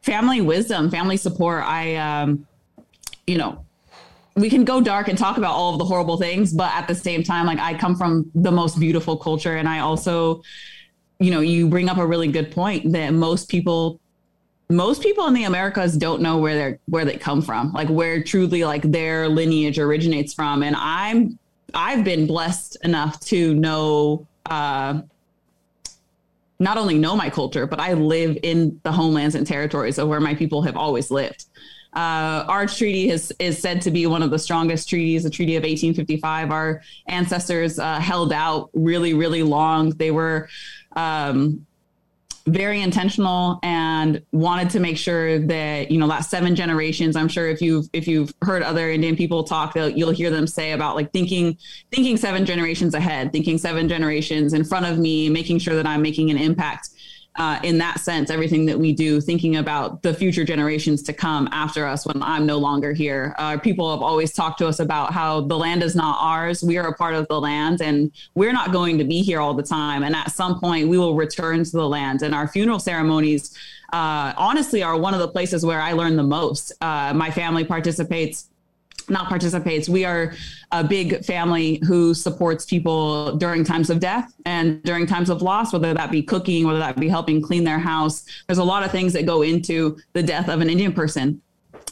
family 0.00 0.40
wisdom, 0.40 0.90
family 0.90 1.18
support. 1.18 1.64
I, 1.64 1.96
um, 1.96 2.46
you 3.26 3.36
know, 3.36 3.65
we 4.36 4.50
can 4.50 4.64
go 4.64 4.80
dark 4.80 5.08
and 5.08 5.16
talk 5.16 5.38
about 5.38 5.52
all 5.52 5.72
of 5.72 5.78
the 5.78 5.84
horrible 5.84 6.18
things, 6.18 6.52
but 6.52 6.70
at 6.74 6.86
the 6.86 6.94
same 6.94 7.22
time, 7.22 7.46
like 7.46 7.58
I 7.58 7.74
come 7.74 7.96
from 7.96 8.30
the 8.34 8.52
most 8.52 8.78
beautiful 8.78 9.16
culture. 9.16 9.56
And 9.56 9.66
I 9.68 9.78
also, 9.78 10.42
you 11.18 11.30
know, 11.30 11.40
you 11.40 11.68
bring 11.68 11.88
up 11.88 11.96
a 11.96 12.06
really 12.06 12.28
good 12.28 12.52
point 12.52 12.92
that 12.92 13.10
most 13.10 13.48
people 13.48 13.98
most 14.68 15.00
people 15.00 15.26
in 15.26 15.34
the 15.34 15.44
Americas 15.44 15.96
don't 15.96 16.20
know 16.20 16.38
where 16.38 16.54
they're 16.54 16.78
where 16.86 17.04
they 17.04 17.16
come 17.16 17.40
from, 17.40 17.72
like 17.72 17.88
where 17.88 18.22
truly 18.22 18.64
like 18.64 18.82
their 18.82 19.28
lineage 19.28 19.78
originates 19.78 20.34
from. 20.34 20.62
And 20.62 20.76
I'm 20.76 21.38
I've 21.72 22.04
been 22.04 22.26
blessed 22.26 22.76
enough 22.84 23.18
to 23.26 23.54
know 23.54 24.26
uh 24.46 25.00
not 26.58 26.78
only 26.78 26.98
know 26.98 27.16
my 27.16 27.30
culture, 27.30 27.66
but 27.66 27.80
I 27.80 27.92
live 27.92 28.38
in 28.42 28.80
the 28.82 28.92
homelands 28.92 29.34
and 29.34 29.46
territories 29.46 29.98
of 29.98 30.08
where 30.08 30.20
my 30.20 30.34
people 30.34 30.62
have 30.62 30.76
always 30.76 31.10
lived. 31.10 31.44
Uh, 31.96 32.44
our 32.46 32.66
treaty 32.66 33.08
is, 33.08 33.32
is 33.38 33.58
said 33.58 33.80
to 33.80 33.90
be 33.90 34.06
one 34.06 34.22
of 34.22 34.30
the 34.30 34.38
strongest 34.38 34.86
treaties, 34.86 35.22
the 35.22 35.30
Treaty 35.30 35.56
of 35.56 35.62
1855. 35.62 36.50
Our 36.50 36.82
ancestors 37.06 37.78
uh, 37.78 37.98
held 37.98 38.34
out 38.34 38.68
really, 38.74 39.14
really 39.14 39.42
long. 39.42 39.90
They 39.90 40.10
were 40.10 40.50
um, 40.94 41.66
very 42.46 42.82
intentional 42.82 43.58
and 43.62 44.22
wanted 44.32 44.70
to 44.70 44.78
make 44.78 44.96
sure 44.96 45.38
that 45.38 45.90
you 45.90 45.98
know 45.98 46.06
last 46.06 46.30
seven 46.30 46.54
generations 46.54 47.16
i'm 47.16 47.26
sure 47.26 47.48
if 47.48 47.60
you've 47.60 47.86
if 47.92 48.06
you've 48.06 48.32
heard 48.42 48.62
other 48.62 48.88
indian 48.88 49.16
people 49.16 49.42
talk 49.42 49.74
you'll 49.74 50.10
hear 50.10 50.30
them 50.30 50.46
say 50.46 50.70
about 50.70 50.94
like 50.94 51.12
thinking 51.12 51.58
thinking 51.90 52.16
seven 52.16 52.46
generations 52.46 52.94
ahead 52.94 53.32
thinking 53.32 53.58
seven 53.58 53.88
generations 53.88 54.52
in 54.52 54.62
front 54.62 54.86
of 54.86 54.96
me 54.96 55.28
making 55.28 55.58
sure 55.58 55.74
that 55.74 55.88
i'm 55.88 56.00
making 56.00 56.30
an 56.30 56.38
impact 56.38 56.90
uh, 57.36 57.58
in 57.62 57.78
that 57.78 58.00
sense, 58.00 58.30
everything 58.30 58.66
that 58.66 58.78
we 58.78 58.92
do, 58.92 59.20
thinking 59.20 59.56
about 59.56 60.02
the 60.02 60.14
future 60.14 60.44
generations 60.44 61.02
to 61.02 61.12
come 61.12 61.48
after 61.52 61.86
us 61.86 62.06
when 62.06 62.22
I'm 62.22 62.46
no 62.46 62.58
longer 62.58 62.92
here. 62.92 63.34
Uh, 63.38 63.58
people 63.58 63.90
have 63.90 64.02
always 64.02 64.32
talked 64.32 64.58
to 64.58 64.66
us 64.66 64.78
about 64.80 65.12
how 65.12 65.42
the 65.42 65.56
land 65.56 65.82
is 65.82 65.94
not 65.94 66.18
ours. 66.20 66.62
We 66.62 66.78
are 66.78 66.88
a 66.88 66.94
part 66.94 67.14
of 67.14 67.28
the 67.28 67.40
land 67.40 67.82
and 67.82 68.10
we're 68.34 68.52
not 68.52 68.72
going 68.72 68.98
to 68.98 69.04
be 69.04 69.22
here 69.22 69.40
all 69.40 69.54
the 69.54 69.62
time. 69.62 70.02
And 70.02 70.16
at 70.16 70.32
some 70.32 70.58
point, 70.58 70.88
we 70.88 70.98
will 70.98 71.14
return 71.14 71.64
to 71.64 71.70
the 71.70 71.88
land. 71.88 72.22
And 72.22 72.34
our 72.34 72.48
funeral 72.48 72.78
ceremonies, 72.78 73.56
uh, 73.92 74.32
honestly, 74.36 74.82
are 74.82 74.96
one 74.96 75.14
of 75.14 75.20
the 75.20 75.28
places 75.28 75.64
where 75.64 75.80
I 75.80 75.92
learn 75.92 76.16
the 76.16 76.22
most. 76.22 76.72
Uh, 76.80 77.12
my 77.14 77.30
family 77.30 77.64
participates 77.64 78.48
not 79.08 79.28
participates. 79.28 79.88
We 79.88 80.04
are 80.04 80.34
a 80.72 80.82
big 80.82 81.24
family 81.24 81.80
who 81.86 82.14
supports 82.14 82.64
people 82.64 83.36
during 83.36 83.64
times 83.64 83.90
of 83.90 84.00
death 84.00 84.32
and 84.44 84.82
during 84.82 85.06
times 85.06 85.30
of 85.30 85.42
loss, 85.42 85.72
whether 85.72 85.94
that 85.94 86.10
be 86.10 86.22
cooking, 86.22 86.66
whether 86.66 86.78
that 86.78 86.96
be 86.96 87.08
helping 87.08 87.40
clean 87.40 87.64
their 87.64 87.78
house. 87.78 88.24
There's 88.46 88.58
a 88.58 88.64
lot 88.64 88.82
of 88.82 88.90
things 88.90 89.12
that 89.12 89.26
go 89.26 89.42
into 89.42 89.98
the 90.12 90.22
death 90.22 90.48
of 90.48 90.60
an 90.60 90.68
Indian 90.68 90.92
person 90.92 91.40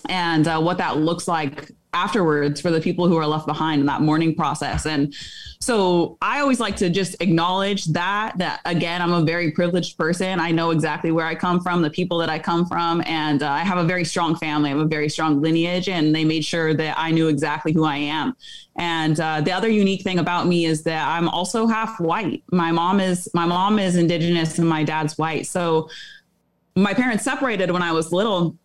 and 0.09 0.47
uh, 0.47 0.61
what 0.61 0.79
that 0.79 0.99
looks 0.99 1.29
like 1.29 1.71
afterwards 1.95 2.61
for 2.61 2.71
the 2.71 2.81
people 2.81 3.09
who 3.09 3.17
are 3.17 3.27
left 3.27 3.47
behind 3.47 3.81
in 3.81 3.87
that 3.87 4.03
mourning 4.03 4.35
process. 4.35 4.85
And 4.85 5.15
so 5.61 6.19
I 6.21 6.41
always 6.41 6.61
like 6.61 6.77
to 6.77 6.91
just 6.91 7.17
acknowledge 7.21 7.87
that, 7.87 8.37
that 8.37 8.61
again, 8.67 9.01
I'm 9.01 9.13
a 9.13 9.23
very 9.23 9.51
privileged 9.51 9.97
person. 9.97 10.39
I 10.39 10.51
know 10.51 10.73
exactly 10.73 11.11
where 11.11 11.25
I 11.25 11.35
come 11.35 11.61
from, 11.61 11.81
the 11.81 11.89
people 11.89 12.19
that 12.19 12.29
I 12.29 12.39
come 12.39 12.67
from, 12.67 13.03
and 13.07 13.43
uh, 13.43 13.51
I 13.51 13.61
have 13.61 13.79
a 13.79 13.85
very 13.85 14.05
strong 14.05 14.37
family. 14.37 14.69
I 14.69 14.75
have 14.75 14.83
a 14.83 14.89
very 14.89 15.09
strong 15.09 15.41
lineage, 15.41 15.89
and 15.89 16.15
they 16.15 16.25
made 16.25 16.45
sure 16.45 16.75
that 16.75 16.99
I 16.99 17.13
knew 17.13 17.29
exactly 17.29 17.73
who 17.73 17.85
I 17.85 17.97
am. 17.97 18.37
And 18.77 19.19
uh, 19.19 19.41
the 19.41 19.53
other 19.53 19.69
unique 19.69 20.03
thing 20.03 20.19
about 20.19 20.47
me 20.47 20.67
is 20.67 20.83
that 20.83 21.09
I'm 21.09 21.29
also 21.29 21.67
half 21.67 21.99
white. 21.99 22.43
My 22.51 22.71
mom 22.71 23.01
is 23.01 23.31
my 23.33 23.47
mom 23.47 23.79
is 23.79 23.97
indigenous, 23.97 24.59
and 24.59 24.69
my 24.69 24.85
dad's 24.85 25.17
white. 25.17 25.47
So 25.47 25.89
my 26.77 26.93
parents 26.93 27.25
separated 27.25 27.71
when 27.71 27.83
I 27.83 27.93
was 27.93 28.13
little, 28.13 28.57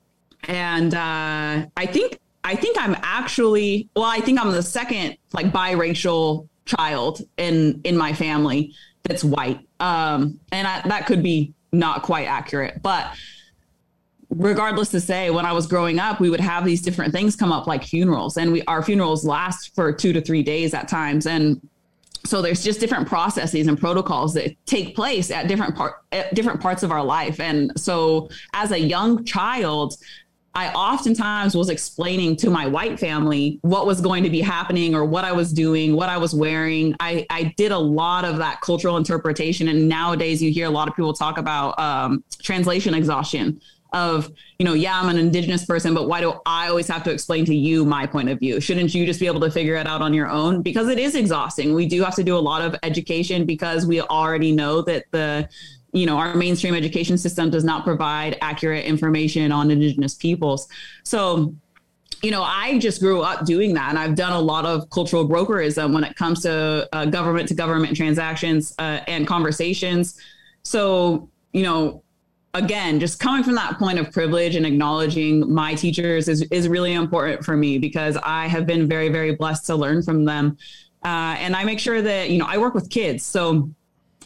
and 0.45 0.93
uh, 0.93 1.65
I 1.77 1.85
think 1.85 2.19
I 2.43 2.55
think 2.55 2.77
I'm 2.79 2.95
actually 3.01 3.89
well, 3.95 4.05
I 4.05 4.19
think 4.19 4.39
I'm 4.39 4.51
the 4.51 4.63
second 4.63 5.17
like 5.33 5.51
biracial 5.51 6.47
child 6.65 7.21
in 7.37 7.81
in 7.83 7.97
my 7.97 8.13
family 8.13 8.73
that's 9.03 9.23
white. 9.23 9.59
Um, 9.79 10.39
and 10.51 10.67
I, 10.67 10.81
that 10.87 11.05
could 11.05 11.23
be 11.23 11.53
not 11.71 12.03
quite 12.03 12.27
accurate, 12.27 12.81
but 12.81 13.13
regardless 14.31 14.89
to 14.89 15.01
say 15.01 15.31
when 15.31 15.43
i 15.43 15.51
was 15.51 15.65
growing 15.65 15.97
up 15.97 16.19
we 16.19 16.29
would 16.29 16.39
have 16.39 16.63
these 16.63 16.83
different 16.83 17.11
things 17.11 17.35
come 17.35 17.51
up 17.51 17.65
like 17.65 17.83
funerals 17.83 18.37
and 18.37 18.51
we 18.51 18.61
our 18.65 18.83
funerals 18.83 19.25
last 19.25 19.73
for 19.73 19.91
two 19.91 20.13
to 20.13 20.21
three 20.21 20.43
days 20.43 20.73
at 20.75 20.87
times 20.87 21.25
and 21.25 21.59
so 22.25 22.41
there's 22.41 22.63
just 22.63 22.79
different 22.79 23.07
processes 23.07 23.65
and 23.65 23.79
protocols 23.79 24.33
that 24.35 24.53
take 24.67 24.95
place 24.95 25.31
at 25.31 25.47
different 25.47 25.75
part 25.75 25.95
at 26.11 26.33
different 26.35 26.61
parts 26.61 26.83
of 26.83 26.91
our 26.91 27.03
life 27.03 27.39
and 27.39 27.71
so 27.75 28.29
as 28.53 28.71
a 28.71 28.79
young 28.79 29.25
child 29.25 29.95
I 30.59 30.73
oftentimes 30.73 31.55
was 31.55 31.69
explaining 31.69 32.35
to 32.37 32.49
my 32.49 32.67
white 32.67 32.99
family 32.99 33.59
what 33.61 33.85
was 33.85 34.01
going 34.01 34.23
to 34.23 34.29
be 34.29 34.41
happening 34.41 34.93
or 34.93 35.05
what 35.05 35.23
I 35.23 35.31
was 35.31 35.53
doing, 35.53 35.95
what 35.95 36.09
I 36.09 36.17
was 36.17 36.33
wearing. 36.35 36.95
I, 36.99 37.25
I 37.29 37.53
did 37.55 37.71
a 37.71 37.77
lot 37.77 38.25
of 38.25 38.37
that 38.39 38.59
cultural 38.59 38.97
interpretation. 38.97 39.69
And 39.69 39.87
nowadays, 39.87 40.43
you 40.43 40.51
hear 40.51 40.67
a 40.67 40.75
lot 40.79 40.89
of 40.89 40.95
people 40.97 41.13
talk 41.13 41.37
about 41.37 41.79
um, 41.79 42.23
translation 42.41 42.93
exhaustion. 42.93 43.61
of, 43.91 44.31
you 44.59 44.65
know, 44.65 44.73
yeah, 44.73 44.99
I'm 44.99 45.09
an 45.09 45.17
indigenous 45.17 45.65
person, 45.65 45.93
but 45.93 46.07
why 46.07 46.21
do 46.21 46.39
I 46.45 46.69
always 46.69 46.87
have 46.87 47.03
to 47.03 47.11
explain 47.11 47.45
to 47.45 47.55
you 47.55 47.85
my 47.85 48.05
point 48.05 48.29
of 48.29 48.39
view? 48.39 48.59
Shouldn't 48.59 48.93
you 48.93 49.05
just 49.05 49.19
be 49.19 49.27
able 49.27 49.39
to 49.41 49.51
figure 49.51 49.75
it 49.75 49.87
out 49.87 50.01
on 50.01 50.13
your 50.13 50.27
own? 50.27 50.61
Because 50.61 50.89
it 50.89 50.99
is 50.99 51.15
exhausting. 51.15 51.73
We 51.73 51.87
do 51.87 52.03
have 52.03 52.15
to 52.15 52.23
do 52.23 52.37
a 52.37 52.39
lot 52.39 52.61
of 52.61 52.75
education 52.83 53.45
because 53.45 53.85
we 53.85 54.01
already 54.01 54.51
know 54.51 54.81
that 54.83 55.05
the 55.11 55.49
you 55.91 56.05
know 56.05 56.17
our 56.17 56.35
mainstream 56.35 56.75
education 56.75 57.17
system 57.17 57.49
does 57.49 57.63
not 57.63 57.83
provide 57.83 58.37
accurate 58.41 58.85
information 58.85 59.51
on 59.51 59.71
indigenous 59.71 60.13
peoples. 60.15 60.67
So 61.03 61.55
you 62.21 62.31
know 62.31 62.43
i 62.43 62.77
just 62.79 62.99
grew 62.99 63.21
up 63.21 63.45
doing 63.45 63.73
that 63.73 63.89
and 63.89 63.99
i've 63.99 64.15
done 64.15 64.33
a 64.33 64.39
lot 64.39 64.65
of 64.65 64.89
cultural 64.89 65.27
brokerism 65.27 65.93
when 65.93 66.03
it 66.03 66.15
comes 66.15 66.41
to 66.41 66.87
uh, 66.93 67.05
government 67.05 67.47
to 67.47 67.53
government 67.53 67.95
transactions 67.95 68.73
uh, 68.79 68.99
and 69.07 69.27
conversations. 69.27 70.19
So 70.63 71.29
you 71.53 71.63
know 71.63 72.03
again 72.53 72.99
just 72.99 73.19
coming 73.19 73.43
from 73.43 73.55
that 73.55 73.77
point 73.77 73.99
of 73.99 74.11
privilege 74.11 74.55
and 74.55 74.65
acknowledging 74.65 75.51
my 75.53 75.75
teachers 75.75 76.27
is, 76.27 76.41
is 76.51 76.67
really 76.67 76.93
important 76.93 77.45
for 77.45 77.55
me 77.55 77.77
because 77.77 78.17
i 78.23 78.47
have 78.47 78.65
been 78.65 78.87
very 78.87 79.09
very 79.09 79.35
blessed 79.35 79.65
to 79.67 79.75
learn 79.75 80.01
from 80.03 80.25
them. 80.25 80.57
Uh, 81.05 81.35
and 81.39 81.55
i 81.55 81.63
make 81.63 81.79
sure 81.79 82.01
that 82.01 82.29
you 82.29 82.37
know 82.37 82.45
i 82.47 82.57
work 82.57 82.73
with 82.73 82.89
kids. 82.89 83.25
So 83.25 83.69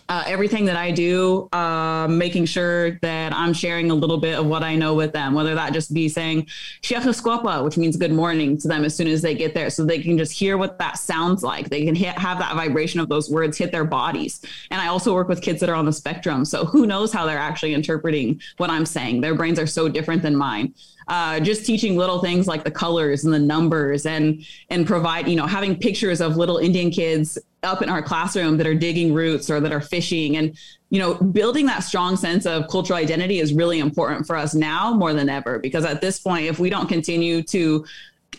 uh, 0.09 0.23
everything 0.27 0.65
that 0.65 0.75
I 0.75 0.91
do, 0.91 1.49
uh, 1.53 2.07
making 2.09 2.45
sure 2.45 2.99
that 3.01 3.33
I'm 3.33 3.53
sharing 3.53 3.91
a 3.91 3.95
little 3.95 4.17
bit 4.17 4.37
of 4.37 4.45
what 4.45 4.63
I 4.63 4.75
know 4.75 4.93
with 4.93 5.13
them, 5.13 5.33
whether 5.33 5.55
that 5.55 5.73
just 5.73 5.93
be 5.93 6.09
saying 6.09 6.47
which 6.83 7.77
means 7.77 7.97
good 7.97 8.11
morning 8.11 8.57
to 8.57 8.67
them 8.67 8.83
as 8.85 8.95
soon 8.95 9.07
as 9.07 9.21
they 9.21 9.33
get 9.33 9.53
there, 9.53 9.69
so 9.69 9.85
they 9.85 9.99
can 9.99 10.17
just 10.17 10.31
hear 10.31 10.57
what 10.57 10.77
that 10.79 10.97
sounds 10.97 11.43
like. 11.43 11.69
They 11.69 11.85
can 11.85 11.95
hit, 11.95 12.17
have 12.17 12.39
that 12.39 12.55
vibration 12.55 12.99
of 12.99 13.09
those 13.09 13.29
words 13.29 13.57
hit 13.57 13.71
their 13.71 13.85
bodies. 13.85 14.41
And 14.71 14.81
I 14.81 14.87
also 14.87 15.13
work 15.13 15.27
with 15.27 15.41
kids 15.41 15.59
that 15.61 15.69
are 15.69 15.75
on 15.75 15.85
the 15.85 15.93
spectrum. 15.93 16.45
So 16.45 16.65
who 16.65 16.85
knows 16.85 17.11
how 17.11 17.25
they're 17.25 17.37
actually 17.37 17.73
interpreting 17.73 18.41
what 18.57 18.69
I'm 18.69 18.85
saying? 18.85 19.21
Their 19.21 19.35
brains 19.35 19.59
are 19.59 19.67
so 19.67 19.87
different 19.87 20.21
than 20.21 20.35
mine 20.35 20.73
uh, 21.07 21.39
just 21.39 21.65
teaching 21.65 21.97
little 21.97 22.19
things 22.19 22.47
like 22.47 22.63
the 22.63 22.71
colors 22.71 23.25
and 23.25 23.33
the 23.33 23.39
numbers 23.39 24.05
and 24.05 24.45
and 24.69 24.87
provide 24.87 25.27
you 25.27 25.35
know 25.35 25.45
having 25.45 25.75
pictures 25.75 26.21
of 26.21 26.37
little 26.37 26.57
indian 26.57 26.89
kids 26.89 27.37
up 27.63 27.81
in 27.81 27.89
our 27.89 28.01
classroom 28.01 28.57
that 28.57 28.67
are 28.67 28.75
digging 28.75 29.13
roots 29.13 29.49
or 29.49 29.59
that 29.59 29.71
are 29.71 29.81
fishing. 29.81 30.37
And 30.37 30.57
you 30.89 30.99
know 30.99 31.15
building 31.15 31.65
that 31.65 31.79
strong 31.79 32.15
sense 32.15 32.45
of 32.45 32.67
cultural 32.67 32.99
identity 32.99 33.39
is 33.39 33.53
really 33.53 33.79
important 33.79 34.27
for 34.27 34.35
us 34.35 34.53
now 34.53 34.93
more 34.93 35.11
than 35.11 35.27
ever 35.27 35.57
because 35.57 35.85
at 35.85 36.01
this 36.01 36.19
point 36.19 36.45
if 36.45 36.59
we 36.59 36.69
don't 36.69 36.87
continue 36.87 37.41
to 37.41 37.83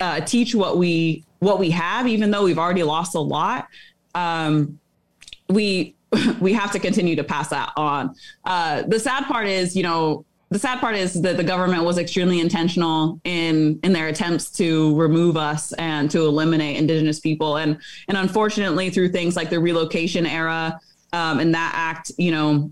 uh, 0.00 0.20
teach 0.20 0.54
what 0.54 0.78
we 0.78 1.24
what 1.40 1.58
we 1.58 1.68
have 1.70 2.06
even 2.06 2.30
though 2.30 2.44
we've 2.44 2.58
already 2.58 2.84
lost 2.84 3.16
a 3.16 3.20
lot 3.20 3.66
um, 4.14 4.78
we 5.48 5.94
we 6.40 6.52
have 6.52 6.70
to 6.72 6.78
continue 6.78 7.16
to 7.16 7.24
pass 7.24 7.48
that 7.48 7.72
on. 7.76 8.14
Uh, 8.44 8.82
the 8.82 8.98
sad 8.98 9.24
part 9.24 9.46
is 9.46 9.76
you 9.76 9.82
know 9.82 10.24
the 10.50 10.58
sad 10.58 10.78
part 10.78 10.94
is 10.94 11.20
that 11.22 11.36
the 11.36 11.44
government 11.44 11.84
was 11.84 11.98
extremely 11.98 12.40
intentional 12.40 13.20
in 13.24 13.80
in 13.82 13.92
their 13.92 14.08
attempts 14.08 14.50
to 14.52 14.96
remove 14.96 15.36
us 15.36 15.72
and 15.74 16.10
to 16.10 16.20
eliminate 16.20 16.76
indigenous 16.76 17.20
people. 17.20 17.56
And 17.56 17.78
and 18.08 18.16
unfortunately 18.16 18.90
through 18.90 19.08
things 19.08 19.36
like 19.36 19.50
the 19.50 19.58
relocation 19.58 20.26
era 20.26 20.78
um, 21.12 21.40
and 21.40 21.54
that 21.54 21.72
act 21.74 22.12
you 22.18 22.30
know 22.30 22.70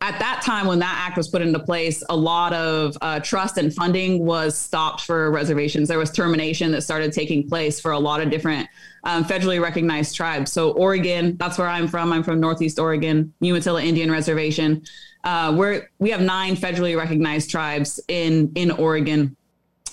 at 0.00 0.18
that 0.20 0.42
time 0.44 0.66
when 0.66 0.78
that 0.78 1.04
act 1.06 1.16
was 1.16 1.26
put 1.28 1.42
into 1.42 1.58
place 1.58 2.04
a 2.08 2.16
lot 2.16 2.52
of 2.52 2.96
uh, 3.00 3.18
trust 3.18 3.58
and 3.58 3.74
funding 3.74 4.24
was 4.24 4.56
stopped 4.56 5.00
for 5.00 5.30
reservations. 5.32 5.88
There 5.88 5.98
was 5.98 6.12
termination 6.12 6.70
that 6.72 6.82
started 6.82 7.12
taking 7.12 7.48
place 7.48 7.80
for 7.80 7.90
a 7.92 7.98
lot 7.98 8.20
of 8.20 8.30
different 8.30 8.68
um, 9.02 9.24
federally 9.24 9.60
recognized 9.60 10.14
tribes. 10.14 10.52
So 10.52 10.72
oregon 10.72 11.36
that's 11.36 11.58
where 11.58 11.68
i'm 11.68 11.88
from. 11.88 12.12
I'm 12.12 12.22
from 12.22 12.40
northeast 12.40 12.78
oregon 12.78 13.32
umatilla 13.40 13.82
indian 13.82 14.10
reservation 14.10 14.82
uh, 15.28 15.52
we're 15.52 15.90
we 15.98 16.08
have 16.08 16.22
nine 16.22 16.56
federally 16.56 16.96
recognized 16.96 17.50
tribes 17.50 18.00
in 18.08 18.50
in 18.54 18.70
Oregon. 18.70 19.36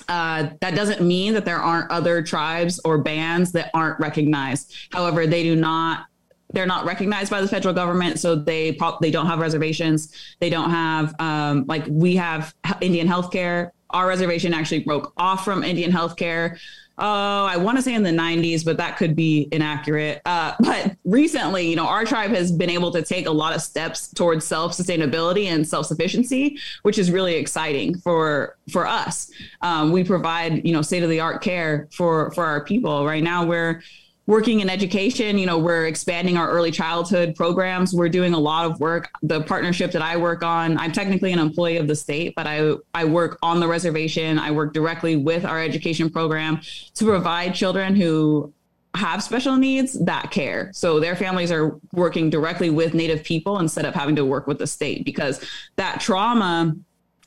Uh, 0.07 0.49
that 0.61 0.75
doesn't 0.75 1.01
mean 1.01 1.33
that 1.33 1.43
there 1.43 1.57
aren't 1.57 1.91
other 1.91 2.23
tribes 2.23 2.79
or 2.85 2.99
bands 2.99 3.51
that 3.51 3.69
aren't 3.73 3.99
recognized. 3.99 4.73
However, 4.93 5.27
they 5.27 5.43
do 5.43 5.57
not 5.57 6.05
they're 6.53 6.65
not 6.65 6.85
recognized 6.85 7.31
by 7.31 7.41
the 7.41 7.49
federal 7.49 7.73
government, 7.73 8.17
so 8.17 8.35
they 8.35 8.71
pro- 8.71 8.97
they 9.01 9.11
don't 9.11 9.25
have 9.25 9.39
reservations. 9.39 10.13
They 10.39 10.49
don't 10.49 10.69
have 10.69 11.13
um, 11.19 11.65
like 11.67 11.83
we 11.89 12.15
have 12.15 12.55
Indian 12.79 13.05
healthcare. 13.05 13.71
Our 13.89 14.07
reservation 14.07 14.53
actually 14.53 14.83
broke 14.85 15.11
off 15.17 15.43
from 15.43 15.65
Indian 15.65 15.91
healthcare 15.91 16.57
oh, 16.97 17.45
I 17.45 17.57
want 17.57 17.77
to 17.77 17.81
say 17.81 17.93
in 17.93 18.03
the 18.03 18.11
90s, 18.11 18.63
but 18.63 18.77
that 18.77 18.97
could 18.97 19.15
be 19.15 19.47
inaccurate. 19.51 20.21
Uh, 20.25 20.53
but 20.59 20.95
recently, 21.03 21.69
you 21.69 21.75
know, 21.75 21.87
our 21.87 22.05
tribe 22.05 22.31
has 22.31 22.51
been 22.51 22.69
able 22.69 22.91
to 22.91 23.01
take 23.01 23.25
a 23.25 23.31
lot 23.31 23.55
of 23.55 23.61
steps 23.61 24.07
towards 24.09 24.45
self 24.45 24.73
sustainability 24.73 25.45
and 25.45 25.67
self 25.67 25.85
sufficiency, 25.85 26.57
which 26.83 26.97
is 26.97 27.11
really 27.11 27.35
exciting 27.35 27.97
for 27.99 28.57
for 28.71 28.87
us. 28.87 29.31
Um, 29.61 29.91
we 29.91 30.03
provide, 30.03 30.65
you 30.65 30.73
know, 30.73 30.81
state 30.81 31.03
of 31.03 31.09
the 31.09 31.19
art 31.19 31.41
care 31.41 31.87
for 31.91 32.31
for 32.31 32.45
our 32.45 32.63
people. 32.63 33.05
Right 33.05 33.23
now, 33.23 33.45
we're 33.45 33.81
working 34.27 34.59
in 34.59 34.69
education 34.69 35.37
you 35.37 35.45
know 35.45 35.57
we're 35.57 35.85
expanding 35.85 36.37
our 36.37 36.49
early 36.49 36.71
childhood 36.71 37.35
programs. 37.35 37.93
We're 37.93 38.09
doing 38.09 38.33
a 38.33 38.39
lot 38.39 38.65
of 38.65 38.79
work. 38.79 39.09
The 39.23 39.41
partnership 39.41 39.91
that 39.91 40.01
i 40.01 40.17
work 40.17 40.43
on 40.43 40.77
i'm 40.77 40.91
technically 40.91 41.31
an 41.31 41.39
employee 41.39 41.77
of 41.77 41.87
the 41.87 41.95
state 41.95 42.33
but 42.35 42.47
i 42.47 42.73
i 42.93 43.05
work 43.05 43.37
on 43.41 43.59
the 43.59 43.67
reservation. 43.67 44.39
I 44.39 44.51
work 44.51 44.73
directly 44.73 45.15
with 45.15 45.45
our 45.45 45.61
education 45.61 46.09
program 46.09 46.61
to 46.95 47.05
provide 47.05 47.53
children 47.53 47.95
who 47.95 48.53
have 48.95 49.21
special 49.21 49.57
needs 49.57 49.93
that 50.05 50.31
care. 50.31 50.71
So 50.73 50.99
their 50.99 51.15
families 51.15 51.51
are 51.51 51.77
working 51.91 52.29
directly 52.29 52.69
with 52.69 52.93
native 52.93 53.23
people 53.23 53.59
instead 53.59 53.85
of 53.85 53.93
having 53.93 54.15
to 54.15 54.25
work 54.25 54.47
with 54.47 54.57
the 54.57 54.67
state 54.67 55.05
because 55.05 55.43
that 55.75 55.99
trauma 55.99 56.75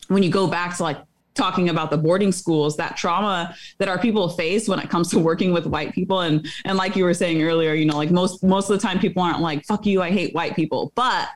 when 0.08 0.22
you 0.22 0.30
go 0.30 0.46
back 0.46 0.76
to 0.76 0.82
like 0.82 0.98
talking 1.38 1.70
about 1.70 1.90
the 1.90 1.96
boarding 1.96 2.32
schools, 2.32 2.76
that 2.76 2.96
trauma 2.96 3.54
that 3.78 3.88
our 3.88 3.98
people 3.98 4.28
face 4.28 4.68
when 4.68 4.78
it 4.78 4.90
comes 4.90 5.08
to 5.10 5.18
working 5.18 5.52
with 5.52 5.64
white 5.66 5.94
people. 5.94 6.20
And 6.20 6.46
and 6.66 6.76
like 6.76 6.96
you 6.96 7.04
were 7.04 7.14
saying 7.14 7.42
earlier, 7.42 7.72
you 7.72 7.86
know, 7.86 7.96
like 7.96 8.10
most 8.10 8.42
most 8.44 8.68
of 8.68 8.78
the 8.78 8.86
time 8.86 8.98
people 8.98 9.22
aren't 9.22 9.40
like, 9.40 9.64
fuck 9.64 9.86
you, 9.86 10.02
I 10.02 10.10
hate 10.10 10.34
white 10.34 10.54
people. 10.54 10.92
But 10.94 11.28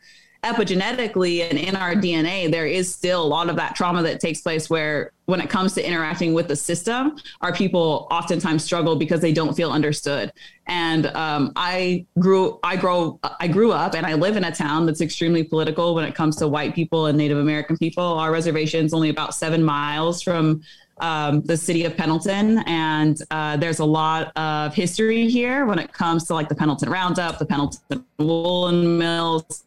epigenetically 0.44 1.48
and 1.48 1.58
in 1.58 1.76
our 1.76 1.94
DNA, 1.94 2.50
there 2.50 2.66
is 2.66 2.92
still 2.92 3.22
a 3.22 3.24
lot 3.24 3.48
of 3.48 3.56
that 3.56 3.76
trauma 3.76 4.02
that 4.02 4.18
takes 4.18 4.40
place 4.40 4.68
where 4.68 5.12
when 5.26 5.40
it 5.40 5.48
comes 5.48 5.72
to 5.74 5.86
interacting 5.86 6.34
with 6.34 6.48
the 6.48 6.56
system, 6.56 7.16
our 7.40 7.52
people 7.52 8.08
oftentimes 8.10 8.64
struggle 8.64 8.96
because 8.96 9.20
they 9.20 9.32
don't 9.32 9.54
feel 9.54 9.70
understood. 9.70 10.32
And 10.66 11.06
um, 11.08 11.52
I 11.54 12.06
grew, 12.18 12.58
I 12.64 12.76
grow, 12.76 13.20
I 13.38 13.46
grew 13.46 13.70
up, 13.70 13.94
and 13.94 14.04
I 14.04 14.14
live 14.14 14.36
in 14.36 14.44
a 14.44 14.52
town 14.52 14.84
that's 14.86 15.00
extremely 15.00 15.44
political 15.44 15.94
when 15.94 16.04
it 16.04 16.14
comes 16.14 16.36
to 16.36 16.48
white 16.48 16.74
people 16.74 17.06
and 17.06 17.16
Native 17.16 17.38
American 17.38 17.76
people. 17.76 18.04
Our 18.04 18.32
reservation 18.32 18.84
is 18.84 18.92
only 18.92 19.10
about 19.10 19.34
seven 19.34 19.62
miles 19.62 20.22
from 20.22 20.62
um, 20.98 21.42
the 21.42 21.56
city 21.56 21.84
of 21.84 21.96
Pendleton, 21.96 22.58
and 22.66 23.20
uh, 23.30 23.56
there's 23.56 23.78
a 23.78 23.84
lot 23.84 24.30
of 24.36 24.74
history 24.74 25.28
here 25.28 25.66
when 25.66 25.78
it 25.78 25.92
comes 25.92 26.24
to 26.26 26.34
like 26.34 26.48
the 26.48 26.54
Pendleton 26.54 26.90
Roundup, 26.90 27.38
the 27.38 27.46
Pendleton 27.46 28.04
Woolen 28.18 28.98
Mills, 28.98 29.64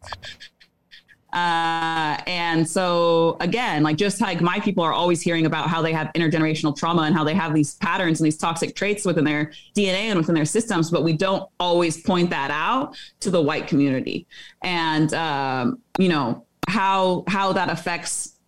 uh, 1.36 2.16
and 2.26 2.66
so 2.66 3.36
again, 3.40 3.82
like 3.82 3.98
just 3.98 4.22
like 4.22 4.40
my 4.40 4.58
people 4.58 4.82
are 4.82 4.94
always 4.94 5.20
hearing 5.20 5.44
about 5.44 5.68
how 5.68 5.82
they 5.82 5.92
have 5.92 6.10
intergenerational 6.14 6.74
trauma 6.74 7.02
and 7.02 7.14
how 7.14 7.24
they 7.24 7.34
have 7.34 7.52
these 7.52 7.74
patterns 7.74 8.20
and 8.20 8.24
these 8.24 8.38
toxic 8.38 8.74
traits 8.74 9.04
within 9.04 9.22
their 9.22 9.52
DNA 9.76 10.08
and 10.08 10.18
within 10.18 10.34
their 10.34 10.46
systems, 10.46 10.90
but 10.90 11.04
we 11.04 11.12
don't 11.12 11.46
always 11.60 12.00
point 12.00 12.30
that 12.30 12.50
out 12.50 12.96
to 13.20 13.30
the 13.30 13.42
white 13.42 13.68
community. 13.68 14.26
And 14.62 15.12
um, 15.12 15.82
you 15.98 16.08
know 16.08 16.46
how 16.68 17.24
how 17.28 17.52
that 17.52 17.68
affects 17.68 18.38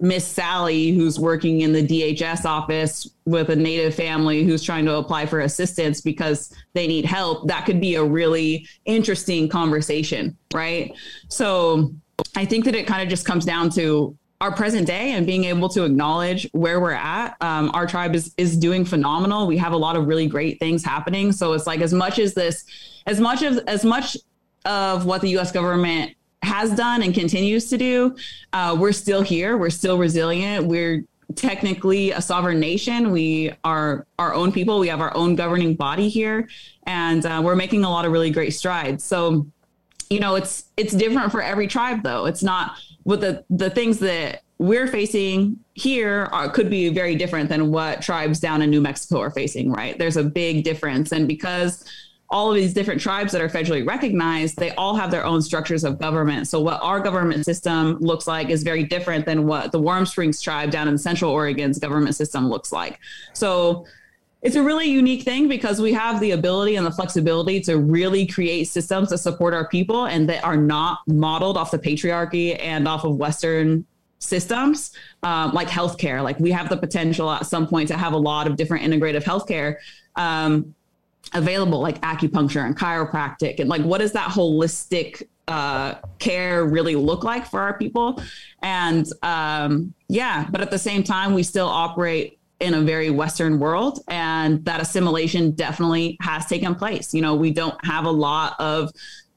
Miss 0.00 0.26
Sally, 0.26 0.90
who's 0.90 1.20
working 1.20 1.60
in 1.60 1.72
the 1.72 1.86
DHS 1.86 2.44
office 2.44 3.08
with 3.24 3.50
a 3.50 3.56
native 3.56 3.94
family 3.94 4.42
who's 4.42 4.64
trying 4.64 4.84
to 4.86 4.96
apply 4.96 5.26
for 5.26 5.40
assistance 5.40 6.00
because 6.00 6.52
they 6.74 6.88
need 6.88 7.04
help, 7.04 7.46
that 7.46 7.64
could 7.66 7.80
be 7.80 7.94
a 7.94 8.04
really 8.04 8.66
interesting 8.84 9.48
conversation, 9.48 10.36
right? 10.52 10.92
So 11.28 11.94
I 12.34 12.44
think 12.44 12.64
that 12.64 12.74
it 12.74 12.86
kind 12.86 13.02
of 13.02 13.08
just 13.08 13.26
comes 13.26 13.44
down 13.44 13.70
to 13.70 14.16
our 14.40 14.52
present 14.52 14.86
day 14.86 15.12
and 15.12 15.26
being 15.26 15.44
able 15.44 15.68
to 15.70 15.84
acknowledge 15.84 16.48
where 16.52 16.80
we're 16.80 16.92
at. 16.92 17.36
Um, 17.40 17.70
our 17.74 17.86
tribe 17.86 18.14
is 18.14 18.34
is 18.36 18.56
doing 18.56 18.84
phenomenal. 18.84 19.46
We 19.46 19.56
have 19.58 19.72
a 19.72 19.76
lot 19.76 19.96
of 19.96 20.06
really 20.06 20.26
great 20.26 20.58
things 20.58 20.84
happening. 20.84 21.32
So 21.32 21.52
it's 21.54 21.66
like 21.66 21.80
as 21.80 21.94
much 21.94 22.18
as 22.18 22.34
this, 22.34 22.64
as 23.06 23.20
much 23.20 23.42
of 23.42 23.58
as 23.66 23.84
much 23.84 24.16
of 24.64 25.06
what 25.06 25.22
the 25.22 25.30
U.S. 25.30 25.52
government 25.52 26.14
has 26.42 26.74
done 26.74 27.02
and 27.02 27.14
continues 27.14 27.70
to 27.70 27.78
do, 27.78 28.16
uh, 28.52 28.76
we're 28.78 28.92
still 28.92 29.22
here. 29.22 29.56
We're 29.56 29.70
still 29.70 29.96
resilient. 29.96 30.66
We're 30.66 31.04
technically 31.34 32.12
a 32.12 32.20
sovereign 32.20 32.60
nation. 32.60 33.10
We 33.10 33.52
are 33.64 34.06
our 34.18 34.34
own 34.34 34.52
people. 34.52 34.78
We 34.78 34.88
have 34.88 35.00
our 35.00 35.16
own 35.16 35.34
governing 35.34 35.74
body 35.74 36.08
here, 36.08 36.48
and 36.84 37.24
uh, 37.24 37.40
we're 37.42 37.56
making 37.56 37.84
a 37.84 37.90
lot 37.90 38.04
of 38.04 38.12
really 38.12 38.30
great 38.30 38.50
strides. 38.50 39.02
So 39.02 39.46
you 40.10 40.20
know, 40.20 40.34
it's 40.36 40.66
it's 40.76 40.94
different 40.94 41.32
for 41.32 41.42
every 41.42 41.66
tribe 41.66 42.02
though. 42.02 42.26
It's 42.26 42.42
not 42.42 42.78
with 43.04 43.20
the 43.20 43.44
the 43.50 43.70
things 43.70 43.98
that 44.00 44.42
we're 44.58 44.86
facing 44.86 45.58
here 45.74 46.28
are, 46.32 46.48
could 46.48 46.70
be 46.70 46.88
very 46.88 47.14
different 47.14 47.48
than 47.48 47.70
what 47.70 48.00
tribes 48.00 48.40
down 48.40 48.62
in 48.62 48.70
New 48.70 48.80
Mexico 48.80 49.20
are 49.20 49.30
facing, 49.30 49.70
right? 49.70 49.98
There's 49.98 50.16
a 50.16 50.24
big 50.24 50.64
difference. 50.64 51.12
And 51.12 51.28
because 51.28 51.84
all 52.30 52.50
of 52.50 52.56
these 52.56 52.72
different 52.72 53.00
tribes 53.00 53.32
that 53.32 53.42
are 53.42 53.48
federally 53.48 53.86
recognized, 53.86 54.56
they 54.56 54.74
all 54.76 54.96
have 54.96 55.10
their 55.10 55.24
own 55.24 55.42
structures 55.42 55.84
of 55.84 55.98
government. 55.98 56.48
So 56.48 56.60
what 56.60 56.82
our 56.82 57.00
government 57.00 57.44
system 57.44 57.98
looks 57.98 58.26
like 58.26 58.48
is 58.48 58.62
very 58.62 58.82
different 58.82 59.26
than 59.26 59.46
what 59.46 59.72
the 59.72 59.78
Warm 59.78 60.06
Springs 60.06 60.40
tribe 60.40 60.70
down 60.70 60.88
in 60.88 60.96
Central 60.96 61.30
Oregon's 61.30 61.78
government 61.78 62.16
system 62.16 62.48
looks 62.48 62.72
like. 62.72 62.98
So 63.34 63.86
it's 64.42 64.56
a 64.56 64.62
really 64.62 64.86
unique 64.86 65.22
thing 65.22 65.48
because 65.48 65.80
we 65.80 65.92
have 65.92 66.20
the 66.20 66.32
ability 66.32 66.76
and 66.76 66.86
the 66.86 66.90
flexibility 66.90 67.60
to 67.62 67.78
really 67.78 68.26
create 68.26 68.64
systems 68.64 69.10
that 69.10 69.18
support 69.18 69.54
our 69.54 69.66
people 69.68 70.06
and 70.06 70.28
that 70.28 70.44
are 70.44 70.56
not 70.56 71.00
modeled 71.06 71.56
off 71.56 71.70
the 71.70 71.78
patriarchy 71.78 72.56
and 72.60 72.86
off 72.86 73.04
of 73.04 73.16
Western 73.16 73.84
systems 74.18 74.92
um, 75.22 75.52
like 75.52 75.68
healthcare. 75.68 76.22
Like 76.22 76.38
we 76.38 76.50
have 76.50 76.68
the 76.68 76.76
potential 76.76 77.30
at 77.30 77.46
some 77.46 77.66
point 77.66 77.88
to 77.88 77.96
have 77.96 78.12
a 78.12 78.18
lot 78.18 78.46
of 78.46 78.56
different 78.56 78.84
integrative 78.84 79.24
healthcare 79.24 79.76
um, 80.16 80.74
available, 81.32 81.80
like 81.80 82.00
acupuncture 82.02 82.64
and 82.64 82.76
chiropractic, 82.76 83.58
and 83.58 83.68
like 83.68 83.82
what 83.82 83.98
does 83.98 84.12
that 84.12 84.28
holistic 84.28 85.22
uh, 85.48 85.94
care 86.18 86.64
really 86.64 86.96
look 86.96 87.24
like 87.24 87.46
for 87.46 87.60
our 87.60 87.76
people? 87.78 88.22
And 88.62 89.06
um, 89.22 89.94
yeah, 90.08 90.46
but 90.50 90.60
at 90.60 90.70
the 90.70 90.78
same 90.78 91.02
time, 91.02 91.34
we 91.34 91.42
still 91.42 91.68
operate 91.68 92.35
in 92.60 92.74
a 92.74 92.80
very 92.80 93.10
Western 93.10 93.58
world, 93.58 94.00
and 94.08 94.64
that 94.64 94.80
assimilation 94.80 95.52
definitely 95.52 96.16
has 96.20 96.46
taken 96.46 96.74
place. 96.74 97.12
You 97.12 97.22
know, 97.22 97.34
we 97.34 97.50
don't 97.50 97.82
have 97.84 98.04
a 98.04 98.10
lot 98.10 98.56
of 98.58 98.90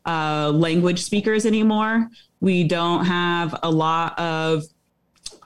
uh, 0.06 0.52
language 0.52 1.04
speakers 1.04 1.46
anymore. 1.46 2.10
We 2.40 2.64
don't 2.64 3.06
have 3.06 3.60
a 3.64 3.70
lot 3.70 4.18
of 4.18 4.64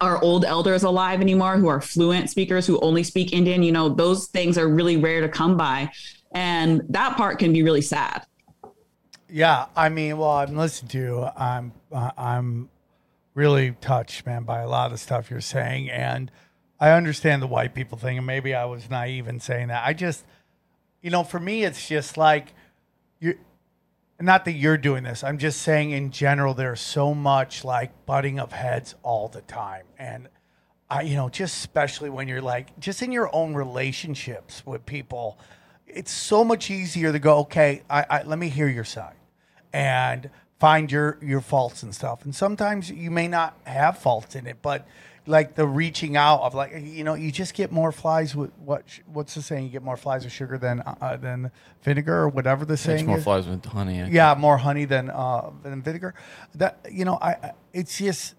our 0.01 0.21
old 0.21 0.45
elders 0.45 0.83
alive 0.83 1.21
anymore 1.21 1.57
who 1.57 1.67
are 1.67 1.81
fluent 1.81 2.29
speakers 2.29 2.67
who 2.67 2.79
only 2.81 3.03
speak 3.03 3.33
Indian. 3.33 3.63
You 3.63 3.71
know, 3.71 3.89
those 3.89 4.27
things 4.27 4.57
are 4.57 4.67
really 4.67 4.97
rare 4.97 5.21
to 5.21 5.29
come 5.29 5.57
by. 5.57 5.89
And 6.33 6.81
that 6.89 7.15
part 7.15 7.39
can 7.39 7.53
be 7.53 7.63
really 7.63 7.81
sad. 7.81 8.25
Yeah, 9.29 9.65
I 9.75 9.89
mean, 9.89 10.17
well, 10.17 10.29
I'm 10.29 10.55
listening 10.55 10.89
to 10.89 10.97
you. 10.99 11.29
I'm 11.35 11.71
uh, 11.91 12.11
I'm 12.17 12.69
really 13.33 13.71
touched, 13.81 14.25
man, 14.27 14.43
by 14.43 14.59
a 14.59 14.67
lot 14.67 14.91
of 14.91 14.99
stuff 14.99 15.31
you're 15.31 15.41
saying, 15.41 15.89
and 15.89 16.29
I 16.83 16.91
understand 16.91 17.41
the 17.41 17.47
white 17.47 17.73
people 17.73 17.97
thing, 17.97 18.17
and 18.17 18.27
maybe 18.27 18.53
I 18.53 18.65
was 18.65 18.89
naive 18.89 19.29
in 19.29 19.39
saying 19.39 19.69
that. 19.69 19.87
I 19.87 19.93
just, 19.93 20.25
you 21.01 21.11
know, 21.11 21.23
for 21.23 21.39
me, 21.39 21.63
it's 21.63 21.87
just 21.87 22.17
like 22.17 22.53
you. 23.21 23.37
Not 24.19 24.43
that 24.43 24.51
you're 24.51 24.77
doing 24.77 25.03
this. 25.03 25.23
I'm 25.23 25.37
just 25.37 25.61
saying 25.61 25.91
in 25.91 26.11
general, 26.11 26.53
there's 26.53 26.81
so 26.81 27.13
much 27.13 27.63
like 27.63 28.05
butting 28.05 28.37
of 28.37 28.51
heads 28.51 28.95
all 29.01 29.29
the 29.29 29.39
time, 29.43 29.85
and 29.97 30.27
I, 30.89 31.03
you 31.03 31.15
know, 31.15 31.29
just 31.29 31.55
especially 31.55 32.09
when 32.09 32.27
you're 32.27 32.41
like 32.41 32.77
just 32.81 33.01
in 33.01 33.13
your 33.13 33.33
own 33.33 33.53
relationships 33.53 34.65
with 34.65 34.85
people, 34.85 35.39
it's 35.87 36.11
so 36.11 36.43
much 36.43 36.69
easier 36.69 37.13
to 37.13 37.19
go, 37.19 37.37
okay, 37.39 37.83
I, 37.89 38.05
I 38.09 38.23
let 38.23 38.37
me 38.37 38.49
hear 38.49 38.67
your 38.67 38.83
side, 38.83 39.15
and 39.71 40.29
find 40.59 40.91
your 40.91 41.17
your 41.21 41.39
faults 41.39 41.81
and 41.81 41.95
stuff. 41.95 42.25
And 42.25 42.35
sometimes 42.35 42.91
you 42.91 43.09
may 43.09 43.29
not 43.29 43.57
have 43.63 43.99
faults 43.99 44.35
in 44.35 44.47
it, 44.47 44.57
but 44.61 44.85
like 45.25 45.55
the 45.55 45.65
reaching 45.65 46.17
out 46.17 46.41
of 46.41 46.53
like 46.53 46.73
you 46.81 47.03
know 47.03 47.13
you 47.13 47.31
just 47.31 47.53
get 47.53 47.71
more 47.71 47.91
flies 47.91 48.35
with 48.35 48.51
what 48.59 48.83
what's 49.11 49.35
the 49.35 49.41
saying 49.41 49.63
you 49.63 49.69
get 49.69 49.81
more 49.83 49.95
flies 49.97 50.23
with 50.25 50.33
sugar 50.33 50.57
than 50.57 50.81
uh, 50.81 51.17
than 51.21 51.49
vinegar 51.83 52.13
or 52.23 52.29
whatever 52.29 52.65
the 52.65 52.73
It's 52.73 52.81
saying 52.81 53.05
more 53.05 53.17
is. 53.17 53.23
flies 53.23 53.47
with 53.47 53.63
honey. 53.65 54.01
I 54.01 54.07
Yeah, 54.07 54.35
more 54.37 54.57
honey 54.57 54.85
than 54.85 55.09
uh, 55.09 55.51
than 55.61 55.81
vinegar. 55.81 56.13
That 56.55 56.79
you 56.91 57.05
know, 57.05 57.17
I 57.21 57.29
I- 57.31 57.51
it's 57.71 57.97
just 57.97 58.35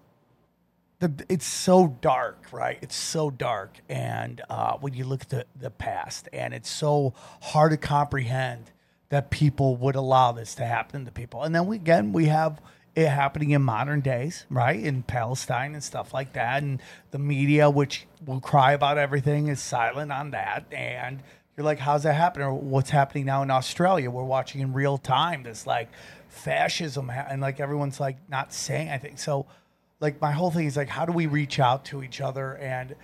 the 0.99 1.11
it's 1.27 1.45
so 1.45 1.97
dark, 2.01 2.45
right? 2.51 2.77
It's 2.81 2.95
so 2.95 3.29
dark, 3.29 3.79
and 3.89 4.41
uh, 4.49 4.77
when 4.77 4.93
you 4.93 5.05
look 5.05 5.23
at 5.23 5.29
the 5.29 5.45
the 5.59 5.69
past, 5.71 6.29
and 6.31 6.53
it's 6.53 6.69
so 6.69 7.13
hard 7.41 7.71
to 7.71 7.77
comprehend 7.77 8.71
that 9.09 9.29
people 9.29 9.75
would 9.77 9.95
allow 9.95 10.31
this 10.31 10.55
to 10.55 10.65
happen 10.65 11.05
to 11.05 11.11
people. 11.11 11.43
And 11.43 11.53
then 11.53 11.65
we 11.67 11.75
again 11.75 12.13
we 12.13 12.25
have 12.25 12.61
it 12.95 13.07
happening 13.07 13.51
in 13.51 13.61
modern 13.61 13.99
days, 13.99 14.45
right? 14.49 14.79
In 14.79 15.03
Palestine 15.03 15.73
and 15.73 15.83
stuff 15.83 16.13
like 16.13 16.33
that, 16.33 16.63
and 16.63 16.81
the 17.11 17.19
media, 17.19 17.69
which 17.69 18.07
will 18.25 18.39
cry 18.39 18.71
about 18.73 18.97
everything, 18.97 19.47
is 19.47 19.59
silent 19.59 20.11
on 20.11 20.31
that, 20.31 20.65
and 20.71 21.21
you're 21.55 21.65
like, 21.65 21.79
how's 21.79 22.03
that 22.03 22.13
happening? 22.13 22.47
Or 22.47 22.53
what's 22.53 22.89
happening 22.89 23.25
now 23.25 23.43
in 23.43 23.51
Australia? 23.51 24.09
We're 24.09 24.23
watching 24.23 24.61
in 24.61 24.73
real 24.73 24.97
time 24.97 25.43
this 25.43 25.67
like 25.67 25.89
fascism, 26.29 27.09
and 27.09 27.41
like 27.41 27.59
everyone's 27.59 27.99
like 27.99 28.17
not 28.29 28.53
saying 28.53 28.89
anything. 28.89 29.17
So, 29.17 29.45
like 29.99 30.19
my 30.21 30.31
whole 30.31 30.51
thing 30.51 30.65
is 30.65 30.75
like, 30.75 30.89
how 30.89 31.05
do 31.05 31.11
we 31.11 31.27
reach 31.27 31.59
out 31.59 31.85
to 31.85 32.03
each 32.03 32.19
other 32.21 32.57
and 32.57 32.95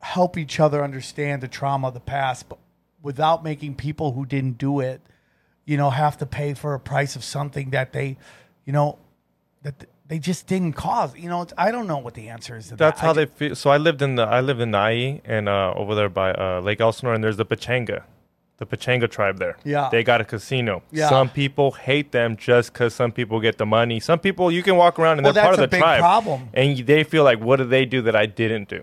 help 0.00 0.36
each 0.36 0.60
other 0.60 0.84
understand 0.84 1.42
the 1.42 1.48
trauma 1.48 1.88
of 1.88 1.94
the 1.94 2.00
past, 2.00 2.48
but 2.48 2.58
without 3.02 3.42
making 3.42 3.74
people 3.74 4.12
who 4.12 4.26
didn't 4.26 4.58
do 4.58 4.80
it, 4.80 5.00
you 5.64 5.76
know, 5.76 5.90
have 5.90 6.16
to 6.18 6.26
pay 6.26 6.54
for 6.54 6.74
a 6.74 6.80
price 6.80 7.16
of 7.16 7.24
something 7.24 7.70
that 7.70 7.92
they, 7.92 8.16
you 8.66 8.72
know, 8.72 8.98
that 9.62 9.78
th- 9.78 9.90
they 10.08 10.18
just 10.18 10.46
didn't 10.46 10.74
cause. 10.74 11.16
You 11.16 11.28
know, 11.28 11.42
it's, 11.42 11.52
I 11.56 11.70
don't 11.72 11.86
know 11.86 11.98
what 11.98 12.14
the 12.14 12.28
answer 12.28 12.56
is. 12.56 12.68
To 12.68 12.76
That's 12.76 13.00
that. 13.00 13.04
how 13.06 13.10
I 13.12 13.14
they 13.14 13.26
feel. 13.26 13.54
So 13.56 13.70
I 13.70 13.78
lived 13.78 14.02
in 14.02 14.16
the 14.16 14.22
I 14.24 14.40
lived 14.40 14.60
in 14.60 14.70
Nai 14.72 15.20
and 15.24 15.48
uh, 15.48 15.72
over 15.74 15.94
there 15.94 16.08
by 16.08 16.32
uh, 16.32 16.60
Lake 16.60 16.80
Elsinore, 16.80 17.14
and 17.14 17.24
there's 17.24 17.36
the 17.38 17.46
Pechanga, 17.46 18.02
the 18.58 18.66
Pechanga 18.66 19.10
tribe 19.10 19.38
there. 19.38 19.56
Yeah. 19.64 19.88
they 19.90 20.04
got 20.04 20.20
a 20.20 20.24
casino. 20.24 20.82
Yeah. 20.92 21.08
Some 21.08 21.28
people 21.30 21.72
hate 21.72 22.12
them 22.12 22.36
just 22.36 22.72
because 22.72 22.94
some 22.94 23.10
people 23.12 23.40
get 23.40 23.58
the 23.58 23.66
money. 23.66 23.98
Some 23.98 24.18
people 24.20 24.52
you 24.52 24.62
can 24.62 24.76
walk 24.76 24.98
around 24.98 25.18
and 25.18 25.24
Well, 25.24 25.32
they're 25.32 25.42
part 25.42 25.54
of 25.54 25.60
the 25.60 25.68
big 25.68 25.80
tribe, 25.80 26.00
problem. 26.00 26.50
and 26.54 26.78
they 26.78 27.02
feel 27.02 27.24
like, 27.24 27.40
what 27.40 27.56
did 27.56 27.70
they 27.70 27.84
do 27.84 28.02
that 28.02 28.14
I 28.14 28.26
didn't 28.26 28.68
do? 28.68 28.82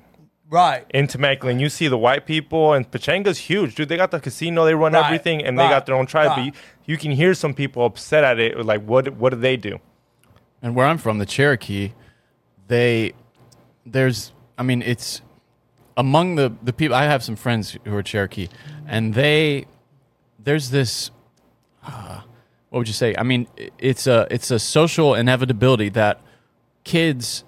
right. 0.49 0.85
In 0.93 1.07
Temecula, 1.07 1.51
and 1.51 1.59
you 1.59 1.67
see 1.67 1.87
the 1.87 1.97
white 1.97 2.27
people, 2.27 2.73
and 2.73 2.89
Pechanga's 2.91 3.39
huge, 3.39 3.73
dude. 3.73 3.89
They 3.89 3.97
got 3.97 4.11
the 4.11 4.19
casino, 4.19 4.65
they 4.65 4.75
run 4.75 4.93
Right, 4.93 5.03
everything, 5.05 5.43
and 5.43 5.57
they 5.57 5.67
got 5.67 5.87
their 5.87 5.95
own 5.95 6.05
tribe. 6.05 6.29
But 6.29 6.37
right. 6.37 6.55
You, 6.85 6.97
can 6.97 7.11
hear 7.11 7.33
some 7.33 7.53
people 7.53 7.85
upset 7.85 8.23
at 8.23 8.39
it, 8.39 8.63
like, 8.65 8.83
what 8.83 9.09
what 9.15 9.29
did 9.31 9.41
they 9.41 9.57
do? 9.57 9.79
And 10.61 10.75
where 10.75 10.85
I'm 10.85 10.97
from, 10.97 11.17
the 11.17 11.25
Cherokee, 11.25 11.91
they 12.67 13.13
there's 13.85 14.31
I 14.57 14.63
mean 14.63 14.81
it's 14.81 15.21
among 15.97 16.35
the 16.35 16.53
the 16.63 16.73
people 16.73 16.95
I 16.95 17.03
have 17.03 17.23
some 17.23 17.35
friends 17.35 17.77
who 17.83 17.95
are 17.95 18.03
Cherokee 18.03 18.47
and 18.87 19.13
they 19.13 19.65
there's 20.39 20.69
this 20.69 21.11
uh, 21.85 22.21
what 22.69 22.79
would 22.79 22.87
you 22.87 22.93
say? 22.93 23.13
I 23.17 23.23
mean 23.23 23.47
it's 23.77 24.07
a 24.07 24.27
it's 24.31 24.51
a 24.51 24.59
social 24.59 25.15
inevitability 25.15 25.89
that 25.89 26.21
kids 26.83 27.43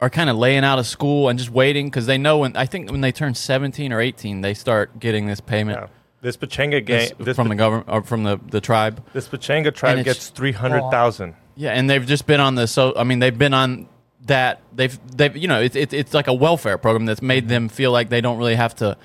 are 0.00 0.10
kind 0.10 0.28
of 0.28 0.36
laying 0.36 0.62
out 0.62 0.78
of 0.78 0.86
school 0.86 1.28
and 1.28 1.38
just 1.38 1.50
waiting 1.50 1.86
because 1.86 2.06
they 2.06 2.18
know 2.18 2.38
when 2.38 2.54
I 2.56 2.66
think 2.66 2.90
when 2.90 3.00
they 3.00 3.12
turn 3.12 3.34
17 3.34 3.92
or 3.92 4.00
18 4.00 4.42
they 4.42 4.52
start 4.52 5.00
getting 5.00 5.26
this 5.26 5.40
payment 5.40 5.78
Yeah. 5.80 5.88
This 6.22 6.36
Pechanga 6.36 6.84
this- 6.86 7.10
gang, 7.10 7.24
this, 7.24 7.36
from 7.36 7.46
Pa- 7.46 7.50
the 7.50 7.54
government 7.56 7.88
or 7.88 8.02
from 8.02 8.24
the 8.24 8.40
the 8.50 8.60
tribe. 8.60 9.02
this 9.12 9.28
Pechanga 9.28 9.74
tribe 9.74 9.98
it's- 9.98 10.04
gets 10.16 10.28
three 10.30 10.52
hundred 10.52 10.90
thousand. 10.90 11.34
Yeah, 11.56 11.70
and 11.70 11.88
they've 11.88 12.04
just 12.06 12.26
been 12.26 12.40
on 12.40 12.54
the 12.54 12.66
so. 12.66 12.92
I 12.96 13.04
mean, 13.04 13.18
they've 13.18 13.36
been 13.36 13.54
on 13.54 13.88
that. 14.26 14.60
They've 14.74 14.98
they've 15.16 15.34
you 15.36 15.48
know 15.48 15.60
it's 15.60 15.76
it's 15.76 15.94
it's 15.94 16.12
like 16.14 16.26
a 16.26 16.34
welfare 16.34 16.76
program 16.78 17.06
that's 17.06 17.22
made 17.22 17.48
them 17.48 17.68
feel 17.68 17.92
like 17.92 18.08
they 18.10 18.20
don't 18.20 18.38
really 18.38 18.56
have 18.56 18.74
to, 18.76 18.96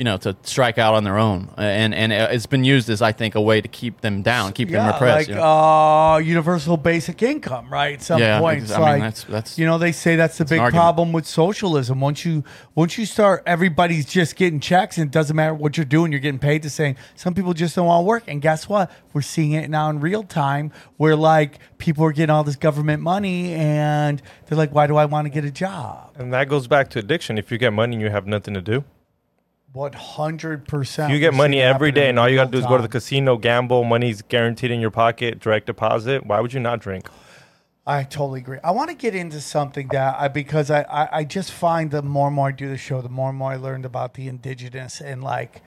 you 0.00 0.04
know, 0.04 0.16
to 0.16 0.34
strike 0.44 0.78
out 0.78 0.94
on 0.94 1.04
their 1.04 1.18
own. 1.18 1.50
And 1.58 1.94
and 1.94 2.10
it's 2.10 2.46
been 2.46 2.64
used 2.64 2.88
as 2.88 3.02
I 3.02 3.12
think 3.12 3.34
a 3.34 3.40
way 3.40 3.60
to 3.60 3.68
keep 3.68 4.00
them 4.00 4.22
down, 4.22 4.54
keep 4.54 4.68
them 4.70 4.76
yeah, 4.86 4.92
repressed. 4.94 5.14
like 5.18 5.28
you 5.28 5.34
know? 5.34 5.42
uh, 5.42 6.16
universal 6.16 6.78
basic 6.78 7.22
income, 7.22 7.68
right? 7.70 7.96
At 7.96 8.02
some 8.02 8.18
Yeah, 8.18 8.40
point, 8.40 8.62
ex- 8.62 8.70
it's 8.70 8.72
I 8.72 8.78
mean, 8.78 8.88
like 8.88 9.00
that's- 9.00 9.24
that's- 9.24 9.58
you 9.58 9.66
know 9.66 9.76
they 9.76 9.92
say 9.92 10.16
that's 10.16 10.38
the 10.38 10.44
an 10.44 10.48
big 10.48 10.72
problem 10.72 11.12
with 11.12 11.26
socialism. 11.26 12.00
Once 12.00 12.24
you 12.24 12.44
once 12.74 12.96
you 12.96 13.04
start, 13.04 13.42
everybody's 13.44 14.06
just 14.06 14.36
getting 14.36 14.58
checks, 14.58 14.96
and 14.96 15.08
it 15.08 15.12
doesn't 15.12 15.36
matter 15.36 15.52
what 15.52 15.76
you're 15.76 15.84
doing, 15.84 16.12
you're 16.12 16.20
getting 16.22 16.38
paid 16.40 16.62
to 16.62 16.70
saying 16.70 16.96
some 17.14 17.34
people 17.34 17.52
just 17.52 17.76
don't 17.76 17.84
want 17.86 18.00
to 18.00 18.06
work. 18.06 18.22
And 18.26 18.40
guess 18.40 18.70
what? 18.70 18.90
We're 19.12 19.20
seeing 19.20 19.52
it 19.52 19.68
now 19.68 19.90
in 19.90 20.00
real 20.00 20.22
time, 20.22 20.72
where 20.96 21.14
like 21.14 21.58
people 21.76 22.06
are 22.06 22.12
getting 22.12 22.30
all 22.30 22.42
this 22.42 22.56
government 22.56 23.02
money, 23.02 23.52
and 23.52 24.22
they're 24.46 24.56
like, 24.56 24.72
"Why 24.74 24.86
do 24.86 24.96
I 24.96 25.04
want 25.04 25.26
to 25.26 25.30
get 25.30 25.44
a 25.44 25.50
job?" 25.50 26.12
And 26.18 26.32
that 26.32 26.48
goes 26.48 26.66
back 26.68 26.88
to 26.90 26.98
addiction. 26.98 27.36
If 27.36 27.52
you 27.52 27.58
get 27.58 27.74
money 27.74 27.96
and 27.96 28.02
you 28.02 28.08
have 28.08 28.26
nothing 28.26 28.54
to 28.54 28.62
do, 28.62 28.82
One 29.72 29.92
hundred 29.92 30.66
percent. 30.66 31.12
you 31.12 31.20
get 31.20 31.32
money 31.32 31.60
every 31.60 31.92
day 31.92 32.08
and 32.08 32.18
all 32.18 32.28
you 32.28 32.34
got 32.34 32.46
to 32.46 32.50
do 32.50 32.58
is 32.58 32.66
go 32.66 32.76
to 32.76 32.82
the 32.82 32.88
casino, 32.88 33.36
gamble, 33.36 33.84
money's 33.84 34.20
guaranteed 34.20 34.72
in 34.72 34.80
your 34.80 34.90
pocket, 34.90 35.38
direct 35.38 35.66
deposit, 35.66 36.26
why 36.26 36.40
would 36.40 36.52
you 36.52 36.58
not 36.58 36.80
drink? 36.80 37.08
I 37.86 38.02
totally 38.02 38.40
agree. 38.40 38.58
I 38.62 38.72
want 38.72 38.90
to 38.90 38.96
get 38.96 39.14
into 39.14 39.40
something 39.40 39.88
that 39.88 40.16
I 40.18 40.28
because 40.28 40.70
I, 40.70 40.82
I 40.82 41.08
I 41.18 41.24
just 41.24 41.52
find 41.52 41.90
the 41.90 42.02
more 42.02 42.26
and 42.26 42.36
more 42.36 42.48
I 42.48 42.52
do 42.52 42.68
the 42.68 42.76
show, 42.76 43.00
the 43.00 43.08
more 43.08 43.30
and 43.30 43.38
more 43.38 43.52
I 43.52 43.56
learned 43.56 43.84
about 43.84 44.14
the 44.14 44.28
indigenous 44.28 45.00
and 45.00 45.24
like, 45.24 45.62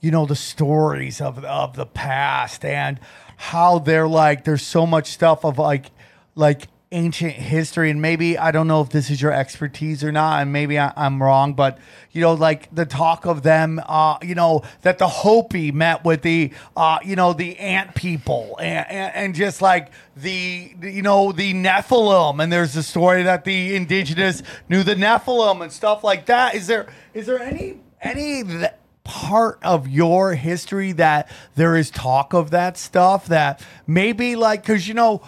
you 0.00 0.10
know, 0.10 0.26
the 0.26 0.36
stories 0.36 1.20
of 1.20 1.44
of 1.44 1.76
the 1.76 1.86
past 1.86 2.64
and 2.64 2.98
how 3.36 3.78
they're 3.78 4.08
like. 4.08 4.44
There's 4.44 4.66
so 4.66 4.86
much 4.86 5.06
stuff 5.08 5.44
of 5.44 5.58
like, 5.58 5.90
like 6.34 6.68
ancient 6.92 7.32
history 7.32 7.90
and 7.90 8.00
maybe 8.00 8.38
I 8.38 8.50
don't 8.50 8.68
know 8.68 8.80
if 8.82 8.90
this 8.90 9.10
is 9.10 9.20
your 9.20 9.32
expertise 9.32 10.04
or 10.04 10.12
not, 10.12 10.42
and 10.42 10.52
maybe 10.52 10.78
I, 10.78 10.92
I'm 10.96 11.22
wrong, 11.22 11.54
but 11.54 11.78
you 12.12 12.20
know, 12.20 12.34
like 12.34 12.72
the 12.74 12.86
talk 12.86 13.24
of 13.24 13.42
them, 13.42 13.80
uh, 13.86 14.18
you 14.22 14.34
know, 14.34 14.62
that 14.82 14.98
the 14.98 15.08
Hopi 15.08 15.72
met 15.72 16.04
with 16.04 16.22
the, 16.22 16.52
uh, 16.76 16.98
you 17.04 17.16
know, 17.16 17.32
the 17.32 17.58
ant 17.58 17.94
people 17.94 18.56
and, 18.60 18.86
and, 18.88 19.14
and 19.14 19.34
just 19.34 19.62
like 19.62 19.90
the, 20.14 20.74
you 20.82 21.02
know, 21.02 21.32
the 21.32 21.54
Nephilim, 21.54 22.42
and 22.42 22.52
there's 22.52 22.74
the 22.74 22.82
story 22.82 23.22
that 23.22 23.44
the 23.44 23.74
indigenous 23.74 24.42
knew 24.68 24.82
the 24.82 24.94
Nephilim 24.94 25.62
and 25.62 25.72
stuff 25.72 26.04
like 26.04 26.26
that. 26.26 26.54
Is 26.54 26.66
there, 26.66 26.86
is 27.14 27.26
there 27.26 27.40
any, 27.40 27.80
any 28.00 28.44
th- 28.44 28.72
part 29.04 29.58
of 29.62 29.88
your 29.88 30.34
history 30.34 30.92
that 30.92 31.30
there 31.56 31.76
is 31.76 31.90
talk 31.90 32.32
of 32.32 32.50
that 32.50 32.76
stuff 32.76 33.26
that 33.26 33.64
maybe 33.86 34.36
like 34.36 34.62
because 34.62 34.86
you 34.86 34.94
know 34.94 35.20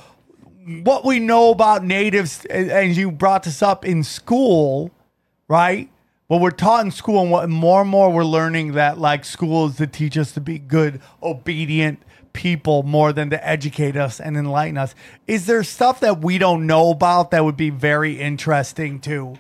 what 0.83 1.05
we 1.05 1.19
know 1.21 1.51
about 1.51 1.85
natives 1.85 2.45
and 2.47 2.97
you 2.97 3.11
brought 3.11 3.43
this 3.43 3.62
up 3.62 3.85
in 3.85 4.03
school 4.03 4.91
right? 5.49 5.91
What 6.27 6.41
we're 6.41 6.51
taught 6.51 6.85
in 6.85 6.91
school 6.91 7.23
and 7.23 7.31
what 7.31 7.49
more 7.49 7.83
and 7.83 7.91
more 7.91 8.11
we're 8.11 8.25
learning 8.25 8.73
that 8.73 8.99
like 8.99 9.25
school 9.25 9.67
is 9.67 9.77
to 9.77 9.87
teach 9.87 10.17
us 10.17 10.33
to 10.33 10.41
be 10.41 10.59
good 10.59 11.01
obedient 11.23 12.03
people 12.33 12.83
more 12.83 13.12
than 13.12 13.31
to 13.31 13.47
educate 13.47 13.97
us 13.97 14.21
and 14.21 14.37
enlighten 14.37 14.79
us. 14.79 14.95
Is 15.27 15.47
there 15.47 15.62
stuff 15.62 16.01
that 16.01 16.21
we 16.21 16.39
don't 16.39 16.67
know 16.67 16.91
about 16.91 17.31
that 17.31 17.45
would 17.45 17.57
be 17.57 17.71
very 17.71 18.19
interesting 18.21 19.01
to? 19.01 19.39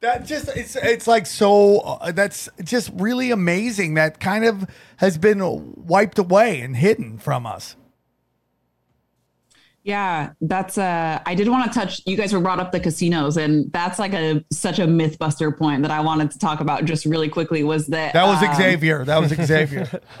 That 0.00 0.26
just 0.26 0.48
it's 0.54 0.76
it's 0.76 1.06
like 1.06 1.24
so 1.24 1.80
uh, 1.80 2.12
that's 2.12 2.50
just 2.62 2.90
really 2.94 3.30
amazing 3.30 3.94
that 3.94 4.20
kind 4.20 4.44
of 4.44 4.68
has 4.98 5.16
been 5.16 5.72
wiped 5.86 6.18
away 6.18 6.60
and 6.60 6.76
hidden 6.76 7.16
from 7.16 7.46
us 7.46 7.74
Yeah, 9.84 10.32
that's 10.40 10.78
uh 10.78 11.20
I 11.24 11.34
did 11.34 11.48
want 11.48 11.70
to 11.70 11.78
touch 11.78 12.00
you 12.06 12.16
guys 12.16 12.32
were 12.32 12.40
brought 12.40 12.58
up 12.58 12.72
the 12.72 12.80
casinos 12.80 13.36
and 13.36 13.70
that's 13.70 13.98
like 13.98 14.14
a 14.14 14.42
such 14.50 14.78
a 14.78 14.86
mythbuster 14.86 15.56
point 15.56 15.82
that 15.82 15.90
I 15.90 16.00
wanted 16.00 16.30
to 16.32 16.38
talk 16.38 16.60
about 16.60 16.86
just 16.86 17.04
really 17.04 17.28
quickly 17.28 17.62
was 17.64 17.86
that 17.88 18.14
that 18.14 18.24
was 18.26 18.42
um, 18.42 18.54
xavier 18.54 19.04
that 19.04 19.20
was 19.20 19.30
xavier 19.30 19.86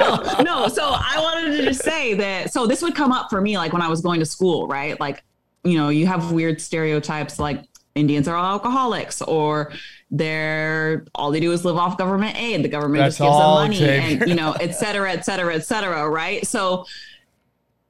no, 0.00 0.42
no. 0.42 0.68
So 0.68 0.82
I 0.84 1.18
wanted 1.18 1.56
to 1.56 1.64
just 1.64 1.82
say 1.82 2.14
that. 2.14 2.52
So 2.52 2.66
this 2.66 2.82
would 2.82 2.94
come 2.94 3.12
up 3.12 3.30
for 3.30 3.40
me, 3.40 3.56
like 3.56 3.72
when 3.72 3.82
I 3.82 3.88
was 3.88 4.00
going 4.00 4.20
to 4.20 4.26
school, 4.26 4.66
right? 4.66 4.98
Like, 4.98 5.22
you 5.64 5.76
know, 5.76 5.88
you 5.88 6.06
have 6.06 6.32
weird 6.32 6.60
stereotypes, 6.60 7.38
like 7.38 7.64
Indians 7.94 8.28
are 8.28 8.36
all 8.36 8.52
alcoholics, 8.52 9.20
or 9.22 9.72
they're 10.10 11.04
all 11.14 11.30
they 11.30 11.40
do 11.40 11.52
is 11.52 11.64
live 11.64 11.76
off 11.76 11.98
government 11.98 12.40
aid. 12.40 12.64
The 12.64 12.68
government 12.68 13.02
That's 13.02 13.18
just 13.18 13.26
gives 13.26 13.36
them 13.36 13.46
money, 13.46 13.76
Xavier. 13.76 14.20
and 14.20 14.28
you 14.28 14.34
know, 14.34 14.52
et 14.60 14.72
cetera, 14.72 15.12
et 15.12 15.24
cetera, 15.24 15.54
et 15.54 15.64
cetera. 15.64 16.08
Right. 16.08 16.46
So 16.46 16.86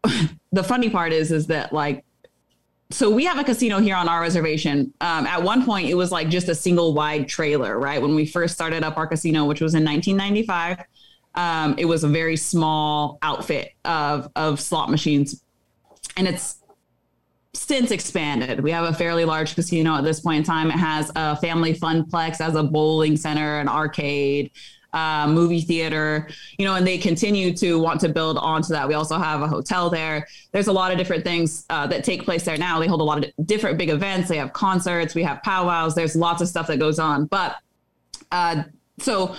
the 0.52 0.64
funny 0.64 0.90
part 0.90 1.12
is, 1.12 1.32
is 1.32 1.46
that 1.48 1.72
like 1.72 2.04
so 2.92 3.08
we 3.08 3.24
have 3.24 3.38
a 3.38 3.44
casino 3.44 3.78
here 3.78 3.94
on 3.94 4.08
our 4.08 4.20
reservation. 4.20 4.92
Um, 5.00 5.24
at 5.26 5.42
one 5.42 5.64
point, 5.64 5.88
it 5.88 5.94
was 5.94 6.10
like 6.10 6.28
just 6.28 6.48
a 6.48 6.54
single 6.54 6.92
wide 6.92 7.28
trailer, 7.28 7.78
right? 7.78 8.02
When 8.02 8.16
we 8.16 8.26
first 8.26 8.54
started 8.54 8.82
up 8.82 8.96
our 8.96 9.06
casino, 9.06 9.44
which 9.44 9.60
was 9.60 9.74
in 9.74 9.84
1995, 9.84 10.84
um, 11.36 11.76
it 11.78 11.84
was 11.84 12.02
a 12.02 12.08
very 12.08 12.36
small 12.36 13.18
outfit 13.22 13.74
of 13.84 14.28
of 14.34 14.60
slot 14.60 14.90
machines, 14.90 15.44
and 16.16 16.26
it's 16.26 16.56
since 17.54 17.92
expanded. 17.92 18.60
We 18.60 18.72
have 18.72 18.84
a 18.84 18.92
fairly 18.92 19.24
large 19.24 19.54
casino 19.54 19.94
at 19.96 20.02
this 20.02 20.20
point 20.20 20.38
in 20.38 20.44
time. 20.44 20.70
It 20.70 20.78
has 20.78 21.12
a 21.14 21.36
family 21.36 21.74
funplex, 21.74 22.40
as 22.40 22.56
a 22.56 22.64
bowling 22.64 23.16
center, 23.16 23.60
an 23.60 23.68
arcade, 23.68 24.50
uh, 24.92 25.26
movie 25.28 25.60
theater, 25.60 26.28
you 26.58 26.64
know, 26.64 26.74
and 26.74 26.86
they 26.86 26.98
continue 26.98 27.54
to 27.56 27.78
want 27.78 28.00
to 28.00 28.08
build 28.08 28.38
onto 28.38 28.68
that. 28.68 28.86
We 28.88 28.94
also 28.94 29.18
have 29.18 29.42
a 29.42 29.48
hotel 29.48 29.90
there. 29.90 30.26
There's 30.52 30.66
a 30.66 30.72
lot 30.72 30.92
of 30.92 30.98
different 30.98 31.24
things 31.24 31.64
uh, 31.70 31.86
that 31.88 32.04
take 32.04 32.24
place 32.24 32.44
there 32.44 32.58
now. 32.58 32.78
They 32.80 32.86
hold 32.86 33.00
a 33.00 33.04
lot 33.04 33.24
of 33.24 33.46
different 33.46 33.78
big 33.78 33.90
events. 33.90 34.28
They 34.28 34.36
have 34.36 34.52
concerts, 34.52 35.14
we 35.14 35.22
have 35.22 35.42
powwows. 35.42 35.94
There's 35.94 36.16
lots 36.16 36.42
of 36.42 36.48
stuff 36.48 36.66
that 36.68 36.78
goes 36.78 36.98
on, 36.98 37.26
but 37.26 37.56
uh, 38.32 38.64
so 38.98 39.34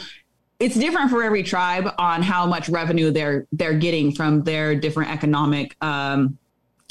it's 0.60 0.76
different 0.76 1.10
for 1.10 1.24
every 1.24 1.42
tribe 1.42 1.92
on 1.98 2.22
how 2.22 2.46
much 2.46 2.70
revenue 2.70 3.10
they're 3.10 3.48
they're 3.52 3.78
getting 3.78 4.12
from 4.12 4.44
their 4.44 4.76
different 4.76 5.12
economic 5.12 5.76
um, 5.82 6.38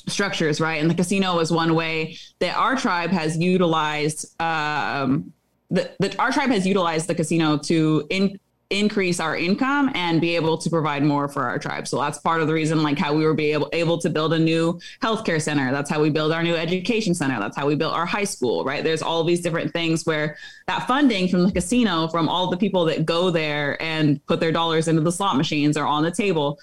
structures, 0.09 0.61
right? 0.61 0.81
And 0.81 0.91
the 0.91 0.95
casino 0.95 1.39
is 1.39 1.53
one 1.53 1.75
way 1.75 2.17
that 2.41 2.57
our 2.57 2.77
tribe 2.77 3.11
has 3.11 3.39
utilized. 3.39 4.41
Um, 4.41 5.33
the, 5.71 5.91
the 6.01 6.17
our 6.19 6.33
tribe 6.33 6.51
has 6.51 6.67
utilized 6.67 7.07
the 7.07 7.15
casino 7.15 7.59
to 7.59 8.07
in, 8.11 8.41
increase 8.71 9.19
our 9.19 9.37
income 9.37 9.91
and 9.95 10.21
be 10.21 10.37
able 10.37 10.57
to 10.57 10.71
provide 10.71 11.03
more 11.03 11.29
for 11.29 11.43
our 11.43 11.59
tribe. 11.59 11.89
So 11.89 11.99
that's 11.99 12.19
part 12.19 12.41
of 12.41 12.47
the 12.47 12.55
reason, 12.55 12.83
like 12.83 12.99
how 12.99 13.13
we 13.13 13.25
were 13.25 13.35
be 13.35 13.53
able 13.53 13.69
able 13.73 13.99
to 13.99 14.09
build 14.09 14.33
a 14.33 14.39
new 14.39 14.81
healthcare 15.03 15.43
center. 15.43 15.73
That's 15.73 15.91
how 15.91 16.01
we 16.01 16.11
build 16.11 16.33
our 16.33 16.43
new 16.43 16.55
education 16.55 17.15
center. 17.15 17.39
That's 17.41 17.57
how 17.57 17.67
we 17.67 17.75
built 17.75 17.95
our 17.95 18.07
high 18.07 18.25
school, 18.25 18.65
right? 18.65 18.85
There's 18.85 19.03
all 19.03 19.25
these 19.25 19.41
different 19.41 19.73
things 19.73 20.07
where 20.07 20.37
that 20.69 20.87
funding 20.87 21.29
from 21.29 21.45
the 21.45 21.53
casino, 21.53 22.07
from 22.09 22.29
all 22.29 22.49
the 22.49 22.57
people 22.57 22.85
that 22.87 23.05
go 23.05 23.31
there 23.31 23.81
and 23.83 24.25
put 24.27 24.39
their 24.39 24.53
dollars 24.53 24.87
into 24.87 25.03
the 25.03 25.13
slot 25.13 25.37
machines 25.37 25.77
or 25.77 25.85
on 25.85 26.05
the 26.05 26.11
table, 26.11 26.59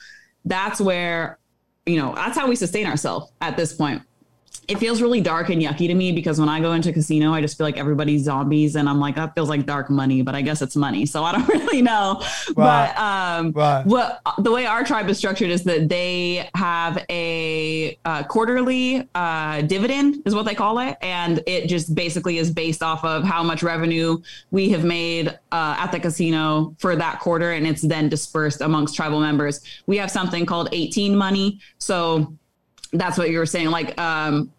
that's 0.45 0.79
where 0.79 1.39
you 1.85 1.97
know 1.97 2.13
that's 2.15 2.37
how 2.37 2.47
we 2.47 2.55
sustain 2.55 2.85
ourselves 2.85 3.31
at 3.41 3.57
this 3.57 3.73
point 3.73 4.01
it 4.67 4.77
feels 4.79 5.01
really 5.01 5.21
dark 5.21 5.49
and 5.49 5.61
yucky 5.61 5.87
to 5.87 5.93
me 5.93 6.11
because 6.11 6.39
when 6.39 6.49
I 6.49 6.59
go 6.59 6.73
into 6.73 6.89
a 6.89 6.93
casino, 6.93 7.33
I 7.33 7.41
just 7.41 7.57
feel 7.57 7.65
like 7.65 7.77
everybody's 7.77 8.23
zombies, 8.23 8.75
and 8.75 8.87
I'm 8.89 8.99
like, 8.99 9.15
that 9.15 9.33
feels 9.35 9.49
like 9.49 9.65
dark 9.65 9.89
money, 9.89 10.21
but 10.21 10.35
I 10.35 10.41
guess 10.41 10.61
it's 10.61 10.75
money, 10.75 11.05
so 11.05 11.23
I 11.23 11.31
don't 11.33 11.47
really 11.59 11.81
know. 11.81 12.21
Right. 12.55 12.93
But 12.95 12.97
um, 12.97 13.51
Right. 13.51 13.85
what 13.85 14.21
the 14.39 14.51
way 14.51 14.65
our 14.65 14.83
tribe 14.83 15.09
is 15.09 15.17
structured 15.17 15.49
is 15.49 15.63
that 15.63 15.89
they 15.89 16.49
have 16.55 17.03
a 17.09 17.97
uh, 18.05 18.23
quarterly 18.23 19.07
uh, 19.15 19.61
dividend, 19.61 20.21
is 20.25 20.35
what 20.35 20.45
they 20.45 20.55
call 20.55 20.79
it, 20.79 20.97
and 21.01 21.41
it 21.47 21.67
just 21.67 21.93
basically 21.95 22.37
is 22.37 22.51
based 22.51 22.83
off 22.83 23.03
of 23.03 23.23
how 23.23 23.43
much 23.43 23.63
revenue 23.63 24.17
we 24.51 24.69
have 24.69 24.83
made 24.83 25.27
uh, 25.51 25.75
at 25.79 25.91
the 25.91 25.99
casino 25.99 26.75
for 26.79 26.95
that 26.95 27.19
quarter, 27.19 27.51
and 27.53 27.65
it's 27.65 27.81
then 27.81 28.09
dispersed 28.09 28.61
amongst 28.61 28.95
tribal 28.95 29.19
members. 29.19 29.61
We 29.87 29.97
have 29.97 30.11
something 30.11 30.45
called 30.45 30.69
18 30.71 31.15
money, 31.15 31.59
so 31.77 32.33
that's 32.93 33.17
what 33.17 33.29
you 33.29 33.37
were 33.37 33.45
saying 33.45 33.69
like 33.69 33.97
um 33.99 34.51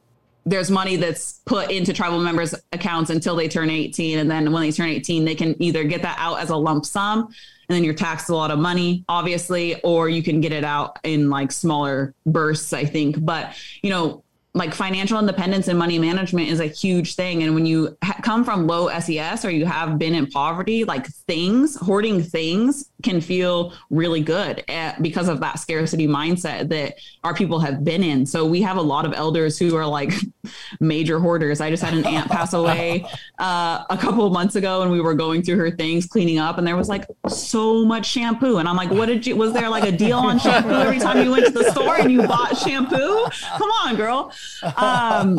there's 0.46 0.70
money 0.70 0.96
that's 0.96 1.40
put 1.44 1.70
into 1.70 1.92
tribal 1.92 2.18
members 2.18 2.54
accounts 2.72 3.10
until 3.10 3.36
they 3.36 3.48
turn 3.48 3.68
18 3.68 4.18
and 4.18 4.30
then 4.30 4.50
when 4.52 4.62
they 4.62 4.72
turn 4.72 4.88
18 4.88 5.24
they 5.24 5.34
can 5.34 5.60
either 5.62 5.84
get 5.84 6.02
that 6.02 6.16
out 6.18 6.40
as 6.40 6.50
a 6.50 6.56
lump 6.56 6.86
sum 6.86 7.26
and 7.68 7.76
then 7.76 7.84
you're 7.84 7.94
taxed 7.94 8.30
a 8.30 8.34
lot 8.34 8.50
of 8.50 8.58
money 8.58 9.04
obviously 9.08 9.80
or 9.82 10.08
you 10.08 10.22
can 10.22 10.40
get 10.40 10.52
it 10.52 10.64
out 10.64 10.98
in 11.04 11.28
like 11.28 11.52
smaller 11.52 12.14
bursts 12.26 12.72
i 12.72 12.84
think. 12.84 13.22
But 13.24 13.54
you 13.82 13.90
know 13.90 14.24
like 14.54 14.72
financial 14.72 15.18
independence 15.18 15.68
and 15.68 15.78
money 15.78 15.98
management 15.98 16.48
is 16.48 16.58
a 16.58 16.66
huge 16.66 17.14
thing. 17.14 17.42
And 17.42 17.54
when 17.54 17.66
you 17.66 17.96
ha- 18.02 18.18
come 18.22 18.44
from 18.44 18.66
low 18.66 18.88
ses 18.98 19.44
or 19.44 19.50
you 19.50 19.66
have 19.66 19.98
been 19.98 20.14
in 20.14 20.26
poverty 20.26 20.84
like 20.84 21.06
things 21.06 21.76
hoarding 21.76 22.22
things 22.22 22.90
can 23.02 23.20
feel 23.20 23.74
really 23.90 24.20
good 24.20 24.64
eh, 24.68 24.94
because 25.00 25.28
of 25.28 25.40
that 25.40 25.58
scarcity 25.60 26.08
mindset 26.08 26.68
that 26.70 26.94
our 27.24 27.34
people 27.34 27.60
have 27.60 27.84
been 27.84 28.02
in. 28.02 28.24
So 28.24 28.46
we 28.46 28.62
have 28.62 28.78
a 28.78 28.82
lot 28.82 29.04
of 29.04 29.12
elders 29.12 29.58
who 29.58 29.76
are 29.76 29.86
like 29.86 30.12
major 30.80 31.20
hoarders. 31.20 31.60
I 31.60 31.70
just 31.70 31.82
had 31.82 31.94
an 31.94 32.06
aunt 32.06 32.30
pass 32.30 32.54
away 32.54 33.06
uh, 33.38 33.84
a 33.90 33.98
couple 33.98 34.26
of 34.26 34.32
months 34.32 34.56
ago 34.56 34.82
and 34.82 34.90
we 34.90 35.00
were 35.00 35.14
going 35.14 35.42
through 35.42 35.58
her 35.58 35.70
things 35.70 36.06
cleaning 36.06 36.38
up 36.38 36.56
and 36.56 36.66
there 36.66 36.76
was 36.76 36.88
like 36.88 37.06
so 37.28 37.84
much 37.84 38.06
shampoo. 38.06 38.56
And 38.56 38.68
i'm 38.68 38.76
like 38.76 38.90
what 38.90 39.06
did 39.06 39.26
you 39.26 39.36
was 39.36 39.52
there 39.52 39.68
like 39.68 39.84
a 39.84 39.92
deal 39.92 40.18
on 40.18 40.38
shampoo 40.38 40.70
every 40.70 40.98
time 40.98 41.22
you 41.22 41.30
went 41.30 41.44
to 41.46 41.52
the 41.52 41.70
store 41.70 42.00
and 42.00 42.10
you 42.10 42.26
bought 42.26 42.56
shampoo? 42.56 43.26
Come 43.58 43.70
on 43.84 43.94
girl 43.94 44.32
um 44.76 45.36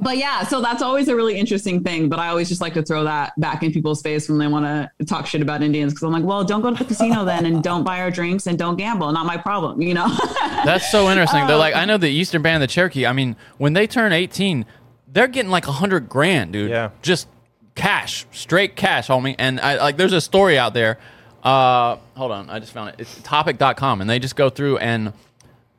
but 0.00 0.16
yeah 0.16 0.42
so 0.42 0.60
that's 0.60 0.82
always 0.82 1.08
a 1.08 1.14
really 1.14 1.36
interesting 1.38 1.82
thing 1.82 2.08
but 2.08 2.18
i 2.18 2.28
always 2.28 2.48
just 2.48 2.60
like 2.60 2.74
to 2.74 2.82
throw 2.82 3.04
that 3.04 3.32
back 3.38 3.62
in 3.62 3.72
people's 3.72 4.02
face 4.02 4.28
when 4.28 4.38
they 4.38 4.48
want 4.48 4.64
to 4.64 5.04
talk 5.04 5.26
shit 5.26 5.40
about 5.40 5.62
indians 5.62 5.92
because 5.92 6.02
i'm 6.04 6.12
like 6.12 6.24
well 6.24 6.42
don't 6.44 6.60
go 6.60 6.70
to 6.70 6.76
the 6.76 6.84
casino 6.84 7.24
then 7.24 7.46
and 7.46 7.62
don't 7.62 7.84
buy 7.84 8.00
our 8.00 8.10
drinks 8.10 8.46
and 8.46 8.58
don't 8.58 8.76
gamble 8.76 9.12
not 9.12 9.26
my 9.26 9.36
problem 9.36 9.80
you 9.80 9.94
know 9.94 10.08
That's 10.64 10.90
so 10.90 11.08
interesting. 11.10 11.46
They're 11.46 11.56
like, 11.56 11.74
I 11.74 11.84
know 11.84 11.96
the 11.96 12.08
Eastern 12.10 12.42
Band 12.42 12.62
of 12.62 12.68
the 12.68 12.72
Cherokee. 12.72 13.06
I 13.06 13.12
mean, 13.12 13.36
when 13.58 13.72
they 13.72 13.86
turn 13.86 14.12
18, 14.12 14.66
they're 15.08 15.26
getting 15.26 15.50
like 15.50 15.66
a 15.66 15.72
hundred 15.72 16.08
grand, 16.08 16.52
dude. 16.52 16.70
Yeah. 16.70 16.90
Just 17.02 17.28
cash, 17.74 18.26
straight 18.32 18.76
cash, 18.76 19.08
homie. 19.08 19.34
And 19.38 19.60
I 19.60 19.76
like, 19.76 19.96
there's 19.96 20.12
a 20.12 20.20
story 20.20 20.58
out 20.58 20.74
there. 20.74 20.98
Uh, 21.42 21.96
hold 22.14 22.32
on, 22.32 22.50
I 22.50 22.58
just 22.58 22.72
found 22.72 22.90
it. 22.90 22.96
It's 22.98 23.22
topic.com, 23.22 24.02
and 24.02 24.10
they 24.10 24.18
just 24.18 24.36
go 24.36 24.50
through 24.50 24.76
and 24.78 25.14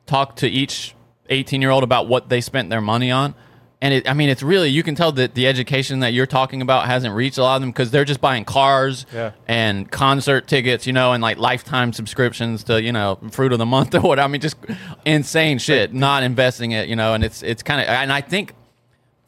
talk 0.06 0.36
to 0.36 0.48
each 0.48 0.94
18 1.28 1.60
year 1.62 1.70
old 1.70 1.84
about 1.84 2.08
what 2.08 2.28
they 2.28 2.40
spent 2.40 2.70
their 2.70 2.80
money 2.80 3.10
on. 3.10 3.34
And 3.80 3.92
it, 3.94 4.08
I 4.08 4.12
mean, 4.14 4.28
it's 4.28 4.44
really, 4.44 4.68
you 4.68 4.84
can 4.84 4.94
tell 4.94 5.10
that 5.12 5.34
the 5.34 5.48
education 5.48 5.98
that 6.00 6.12
you're 6.12 6.24
talking 6.26 6.62
about 6.62 6.86
hasn't 6.86 7.16
reached 7.16 7.36
a 7.38 7.42
lot 7.42 7.56
of 7.56 7.62
them 7.62 7.70
because 7.70 7.90
they're 7.90 8.04
just 8.04 8.20
buying 8.20 8.44
cars 8.44 9.06
Yeah. 9.12 9.32
and 9.48 9.90
concert 9.90 10.46
tickets, 10.46 10.86
you 10.86 10.92
know, 10.92 11.12
and 11.12 11.20
like 11.20 11.36
lifetime 11.36 11.92
subscriptions 11.92 12.62
to, 12.64 12.80
you 12.80 12.92
know, 12.92 13.18
fruit 13.32 13.52
of 13.52 13.58
the 13.58 13.66
month 13.66 13.92
or 13.96 14.00
what. 14.02 14.20
I 14.20 14.28
mean, 14.28 14.40
just 14.40 14.56
insane 15.04 15.58
shit, 15.58 15.92
not 15.92 16.22
investing 16.22 16.70
it, 16.70 16.88
you 16.88 16.94
know, 16.94 17.14
and 17.14 17.24
it's, 17.24 17.42
it's 17.42 17.64
kind 17.64 17.80
of, 17.80 17.88
and 17.88 18.12
I 18.12 18.20
think 18.20 18.52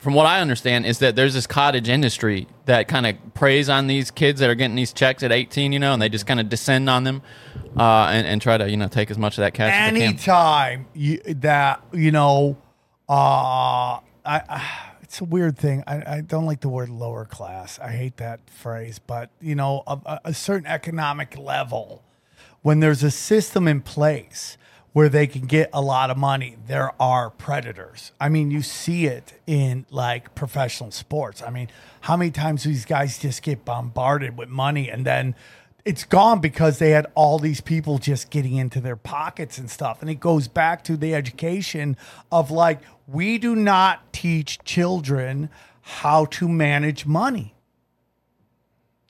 from 0.04 0.12
what 0.12 0.26
I 0.26 0.40
understand 0.40 0.84
is 0.84 0.98
that 0.98 1.16
there's 1.16 1.32
this 1.32 1.46
cottage 1.46 1.88
industry 1.88 2.46
that 2.66 2.88
kind 2.88 3.06
of 3.06 3.16
preys 3.32 3.70
on 3.70 3.86
these 3.86 4.10
kids 4.10 4.38
that 4.40 4.50
are 4.50 4.54
getting 4.54 4.76
these 4.76 4.92
checks 4.92 5.22
at 5.22 5.32
18, 5.32 5.72
you 5.72 5.78
know, 5.78 5.94
and 5.94 6.02
they 6.02 6.10
just 6.10 6.26
kind 6.26 6.38
of 6.38 6.50
descend 6.50 6.90
on 6.90 7.04
them 7.04 7.22
uh, 7.74 8.08
and, 8.12 8.26
and 8.26 8.42
try 8.42 8.58
to, 8.58 8.68
you 8.70 8.76
know, 8.76 8.86
take 8.86 9.10
as 9.10 9.16
much 9.16 9.38
of 9.38 9.42
that 9.42 9.54
cash 9.54 9.72
anytime 9.72 10.86
you, 10.92 11.16
that 11.26 11.82
you 11.94 12.12
know 12.12 12.58
uh 13.08 13.98
I, 14.26 14.42
I 14.48 14.90
it's 15.02 15.20
a 15.20 15.24
weird 15.24 15.56
thing. 15.56 15.82
I, 15.86 16.16
I 16.16 16.20
don't 16.20 16.44
like 16.44 16.60
the 16.60 16.68
word 16.68 16.88
lower 16.90 17.24
class. 17.24 17.78
I 17.78 17.92
hate 17.92 18.18
that 18.18 18.40
phrase 18.50 18.98
but 18.98 19.30
you 19.40 19.54
know 19.54 19.82
a- 19.86 20.20
a 20.26 20.34
certain 20.34 20.66
economic 20.66 21.38
level 21.38 22.04
when 22.60 22.80
there's 22.80 23.02
a 23.02 23.10
system 23.10 23.66
in 23.66 23.80
place 23.80 24.58
where 24.94 25.10
they 25.10 25.26
can 25.26 25.42
get 25.44 25.68
a 25.72 25.82
lot 25.82 26.08
of 26.10 26.16
money 26.16 26.56
there 26.66 26.90
are 27.00 27.28
predators 27.30 28.12
i 28.20 28.28
mean 28.28 28.50
you 28.50 28.62
see 28.62 29.04
it 29.06 29.34
in 29.46 29.84
like 29.90 30.34
professional 30.34 30.90
sports 30.90 31.42
i 31.42 31.50
mean 31.50 31.68
how 32.02 32.16
many 32.16 32.30
times 32.30 32.62
do 32.62 32.70
these 32.70 32.86
guys 32.86 33.18
just 33.18 33.42
get 33.42 33.64
bombarded 33.64 34.38
with 34.38 34.48
money 34.48 34.88
and 34.88 35.04
then 35.04 35.34
it's 35.84 36.04
gone 36.04 36.40
because 36.40 36.78
they 36.78 36.92
had 36.92 37.06
all 37.14 37.38
these 37.38 37.60
people 37.60 37.98
just 37.98 38.30
getting 38.30 38.56
into 38.56 38.80
their 38.80 38.96
pockets 38.96 39.58
and 39.58 39.70
stuff. 39.70 40.00
And 40.00 40.08
it 40.08 40.14
goes 40.18 40.48
back 40.48 40.82
to 40.84 40.96
the 40.96 41.14
education 41.14 41.98
of 42.32 42.50
like, 42.50 42.80
we 43.06 43.36
do 43.36 43.54
not 43.54 44.10
teach 44.10 44.58
children 44.64 45.50
how 45.82 46.24
to 46.24 46.48
manage 46.48 47.04
money. 47.04 47.54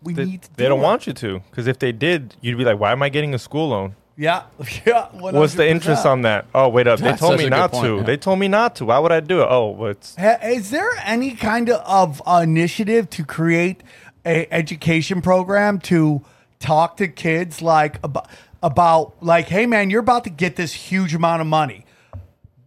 We 0.03 0.15
They, 0.15 0.25
need 0.25 0.43
to 0.43 0.57
they 0.57 0.65
do 0.65 0.71
don't 0.71 0.81
it. 0.81 0.83
want 0.83 1.07
you 1.07 1.13
to, 1.13 1.41
because 1.51 1.69
if 1.69 1.79
they 1.79 1.93
did, 1.93 2.35
you'd 2.41 2.59
be 2.59 2.65
like, 2.65 2.81
"Why 2.81 2.91
am 2.91 3.03
I 3.05 3.09
getting 3.09 3.35
a 3.35 3.39
school 3.39 3.69
loan? 3.69 3.95
Yeah, 4.17 4.45
yeah. 4.87 5.09
What's 5.13 5.55
the 5.55 5.69
interest 5.69 6.07
on 6.07 6.23
that? 6.23 6.47
Oh, 6.55 6.69
wait 6.69 6.87
up, 6.87 7.01
they 7.01 7.07
That's 7.07 7.21
told 7.21 7.39
me 7.39 7.49
not 7.49 7.73
point, 7.73 7.85
to. 7.85 7.97
yeah. 7.97 8.03
They 8.03 8.17
told 8.17 8.39
me 8.39 8.49
not 8.49 8.77
to. 8.77 8.85
Why 8.87 8.99
would 8.99 9.13
I 9.13 9.21
do 9.21 9.41
it? 9.41 9.47
Oh, 9.51 9.71
what's 9.71 10.17
Is 10.19 10.71
there 10.71 10.91
any 11.05 11.33
kind 11.33 11.71
of 11.71 12.23
uh, 12.27 12.41
initiative 12.43 13.11
to 13.11 13.25
create 13.25 13.83
a 14.25 14.47
education 14.53 15.21
program 15.21 15.79
to 15.81 16.23
talk 16.61 16.97
to 16.99 17.09
kids 17.09 17.61
like 17.61 17.99
about, 18.05 18.29
about 18.63 19.15
like, 19.21 19.49
hey 19.49 19.67
man, 19.67 19.91
you're 19.91 20.01
about 20.01 20.25
to 20.25 20.31
get 20.31 20.57
this 20.57 20.73
huge 20.73 21.15
amount 21.15 21.41
of 21.41 21.47
money. 21.47 21.85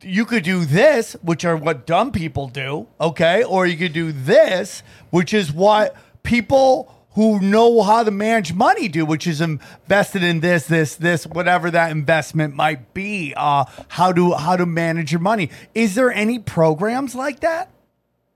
You 0.04 0.26
could 0.26 0.44
do 0.44 0.64
this, 0.66 1.14
which 1.24 1.44
are 1.44 1.58
what 1.58 1.88
dumb 1.88 2.12
people 2.12 2.48
do, 2.48 2.88
okay, 3.02 3.44
or 3.44 3.66
you 3.66 3.76
could 3.78 3.94
do 3.94 4.12
this, 4.12 4.84
which 5.10 5.34
is 5.34 5.52
what 5.52 5.96
people 6.24 6.94
who 7.18 7.40
know 7.40 7.82
how 7.82 8.04
to 8.04 8.12
manage 8.12 8.54
money 8.54 8.88
do, 8.88 9.04
which 9.04 9.26
is 9.26 9.42
invested 9.42 10.22
in 10.22 10.40
this, 10.40 10.68
this, 10.68 10.94
this, 10.94 11.26
whatever 11.26 11.72
that 11.72 11.90
investment 11.90 12.54
might 12.54 12.94
be. 12.94 13.34
Uh, 13.36 13.66
how 13.88 14.14
to 14.14 14.34
how 14.34 14.56
to 14.56 14.68
manage 14.68 15.12
your 15.12 15.20
money. 15.20 15.50
Is 15.74 15.96
there 15.96 16.12
any 16.12 16.38
programs 16.38 17.16
like 17.16 17.40
that? 17.40 17.72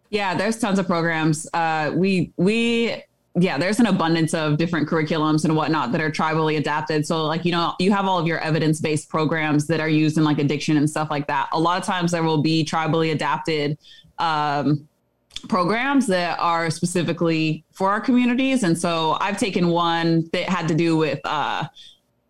Yeah, 0.10 0.34
there's 0.34 0.58
tons 0.58 0.80
of 0.80 0.88
programs. 0.88 1.48
Uh, 1.54 1.92
we 1.94 2.34
we 2.38 3.04
yeah, 3.40 3.60
there's 3.60 3.80
an 3.80 3.86
abundance 3.86 4.34
of 4.34 4.58
different 4.58 4.90
curriculums 4.90 5.46
and 5.46 5.56
whatnot 5.56 5.92
that 5.92 6.02
are 6.02 6.10
tribally 6.10 6.58
adapted. 6.58 7.06
So 7.06 7.26
like 7.26 7.46
you 7.46 7.52
know, 7.52 7.76
you 7.78 7.92
have 7.92 8.08
all 8.08 8.18
of 8.18 8.26
your 8.26 8.40
evidence 8.40 8.82
based 8.82 9.10
programs 9.10 9.68
that 9.68 9.80
are 9.80 9.90
used 9.90 10.18
in 10.18 10.24
like 10.24 10.40
addiction 10.40 10.76
and 10.76 10.90
stuff 10.90 11.12
like 11.12 11.28
that. 11.28 11.50
A 11.54 11.60
lot 11.60 11.80
of 11.80 11.86
times 11.86 12.14
there 12.14 12.24
will 12.24 12.42
be 12.42 12.66
tribally 12.66 13.12
adapted. 13.12 13.78
Um, 14.18 14.88
programs 15.48 16.08
that 16.08 16.40
are 16.40 16.70
specifically 16.70 17.64
for 17.72 17.90
our 17.90 18.02
communities. 18.02 18.64
And 18.64 18.78
so 18.78 19.18
i've 19.20 19.38
taken 19.38 19.68
one 19.70 20.30
that 20.34 20.50
had 20.50 20.68
to 20.68 20.76
do 20.76 20.98
with 20.98 21.20
uh 21.26 21.66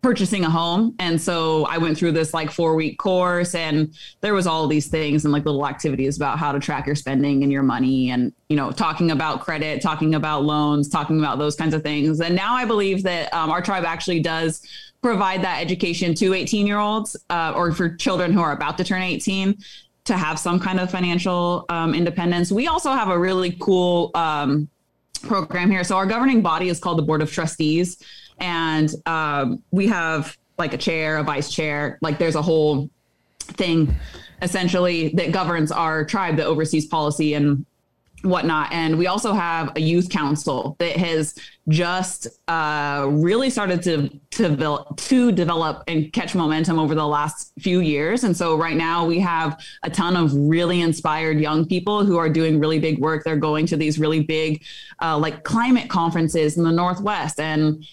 purchasing 0.02 0.44
a 0.44 0.50
home. 0.50 0.96
And 0.98 1.20
so 1.20 1.64
i 1.66 1.78
went 1.78 1.96
through 1.96 2.12
this 2.12 2.34
like 2.34 2.50
four 2.50 2.74
week 2.74 2.98
course 2.98 3.54
and 3.54 3.94
there 4.20 4.34
was 4.34 4.46
all 4.46 4.66
these 4.66 4.88
things 4.88 5.24
and 5.24 5.32
like 5.32 5.44
little 5.44 5.66
activities 5.66 6.16
about 6.16 6.38
how 6.38 6.52
to 6.52 6.58
track 6.58 6.86
your 6.86 6.96
spending 6.96 7.42
and 7.42 7.52
your 7.52 7.62
money 7.62 8.10
and 8.10 8.32
you 8.48 8.56
know 8.56 8.72
talking 8.72 9.10
about 9.12 9.40
credit 9.40 9.80
talking 9.80 10.14
about 10.14 10.44
loans 10.44 10.88
talking 10.88 11.18
about 11.18 11.38
those 11.38 11.54
kinds 11.56 11.74
of 11.74 11.82
things. 11.82 12.20
And 12.20 12.34
now 12.34 12.54
i 12.54 12.64
believe 12.64 13.02
that 13.04 13.32
um, 13.32 13.50
our 13.50 13.62
tribe 13.62 13.84
actually 13.84 14.20
does 14.20 14.66
provide 15.02 15.42
that 15.42 15.60
education 15.60 16.14
to 16.14 16.32
18 16.32 16.66
year 16.66 16.78
olds 16.78 17.16
uh, 17.28 17.52
or 17.54 17.72
for 17.72 17.94
children 17.96 18.32
who 18.32 18.40
are 18.40 18.52
about 18.52 18.78
to 18.78 18.84
turn 18.84 19.02
18 19.02 19.58
to 20.04 20.16
have 20.16 20.38
some 20.38 20.58
kind 20.58 20.80
of 20.80 20.90
financial 20.90 21.64
um, 21.68 21.94
independence 21.94 22.50
we 22.50 22.66
also 22.66 22.90
have 22.90 23.08
a 23.08 23.18
really 23.18 23.56
cool 23.60 24.10
um, 24.14 24.68
program 25.22 25.70
here. 25.70 25.84
So 25.84 25.96
our 25.96 26.06
governing 26.06 26.42
body 26.42 26.68
is 26.68 26.78
called 26.78 26.98
the 26.98 27.02
Board 27.02 27.22
of 27.22 27.30
Trustees, 27.32 28.02
and 28.38 28.90
um, 29.06 29.62
we 29.70 29.86
have 29.86 30.36
like 30.58 30.74
a 30.74 30.78
chair, 30.78 31.16
a 31.18 31.22
vice 31.22 31.50
chair. 31.50 31.98
Like 32.02 32.18
there's 32.18 32.34
a 32.34 32.42
whole 32.42 32.90
thing 33.40 33.94
essentially 34.42 35.08
that 35.10 35.32
governs 35.32 35.72
our 35.72 36.04
tribe 36.04 36.36
that 36.36 36.46
oversees 36.46 36.86
policy 36.86 37.34
and 37.34 37.64
whatnot. 38.22 38.72
And 38.72 38.98
we 38.98 39.06
also 39.06 39.32
have 39.32 39.72
a 39.76 39.80
youth 39.80 40.08
council 40.08 40.76
that 40.78 40.96
has 40.96 41.34
just 41.68 42.28
uh, 42.48 43.06
really 43.10 43.50
started 43.50 43.82
to 43.82 44.08
to 44.32 44.48
develop, 44.48 44.96
to 44.96 45.30
develop 45.30 45.84
and 45.86 46.12
catch 46.12 46.34
momentum 46.34 46.78
over 46.78 46.94
the 46.94 47.06
last 47.06 47.52
few 47.60 47.80
years. 47.80 48.24
And 48.24 48.36
so 48.36 48.56
right 48.56 48.76
now 48.76 49.04
we 49.04 49.20
have 49.20 49.60
a 49.82 49.90
ton 49.90 50.16
of 50.16 50.34
really 50.34 50.80
inspired 50.80 51.38
young 51.38 51.66
people 51.66 52.04
who 52.04 52.16
are 52.16 52.28
doing 52.28 52.58
really 52.58 52.78
big 52.78 52.98
work. 52.98 53.24
They're 53.24 53.36
going 53.36 53.66
to 53.66 53.76
these 53.76 53.98
really 53.98 54.22
big 54.22 54.64
uh, 55.00 55.18
like 55.18 55.44
climate 55.44 55.88
conferences 55.88 56.56
in 56.56 56.64
the 56.64 56.72
Northwest 56.72 57.38
and 57.38 57.84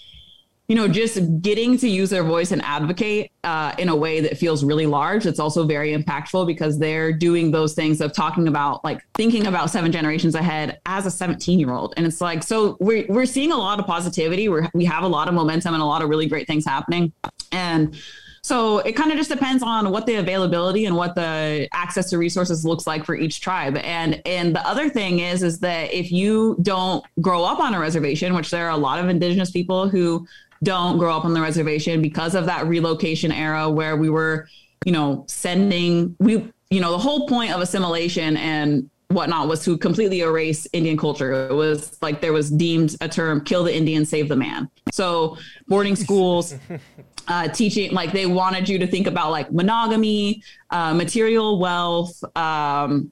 you 0.70 0.76
know, 0.76 0.88
just 0.88 1.42
getting 1.42 1.80
to 1.80 1.90
use 1.90 2.12
their 2.12 2.24
voice 2.24 2.52
and 2.52 2.62
advocate 2.62 3.32
uh, 3.44 3.74
in 3.80 3.90
a 3.90 3.96
way 3.96 4.22
that 4.22 4.38
feels 4.38 4.64
really 4.64 4.86
large. 4.86 5.26
It's 5.26 5.40
also 5.40 5.66
very 5.66 5.98
impactful 5.98 6.46
because 6.46 6.78
they're 6.78 7.12
doing 7.12 7.50
those 7.50 7.74
things 7.74 8.02
of 8.02 8.14
talking 8.14 8.48
about, 8.48 8.86
like, 8.86 9.04
thinking 9.16 9.48
about 9.48 9.72
seven 9.72 9.92
generations 9.92 10.36
ahead 10.36 10.80
as 10.86 11.08
a 11.08 11.12
17 11.12 11.60
year 11.60 11.72
old. 11.72 11.96
And 11.98 12.06
it's 12.06 12.22
like, 12.22 12.44
so 12.44 12.78
we're, 12.80 13.08
we're 13.10 13.26
seeing 13.26 13.52
a 13.52 13.58
lot 13.58 13.80
of 13.80 13.88
positivity. 13.88 14.48
We're, 14.48 14.70
we 14.76 14.86
have 14.86 15.04
a 15.04 15.08
lot 15.08 15.28
of 15.28 15.34
momentum 15.34 15.74
and 15.74 15.82
a 15.82 15.86
lot 15.88 16.04
of 16.04 16.10
really 16.10 16.28
great 16.28 16.46
things 16.46 16.66
happening. 16.66 17.14
And 17.52 18.00
so 18.44 18.78
it 18.80 18.94
kind 18.94 19.12
of 19.12 19.18
just 19.18 19.32
depends 19.32 19.64
on 19.64 19.90
what 19.90 20.06
the 20.06 20.16
availability 20.16 20.86
and 20.86 20.96
what 20.96 21.16
the 21.16 21.68
access 21.74 22.12
to 22.12 22.18
resources 22.20 22.64
looks 22.64 22.86
like 22.86 23.06
for 23.06 23.16
each 23.16 23.42
tribe. 23.42 23.78
And 23.78 24.22
and 24.26 24.56
the 24.56 24.66
other 24.68 24.90
thing 24.90 25.20
is 25.20 25.44
is 25.44 25.60
that 25.60 25.94
if 25.94 26.12
you 26.12 26.58
don't 26.62 27.04
grow 27.22 27.44
up 27.44 27.60
on 27.60 27.74
a 27.74 27.80
reservation, 27.80 28.34
which 28.34 28.50
there 28.50 28.68
are 28.68 28.72
a 28.72 28.78
lot 28.78 29.00
of 29.00 29.10
indigenous 29.10 29.52
people 29.52 29.90
who 29.90 30.26
don't 30.64 30.98
grow 30.98 31.16
up 31.16 31.26
on 31.26 31.34
the 31.34 31.42
reservation 31.42 32.02
because 32.02 32.36
of 32.36 32.46
that 32.46 32.68
relocation 32.68 33.32
era 33.32 33.70
where 33.70 33.98
we 33.98 34.10
were, 34.10 34.48
you 34.86 34.92
know, 34.92 35.26
sending 35.28 36.16
we 36.20 36.52
you 36.70 36.80
know, 36.80 36.92
the 36.92 36.98
whole 36.98 37.28
point 37.28 37.52
of 37.52 37.62
assimilation 37.62 38.38
and 38.38 38.90
whatnot 39.08 39.48
was 39.48 39.64
to 39.66 39.78
completely 39.78 40.22
erase 40.22 40.68
Indian 40.72 40.98
culture. 40.98 41.48
It 41.50 41.54
was 41.54 41.98
like 42.02 42.22
there 42.22 42.34
was 42.34 42.52
deemed 42.52 42.96
a 43.02 43.10
term 43.10 43.44
kill 43.44 43.64
the 43.64 43.76
Indian, 43.76 44.06
save 44.06 44.30
the 44.30 44.36
man. 44.36 44.70
So 44.92 45.38
boarding 45.68 45.96
schools 45.96 46.54
uh, 47.28 47.48
teaching 47.48 47.92
like 47.92 48.12
they 48.12 48.28
wanted 48.28 48.70
you 48.70 48.78
to 48.80 48.86
think 48.86 49.08
about 49.08 49.32
like 49.32 49.52
monogamy 49.52 50.44
uh, 50.70 50.94
material 50.94 51.60
wealth 51.60 52.24
um, 52.36 53.12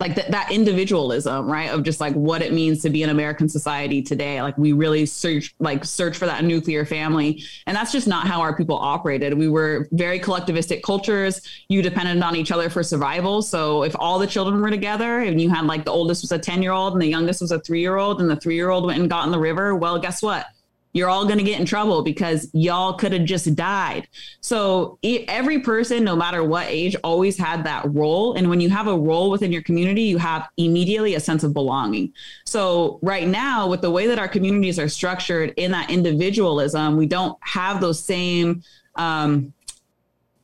like 0.00 0.14
th- 0.16 0.28
that 0.28 0.50
individualism 0.50 1.48
right? 1.48 1.70
Of 1.70 1.82
just 1.82 2.00
like 2.00 2.14
what 2.14 2.42
it 2.42 2.52
means 2.52 2.82
to 2.82 2.90
be 2.90 3.02
in 3.02 3.10
american 3.10 3.48
society 3.48 4.02
today. 4.02 4.42
Like 4.42 4.58
we 4.58 4.72
really 4.72 5.06
search 5.06 5.54
like 5.60 5.84
search 5.84 6.16
for 6.16 6.26
that 6.26 6.44
nuclear 6.44 6.84
family. 6.84 7.42
And 7.66 7.76
that's 7.76 7.92
just 7.92 8.08
not 8.08 8.26
how 8.26 8.40
our 8.40 8.56
people 8.56 8.76
operated. 8.76 9.34
We 9.34 9.48
were 9.48 9.88
very 9.92 10.18
collectivistic 10.18 10.82
cultures. 10.82 11.40
You 11.68 11.80
depended 11.82 12.22
on 12.22 12.36
each 12.36 12.50
other 12.50 12.68
for 12.68 12.82
survival. 12.82 13.42
So 13.42 13.84
if 13.84 13.94
all 13.98 14.18
the 14.18 14.26
children 14.26 14.60
were 14.60 14.70
together 14.70 15.20
and 15.20 15.40
you 15.40 15.48
had 15.48 15.66
like 15.66 15.84
the 15.84 15.92
oldest 15.92 16.22
was 16.22 16.32
a 16.32 16.38
10 16.38 16.62
year 16.62 16.72
old 16.72 16.94
and 16.94 17.02
the 17.02 17.06
youngest 17.06 17.40
was 17.40 17.52
a 17.52 17.60
three 17.60 17.80
year 17.80 17.96
old 17.96 18.20
and 18.20 18.28
the 18.28 18.36
three 18.36 18.56
year 18.56 18.70
old 18.70 18.86
went 18.86 18.98
and 18.98 19.08
got 19.08 19.24
in 19.26 19.32
the 19.32 19.38
river 19.38 19.74
well 19.74 19.98
guess 19.98 20.22
what 20.22 20.46
you're 20.94 21.08
all 21.10 21.24
going 21.24 21.38
to 21.38 21.44
get 21.44 21.58
in 21.60 21.66
trouble 21.66 22.02
because 22.02 22.48
y'all 22.54 22.94
could 22.94 23.12
have 23.12 23.24
just 23.24 23.54
died. 23.56 24.06
So 24.40 24.96
every 25.02 25.58
person, 25.58 26.04
no 26.04 26.14
matter 26.14 26.44
what 26.44 26.68
age, 26.68 26.94
always 27.02 27.36
had 27.36 27.64
that 27.64 27.92
role. 27.92 28.34
And 28.34 28.48
when 28.48 28.60
you 28.60 28.70
have 28.70 28.86
a 28.86 28.96
role 28.96 29.28
within 29.28 29.50
your 29.50 29.62
community, 29.62 30.02
you 30.02 30.18
have 30.18 30.48
immediately 30.56 31.16
a 31.16 31.20
sense 31.20 31.42
of 31.42 31.52
belonging. 31.52 32.12
So 32.44 33.00
right 33.02 33.26
now, 33.26 33.66
with 33.66 33.80
the 33.80 33.90
way 33.90 34.06
that 34.06 34.20
our 34.20 34.28
communities 34.28 34.78
are 34.78 34.88
structured 34.88 35.52
in 35.56 35.72
that 35.72 35.90
individualism, 35.90 36.96
we 36.96 37.06
don't 37.06 37.36
have 37.40 37.80
those 37.80 37.98
same, 37.98 38.62
um, 38.94 39.52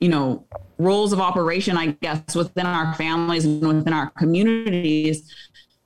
you 0.01 0.09
know, 0.09 0.45
roles 0.79 1.13
of 1.13 1.21
operation, 1.21 1.77
I 1.77 1.93
guess, 2.03 2.35
within 2.35 2.67
our 2.67 2.93
families 2.95 3.45
and 3.45 3.65
within 3.65 3.93
our 3.93 4.11
communities. 4.11 5.33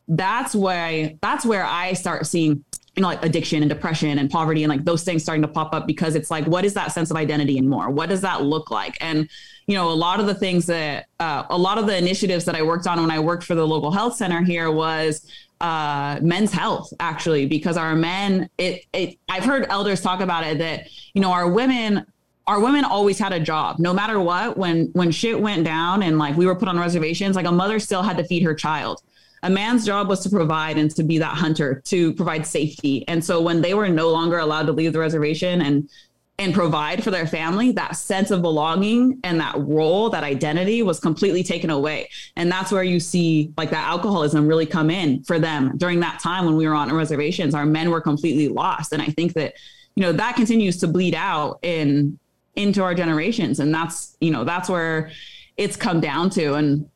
That's 0.09 0.55
why 0.55 1.19
that's 1.21 1.45
where 1.45 1.65
I 1.65 1.93
start 1.93 2.27
seeing 2.27 2.65
you 2.97 3.03
know, 3.03 3.09
like 3.09 3.24
addiction 3.24 3.62
and 3.62 3.68
depression 3.68 4.18
and 4.18 4.30
poverty 4.30 4.62
and 4.62 4.70
like 4.70 4.84
those 4.84 5.03
things 5.03 5.22
starting 5.22 5.42
to 5.42 5.49
pop 5.49 5.74
up 5.74 5.86
because 5.86 6.14
it's 6.14 6.30
like, 6.30 6.47
what 6.47 6.64
is 6.64 6.74
that 6.74 6.92
sense 6.92 7.11
of 7.11 7.16
identity 7.16 7.59
and 7.59 7.68
more? 7.68 7.90
What 7.90 8.09
does 8.09 8.20
that 8.20 8.42
look 8.42 8.70
like? 8.70 8.97
And, 9.01 9.28
you 9.66 9.74
know, 9.74 9.90
a 9.90 9.95
lot 9.95 10.20
of 10.20 10.26
the 10.26 10.34
things 10.34 10.66
that, 10.66 11.07
uh, 11.18 11.45
a 11.51 11.59
lot 11.59 11.78
of 11.78 11.86
the 11.86 11.97
initiatives 11.97 12.45
that 12.45 12.55
I 12.55 12.62
worked 12.62 12.86
on 12.86 13.01
when 13.01 13.11
I 13.11 13.18
worked 13.18 13.45
for 13.45 13.57
the 13.57 13.66
local 13.66 13.90
health 13.90 14.14
center 14.14 14.42
here 14.42 14.70
was 14.70 15.28
uh, 15.61 16.20
men's 16.22 16.53
health, 16.53 16.92
actually, 17.01 17.47
because 17.47 17.76
our 17.76 17.97
men, 17.97 18.49
it, 18.59 18.84
it, 18.92 19.18
I've 19.28 19.45
heard 19.45 19.66
elders 19.68 20.01
talk 20.01 20.20
about 20.20 20.45
it 20.45 20.59
that, 20.59 20.88
you 21.14 21.20
know, 21.20 21.32
our 21.32 21.49
women, 21.49 22.07
our 22.47 22.61
women 22.61 22.84
always 22.84 23.18
had 23.18 23.32
a 23.32 23.40
job 23.40 23.78
no 23.78 23.95
matter 23.95 24.20
what 24.20 24.59
when 24.59 24.90
when 24.92 25.11
shit 25.11 25.40
went 25.40 25.64
down 25.64 26.03
and 26.03 26.18
like 26.18 26.36
we 26.36 26.45
were 26.45 26.55
put 26.55 26.68
on 26.68 26.78
reservations 26.78 27.36
like 27.36 27.47
a 27.47 27.53
mother 27.53 27.78
still 27.78 28.03
had 28.03 28.18
to 28.18 28.24
feed 28.24 28.42
her 28.42 28.55
child 28.55 29.01
a 29.45 29.51
man's 29.51 29.84
job 29.84 30.09
was 30.09 30.20
to 30.20 30.30
provide 30.30 30.78
and 30.78 30.90
to 30.97 31.03
be 31.03 31.18
that 31.18 31.36
hunter 31.36 31.82
to 31.84 32.14
provide 32.14 32.47
safety. 32.47 33.07
And 33.07 33.22
so 33.24 33.40
when 33.40 33.61
they 33.61 33.74
were 33.74 33.88
no 33.88 34.11
longer 34.11 34.38
allowed 34.38 34.66
to 34.66 34.72
leave 34.72 34.92
the 34.92 34.99
reservation 34.99 35.61
and 35.61 35.88
and 36.36 36.53
provide 36.53 37.05
for 37.05 37.12
their 37.12 37.28
family 37.28 37.70
that 37.70 37.92
sense 37.92 38.32
of 38.32 38.42
belonging 38.42 39.20
and 39.22 39.38
that 39.38 39.55
role 39.57 40.11
that 40.11 40.24
identity 40.24 40.82
was 40.82 40.99
completely 40.99 41.45
taken 41.45 41.70
away. 41.70 42.09
And 42.34 42.51
that's 42.51 42.72
where 42.72 42.82
you 42.82 42.99
see 42.99 43.53
like 43.57 43.70
that 43.70 43.86
alcoholism 43.86 44.49
really 44.49 44.66
come 44.66 44.90
in 44.90 45.22
for 45.22 45.38
them. 45.38 45.76
During 45.76 46.01
that 46.01 46.18
time 46.18 46.45
when 46.45 46.57
we 46.57 46.66
were 46.66 46.74
on 46.74 46.92
reservations 46.92 47.55
our 47.55 47.66
men 47.66 47.90
were 47.90 48.01
completely 48.01 48.49
lost. 48.49 48.92
And 48.92 49.01
i 49.01 49.07
think 49.07 49.34
that 49.34 49.55
you 49.95 50.03
know 50.03 50.12
that 50.12 50.34
continues 50.34 50.78
to 50.78 50.88
bleed 50.88 51.14
out 51.14 51.61
in 51.62 52.18
into 52.57 52.82
our 52.82 52.95
generations. 52.95 53.61
And 53.61 53.72
that's 53.74 54.16
you 54.20 54.30
know 54.30 54.42
that's 54.42 54.68
where 54.68 55.11
it's 55.57 55.76
come 55.76 56.01
down 56.01 56.30
to. 56.30 56.55
And 56.55 56.88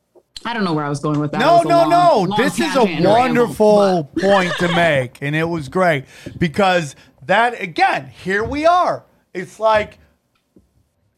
I 0.44 0.54
don't 0.54 0.64
know 0.64 0.72
where 0.74 0.84
I 0.84 0.88
was 0.88 1.00
going 1.00 1.18
with 1.20 1.32
that. 1.32 1.38
No, 1.40 1.62
no, 1.62 1.68
long- 1.80 1.90
no. 1.90 2.20
long 2.28 2.38
This 2.40 2.58
is 2.60 2.74
a 2.76 3.02
wonderful 3.02 4.08
but- 4.14 4.22
point 4.22 4.52
to 4.58 4.68
make, 4.74 5.18
and 5.20 5.34
it 5.36 5.44
was 5.44 5.68
great 5.68 6.04
because 6.38 6.94
that 7.26 7.60
again, 7.60 8.06
here 8.24 8.44
we 8.44 8.64
are. 8.66 9.04
It's 9.34 9.60
like, 9.60 9.98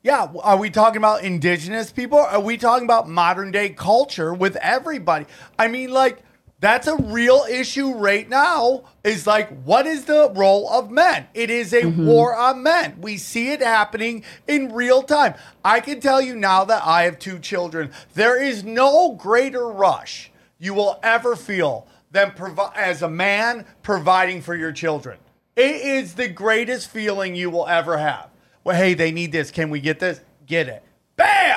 yeah, 0.02 0.28
are 0.42 0.56
we 0.56 0.70
talking 0.70 0.96
about 0.96 1.22
indigenous 1.22 1.92
people? 1.92 2.18
Are 2.18 2.40
we 2.40 2.56
talking 2.56 2.84
about 2.84 3.08
modern 3.08 3.50
day 3.50 3.68
culture 3.70 4.32
with 4.34 4.56
everybody? 4.56 5.26
I 5.58 5.68
mean, 5.68 5.90
like. 5.90 6.18
That's 6.60 6.86
a 6.86 6.96
real 6.96 7.46
issue 7.50 7.94
right 7.94 8.28
now. 8.28 8.84
Is 9.02 9.26
like, 9.26 9.48
what 9.64 9.86
is 9.86 10.04
the 10.04 10.30
role 10.34 10.70
of 10.70 10.90
men? 10.90 11.26
It 11.32 11.50
is 11.50 11.72
a 11.72 11.82
mm-hmm. 11.82 12.06
war 12.06 12.36
on 12.36 12.62
men. 12.62 13.00
We 13.00 13.16
see 13.16 13.50
it 13.50 13.62
happening 13.62 14.24
in 14.46 14.72
real 14.72 15.02
time. 15.02 15.34
I 15.64 15.80
can 15.80 16.00
tell 16.00 16.20
you 16.20 16.36
now 16.36 16.64
that 16.64 16.82
I 16.84 17.04
have 17.04 17.18
two 17.18 17.38
children, 17.38 17.90
there 18.14 18.40
is 18.40 18.62
no 18.62 19.14
greater 19.14 19.66
rush 19.68 20.30
you 20.58 20.74
will 20.74 21.00
ever 21.02 21.34
feel 21.34 21.86
than 22.10 22.32
provi- 22.32 22.76
as 22.76 23.00
a 23.00 23.08
man 23.08 23.64
providing 23.82 24.42
for 24.42 24.54
your 24.54 24.72
children. 24.72 25.18
It 25.56 25.76
is 25.76 26.14
the 26.14 26.28
greatest 26.28 26.90
feeling 26.90 27.34
you 27.34 27.48
will 27.50 27.66
ever 27.66 27.96
have. 27.96 28.28
Well, 28.64 28.76
hey, 28.76 28.94
they 28.94 29.10
need 29.10 29.32
this. 29.32 29.50
Can 29.50 29.70
we 29.70 29.80
get 29.80 29.98
this? 29.98 30.20
Get 30.46 30.68
it. 30.68 30.82
Bam! 31.16 31.49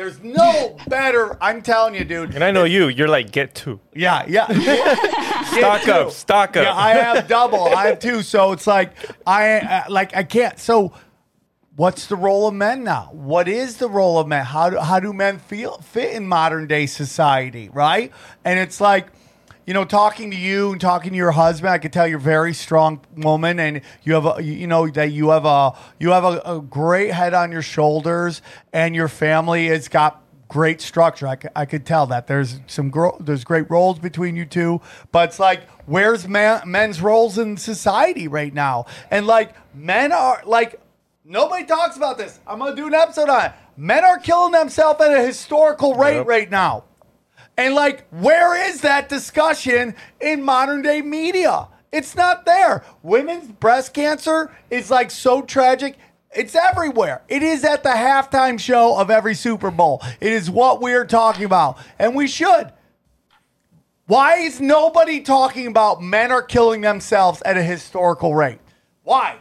There's 0.00 0.22
no 0.22 0.78
better. 0.88 1.36
I'm 1.42 1.60
telling 1.60 1.94
you, 1.94 2.06
dude. 2.06 2.34
And 2.34 2.42
I 2.42 2.52
know 2.52 2.64
you. 2.64 2.88
You're 2.88 3.06
like 3.06 3.32
get 3.32 3.54
two. 3.54 3.80
Yeah, 3.94 4.24
yeah. 4.26 4.46
Stock 5.44 5.84
Get 5.84 5.88
up. 5.90 6.10
Stock 6.12 6.56
up. 6.56 6.64
Yeah, 6.64 6.74
I 6.74 6.92
have 6.92 7.28
double. 7.28 7.66
I 7.66 7.88
have 7.88 7.98
two. 7.98 8.22
So 8.22 8.52
it's 8.52 8.66
like 8.66 8.94
I 9.26 9.58
uh, 9.58 9.84
like 9.90 10.16
I 10.16 10.22
can't. 10.22 10.58
So 10.58 10.94
what's 11.76 12.06
the 12.06 12.16
role 12.16 12.48
of 12.48 12.54
men 12.54 12.82
now? 12.82 13.10
What 13.12 13.46
is 13.46 13.76
the 13.76 13.90
role 13.90 14.18
of 14.18 14.26
men? 14.26 14.42
How 14.42 14.70
do 14.70 14.78
how 14.78 15.00
do 15.00 15.12
men 15.12 15.38
feel 15.38 15.76
fit 15.82 16.14
in 16.14 16.26
modern 16.26 16.66
day 16.66 16.86
society? 16.86 17.68
Right? 17.68 18.10
And 18.42 18.58
it's 18.58 18.80
like. 18.80 19.08
You 19.70 19.74
know, 19.74 19.84
talking 19.84 20.32
to 20.32 20.36
you 20.36 20.72
and 20.72 20.80
talking 20.80 21.12
to 21.12 21.16
your 21.16 21.30
husband, 21.30 21.70
I 21.70 21.78
could 21.78 21.92
tell 21.92 22.04
you're 22.04 22.18
a 22.18 22.20
very 22.20 22.52
strong 22.54 23.02
woman, 23.16 23.60
and 23.60 23.82
you 24.02 24.14
have 24.14 24.26
a, 24.26 24.42
you 24.42 24.66
know, 24.66 24.88
that 24.88 25.12
you 25.12 25.28
have 25.28 25.44
a, 25.44 25.78
you 26.00 26.10
have 26.10 26.24
a, 26.24 26.42
a 26.44 26.60
great 26.60 27.12
head 27.12 27.34
on 27.34 27.52
your 27.52 27.62
shoulders, 27.62 28.42
and 28.72 28.96
your 28.96 29.06
family 29.06 29.68
has 29.68 29.86
got 29.86 30.24
great 30.48 30.80
structure. 30.80 31.28
I, 31.28 31.36
c- 31.36 31.48
I 31.54 31.66
could 31.66 31.86
tell 31.86 32.08
that 32.08 32.26
there's 32.26 32.58
some 32.66 32.90
gro- 32.90 33.16
there's 33.20 33.44
great 33.44 33.70
roles 33.70 34.00
between 34.00 34.34
you 34.34 34.44
two, 34.44 34.80
but 35.12 35.28
it's 35.28 35.38
like 35.38 35.68
where's 35.86 36.26
man, 36.26 36.62
men's 36.66 37.00
roles 37.00 37.38
in 37.38 37.56
society 37.56 38.26
right 38.26 38.52
now? 38.52 38.86
And 39.08 39.24
like 39.28 39.54
men 39.72 40.10
are 40.10 40.42
like 40.46 40.80
nobody 41.24 41.64
talks 41.64 41.96
about 41.96 42.18
this. 42.18 42.40
I'm 42.44 42.58
gonna 42.58 42.74
do 42.74 42.88
an 42.88 42.94
episode 42.94 43.28
on 43.28 43.44
it. 43.44 43.52
Men 43.76 44.04
are 44.04 44.18
killing 44.18 44.50
themselves 44.50 45.00
at 45.00 45.14
a 45.16 45.24
historical 45.24 45.94
rate 45.94 46.16
Yep. 46.16 46.26
right 46.26 46.50
now. 46.50 46.86
And 47.60 47.74
like, 47.74 48.08
where 48.08 48.56
is 48.70 48.80
that 48.80 49.10
discussion 49.10 49.94
in 50.18 50.42
modern 50.42 50.80
day 50.80 51.02
media? 51.02 51.68
It's 51.92 52.14
not 52.16 52.46
there. 52.46 52.82
Women's 53.02 53.52
breast 53.52 53.92
cancer 53.92 54.50
is 54.70 54.90
like 54.90 55.10
so 55.10 55.42
tragic. 55.42 55.98
It's 56.34 56.54
everywhere. 56.54 57.20
It 57.28 57.42
is 57.42 57.62
at 57.64 57.82
the 57.82 57.90
halftime 57.90 58.58
show 58.58 58.98
of 58.98 59.10
every 59.10 59.34
Super 59.34 59.70
Bowl. 59.70 60.00
It 60.22 60.32
is 60.32 60.48
what 60.50 60.80
we're 60.80 61.04
talking 61.04 61.44
about. 61.44 61.76
And 61.98 62.14
we 62.14 62.28
should. 62.28 62.72
Why 64.06 64.38
is 64.38 64.58
nobody 64.58 65.20
talking 65.20 65.66
about 65.66 66.02
men 66.02 66.32
are 66.32 66.42
killing 66.42 66.80
themselves 66.80 67.42
at 67.44 67.58
a 67.58 67.62
historical 67.62 68.34
rate? 68.34 68.60
Why? 69.02 69.36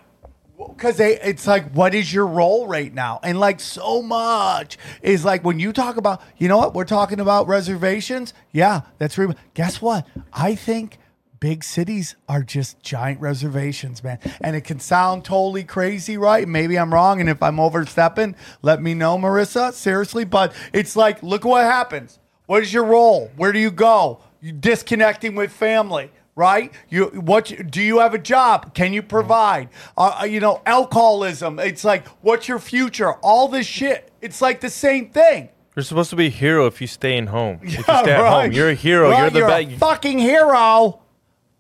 Because 0.68 0.98
they, 0.98 1.20
it's 1.22 1.48
like, 1.48 1.72
what 1.72 1.96
is 1.96 2.14
your 2.14 2.28
role 2.28 2.68
right 2.68 2.94
now? 2.94 3.20
And 3.24 3.40
like, 3.40 3.62
so 3.62 4.02
much 4.02 4.78
is 5.02 5.24
like 5.24 5.44
when 5.44 5.60
you 5.60 5.72
talk 5.72 5.96
about, 5.96 6.22
you 6.38 6.50
know 6.50 6.58
what, 6.58 6.74
we're 6.74 6.84
talking 6.84 7.22
about 7.22 7.48
reservations. 7.48 8.34
Yeah, 8.52 8.82
that's 8.98 9.18
real. 9.18 9.36
Guess 9.54 9.82
what? 9.82 10.06
I 10.34 10.56
think 10.56 10.98
big 11.40 11.64
cities 11.64 12.16
are 12.28 12.44
just 12.44 12.82
giant 12.82 13.22
reservations, 13.22 14.04
man. 14.04 14.20
And 14.42 14.56
it 14.56 14.66
can 14.66 14.82
sound 14.82 15.24
totally 15.24 15.64
crazy, 15.64 16.18
right? 16.18 16.48
Maybe 16.48 16.78
I'm 16.78 16.94
wrong. 16.94 17.22
And 17.22 17.30
if 17.30 17.42
I'm 17.42 17.60
overstepping, 17.60 18.36
let 18.62 18.82
me 18.82 18.94
know, 18.94 19.18
Marissa. 19.18 19.72
Seriously. 19.72 20.26
But 20.26 20.54
it's 20.74 20.96
like, 20.96 21.24
look 21.24 21.46
what 21.46 21.64
happens. 21.64 22.20
What 22.48 22.64
is 22.64 22.74
your 22.74 22.84
role? 22.84 23.32
Where 23.38 23.54
do 23.54 23.60
you 23.60 23.72
go? 23.72 24.20
You 24.42 24.52
disconnecting 24.52 25.36
with 25.36 25.52
family, 25.52 26.12
right? 26.40 26.72
You 26.88 27.08
what 27.08 27.52
do 27.70 27.82
you 27.82 28.00
have 28.00 28.14
a 28.14 28.18
job? 28.18 28.74
Can 28.74 28.94
you 28.94 29.04
provide? 29.04 29.68
Uh, 29.98 30.20
uh, 30.22 30.24
you 30.24 30.40
know, 30.40 30.62
alcoholism. 30.66 31.60
It's 31.60 31.84
like 31.84 32.08
what's 32.22 32.48
your 32.48 32.60
future? 32.60 33.14
All 33.16 33.50
this 33.50 33.68
shit. 33.68 34.10
It's 34.22 34.42
like 34.42 34.62
the 34.62 34.70
same 34.70 35.10
thing. 35.10 35.50
You're 35.76 35.84
supposed 35.84 36.10
to 36.10 36.16
be 36.16 36.28
a 36.28 36.30
hero 36.30 36.66
if 36.66 36.82
you 36.82 36.88
stay 36.88 37.18
in 37.18 37.28
home. 37.28 37.60
if 37.62 37.78
you 37.78 37.84
Yeah, 37.88 38.02
stay 38.02 38.12
at 38.14 38.22
right. 38.22 38.44
home, 38.46 38.52
you're 38.54 38.70
a 38.70 38.74
hero. 38.74 39.12
Right, 39.12 39.32
you're 39.34 39.42
the 39.42 39.48
best. 39.68 39.80
fucking 39.80 40.18
hero. 40.20 41.02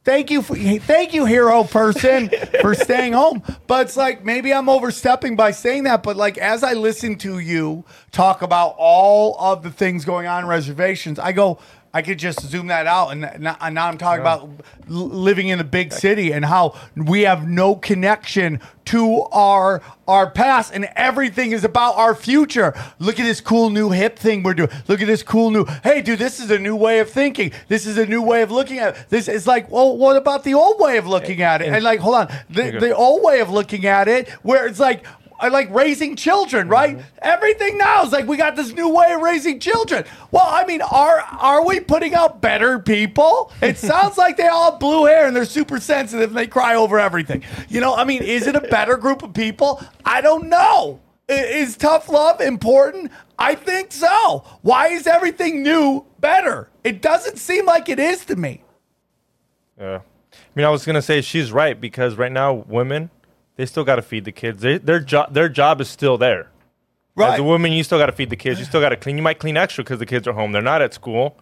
Thank 0.06 0.32
you 0.32 0.42
for 0.42 0.56
thank 0.56 1.14
you, 1.14 1.26
hero 1.26 1.64
person, 1.66 2.30
for 2.62 2.74
staying 2.74 3.14
home. 3.14 3.44
But 3.68 3.88
it's 3.88 3.98
like 3.98 4.24
maybe 4.24 4.54
I'm 4.54 4.70
overstepping 4.70 5.36
by 5.36 5.52
saying 5.52 5.84
that. 5.84 6.04
But 6.04 6.16
like 6.16 6.38
as 6.38 6.64
I 6.64 6.74
listen 6.74 7.18
to 7.18 7.38
you 7.40 7.84
talk 8.12 8.42
about 8.42 8.76
all 8.78 9.36
of 9.40 9.62
the 9.62 9.70
things 9.70 10.06
going 10.06 10.26
on 10.26 10.44
in 10.44 10.50
reservations, 10.50 11.20
I 11.20 11.34
go, 11.34 11.60
I 11.94 12.02
could 12.04 12.20
just 12.20 12.42
zoom 12.42 12.68
that 12.68 12.86
out, 12.86 13.10
and 13.10 13.22
now, 13.40 13.58
and 13.60 13.74
now 13.74 13.88
I'm 13.88 13.98
talking 13.98 14.22
about 14.22 14.42
l- 14.90 14.96
living 15.10 15.48
in 15.48 15.60
a 15.60 15.64
big 15.64 15.92
city 15.92 16.32
and 16.32 16.46
how 16.46 16.76
we 16.96 17.22
have 17.22 17.48
no 17.48 17.76
connection 17.76 18.60
to 18.86 19.22
our 19.32 19.82
our 20.08 20.30
past, 20.30 20.74
and 20.74 20.88
everything 20.96 21.52
is 21.52 21.64
about 21.64 21.96
our 21.98 22.14
future. 22.16 22.74
Look 23.00 23.20
at 23.20 23.24
this 23.24 23.42
cool 23.42 23.70
new 23.72 23.90
hip 23.90 24.18
thing 24.20 24.44
we're 24.44 24.54
doing. 24.56 24.70
Look 24.88 25.02
at 25.02 25.08
this 25.08 25.24
cool 25.24 25.50
new. 25.52 25.66
Hey, 25.84 26.02
dude, 26.02 26.20
this 26.20 26.40
is 26.40 26.50
a 26.52 26.60
new 26.60 26.76
way 26.76 27.00
of 27.00 27.10
thinking. 27.10 27.52
This 27.68 27.86
is 27.88 27.98
a 27.98 28.06
new 28.06 28.22
way 28.22 28.42
of 28.44 28.52
looking 28.52 28.78
at 28.80 28.96
it. 28.96 29.06
This 29.10 29.28
is 29.28 29.46
like, 29.48 29.70
well, 29.72 29.98
what 29.98 30.16
about 30.16 30.44
the 30.44 30.54
old 30.56 30.80
way 30.80 30.98
of 30.98 31.08
looking 31.08 31.42
at 31.42 31.62
it? 31.62 31.70
And 31.74 31.84
like, 31.84 32.00
hold 32.00 32.16
on, 32.16 32.28
the, 32.50 32.64
the 32.80 32.96
old 32.96 33.24
way 33.24 33.40
of 33.42 33.50
looking 33.50 33.86
at 33.88 34.08
it, 34.08 34.30
where 34.44 34.68
it's 34.68 34.80
like. 34.80 35.04
I 35.40 35.48
like 35.48 35.74
raising 35.74 36.16
children, 36.16 36.68
right? 36.68 36.98
Mm-hmm. 36.98 37.18
Everything 37.22 37.78
now 37.78 38.04
is 38.04 38.12
like 38.12 38.28
we 38.28 38.36
got 38.36 38.56
this 38.56 38.74
new 38.74 38.90
way 38.90 39.14
of 39.14 39.22
raising 39.22 39.60
children. 39.60 40.04
Well, 40.32 40.46
I 40.46 40.66
mean, 40.66 40.82
are 40.82 41.20
are 41.20 41.66
we 41.66 41.80
putting 41.80 42.14
out 42.14 42.42
better 42.42 42.80
people? 42.80 43.52
It 43.62 43.78
sounds 43.92 44.18
like 44.18 44.38
they 44.38 44.48
all 44.48 44.72
have 44.72 44.80
blue 44.80 45.06
hair 45.06 45.28
and 45.28 45.36
they're 45.36 45.46
super 45.46 45.80
sensitive 45.80 46.32
and 46.32 46.38
they 46.38 46.48
cry 46.48 46.76
over 46.76 47.00
everything. 47.00 47.44
You 47.70 47.80
know, 47.80 47.96
I 47.96 48.04
mean, 48.04 48.22
is 48.22 48.48
it 48.48 48.56
a 48.56 48.62
better 48.62 48.98
group 48.98 49.24
of 49.24 49.34
people? 49.34 49.82
I 50.04 50.22
don't 50.22 50.50
know. 50.50 51.00
Is 51.30 51.78
tough 51.78 52.10
love 52.10 52.42
important? 52.42 53.12
I 53.38 53.56
think 53.56 53.92
so. 53.92 54.44
Why 54.62 54.88
is 54.88 55.06
everything 55.06 55.62
new 55.64 56.06
better? 56.20 56.70
It 56.84 57.02
doesn't 57.02 57.38
seem 57.38 57.66
like 57.66 57.88
it 57.88 58.00
is 58.00 58.26
to 58.26 58.36
me. 58.36 58.64
Yeah. 59.80 60.02
I 60.34 60.38
mean, 60.56 60.66
I 60.66 60.70
was 60.70 60.86
gonna 60.86 61.02
say 61.02 61.22
she's 61.22 61.52
right 61.52 61.80
because 61.80 62.16
right 62.16 62.32
now 62.32 62.54
women, 62.68 63.12
they 63.60 63.66
still 63.66 63.84
got 63.84 63.98
to 63.98 64.02
feed 64.02 64.24
the 64.24 64.32
kids. 64.32 64.62
They, 64.62 64.78
their 64.78 65.02
job, 65.02 65.34
their 65.34 65.50
job 65.50 65.82
is 65.82 65.90
still 65.90 66.18
there. 66.18 66.48
Right. 67.14 67.34
As 67.34 67.40
a 67.40 67.44
woman, 67.44 67.74
you 67.74 67.84
still 67.84 67.98
got 68.00 68.06
to 68.06 68.14
feed 68.14 68.30
the 68.30 68.38
kids. 68.38 68.58
You 68.58 68.64
still 68.66 68.80
got 68.80 68.90
to 68.90 68.96
clean. 68.96 69.18
You 69.18 69.22
might 69.22 69.38
clean 69.38 69.58
extra 69.58 69.84
because 69.84 70.00
the 70.00 70.06
kids 70.06 70.30
are 70.30 70.32
home. 70.32 70.54
They're 70.54 70.62
not 70.62 70.82
at 70.82 70.94
school. 70.94 71.38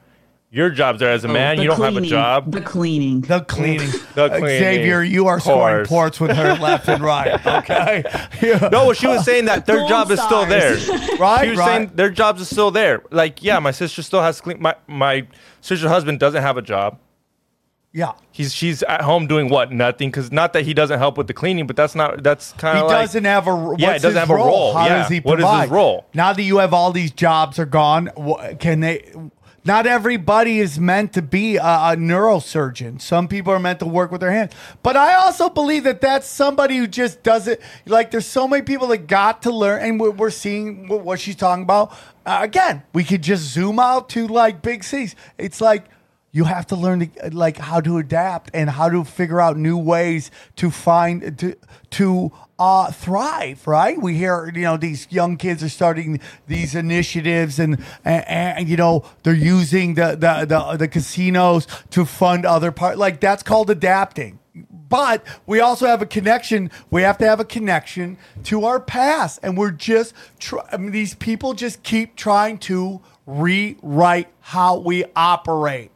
Your 0.50 0.72
job's 0.72 1.00
there 1.00 1.12
as 1.12 1.24
a 1.24 1.28
man. 1.28 1.58
The 1.58 1.62
You 1.62 1.68
don't 1.70 1.80
have 1.80 1.96
a 1.96 2.02
job. 2.02 2.52
The 2.52 2.62
cleaning. 2.62 3.22
The 3.22 3.42
cleaning. 3.42 3.92
The 4.16 4.24
Uh, 4.24 4.30
cleaning. 4.40 4.60
Xavier, 4.64 5.04
you 5.04 5.28
are 5.28 5.40
scoring 5.40 5.76
Course. 5.86 5.88
ports 5.88 6.20
with 6.20 6.36
her 6.36 6.56
left 6.56 6.88
and 6.90 7.04
right. 7.04 7.40
Okay. 7.46 8.04
Yeah. 8.42 8.70
No, 8.72 8.94
she 8.94 9.06
was 9.06 9.24
saying 9.24 9.46
that 9.46 9.68
their 9.68 9.78
Gold 9.82 9.90
job 9.90 10.10
is 10.10 10.20
still 10.20 10.48
there. 10.48 10.72
Right, 11.20 11.44
She 11.44 11.50
was 11.52 11.60
right. 11.60 11.66
saying 11.68 11.92
their 11.94 12.10
jobs 12.10 12.42
is 12.42 12.50
still 12.50 12.72
there. 12.72 13.04
Like, 13.12 13.44
yeah, 13.44 13.60
my 13.60 13.70
sister 13.70 14.02
still 14.02 14.24
has 14.24 14.38
to 14.38 14.42
clean. 14.44 14.60
My 14.60 14.74
my 14.88 15.28
sister's 15.62 15.88
husband 15.92 16.20
doesn't 16.20 16.42
have 16.42 16.58
a 16.58 16.64
job. 16.64 16.98
Yeah. 17.98 18.12
He's 18.32 18.54
she's 18.54 18.84
at 18.84 19.02
home 19.02 19.26
doing 19.26 19.50
what? 19.50 19.72
Nothing. 19.72 20.12
Because 20.12 20.32
not 20.32 20.54
that 20.54 20.66
he 20.66 20.76
doesn't 20.76 21.00
help 21.00 21.18
with 21.18 21.26
the 21.26 21.34
cleaning, 21.34 21.66
but 21.66 21.76
that's 21.76 21.96
not. 21.96 22.22
That's 22.22 22.52
kind 22.54 22.78
He 22.78 22.84
of 22.84 22.90
like 22.92 23.02
doesn't 23.02 23.24
have 23.24 23.48
a 23.48 23.56
what's 23.56 23.82
Yeah, 23.82 23.94
he 23.94 24.00
doesn't 24.00 24.20
have 24.20 24.30
a 24.30 24.36
role. 24.36 24.76
How 24.76 24.86
Yeah. 24.86 24.98
does 25.00 25.10
he 25.10 25.20
What 25.20 25.40
is 25.42 25.50
his 25.62 25.72
role? 25.72 26.06
Now 26.14 26.32
that 26.32 26.44
you 26.44 26.60
have 26.60 26.76
all 26.76 26.92
these 26.92 27.10
jobs 27.10 27.58
are 27.58 27.66
gone, 27.66 28.12
can 28.60 28.82
they? 28.82 29.12
Not 29.66 29.88
everybody 29.88 30.60
is 30.60 30.80
meant 30.80 31.12
to 31.14 31.24
be 31.24 31.56
a, 31.58 31.62
a 31.62 31.96
neurosurgeon. 31.98 33.02
Some 33.02 33.28
people 33.28 33.52
are 33.52 33.60
meant 33.60 33.80
to 33.80 33.88
work 33.88 34.12
with 34.12 34.22
their 34.22 34.32
hands. 34.32 34.54
But 34.84 34.96
I 34.96 35.16
also 35.16 35.50
believe 35.50 35.84
that 35.86 36.00
that's 36.00 36.28
somebody 36.28 36.78
who 36.78 36.86
just 36.86 37.24
does 37.24 37.48
it. 37.48 37.62
Like 37.88 38.12
there's 38.12 38.28
so 38.28 38.48
many 38.48 38.62
people 38.62 38.88
that 38.90 39.08
got 39.08 39.42
to 39.42 39.52
learn, 39.52 39.82
and 39.82 40.00
we're, 40.00 40.12
we're 40.12 40.30
seeing 40.30 40.88
what 40.88 41.20
she's 41.20 41.36
talking 41.36 41.64
about. 41.64 41.92
Uh, 42.28 42.40
again, 42.44 42.84
we 42.94 43.04
could 43.04 43.24
just 43.24 43.42
zoom 43.42 43.80
out 43.80 44.08
to 44.10 44.28
like 44.28 44.62
big 44.62 44.84
cities. 44.84 45.16
It's 45.40 45.60
like 45.60 45.86
you 46.38 46.44
have 46.44 46.68
to 46.68 46.76
learn 46.76 47.00
to, 47.00 47.30
like 47.32 47.58
how 47.58 47.82
to 47.82 47.98
adapt 47.98 48.52
and 48.54 48.70
how 48.70 48.90
to 48.90 49.04
figure 49.04 49.42
out 49.42 49.58
new 49.58 49.76
ways 49.76 50.30
to 50.56 50.70
find 50.70 51.36
to 51.40 51.56
to 51.90 52.32
uh, 52.60 52.92
thrive. 52.92 53.66
Right? 53.66 54.00
We 54.00 54.14
hear 54.14 54.52
you 54.54 54.62
know 54.62 54.78
these 54.78 55.08
young 55.10 55.38
kids 55.38 55.64
are 55.64 55.70
starting 55.70 56.20
these 56.46 56.76
initiatives 56.76 57.58
and 57.58 57.84
and, 58.06 58.24
and 58.28 58.70
you 58.70 58.78
know 58.78 59.04
they're 59.24 59.34
using 59.34 59.96
the, 59.96 60.10
the 60.12 60.46
the 60.46 60.78
the 60.78 60.88
casinos 60.88 61.66
to 61.90 62.06
fund 62.06 62.46
other 62.46 62.72
part. 62.72 63.00
Like 63.00 63.20
that's 63.20 63.42
called 63.42 63.72
adapting. 63.72 64.38
But 64.90 65.26
we 65.48 65.60
also 65.60 65.88
have 65.88 66.04
a 66.04 66.06
connection. 66.06 66.70
We 66.92 67.02
have 67.02 67.18
to 67.18 67.26
have 67.26 67.40
a 67.40 67.46
connection 67.46 68.18
to 68.44 68.66
our 68.66 68.80
past, 68.80 69.40
and 69.42 69.58
we're 69.58 69.72
just. 69.72 70.14
Try, 70.40 70.62
I 70.72 70.78
mean, 70.78 70.92
these 70.92 71.16
people 71.16 71.54
just 71.54 71.82
keep 71.82 72.16
trying 72.16 72.60
to 72.60 73.02
rewrite 73.26 74.30
how 74.40 74.78
we 74.78 75.04
operate. 75.16 75.92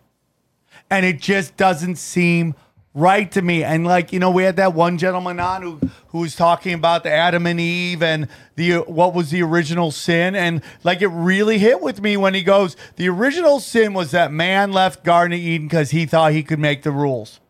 And 0.92 1.06
it 1.06 1.20
just 1.20 1.58
doesn't 1.58 1.96
seem 1.96 2.54
right 2.94 3.32
to 3.32 3.42
me. 3.42 3.64
And 3.64 3.86
like, 3.86 4.12
you 4.14 4.20
know, 4.20 4.30
we 4.30 4.44
had 4.44 4.58
that 4.58 4.74
one 4.74 4.98
gentleman 4.98 5.40
on 5.40 5.62
who 5.62 5.80
who 6.10 6.20
was 6.20 6.36
talking 6.36 6.74
about 6.74 7.04
the 7.04 7.12
Adam 7.12 7.48
and 7.48 7.60
Eve 7.60 8.04
and 8.04 8.28
the 8.56 8.80
what 8.80 9.14
was 9.14 9.32
the 9.32 9.42
original 9.42 9.92
sin 9.92 10.36
and 10.36 10.62
like 10.84 11.02
it 11.02 11.08
really 11.08 11.58
hit 11.58 11.82
with 11.82 12.02
me 12.02 12.18
when 12.18 12.34
he 12.34 12.44
goes, 12.44 12.76
the 12.98 13.08
original 13.10 13.60
sin 13.60 13.94
was 13.94 14.12
that 14.12 14.32
man 14.32 14.72
left 14.74 15.04
Garden 15.04 15.34
of 15.34 15.40
Eden 15.40 15.70
cuz 15.70 15.92
he 15.92 16.06
thought 16.06 16.34
he 16.34 16.44
could 16.44 16.60
make 16.60 16.84
the 16.84 16.92
rules 16.92 17.41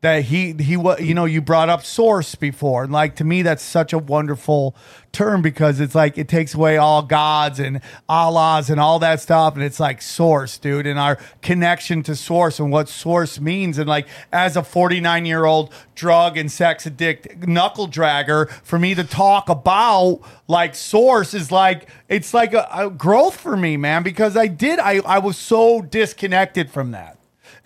that 0.00 0.22
he 0.26 0.52
he 0.52 0.76
was 0.76 1.00
you 1.00 1.12
know 1.12 1.24
you 1.24 1.42
brought 1.42 1.68
up 1.68 1.84
source 1.84 2.36
before. 2.36 2.84
And 2.84 2.92
like 2.92 3.16
to 3.16 3.24
me 3.24 3.42
that's 3.42 3.64
such 3.64 3.92
a 3.92 3.98
wonderful 3.98 4.76
term 5.10 5.42
because 5.42 5.80
it's 5.80 5.94
like 5.94 6.16
it 6.16 6.28
takes 6.28 6.54
away 6.54 6.76
all 6.76 7.02
gods 7.02 7.58
and 7.58 7.80
allahs 8.08 8.70
and 8.70 8.78
all 8.78 9.00
that 9.00 9.20
stuff. 9.20 9.54
And 9.54 9.64
it's 9.64 9.80
like 9.80 10.00
source 10.00 10.56
dude 10.56 10.86
and 10.86 11.00
our 11.00 11.18
connection 11.42 12.04
to 12.04 12.14
source 12.14 12.60
and 12.60 12.70
what 12.70 12.88
source 12.88 13.40
means. 13.40 13.76
And 13.76 13.88
like 13.88 14.06
as 14.32 14.56
a 14.56 14.62
49 14.62 15.26
year 15.26 15.44
old 15.44 15.72
drug 15.96 16.36
and 16.36 16.50
sex 16.50 16.86
addict 16.86 17.48
knuckle 17.48 17.88
dragger 17.88 18.48
for 18.62 18.78
me 18.78 18.94
to 18.94 19.02
talk 19.02 19.48
about 19.48 20.20
like 20.46 20.76
source 20.76 21.34
is 21.34 21.50
like 21.50 21.88
it's 22.08 22.32
like 22.32 22.54
a, 22.54 22.68
a 22.72 22.88
growth 22.88 23.36
for 23.36 23.56
me 23.56 23.76
man 23.76 24.04
because 24.04 24.36
i 24.36 24.46
did 24.46 24.78
i 24.78 24.98
i 25.04 25.18
was 25.18 25.36
so 25.36 25.82
disconnected 25.82 26.70
from 26.70 26.92
that 26.92 27.17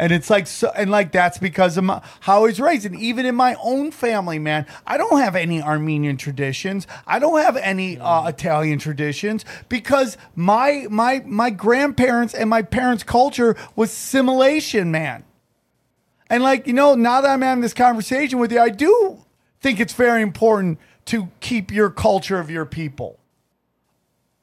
and 0.03 0.11
it's 0.11 0.29
like, 0.29 0.49
so, 0.49 0.73
and 0.75 0.91
like 0.91 1.13
that's 1.13 1.39
because 1.39 1.77
of 1.77 1.85
my, 1.85 2.03
how 2.19 2.39
I 2.39 2.41
was 2.49 2.59
raised. 2.59 2.85
And 2.85 2.99
even 2.99 3.25
in 3.25 3.37
my 3.37 3.55
own 3.63 3.93
family, 3.93 4.41
man, 4.41 4.67
I 4.85 4.99
don't 4.99 5.21
have 5.21 5.37
any 5.37 5.63
Armenian 5.63 6.17
traditions. 6.17 6.89
I 7.07 7.21
don't 7.21 7.39
have 7.39 7.57
any 7.57 8.01
uh, 8.01 8.27
Italian 8.27 8.81
traditions 8.81 9.45
because 9.69 10.19
my 10.35 10.89
my 10.91 11.23
my 11.25 11.51
grandparents 11.51 12.35
and 12.35 12.51
my 12.51 12.63
parents' 12.63 13.05
culture 13.05 13.55
was 13.77 13.93
simulation, 13.93 14.91
man. 14.91 15.23
And 16.29 16.43
like 16.43 16.67
you 16.67 16.73
know, 16.73 16.97
now 16.97 17.21
that 17.21 17.31
I'm 17.31 17.43
having 17.43 17.63
this 17.63 17.73
conversation 17.73 18.41
with 18.41 18.51
you, 18.51 18.59
I 18.59 18.71
do 18.71 19.25
think 19.61 19.79
it's 19.79 19.95
very 19.95 20.21
important 20.21 20.81
to 21.05 21.29
keep 21.39 21.71
your 21.71 21.91
culture 21.91 22.41
of 22.41 22.51
your 22.51 22.67
people 22.67 23.21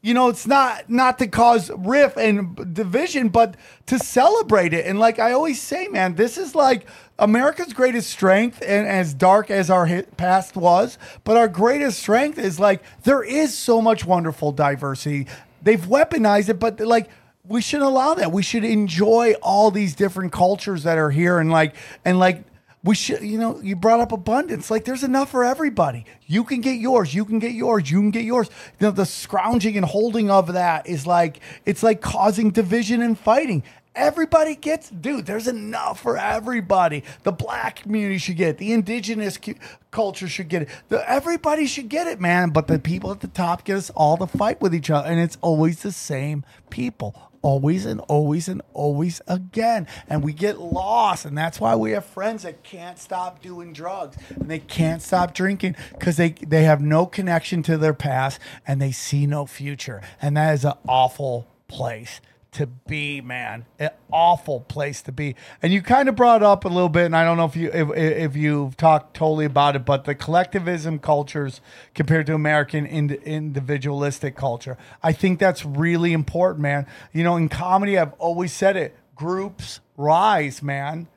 you 0.01 0.13
know 0.13 0.29
it's 0.29 0.47
not 0.47 0.89
not 0.89 1.19
to 1.19 1.27
cause 1.27 1.69
rift 1.77 2.17
and 2.17 2.73
division 2.73 3.29
but 3.29 3.55
to 3.85 3.99
celebrate 3.99 4.73
it. 4.73 4.85
And 4.85 4.99
like 4.99 5.19
i 5.19 5.31
always 5.33 5.61
say 5.61 5.87
man 5.87 6.15
this 6.15 6.37
is 6.37 6.55
like 6.55 6.85
america's 7.17 7.73
greatest 7.73 8.09
strength 8.09 8.61
and 8.65 8.87
as 8.87 9.13
dark 9.13 9.51
as 9.51 9.69
our 9.69 10.03
past 10.17 10.55
was 10.55 10.97
but 11.23 11.35
our 11.35 11.47
greatest 11.47 11.99
strength 11.99 12.37
is 12.37 12.59
like 12.59 12.81
there 13.03 13.23
is 13.23 13.57
so 13.57 13.81
much 13.81 14.05
wonderful 14.05 14.51
diversity. 14.51 15.27
They've 15.61 15.81
weaponized 15.81 16.49
it 16.49 16.59
but 16.59 16.79
like 16.79 17.09
we 17.43 17.61
shouldn't 17.61 17.89
allow 17.89 18.13
that. 18.13 18.31
We 18.31 18.43
should 18.43 18.63
enjoy 18.63 19.33
all 19.41 19.71
these 19.71 19.95
different 19.95 20.31
cultures 20.31 20.83
that 20.83 20.97
are 20.97 21.09
here 21.09 21.39
and 21.39 21.49
like 21.51 21.75
and 22.05 22.19
like 22.19 22.43
we 22.83 22.95
should, 22.95 23.21
you 23.21 23.37
know, 23.37 23.59
you 23.61 23.75
brought 23.75 23.99
up 23.99 24.11
abundance. 24.11 24.71
Like 24.71 24.85
there's 24.85 25.03
enough 25.03 25.31
for 25.31 25.43
everybody. 25.43 26.05
You 26.27 26.43
can 26.43 26.61
get 26.61 26.79
yours. 26.79 27.13
You 27.13 27.25
can 27.25 27.39
get 27.39 27.51
yours. 27.51 27.91
You 27.91 27.99
can 27.99 28.11
get 28.11 28.23
yours. 28.23 28.49
You 28.79 28.87
know, 28.87 28.91
the 28.91 29.05
scrounging 29.05 29.75
and 29.75 29.85
holding 29.85 30.31
of 30.31 30.53
that 30.53 30.87
is 30.87 31.05
like, 31.05 31.41
it's 31.65 31.83
like 31.83 32.01
causing 32.01 32.51
division 32.51 33.01
and 33.01 33.19
fighting. 33.19 33.63
Everybody 33.95 34.55
gets, 34.55 34.89
dude, 34.89 35.25
there's 35.25 35.47
enough 35.47 35.99
for 35.99 36.17
everybody. 36.17 37.03
The 37.23 37.33
black 37.33 37.77
community 37.77 38.17
should 38.17 38.37
get 38.37 38.49
it. 38.49 38.57
The 38.59 38.71
indigenous 38.71 39.37
cu- 39.37 39.55
culture 39.91 40.29
should 40.29 40.47
get 40.47 40.61
it. 40.61 40.69
The, 40.87 41.09
everybody 41.09 41.65
should 41.65 41.89
get 41.89 42.07
it, 42.07 42.21
man. 42.21 42.51
But 42.51 42.67
the 42.67 42.79
people 42.79 43.11
at 43.11 43.19
the 43.19 43.27
top 43.27 43.65
get 43.65 43.75
us 43.75 43.89
all 43.89 44.15
to 44.17 44.27
fight 44.27 44.61
with 44.61 44.73
each 44.73 44.89
other. 44.89 45.09
And 45.09 45.19
it's 45.19 45.37
always 45.41 45.81
the 45.81 45.91
same 45.91 46.45
people 46.69 47.28
always 47.41 47.85
and 47.85 47.99
always 48.01 48.47
and 48.47 48.61
always 48.73 49.21
again. 49.27 49.87
And 50.07 50.23
we 50.23 50.33
get 50.33 50.59
lost. 50.59 51.25
And 51.25 51.37
that's 51.37 51.59
why 51.59 51.75
we 51.75 51.91
have 51.91 52.05
friends 52.05 52.43
that 52.43 52.63
can't 52.63 52.99
stop 52.99 53.41
doing 53.41 53.73
drugs 53.73 54.17
and 54.29 54.49
they 54.49 54.59
can't 54.59 55.01
stop 55.01 55.33
drinking 55.33 55.75
because 55.93 56.17
they, 56.17 56.31
they 56.31 56.63
have 56.63 56.81
no 56.81 57.05
connection 57.05 57.63
to 57.63 57.77
their 57.77 57.93
past 57.93 58.39
and 58.67 58.81
they 58.81 58.91
see 58.91 59.25
no 59.25 59.45
future. 59.45 60.01
And 60.21 60.37
that 60.37 60.53
is 60.53 60.65
an 60.65 60.73
awful 60.87 61.47
place 61.67 62.19
to 62.51 62.65
be, 62.65 63.21
man. 63.21 63.65
An 63.77 63.91
awful 64.11 64.61
place 64.61 65.01
to 65.03 65.11
be. 65.11 65.35
And 65.61 65.71
you 65.71 65.81
kind 65.81 66.09
of 66.09 66.15
brought 66.15 66.41
up 66.41 66.65
a 66.65 66.67
little 66.67 66.89
bit, 66.89 67.05
and 67.05 67.15
I 67.15 67.23
don't 67.23 67.37
know 67.37 67.45
if 67.45 67.55
you 67.55 67.69
if, 67.71 67.95
if 67.95 68.35
you've 68.35 68.75
talked 68.75 69.15
totally 69.15 69.45
about 69.45 69.75
it, 69.75 69.85
but 69.85 70.05
the 70.05 70.15
collectivism 70.15 70.99
cultures 70.99 71.61
compared 71.93 72.25
to 72.27 72.33
American 72.33 72.85
ind- 72.85 73.11
individualistic 73.11 74.35
culture. 74.35 74.77
I 75.03 75.11
think 75.11 75.39
that's 75.39 75.63
really 75.63 76.13
important, 76.13 76.61
man. 76.61 76.87
You 77.13 77.23
know, 77.23 77.35
in 77.35 77.49
comedy, 77.49 77.97
I've 77.97 78.13
always 78.13 78.51
said 78.51 78.75
it: 78.75 78.97
groups 79.15 79.79
rise, 79.95 80.63
man. 80.63 81.07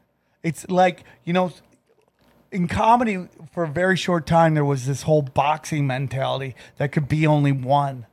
It's 0.42 0.68
like 0.68 1.04
you 1.24 1.32
know. 1.32 1.52
In 2.50 2.68
comedy, 2.68 3.28
for 3.54 3.64
a 3.64 3.66
very 3.66 3.96
short 3.96 4.26
time, 4.26 4.52
there 4.52 4.62
was 4.62 4.86
this 4.86 5.04
whole 5.04 5.22
boxing 5.22 5.86
mentality 5.86 6.54
that 6.76 6.92
could 6.92 7.08
be 7.08 7.26
only 7.26 7.50
one. 7.50 8.04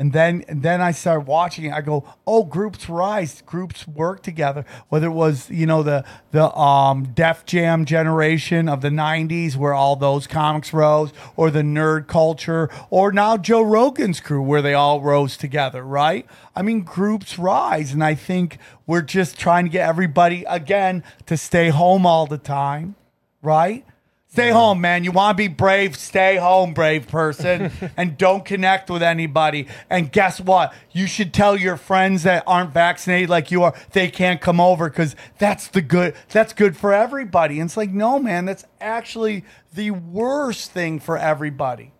And 0.00 0.12
then 0.12 0.44
and 0.46 0.62
then 0.62 0.80
I 0.80 0.92
started 0.92 1.26
watching. 1.26 1.72
I 1.72 1.80
go, 1.80 2.04
oh, 2.24 2.44
groups 2.44 2.88
rise, 2.88 3.42
groups 3.42 3.86
work 3.88 4.22
together. 4.22 4.64
Whether 4.90 5.08
it 5.08 5.12
was 5.12 5.50
you 5.50 5.66
know 5.66 5.82
the 5.82 6.04
the 6.30 6.54
um, 6.56 7.06
Def 7.14 7.44
Jam 7.44 7.84
generation 7.84 8.68
of 8.68 8.80
the 8.80 8.90
'90s, 8.90 9.56
where 9.56 9.74
all 9.74 9.96
those 9.96 10.28
comics 10.28 10.72
rose, 10.72 11.12
or 11.34 11.50
the 11.50 11.62
nerd 11.62 12.06
culture, 12.06 12.70
or 12.90 13.10
now 13.10 13.36
Joe 13.36 13.62
Rogan's 13.62 14.20
crew, 14.20 14.40
where 14.40 14.62
they 14.62 14.74
all 14.74 15.00
rose 15.00 15.36
together. 15.36 15.82
Right? 15.82 16.26
I 16.54 16.62
mean, 16.62 16.82
groups 16.82 17.36
rise, 17.36 17.92
and 17.92 18.04
I 18.04 18.14
think 18.14 18.58
we're 18.86 19.02
just 19.02 19.36
trying 19.36 19.64
to 19.64 19.70
get 19.70 19.88
everybody 19.88 20.44
again 20.44 21.02
to 21.26 21.36
stay 21.36 21.70
home 21.70 22.06
all 22.06 22.26
the 22.26 22.38
time. 22.38 22.94
Right? 23.42 23.84
Stay 24.30 24.50
home, 24.50 24.82
man. 24.82 25.04
You 25.04 25.10
want 25.10 25.38
to 25.38 25.42
be 25.42 25.48
brave? 25.48 25.96
Stay 25.96 26.36
home, 26.36 26.74
brave 26.74 27.08
person, 27.08 27.72
and 27.96 28.18
don't 28.18 28.44
connect 28.44 28.90
with 28.90 29.02
anybody. 29.02 29.66
And 29.88 30.12
guess 30.12 30.38
what? 30.38 30.74
You 30.92 31.06
should 31.06 31.32
tell 31.32 31.56
your 31.56 31.78
friends 31.78 32.24
that 32.24 32.44
aren't 32.46 32.70
vaccinated 32.70 33.30
like 33.30 33.50
you 33.50 33.62
are 33.62 33.74
they 33.92 34.10
can't 34.10 34.38
come 34.40 34.60
over 34.60 34.90
because 34.90 35.16
that's 35.38 35.68
the 35.68 35.80
good. 35.80 36.14
That's 36.28 36.52
good 36.52 36.76
for 36.76 36.92
everybody. 36.92 37.58
And 37.58 37.68
it's 37.68 37.76
like, 37.76 37.90
no, 37.90 38.18
man. 38.18 38.44
That's 38.44 38.66
actually 38.82 39.44
the 39.72 39.92
worst 39.92 40.72
thing 40.72 41.00
for 41.00 41.16
everybody. 41.16 41.92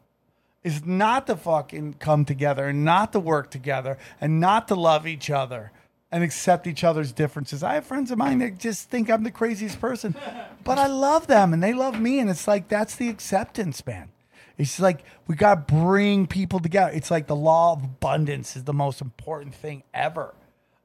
Is 0.63 0.85
not 0.85 1.27
to 1.29 1.37
fucking 1.37 1.95
come 1.95 2.27
together 2.27 2.67
and 2.67 2.85
not 2.85 3.13
to 3.13 3.21
work 3.21 3.51
together 3.51 3.97
and 4.21 4.39
not 4.39 4.69
to 4.69 4.75
love 4.75 5.07
each 5.07 5.31
other 5.31 5.73
and 6.11 6.25
accept 6.25 6.67
each 6.67 6.85
other's 6.85 7.13
differences. 7.13 7.63
I 7.63 7.75
have 7.75 7.87
friends 7.87 8.11
of 8.11 8.19
mine 8.19 8.39
that 8.39 8.59
just 8.59 8.89
think 8.89 9.11
I'm 9.11 9.25
the 9.25 9.31
craziest 9.31 9.81
person, 9.81 10.15
but 10.65 10.79
I 10.79 10.87
love 10.87 11.27
them 11.27 11.53
and 11.53 11.63
they 11.63 11.75
love 11.75 12.01
me. 12.01 12.19
And 12.19 12.31
it's 12.31 12.49
like, 12.49 12.69
that's 12.69 12.97
the 12.97 13.09
acceptance, 13.09 13.85
man. 13.87 14.09
It's 14.57 14.81
like 14.81 15.05
we 15.27 15.37
got 15.37 15.69
to 15.69 15.75
bring 15.75 16.27
people 16.27 16.59
together. 16.59 16.91
It's 16.93 17.11
like 17.11 17.29
the 17.29 17.37
law 17.37 17.75
of 17.75 17.85
abundance 17.85 18.57
is 18.57 18.65
the 18.65 18.73
most 18.73 19.01
important 19.01 19.55
thing 19.55 19.85
ever. 19.95 20.35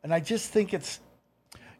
And 0.03 0.13
I 0.13 0.19
just 0.19 0.51
think 0.51 0.73
it's, 0.73 0.99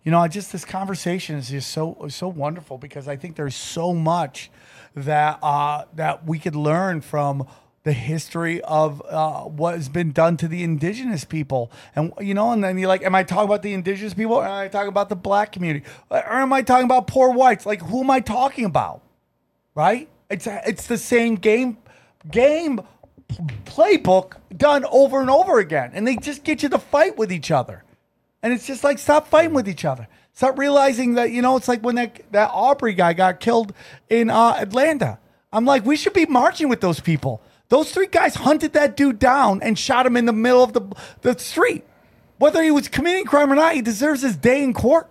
you 0.04 0.12
know, 0.12 0.20
I 0.20 0.28
just 0.28 0.52
this 0.52 0.66
conversation 0.66 1.36
is 1.36 1.50
just 1.50 1.70
so 1.70 2.08
so 2.10 2.28
wonderful 2.28 2.78
because 2.78 3.08
I 3.08 3.16
think 3.16 3.36
there's 3.36 3.56
so 3.56 3.94
much 3.94 4.50
that 4.96 5.40
uh, 5.44 5.86
that 5.96 6.26
we 6.26 6.40
could 6.40 6.56
learn 6.56 7.02
from 7.02 7.48
the 7.84 7.94
history 7.94 8.62
of 8.62 9.02
uh, 9.10 9.42
what 9.42 9.76
has 9.76 9.90
been 9.90 10.12
done 10.12 10.38
to 10.38 10.48
the 10.48 10.64
indigenous 10.64 11.26
people, 11.26 11.72
and 11.96 12.14
you 12.20 12.34
know, 12.34 12.52
and 12.52 12.64
then 12.64 12.78
you're 12.78 12.88
like, 12.88 13.04
am 13.04 13.14
I 13.14 13.24
talking 13.24 13.46
about 13.46 13.62
the 13.62 13.74
indigenous 13.74 14.14
people, 14.14 14.36
or 14.36 14.46
am 14.46 14.52
I 14.52 14.68
talking 14.70 14.88
about 14.88 15.10
the 15.10 15.16
black 15.16 15.52
community, 15.52 15.86
or 16.10 16.24
am 16.34 16.54
I 16.54 16.62
talking 16.62 16.86
about 16.86 17.08
poor 17.08 17.32
whites? 17.32 17.66
Like, 17.66 17.82
who 17.82 18.02
am 18.02 18.10
I 18.10 18.22
talking 18.22 18.66
about? 18.66 19.02
Right? 19.76 20.08
It's 20.30 20.48
it's 20.48 20.88
the 20.88 20.98
same 20.98 21.36
game 21.36 21.78
game 22.30 22.82
playbook 23.66 24.36
done 24.56 24.86
over 24.90 25.20
and 25.20 25.30
over 25.30 25.60
again, 25.60 25.92
and 25.94 26.08
they 26.08 26.16
just 26.16 26.44
get 26.44 26.64
you 26.64 26.70
to 26.70 26.80
fight 26.80 27.18
with 27.18 27.32
each 27.32 27.52
other. 27.52 27.84
And 28.42 28.54
it's 28.54 28.68
just 28.68 28.84
like 28.84 29.00
stop 29.00 29.28
fighting 29.28 29.54
with 29.54 29.68
each 29.68 29.86
other. 29.86 30.08
Stop 30.34 30.58
realizing 30.58 31.16
that 31.16 31.32
you 31.32 31.42
know 31.42 31.58
it's 31.58 31.68
like 31.68 31.82
when 31.82 31.96
that 31.96 32.22
that 32.32 32.50
Aubrey 32.54 32.94
guy 32.94 33.14
got 33.14 33.42
killed 33.42 33.74
in 34.10 34.30
uh, 34.30 34.56
Atlanta. 34.58 35.20
I'm 35.52 35.66
like, 35.66 35.86
we 35.86 35.96
should 35.96 36.14
be 36.14 36.26
marching 36.26 36.68
with 36.68 36.82
those 36.82 37.00
people. 37.00 37.44
Those 37.74 37.92
three 37.92 38.06
guys 38.06 38.36
hunted 38.36 38.74
that 38.74 38.96
dude 38.96 39.18
down 39.18 39.60
and 39.64 39.80
shot 39.80 40.06
him 40.06 40.16
in 40.16 40.28
the 40.28 40.32
middle 40.32 40.64
of 40.64 40.74
the 40.74 40.82
the 41.22 41.40
street. 41.40 41.84
Whether 42.38 42.62
he 42.62 42.70
was 42.70 42.88
committing 42.88 43.26
crime 43.26 43.52
or 43.52 43.56
not, 43.56 43.74
he 43.74 43.82
deserves 43.82 44.22
his 44.22 44.36
day 44.36 44.64
in 44.64 44.76
court. 44.76 45.10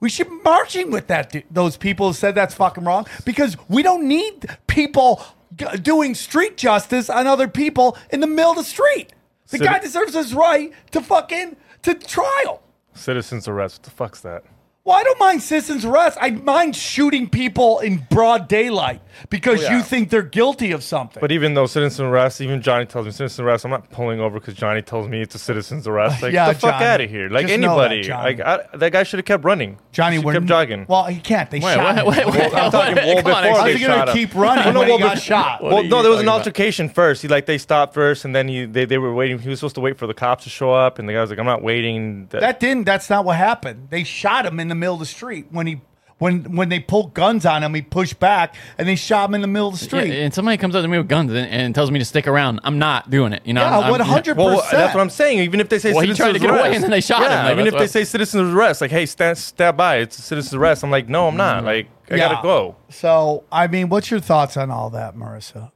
We 0.00 0.08
should 0.10 0.28
be 0.28 0.34
marching 0.42 0.90
with 0.90 1.06
that. 1.06 1.30
du- 1.30 1.44
Those 1.48 1.76
people 1.76 2.08
who 2.08 2.12
said 2.12 2.34
that's 2.34 2.54
fucking 2.54 2.82
wrong 2.82 3.06
because 3.24 3.56
we 3.68 3.84
don't 3.84 4.08
need 4.08 4.46
people 4.66 5.22
g- 5.54 5.64
doing 5.80 6.16
street 6.16 6.56
justice 6.56 7.08
on 7.08 7.28
other 7.28 7.46
people 7.46 7.96
in 8.10 8.18
the 8.18 8.26
middle 8.26 8.50
of 8.50 8.56
the 8.56 8.64
street. 8.64 9.12
The 9.50 9.58
So 9.58 9.64
guy 9.64 9.78
deserves 9.78 10.14
his 10.14 10.34
right 10.34 10.72
to 10.90 11.02
fucking 11.02 11.54
to 11.82 11.94
trial. 11.94 12.62
Citizens 12.94 13.46
arrest. 13.46 13.76
What 13.76 13.82
the 13.84 13.90
fuck's 13.92 14.20
that? 14.22 14.42
Well, 14.84 14.96
I 14.96 15.04
don't 15.04 15.20
mind 15.20 15.40
citizens 15.42 15.84
arrest. 15.84 16.18
I 16.20 16.30
mind 16.32 16.74
shooting 16.74 17.28
people 17.28 17.78
in 17.78 18.04
broad 18.10 18.48
daylight 18.48 19.00
because 19.30 19.60
Oh, 19.60 19.62
yeah. 19.62 19.76
you 19.76 19.82
think 19.84 20.10
they're 20.10 20.22
guilty 20.22 20.72
of 20.72 20.82
something. 20.82 21.20
But 21.20 21.30
even 21.30 21.54
though 21.54 21.66
citizen 21.66 22.06
arrest, 22.06 22.40
even 22.40 22.60
Johnny 22.62 22.84
tells 22.86 23.06
me 23.06 23.12
citizen 23.12 23.44
arrest, 23.44 23.64
I'm 23.64 23.70
not 23.70 23.90
pulling 23.90 24.18
over 24.18 24.40
because 24.40 24.54
Johnny 24.54 24.82
tells 24.82 25.06
me 25.06 25.22
it's 25.22 25.36
a 25.36 25.38
citizen's 25.38 25.86
arrest. 25.86 26.20
Like, 26.20 26.32
Yeah, 26.32 26.46
get 26.48 26.54
the 26.54 26.60
fuck 26.66 26.82
out 26.82 27.00
of 27.00 27.08
here. 27.08 27.28
Like 27.28 27.46
Just 27.46 27.60
know 27.60 27.78
that, 27.78 27.92
anybody. 27.92 28.08
Like 28.36 28.40
I, 28.40 28.76
that 28.76 28.90
guy 28.90 29.04
should 29.04 29.18
have 29.18 29.24
kept 29.24 29.44
running. 29.44 29.78
Johnny, 29.92 30.16
Should 30.16 30.24
we're 30.24 30.32
kept 30.32 30.46
jogging. 30.46 30.86
Well, 30.88 31.04
he 31.04 31.20
can't. 31.20 31.48
They 31.48 31.60
Wait, 31.60 31.74
shot 31.74 31.98
him. 31.98 32.06
wait, 32.06 32.26
wait, 32.26 32.34
wait. 32.34 32.54
I'm 32.54 32.72
talking 32.72 32.96
well 32.96 33.14
Come 33.14 33.24
before 33.24 33.32
on, 33.34 33.42
they 33.44 33.50
How's 33.52 33.72
he 33.74 33.78
shot 33.78 33.86
gonna 34.06 34.10
him. 34.10 34.16
keep 34.16 34.34
running 34.34 34.64
Well, 34.64 34.72
no, 34.74 34.80
when 34.80 34.88
well, 34.88 34.98
he 34.98 35.04
got 35.04 35.16
bef- 35.18 35.22
shot? 35.22 35.62
Well, 35.62 35.84
no, 35.84 36.02
there 36.02 36.10
was 36.10 36.18
an 36.20 36.26
talking 36.26 36.26
about? 36.26 36.34
altercation 36.38 36.88
first. 36.88 37.22
He 37.22 37.28
like 37.28 37.46
they 37.46 37.58
stopped 37.58 37.94
first, 37.94 38.24
and 38.24 38.34
then 38.34 38.48
he 38.48 38.64
they, 38.64 38.84
they 38.86 38.98
were 38.98 39.14
waiting. 39.14 39.38
He 39.38 39.48
was 39.48 39.60
supposed 39.60 39.76
to 39.76 39.80
wait 39.80 39.96
for 39.96 40.08
the 40.08 40.14
cops 40.14 40.42
to 40.42 40.50
show 40.50 40.72
up, 40.74 40.98
and 40.98 41.08
the 41.08 41.12
guy 41.12 41.20
was 41.20 41.30
like, 41.30 41.38
"I'm 41.38 41.46
not 41.46 41.62
waiting." 41.62 42.26
That, 42.30 42.40
That 42.40 42.58
didn't. 42.58 42.82
That's 42.84 43.08
not 43.08 43.24
what 43.24 43.36
happened. 43.36 43.88
They 43.90 44.02
shot 44.02 44.44
him 44.44 44.58
in 44.58 44.71
the 44.72 44.80
middle 44.80 44.94
of 44.94 45.00
the 45.00 45.06
street 45.06 45.46
when 45.50 45.66
he 45.66 45.80
when 46.18 46.54
when 46.56 46.68
they 46.68 46.78
pulled 46.80 47.14
guns 47.14 47.44
on 47.44 47.62
him. 47.62 47.74
He 47.74 47.82
pushed 47.82 48.18
back 48.20 48.54
and 48.78 48.86
they 48.88 48.94
shot 48.96 49.28
him 49.28 49.34
in 49.34 49.40
the 49.40 49.46
middle 49.48 49.68
of 49.68 49.74
the 49.78 49.84
Yeah, 49.84 49.88
street. 50.02 50.12
and 50.22 50.32
somebody 50.32 50.56
comes 50.56 50.74
up 50.76 50.82
to 50.82 50.88
me 50.88 50.98
with 50.98 51.08
guns 51.08 51.30
and, 51.32 51.48
and 51.50 51.74
tells 51.74 51.90
me 51.90 51.98
to 51.98 52.04
stick 52.04 52.26
around. 52.28 52.60
I'm 52.64 52.78
not 52.78 53.10
doing 53.10 53.32
it. 53.32 53.42
You 53.44 53.54
know, 53.54 53.62
Yeah, 53.62 53.78
I'm- 53.78 53.92
I'm- 53.94 54.00
100%. 54.08 54.36
well, 54.36 54.62
that's 54.70 54.94
what 54.94 55.00
I'm 55.00 55.10
saying. 55.10 55.40
Even 55.40 55.58
if 55.60 55.68
they 55.68 55.78
say 55.80 55.92
Well, 55.92 56.00
he 56.02 56.06
citizen's 56.14 56.18
tried 56.18 56.32
to 56.34 56.38
get 56.38 56.50
away 56.50 56.60
arrest, 56.60 56.74
and 56.76 56.84
then 56.84 56.90
they 56.92 57.00
shot 57.00 57.22
him, 57.22 57.30
yeah, 57.30 57.44
though. 57.46 57.52
even 57.52 57.66
if 57.66 57.72
That's 57.72 57.92
they 57.92 58.00
what- 58.00 58.06
say 58.06 58.10
citizen's 58.10 58.54
arrest, 58.54 58.80
like, 58.80 58.90
hey, 58.92 59.04
stand, 59.06 59.36
stand 59.38 59.76
by, 59.76 59.96
it's 59.96 60.18
a 60.18 60.22
citizen's 60.22 60.54
arrest. 60.54 60.84
I'm 60.84 60.90
like, 60.92 61.08
no, 61.08 61.26
I'm 61.28 61.36
not. 61.36 61.64
Like, 61.64 61.88
I 62.10 62.14
Yeah. 62.16 62.28
gotta 62.28 62.42
go. 62.42 62.76
So, 62.88 63.42
I 63.50 63.66
mean, 63.66 63.88
what's 63.88 64.10
your 64.10 64.20
thoughts 64.20 64.56
on 64.56 64.70
all 64.70 64.90
that, 64.90 65.16
Marissa? 65.16 65.72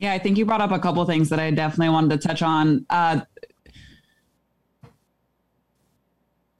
Yeah, 0.00 0.12
I 0.12 0.18
think 0.18 0.38
you 0.38 0.46
brought 0.46 0.62
up 0.62 0.72
a 0.72 0.78
couple 0.78 1.04
things 1.04 1.28
that 1.28 1.38
I 1.38 1.50
definitely 1.50 1.90
wanted 1.90 2.20
to 2.20 2.26
touch 2.28 2.42
on. 2.42 2.86
Uh, 2.88 3.20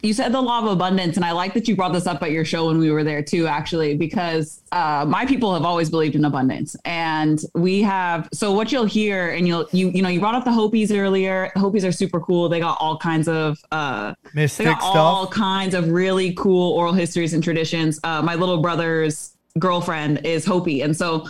you 0.02 0.12
said 0.12 0.32
the 0.32 0.40
law 0.40 0.60
of 0.60 0.66
abundance, 0.66 1.16
and 1.16 1.24
I 1.24 1.32
like 1.32 1.55
that 1.55 1.68
you 1.68 1.77
brought 1.77 1.93
this 1.93 2.06
up 2.06 2.22
at 2.22 2.31
your 2.31 2.44
show 2.44 2.66
when 2.68 2.78
we 2.78 2.90
were 2.90 3.05
there 3.05 3.22
too, 3.22 3.47
actually, 3.47 3.97
because 3.97 4.62
uh, 4.72 5.05
my 5.06 5.27
people 5.27 5.52
have 5.52 5.64
always 5.64 5.90
believed 5.90 6.14
in 6.14 6.24
abundance, 6.24 6.77
and 6.85 7.40
we 7.55 7.82
have. 7.82 8.28
So 8.32 8.52
what 8.52 8.72
you'll 8.72 8.86
hear, 8.86 9.31
and 9.31 9.47
you'll 9.47 9.68
you 9.72 9.90
you 9.90 10.02
know 10.02 10.09
you 10.09 10.20
brought 10.20 10.35
up 10.35 10.44
the 10.44 10.52
Hopis 10.52 10.90
earlier. 10.90 11.52
Hopis 11.56 11.85
are 11.85 11.93
super 11.93 12.20
cool. 12.20 12.48
They 12.48 12.60
got 12.60 12.78
all 12.81 12.97
kinds 12.97 13.28
of 13.28 13.59
uh, 13.72 14.14
Mystic 14.35 14.66
they 14.66 14.72
got 14.72 14.81
stuff? 14.81 14.97
all 14.97 15.27
kinds 15.27 15.74
of 15.74 15.89
really 15.90 16.32
cool 16.35 16.72
oral 16.72 16.93
histories 16.93 17.35
and 17.35 17.44
traditions. 17.44 18.01
Uh, 18.02 18.22
my 18.22 18.35
little 18.35 18.59
brother's 18.59 19.36
girlfriend 19.59 20.24
is 20.24 20.44
Hopi, 20.44 20.81
and 20.82 20.97
so 20.97 21.27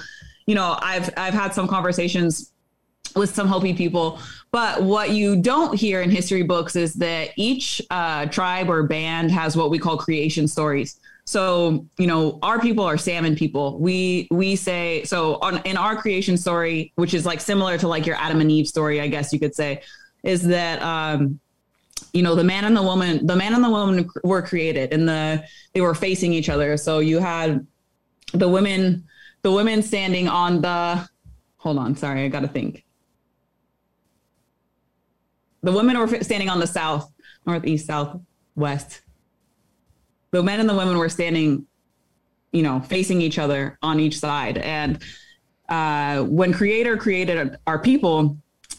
you 0.46 0.54
know 0.54 0.78
I've 0.80 1.10
I've 1.16 1.34
had 1.34 1.54
some 1.54 1.66
conversations 1.66 2.52
with 3.14 3.34
some 3.34 3.48
Hopi 3.48 3.74
people. 3.74 4.18
But 4.52 4.82
what 4.82 5.10
you 5.10 5.36
don't 5.36 5.74
hear 5.74 6.00
in 6.00 6.10
history 6.10 6.42
books 6.42 6.76
is 6.76 6.94
that 6.94 7.30
each 7.36 7.80
uh, 7.90 8.26
tribe 8.26 8.68
or 8.68 8.82
band 8.82 9.30
has 9.30 9.56
what 9.56 9.70
we 9.70 9.78
call 9.78 9.96
creation 9.96 10.48
stories. 10.48 10.98
So 11.24 11.86
you 11.98 12.06
know, 12.06 12.38
our 12.42 12.58
people 12.58 12.84
are 12.84 12.98
salmon 12.98 13.36
people. 13.36 13.78
We 13.78 14.26
we 14.30 14.56
say 14.56 15.04
so 15.04 15.36
on 15.36 15.58
in 15.64 15.76
our 15.76 15.94
creation 15.94 16.36
story, 16.36 16.92
which 16.96 17.14
is 17.14 17.24
like 17.24 17.40
similar 17.40 17.78
to 17.78 17.86
like 17.86 18.06
your 18.06 18.16
Adam 18.16 18.40
and 18.40 18.50
Eve 18.50 18.66
story, 18.66 19.00
I 19.00 19.06
guess 19.06 19.32
you 19.32 19.38
could 19.38 19.54
say, 19.54 19.82
is 20.24 20.42
that 20.48 20.82
um, 20.82 21.38
you 22.12 22.22
know 22.22 22.34
the 22.34 22.44
man 22.44 22.64
and 22.64 22.76
the 22.76 22.82
woman 22.82 23.26
the 23.26 23.36
man 23.36 23.54
and 23.54 23.62
the 23.62 23.70
woman 23.70 24.08
were 24.24 24.42
created 24.42 24.92
and 24.92 25.08
the 25.08 25.44
they 25.74 25.80
were 25.80 25.94
facing 25.94 26.32
each 26.32 26.48
other 26.48 26.76
so 26.76 26.98
you 26.98 27.18
had 27.18 27.66
the 28.32 28.48
women 28.48 29.04
the 29.42 29.52
women 29.52 29.82
standing 29.82 30.28
on 30.28 30.60
the 30.60 31.08
hold 31.58 31.78
on 31.78 31.94
sorry 31.94 32.24
i 32.24 32.28
gotta 32.28 32.48
think 32.48 32.84
the 35.62 35.72
women 35.72 35.98
were 35.98 36.22
standing 36.22 36.48
on 36.48 36.60
the 36.60 36.66
south 36.66 37.10
northeast 37.46 37.86
south 37.86 38.20
west 38.54 39.02
the 40.30 40.42
men 40.42 40.60
and 40.60 40.68
the 40.68 40.74
women 40.74 40.96
were 40.98 41.08
standing 41.08 41.66
you 42.52 42.62
know 42.62 42.80
facing 42.80 43.20
each 43.20 43.38
other 43.38 43.78
on 43.82 44.00
each 44.00 44.18
side 44.18 44.58
and 44.58 45.02
uh, 45.68 46.24
when 46.24 46.52
creator 46.52 46.96
created 46.96 47.56
our 47.66 47.78
people 47.78 48.36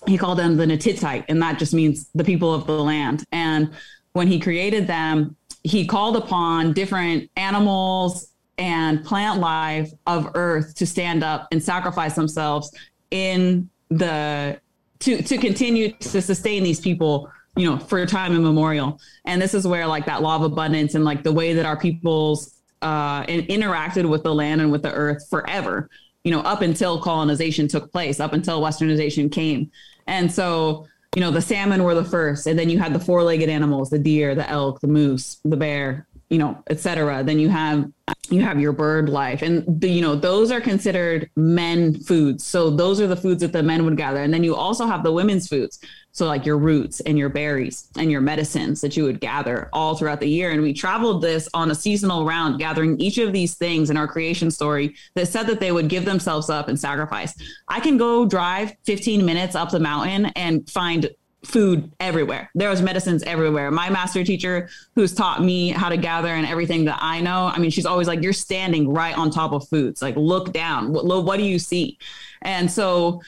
he 0.08 0.18
called 0.18 0.40
them 0.40 0.58
the 0.58 0.66
Natittite, 0.66 1.26
and 1.30 1.42
that 1.42 1.60
just 1.60 1.74
means 1.74 2.10
the 2.16 2.24
people 2.24 2.54
of 2.54 2.66
the 2.66 2.74
land. 2.74 3.24
And 3.32 3.72
when 4.14 4.28
he 4.28 4.40
created 4.40 4.88
them, 4.88 5.36
he 5.64 5.86
called 5.86 6.18
upon 6.18 6.74
different 6.74 7.30
animals 7.36 8.30
and 8.58 9.06
plant 9.06 9.40
life 9.40 9.92
of 10.08 10.32
earth 10.34 10.76
to 10.76 10.86
stand 10.86 11.24
up 11.24 11.48
and 11.52 11.62
sacrifice 11.62 12.16
themselves 12.16 12.76
in 13.12 13.70
the 13.90 14.60
to 15.02 15.22
to 15.22 15.38
continue 15.38 15.92
to 15.92 16.22
sustain 16.22 16.64
these 16.64 16.80
people 16.80 17.30
you 17.56 17.70
know 17.70 17.78
for 17.78 18.06
time 18.06 18.34
immemorial 18.34 19.00
and 19.26 19.42
this 19.42 19.54
is 19.54 19.68
where 19.68 19.86
like 19.86 20.06
that 20.06 20.22
law 20.22 20.38
of 20.38 20.44
abundance 20.44 20.96
and 20.96 21.04
like 21.04 21.22
the 21.24 21.32
way 21.32 21.54
that 21.54 21.66
our 21.66 21.78
peoples 21.78 22.62
uh 22.82 23.26
in, 23.28 23.46
interacted 23.48 24.08
with 24.08 24.24
the 24.24 24.34
land 24.34 24.62
and 24.62 24.72
with 24.72 24.82
the 24.82 24.92
earth 24.94 25.28
forever 25.30 25.90
you 26.24 26.32
know 26.32 26.42
up 26.42 26.62
until 26.62 27.00
colonization 27.00 27.68
took 27.68 27.92
place 27.92 28.20
up 28.20 28.34
until 28.34 28.62
westernization 28.62 29.32
came. 29.32 29.72
And 30.08 30.32
so 30.32 30.88
you 31.16 31.22
know 31.22 31.32
the 31.32 31.42
salmon 31.42 31.84
were 31.84 31.96
the 31.96 32.06
first 32.06 32.48
and 32.48 32.58
then 32.58 32.70
you 32.70 32.80
had 32.80 32.94
the 32.94 33.00
four-legged 33.00 33.50
animals 33.50 33.90
the 33.90 34.00
deer 34.00 34.34
the 34.34 34.50
elk 34.50 34.80
the 34.80 34.88
moose 34.88 35.40
the 35.44 35.58
bear 35.58 36.08
you 36.32 36.40
know 36.40 36.58
etc 36.70 37.24
then 37.24 37.38
you 37.38 37.50
have 37.50 37.88
you 38.30 38.42
have 38.42 38.60
your 38.60 38.72
bird 38.72 39.10
life. 39.10 39.42
And 39.42 39.64
the, 39.82 39.90
you 39.90 40.02
know 40.02 40.16
those 40.16 40.52
are 40.52 40.62
considered 40.62 41.30
men 41.36 42.00
foods. 42.02 42.46
So 42.46 42.70
those 42.70 43.02
are 43.02 43.08
the 43.08 43.16
foods 43.16 43.42
that 43.42 43.52
the 43.52 43.64
men 43.64 43.86
would 43.86 43.98
gather. 43.98 44.22
And 44.22 44.34
then 44.34 44.44
you 44.44 44.56
also 44.56 44.86
have 44.86 45.04
the 45.04 45.12
women's 45.12 45.48
foods. 45.48 45.80
So 46.14 46.26
like 46.26 46.46
your 46.46 46.58
roots 46.58 47.00
and 47.02 47.18
your 47.18 47.30
berries 47.30 47.88
and 47.96 48.12
your 48.12 48.20
medicines 48.20 48.82
that 48.82 48.98
you 48.98 49.04
would 49.04 49.22
gather 49.22 49.70
all 49.72 49.96
throughout 49.96 50.20
the 50.20 50.28
year. 50.28 50.52
And 50.52 50.62
we 50.62 50.74
traveled 50.74 51.22
this 51.22 51.48
on 51.54 51.72
a 51.72 51.76
seasonal 51.76 52.26
round 52.26 52.60
gathering 52.60 53.00
each 53.00 53.18
of 53.18 53.32
these 53.32 53.56
things 53.56 53.90
in 53.90 53.96
our 53.96 54.08
creation 54.08 54.52
story 54.52 54.96
that 55.16 55.28
said 55.28 55.48
that 55.48 55.60
they 55.60 55.72
would 55.72 55.88
give 55.88 56.04
themselves 56.04 56.50
up 56.50 56.68
and 56.68 56.80
sacrifice. 56.80 57.34
I 57.70 57.80
can 57.80 57.98
go 57.98 58.26
drive 58.26 58.76
15 58.86 59.26
minutes 59.26 59.56
up 59.56 59.72
the 59.72 59.80
mountain 59.80 60.26
and 60.36 60.70
find 60.70 61.10
food 61.44 61.92
everywhere. 62.00 62.52
There 62.54 62.70
was 62.70 62.82
medicines 62.82 63.24
everywhere. 63.24 63.72
My 63.72 63.90
master 63.90 64.24
teacher 64.24 64.70
who's 64.96 65.14
taught 65.14 65.44
me 65.44 65.70
how 65.70 65.90
to 65.90 65.98
gather 65.98 66.30
and 66.30 66.46
everything 66.46 66.86
that 66.86 67.00
I 67.02 67.20
know, 67.20 67.52
I 67.54 67.58
mean, 67.58 67.72
she's 67.72 67.86
always 67.86 68.08
like, 68.08 68.22
you're 68.22 68.34
standing 68.34 68.90
right 68.90 69.18
on 69.18 69.32
top 69.32 69.52
of 69.52 69.68
foods. 69.68 70.02
Like, 70.02 70.16
look 70.16 70.54
down. 70.54 70.94
What, 70.94 71.06
what 71.06 71.38
do 71.38 71.44
you 71.44 71.58
see? 71.58 71.98
And 72.44 72.70
so, 72.72 73.22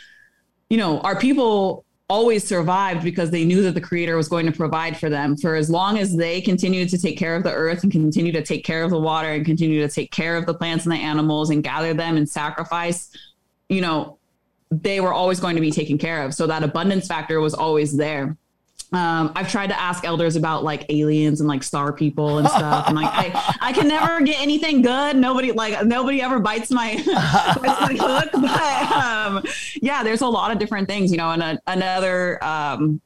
you 0.69 0.77
know, 0.77 0.99
our 0.99 1.17
people 1.17 1.85
always 2.09 2.43
survived 2.43 3.03
because 3.03 3.31
they 3.31 3.45
knew 3.45 3.63
that 3.63 3.73
the 3.73 3.81
creator 3.81 4.15
was 4.15 4.27
going 4.27 4.45
to 4.45 4.51
provide 4.51 4.95
for 4.95 5.09
them 5.09 5.35
for 5.35 5.55
as 5.55 5.69
long 5.69 5.97
as 5.97 6.15
they 6.15 6.41
continued 6.41 6.89
to 6.89 6.97
take 6.97 7.17
care 7.17 7.35
of 7.35 7.43
the 7.43 7.51
earth 7.51 7.81
and 7.81 7.91
continue 7.91 8.31
to 8.31 8.43
take 8.43 8.63
care 8.63 8.83
of 8.83 8.91
the 8.91 8.99
water 8.99 9.29
and 9.29 9.45
continue 9.45 9.81
to 9.81 9.91
take 9.91 10.11
care 10.11 10.35
of 10.35 10.45
the 10.45 10.53
plants 10.53 10.85
and 10.85 10.91
the 10.91 10.97
animals 10.97 11.49
and 11.49 11.63
gather 11.63 11.93
them 11.93 12.17
and 12.17 12.29
sacrifice 12.29 13.09
you 13.69 13.81
know 13.81 14.17
they 14.81 15.01
were 15.01 15.13
always 15.13 15.39
going 15.39 15.55
to 15.55 15.61
be 15.61 15.71
taken 15.71 15.97
care 15.97 16.23
of. 16.23 16.33
So 16.33 16.47
that 16.47 16.63
abundance 16.63 17.07
factor 17.07 17.39
was 17.39 17.53
always 17.53 17.95
there. 17.95 18.37
Um, 18.93 19.31
I've 19.35 19.49
tried 19.49 19.67
to 19.67 19.79
ask 19.79 20.05
elders 20.05 20.35
about 20.35 20.63
like 20.63 20.85
aliens 20.89 21.41
and 21.41 21.47
like 21.47 21.63
star 21.63 21.91
people 21.91 22.37
and 22.37 22.47
stuff, 22.47 22.87
and 22.87 22.95
like 22.95 23.09
I, 23.11 23.55
I 23.59 23.73
can 23.73 23.87
never 23.87 24.21
get 24.21 24.39
anything 24.39 24.83
good. 24.83 25.15
Nobody 25.15 25.51
like 25.51 25.83
nobody 25.83 26.21
ever 26.21 26.39
bites 26.39 26.69
my, 26.69 26.95
bites 27.61 27.81
my 27.81 27.95
hook. 27.99 28.29
But 28.33 28.91
um, 28.91 29.43
yeah, 29.81 30.03
there's 30.03 30.21
a 30.21 30.27
lot 30.27 30.51
of 30.51 30.59
different 30.59 30.87
things, 30.87 31.11
you 31.11 31.17
know. 31.17 31.31
And 31.31 31.41
a, 31.41 31.59
another, 31.65 32.43
um, 32.43 33.01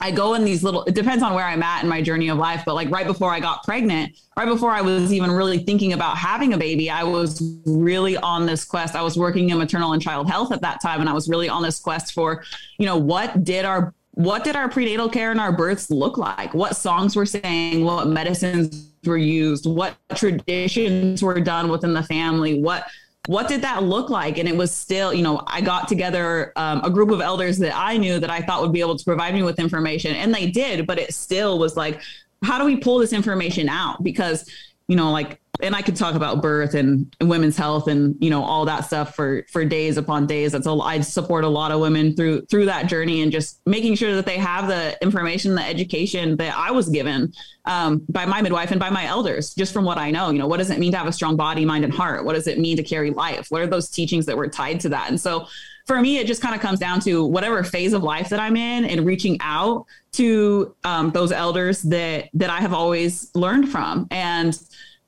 I 0.00 0.10
go 0.10 0.34
in 0.34 0.44
these 0.44 0.62
little. 0.62 0.84
It 0.84 0.94
depends 0.94 1.22
on 1.22 1.34
where 1.34 1.44
I'm 1.44 1.62
at 1.62 1.82
in 1.82 1.88
my 1.88 2.02
journey 2.02 2.28
of 2.28 2.38
life, 2.38 2.62
but 2.64 2.74
like 2.74 2.90
right 2.90 3.06
before 3.06 3.32
I 3.32 3.40
got 3.40 3.64
pregnant, 3.64 4.16
right 4.36 4.46
before 4.46 4.70
I 4.70 4.80
was 4.80 5.12
even 5.12 5.30
really 5.30 5.58
thinking 5.58 5.92
about 5.92 6.16
having 6.16 6.52
a 6.52 6.58
baby, 6.58 6.90
I 6.90 7.02
was 7.04 7.42
really 7.64 8.16
on 8.16 8.46
this 8.46 8.64
quest. 8.64 8.94
I 8.94 9.02
was 9.02 9.16
working 9.16 9.50
in 9.50 9.58
maternal 9.58 9.92
and 9.92 10.02
child 10.02 10.28
health 10.28 10.52
at 10.52 10.60
that 10.62 10.80
time, 10.80 11.00
and 11.00 11.08
I 11.08 11.12
was 11.12 11.28
really 11.28 11.48
on 11.48 11.62
this 11.62 11.80
quest 11.80 12.12
for, 12.12 12.44
you 12.78 12.86
know, 12.86 12.96
what 12.96 13.44
did 13.44 13.64
our 13.64 13.94
what 14.12 14.44
did 14.44 14.56
our 14.56 14.68
prenatal 14.68 15.10
care 15.10 15.30
and 15.30 15.38
our 15.38 15.52
births 15.52 15.90
look 15.90 16.16
like? 16.16 16.54
What 16.54 16.74
songs 16.74 17.14
were 17.14 17.26
sang? 17.26 17.84
What 17.84 18.08
medicines 18.08 18.90
were 19.04 19.18
used? 19.18 19.66
What 19.66 19.96
traditions 20.14 21.22
were 21.22 21.38
done 21.38 21.68
within 21.68 21.92
the 21.92 22.02
family? 22.02 22.58
What 22.58 22.86
what 23.26 23.48
did 23.48 23.62
that 23.62 23.82
look 23.82 24.10
like? 24.10 24.38
And 24.38 24.48
it 24.48 24.56
was 24.56 24.74
still, 24.74 25.12
you 25.12 25.22
know, 25.22 25.42
I 25.46 25.60
got 25.60 25.88
together 25.88 26.52
um, 26.56 26.80
a 26.84 26.90
group 26.90 27.10
of 27.10 27.20
elders 27.20 27.58
that 27.58 27.76
I 27.76 27.96
knew 27.96 28.18
that 28.18 28.30
I 28.30 28.40
thought 28.40 28.62
would 28.62 28.72
be 28.72 28.80
able 28.80 28.96
to 28.96 29.04
provide 29.04 29.34
me 29.34 29.42
with 29.42 29.58
information, 29.58 30.14
and 30.14 30.34
they 30.34 30.50
did. 30.50 30.86
But 30.86 30.98
it 30.98 31.14
still 31.14 31.58
was 31.58 31.76
like, 31.76 32.00
how 32.42 32.58
do 32.58 32.64
we 32.64 32.76
pull 32.76 32.98
this 32.98 33.12
information 33.12 33.68
out? 33.68 34.02
Because 34.02 34.48
you 34.88 34.94
know, 34.94 35.10
like, 35.10 35.40
and 35.60 35.74
I 35.74 35.82
could 35.82 35.96
talk 35.96 36.14
about 36.14 36.42
birth 36.42 36.74
and, 36.74 37.14
and 37.20 37.30
women's 37.30 37.56
health 37.56 37.88
and 37.88 38.16
you 38.20 38.30
know 38.30 38.42
all 38.42 38.64
that 38.66 38.86
stuff 38.86 39.14
for 39.14 39.44
for 39.50 39.64
days 39.64 39.96
upon 39.96 40.26
days. 40.26 40.52
That's 40.52 40.66
a 40.66 40.72
I 40.72 41.00
support 41.00 41.44
a 41.44 41.48
lot 41.48 41.70
of 41.70 41.80
women 41.80 42.14
through 42.14 42.42
through 42.46 42.66
that 42.66 42.86
journey 42.86 43.22
and 43.22 43.32
just 43.32 43.60
making 43.66 43.94
sure 43.94 44.14
that 44.14 44.26
they 44.26 44.38
have 44.38 44.68
the 44.68 44.96
information, 45.02 45.54
the 45.54 45.62
education 45.62 46.36
that 46.36 46.56
I 46.56 46.70
was 46.70 46.88
given 46.88 47.32
um, 47.64 48.02
by 48.08 48.26
my 48.26 48.42
midwife 48.42 48.70
and 48.70 48.80
by 48.80 48.90
my 48.90 49.06
elders, 49.06 49.54
just 49.54 49.72
from 49.72 49.84
what 49.84 49.98
I 49.98 50.10
know. 50.10 50.30
You 50.30 50.38
know, 50.38 50.46
what 50.46 50.58
does 50.58 50.70
it 50.70 50.78
mean 50.78 50.92
to 50.92 50.98
have 50.98 51.06
a 51.06 51.12
strong 51.12 51.36
body, 51.36 51.64
mind, 51.64 51.84
and 51.84 51.92
heart? 51.92 52.24
What 52.24 52.34
does 52.34 52.46
it 52.46 52.58
mean 52.58 52.76
to 52.76 52.82
carry 52.82 53.10
life? 53.10 53.46
What 53.50 53.62
are 53.62 53.66
those 53.66 53.88
teachings 53.88 54.26
that 54.26 54.36
were 54.36 54.48
tied 54.48 54.80
to 54.80 54.88
that? 54.90 55.08
And 55.08 55.20
so 55.20 55.46
for 55.86 56.00
me, 56.00 56.18
it 56.18 56.26
just 56.26 56.42
kind 56.42 56.54
of 56.54 56.60
comes 56.60 56.80
down 56.80 57.00
to 57.00 57.24
whatever 57.24 57.62
phase 57.62 57.92
of 57.92 58.02
life 58.02 58.28
that 58.30 58.40
I'm 58.40 58.56
in 58.56 58.84
and 58.84 59.06
reaching 59.06 59.38
out 59.40 59.86
to 60.12 60.74
um, 60.84 61.10
those 61.12 61.30
elders 61.32 61.82
that 61.82 62.28
that 62.34 62.50
I 62.50 62.60
have 62.60 62.72
always 62.72 63.30
learned 63.34 63.70
from 63.70 64.08
and 64.10 64.58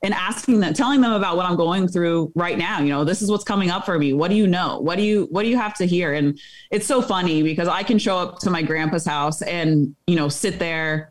and 0.01 0.13
asking 0.13 0.59
them 0.59 0.73
telling 0.73 1.01
them 1.01 1.11
about 1.11 1.35
what 1.35 1.45
i'm 1.45 1.57
going 1.57 1.87
through 1.87 2.31
right 2.35 2.57
now 2.57 2.79
you 2.79 2.89
know 2.89 3.03
this 3.03 3.21
is 3.21 3.29
what's 3.29 3.43
coming 3.43 3.69
up 3.69 3.85
for 3.85 3.97
me. 3.97 4.13
What 4.13 4.29
do 4.29 4.35
you 4.35 4.47
know? 4.47 4.79
What 4.79 4.97
do 4.97 5.03
you 5.03 5.27
what 5.31 5.43
do 5.43 5.49
you 5.49 5.57
have 5.57 5.73
to 5.75 5.85
hear? 5.85 6.13
And 6.13 6.39
it's 6.71 6.85
so 6.85 7.01
funny 7.01 7.43
because 7.43 7.67
i 7.67 7.83
can 7.83 7.97
show 7.97 8.17
up 8.17 8.39
to 8.39 8.49
my 8.49 8.61
grandpa's 8.61 9.05
house 9.05 9.41
and 9.41 9.95
you 10.07 10.15
know 10.15 10.29
sit 10.29 10.59
there 10.59 11.09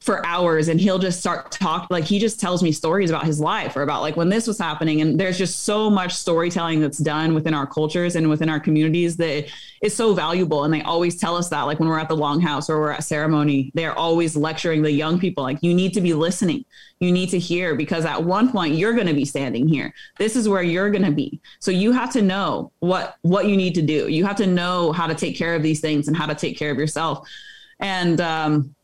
for 0.00 0.24
hours 0.24 0.68
and 0.68 0.80
he'll 0.80 0.98
just 0.98 1.20
start 1.20 1.50
talk 1.50 1.86
like 1.90 2.04
he 2.04 2.18
just 2.18 2.40
tells 2.40 2.62
me 2.62 2.72
stories 2.72 3.10
about 3.10 3.24
his 3.24 3.38
life 3.38 3.76
or 3.76 3.82
about 3.82 4.00
like 4.00 4.16
when 4.16 4.30
this 4.30 4.46
was 4.46 4.58
happening. 4.58 5.02
And 5.02 5.20
there's 5.20 5.36
just 5.36 5.64
so 5.64 5.90
much 5.90 6.14
storytelling 6.14 6.80
that's 6.80 6.96
done 6.96 7.34
within 7.34 7.52
our 7.52 7.66
cultures 7.66 8.16
and 8.16 8.30
within 8.30 8.48
our 8.48 8.58
communities 8.58 9.18
that 9.18 9.50
is 9.82 9.94
so 9.94 10.14
valuable. 10.14 10.64
And 10.64 10.72
they 10.72 10.80
always 10.80 11.16
tell 11.16 11.36
us 11.36 11.50
that 11.50 11.62
like 11.62 11.80
when 11.80 11.88
we're 11.88 11.98
at 11.98 12.08
the 12.08 12.16
longhouse 12.16 12.70
or 12.70 12.80
we're 12.80 12.92
at 12.92 13.04
ceremony 13.04 13.70
they're 13.74 13.96
always 13.96 14.36
lecturing 14.36 14.80
the 14.80 14.90
young 14.90 15.18
people 15.20 15.44
like 15.44 15.58
you 15.60 15.74
need 15.74 15.92
to 15.94 16.00
be 16.00 16.14
listening. 16.14 16.64
You 17.00 17.12
need 17.12 17.28
to 17.30 17.38
hear 17.38 17.74
because 17.74 18.06
at 18.06 18.22
one 18.24 18.50
point 18.50 18.76
you're 18.76 18.94
going 18.94 19.06
to 19.06 19.14
be 19.14 19.26
standing 19.26 19.68
here. 19.68 19.92
This 20.18 20.34
is 20.34 20.48
where 20.48 20.62
you're 20.62 20.90
going 20.90 21.04
to 21.04 21.10
be. 21.10 21.40
So 21.58 21.70
you 21.70 21.92
have 21.92 22.10
to 22.12 22.22
know 22.22 22.72
what 22.80 23.16
what 23.20 23.46
you 23.46 23.56
need 23.56 23.74
to 23.74 23.82
do. 23.82 24.08
You 24.08 24.24
have 24.24 24.36
to 24.36 24.46
know 24.46 24.92
how 24.92 25.06
to 25.06 25.14
take 25.14 25.36
care 25.36 25.54
of 25.54 25.62
these 25.62 25.80
things 25.80 26.08
and 26.08 26.16
how 26.16 26.26
to 26.26 26.34
take 26.34 26.56
care 26.58 26.70
of 26.70 26.78
yourself. 26.78 27.28
And 27.80 28.18
um 28.22 28.74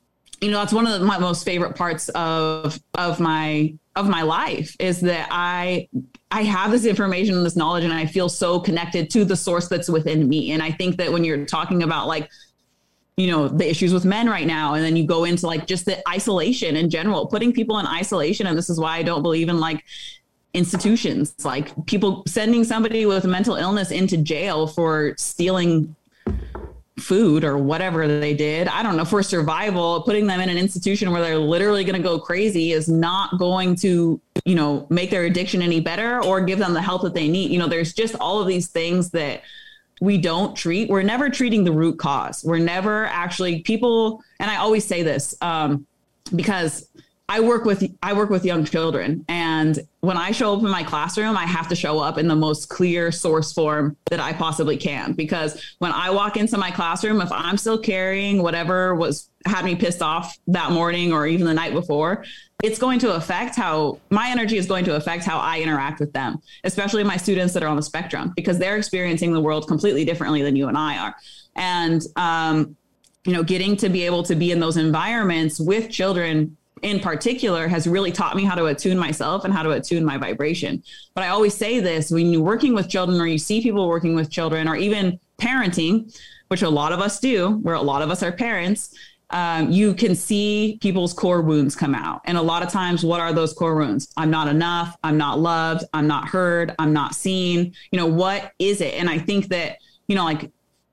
you 0.40 0.50
know 0.50 0.58
that's 0.58 0.72
one 0.72 0.86
of 0.86 0.98
the, 0.98 1.06
my 1.06 1.18
most 1.18 1.44
favorite 1.44 1.74
parts 1.76 2.08
of 2.10 2.78
of 2.94 3.20
my 3.20 3.72
of 3.94 4.08
my 4.08 4.22
life 4.22 4.76
is 4.78 5.00
that 5.00 5.28
i 5.30 5.88
i 6.30 6.42
have 6.42 6.70
this 6.70 6.84
information 6.84 7.34
and 7.34 7.44
this 7.46 7.56
knowledge 7.56 7.84
and 7.84 7.92
i 7.92 8.04
feel 8.04 8.28
so 8.28 8.60
connected 8.60 9.08
to 9.10 9.24
the 9.24 9.36
source 9.36 9.68
that's 9.68 9.88
within 9.88 10.28
me. 10.28 10.52
And 10.52 10.62
i 10.62 10.70
think 10.70 10.96
that 10.98 11.12
when 11.12 11.24
you're 11.24 11.46
talking 11.46 11.82
about 11.82 12.06
like 12.06 12.28
you 13.16 13.28
know 13.28 13.48
the 13.48 13.68
issues 13.68 13.94
with 13.94 14.04
men 14.04 14.28
right 14.28 14.46
now 14.46 14.74
and 14.74 14.84
then 14.84 14.94
you 14.94 15.06
go 15.06 15.24
into 15.24 15.46
like 15.46 15.66
just 15.66 15.86
the 15.86 16.06
isolation 16.08 16.76
in 16.76 16.90
general 16.90 17.26
putting 17.26 17.52
people 17.52 17.78
in 17.78 17.86
isolation 17.86 18.46
and 18.46 18.58
this 18.58 18.68
is 18.68 18.78
why 18.78 18.96
i 18.96 19.02
don't 19.02 19.22
believe 19.22 19.48
in 19.48 19.58
like 19.58 19.82
institutions 20.52 21.34
like 21.44 21.72
people 21.86 22.22
sending 22.26 22.62
somebody 22.62 23.06
with 23.06 23.24
mental 23.24 23.56
illness 23.56 23.90
into 23.90 24.18
jail 24.18 24.66
for 24.66 25.14
stealing 25.16 25.94
food 26.98 27.44
or 27.44 27.58
whatever 27.58 28.08
they 28.08 28.34
did. 28.34 28.68
I 28.68 28.82
don't 28.82 28.96
know, 28.96 29.04
for 29.04 29.22
survival, 29.22 30.02
putting 30.02 30.26
them 30.26 30.40
in 30.40 30.48
an 30.48 30.56
institution 30.56 31.10
where 31.10 31.20
they're 31.20 31.38
literally 31.38 31.84
going 31.84 32.00
to 32.00 32.02
go 32.02 32.18
crazy 32.18 32.72
is 32.72 32.88
not 32.88 33.38
going 33.38 33.76
to, 33.76 34.20
you 34.44 34.54
know, 34.54 34.86
make 34.88 35.10
their 35.10 35.24
addiction 35.24 35.60
any 35.60 35.80
better 35.80 36.22
or 36.24 36.40
give 36.40 36.58
them 36.58 36.72
the 36.72 36.80
help 36.80 37.02
that 37.02 37.14
they 37.14 37.28
need. 37.28 37.50
You 37.50 37.58
know, 37.58 37.68
there's 37.68 37.92
just 37.92 38.14
all 38.16 38.40
of 38.40 38.46
these 38.46 38.68
things 38.68 39.10
that 39.10 39.42
we 40.00 40.18
don't 40.18 40.56
treat. 40.56 40.88
We're 40.88 41.02
never 41.02 41.28
treating 41.28 41.64
the 41.64 41.72
root 41.72 41.98
cause. 41.98 42.42
We're 42.44 42.58
never 42.58 43.06
actually 43.06 43.60
people, 43.60 44.22
and 44.40 44.50
I 44.50 44.56
always 44.56 44.84
say 44.84 45.02
this 45.02 45.34
um, 45.42 45.86
because 46.34 46.88
I 47.28 47.40
work 47.40 47.64
with 47.64 47.84
I 48.02 48.12
work 48.12 48.30
with 48.30 48.44
young 48.44 48.64
children. 48.64 49.24
And 49.28 49.80
when 50.00 50.16
I 50.16 50.30
show 50.30 50.54
up 50.54 50.60
in 50.60 50.70
my 50.70 50.84
classroom 50.84 51.36
I 51.36 51.44
have 51.44 51.68
to 51.68 51.76
show 51.76 51.98
up 51.98 52.18
in 52.18 52.28
the 52.28 52.36
most 52.36 52.68
clear 52.68 53.10
source 53.10 53.52
form 53.52 53.96
that 54.10 54.20
I 54.20 54.32
possibly 54.32 54.76
can. 54.76 55.12
Because 55.12 55.60
when 55.78 55.92
I 55.92 56.10
walk 56.10 56.36
into 56.36 56.56
my 56.56 56.70
classroom 56.70 57.20
if 57.20 57.30
I'm 57.32 57.56
still 57.56 57.78
carrying 57.78 58.42
whatever 58.42 58.94
was 58.94 59.28
had 59.44 59.64
me 59.64 59.74
pissed 59.74 60.02
off 60.02 60.38
that 60.48 60.72
morning 60.72 61.12
or 61.12 61.26
even 61.26 61.46
the 61.46 61.54
night 61.54 61.72
before 61.72 62.24
it's 62.64 62.78
going 62.78 62.98
to 62.98 63.14
affect 63.14 63.54
how 63.54 64.00
my 64.10 64.28
energy 64.28 64.56
is 64.56 64.66
going 64.66 64.84
to 64.84 64.96
affect 64.96 65.24
how 65.24 65.38
I 65.38 65.60
interact 65.60 66.00
with 66.00 66.12
them 66.12 66.42
especially 66.64 67.04
my 67.04 67.16
students 67.16 67.54
that 67.54 67.62
are 67.62 67.68
on 67.68 67.76
the 67.76 67.82
spectrum 67.82 68.32
because 68.34 68.58
they're 68.58 68.76
experiencing 68.76 69.32
the 69.32 69.40
world 69.40 69.68
completely 69.68 70.04
differently 70.04 70.42
than 70.42 70.56
you 70.56 70.66
and 70.68 70.76
I 70.76 70.98
are. 70.98 71.16
And 71.56 72.02
um 72.16 72.76
you 73.24 73.32
know 73.32 73.42
getting 73.42 73.76
to 73.78 73.88
be 73.88 74.04
able 74.04 74.22
to 74.24 74.34
be 74.34 74.52
in 74.52 74.60
those 74.60 74.76
environments 74.76 75.60
with 75.60 75.90
children 75.90 76.56
in 76.82 77.00
particular 77.00 77.68
has 77.68 77.86
really 77.86 78.12
taught 78.12 78.36
me 78.36 78.44
how 78.44 78.54
to 78.54 78.66
attune 78.66 78.98
myself 78.98 79.44
and 79.44 79.54
how 79.54 79.62
to 79.62 79.70
attune 79.70 80.04
my 80.04 80.18
vibration. 80.18 80.82
But 81.14 81.24
I 81.24 81.28
always 81.28 81.54
say 81.54 81.80
this 81.80 82.10
when 82.10 82.32
you're 82.32 82.42
working 82.42 82.74
with 82.74 82.88
children 82.88 83.20
or 83.20 83.26
you 83.26 83.38
see 83.38 83.62
people 83.62 83.88
working 83.88 84.14
with 84.14 84.30
children 84.30 84.68
or 84.68 84.76
even 84.76 85.18
parenting, 85.38 86.14
which 86.48 86.62
a 86.62 86.68
lot 86.68 86.92
of 86.92 87.00
us 87.00 87.18
do, 87.18 87.52
where 87.62 87.74
a 87.74 87.82
lot 87.82 88.02
of 88.02 88.10
us 88.10 88.22
are 88.22 88.32
parents, 88.32 88.94
um, 89.30 89.70
you 89.70 89.94
can 89.94 90.14
see 90.14 90.78
people's 90.80 91.12
core 91.12 91.42
wounds 91.42 91.74
come 91.74 91.94
out. 91.94 92.20
And 92.26 92.38
a 92.38 92.42
lot 92.42 92.62
of 92.62 92.68
times, 92.68 93.04
what 93.04 93.20
are 93.20 93.32
those 93.32 93.52
core 93.52 93.74
wounds? 93.74 94.12
I'm 94.16 94.30
not 94.30 94.46
enough. 94.46 94.96
I'm 95.02 95.16
not 95.16 95.40
loved. 95.40 95.84
I'm 95.92 96.06
not 96.06 96.28
heard. 96.28 96.74
I'm 96.78 96.92
not 96.92 97.14
seen. 97.14 97.74
You 97.90 97.98
know, 97.98 98.06
what 98.06 98.52
is 98.58 98.80
it? 98.80 98.94
And 98.94 99.10
I 99.10 99.18
think 99.18 99.48
that, 99.48 99.78
you 100.06 100.14
know, 100.14 100.24
like 100.24 100.52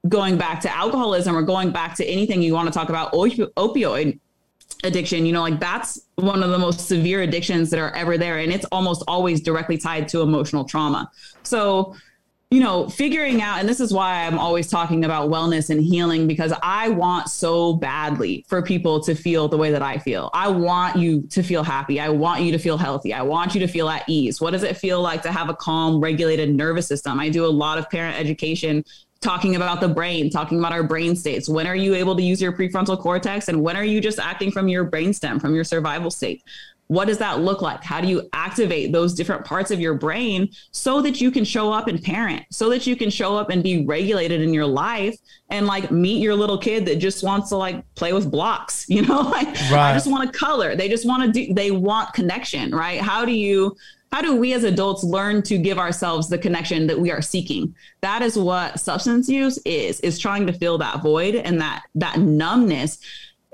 going 0.09 0.37
back 0.37 0.61
to 0.61 0.75
alcoholism 0.75 1.35
or 1.35 1.43
going 1.43 1.71
back 1.71 1.95
to 1.95 2.05
anything 2.05 2.41
you 2.41 2.53
want 2.53 2.67
to 2.67 2.73
talk 2.73 2.89
about 2.89 3.13
opioid 3.13 4.19
addiction, 4.83 5.25
you 5.25 5.33
know, 5.33 5.41
like 5.41 5.59
that's 5.59 5.99
one 6.15 6.43
of 6.43 6.49
the 6.49 6.59
most 6.59 6.87
severe 6.87 7.21
addictions 7.21 7.69
that 7.69 7.79
are 7.79 7.91
ever 7.95 8.17
there. 8.17 8.39
And 8.39 8.51
it's 8.51 8.65
almost 8.71 9.03
always 9.07 9.41
directly 9.41 9.77
tied 9.77 10.07
to 10.09 10.21
emotional 10.21 10.65
trauma. 10.65 11.09
So, 11.43 11.95
you 12.51 12.59
know, 12.59 12.87
figuring 12.87 13.41
out, 13.41 13.59
and 13.59 13.67
this 13.67 13.79
is 13.79 13.91
why 13.91 14.25
I'm 14.25 14.37
always 14.37 14.69
talking 14.69 15.05
about 15.05 15.31
wellness 15.31 15.71
and 15.71 15.81
healing 15.81 16.27
because 16.27 16.53
I 16.61 16.89
want 16.89 17.29
so 17.29 17.73
badly 17.73 18.45
for 18.47 18.61
people 18.61 18.99
to 19.05 19.15
feel 19.15 19.47
the 19.47 19.57
way 19.57 19.71
that 19.71 19.81
I 19.81 19.97
feel. 19.97 20.29
I 20.35 20.49
want 20.49 20.97
you 20.97 21.23
to 21.29 21.41
feel 21.41 21.63
happy. 21.63 21.99
I 21.99 22.09
want 22.09 22.43
you 22.43 22.51
to 22.51 22.59
feel 22.59 22.77
healthy. 22.77 23.11
I 23.11 23.23
want 23.23 23.55
you 23.55 23.59
to 23.61 23.67
feel 23.67 23.89
at 23.89 24.03
ease. 24.07 24.39
What 24.39 24.51
does 24.51 24.61
it 24.61 24.77
feel 24.77 25.01
like 25.01 25.23
to 25.23 25.31
have 25.31 25.49
a 25.49 25.55
calm, 25.55 25.99
regulated 25.99 26.53
nervous 26.53 26.87
system? 26.87 27.19
I 27.19 27.29
do 27.29 27.43
a 27.43 27.47
lot 27.47 27.79
of 27.79 27.89
parent 27.89 28.19
education 28.19 28.85
talking 29.23 29.55
about 29.55 29.81
the 29.81 29.87
brain, 29.87 30.29
talking 30.29 30.59
about 30.59 30.73
our 30.73 30.83
brain 30.83 31.15
states. 31.15 31.49
When 31.49 31.65
are 31.65 31.75
you 31.75 31.95
able 31.95 32.15
to 32.15 32.21
use 32.21 32.41
your 32.41 32.51
prefrontal 32.51 32.99
cortex? 32.99 33.47
And 33.47 33.63
when 33.63 33.75
are 33.75 33.83
you 33.83 34.01
just 34.01 34.19
acting 34.19 34.51
from 34.51 34.67
your 34.67 34.85
brainstem, 34.89 35.39
from 35.41 35.55
your 35.55 35.63
survival 35.63 36.11
state? 36.11 36.43
What 36.87 37.07
does 37.07 37.17
that 37.19 37.39
look 37.39 37.61
like? 37.61 37.83
How 37.83 38.01
do 38.01 38.07
you 38.07 38.29
activate 38.33 38.91
those 38.91 39.13
different 39.13 39.45
parts 39.45 39.71
of 39.71 39.79
your 39.79 39.93
brain 39.95 40.49
so 40.71 41.01
that 41.01 41.21
you 41.21 41.31
can 41.31 41.45
show 41.45 41.71
up 41.71 41.87
and 41.87 42.03
parent, 42.03 42.45
so 42.51 42.69
that 42.69 42.85
you 42.85 42.95
can 42.95 43.09
show 43.09 43.37
up 43.37 43.49
and 43.49 43.63
be 43.63 43.85
regulated 43.85 44.41
in 44.41 44.53
your 44.53 44.65
life 44.65 45.17
and 45.49 45.65
like 45.65 45.89
meet 45.91 46.21
your 46.21 46.35
little 46.35 46.57
kid 46.57 46.85
that 46.85 46.97
just 46.97 47.23
wants 47.23 47.49
to 47.49 47.55
like 47.55 47.83
play 47.95 48.11
with 48.11 48.29
blocks, 48.29 48.85
you 48.89 49.01
know, 49.01 49.21
like 49.21 49.47
right. 49.71 49.91
I 49.91 49.93
just 49.93 50.07
want 50.07 50.31
to 50.31 50.37
color. 50.37 50.75
They 50.75 50.89
just 50.89 51.07
want 51.07 51.23
to 51.23 51.31
do, 51.31 51.53
they 51.53 51.71
want 51.71 52.13
connection, 52.13 52.75
right? 52.75 52.99
How 52.99 53.23
do 53.23 53.31
you 53.31 53.75
how 54.13 54.21
do 54.21 54.35
we 54.35 54.53
as 54.53 54.63
adults 54.63 55.03
learn 55.03 55.41
to 55.41 55.57
give 55.57 55.79
ourselves 55.79 56.29
the 56.29 56.37
connection 56.37 56.85
that 56.85 56.99
we 56.99 57.09
are 57.09 57.21
seeking 57.21 57.73
that 58.01 58.21
is 58.21 58.37
what 58.37 58.79
substance 58.79 59.27
use 59.27 59.57
is 59.65 59.99
is 60.01 60.19
trying 60.19 60.45
to 60.45 60.53
fill 60.53 60.77
that 60.77 61.01
void 61.01 61.33
and 61.33 61.59
that 61.59 61.81
that 61.95 62.19
numbness 62.19 62.99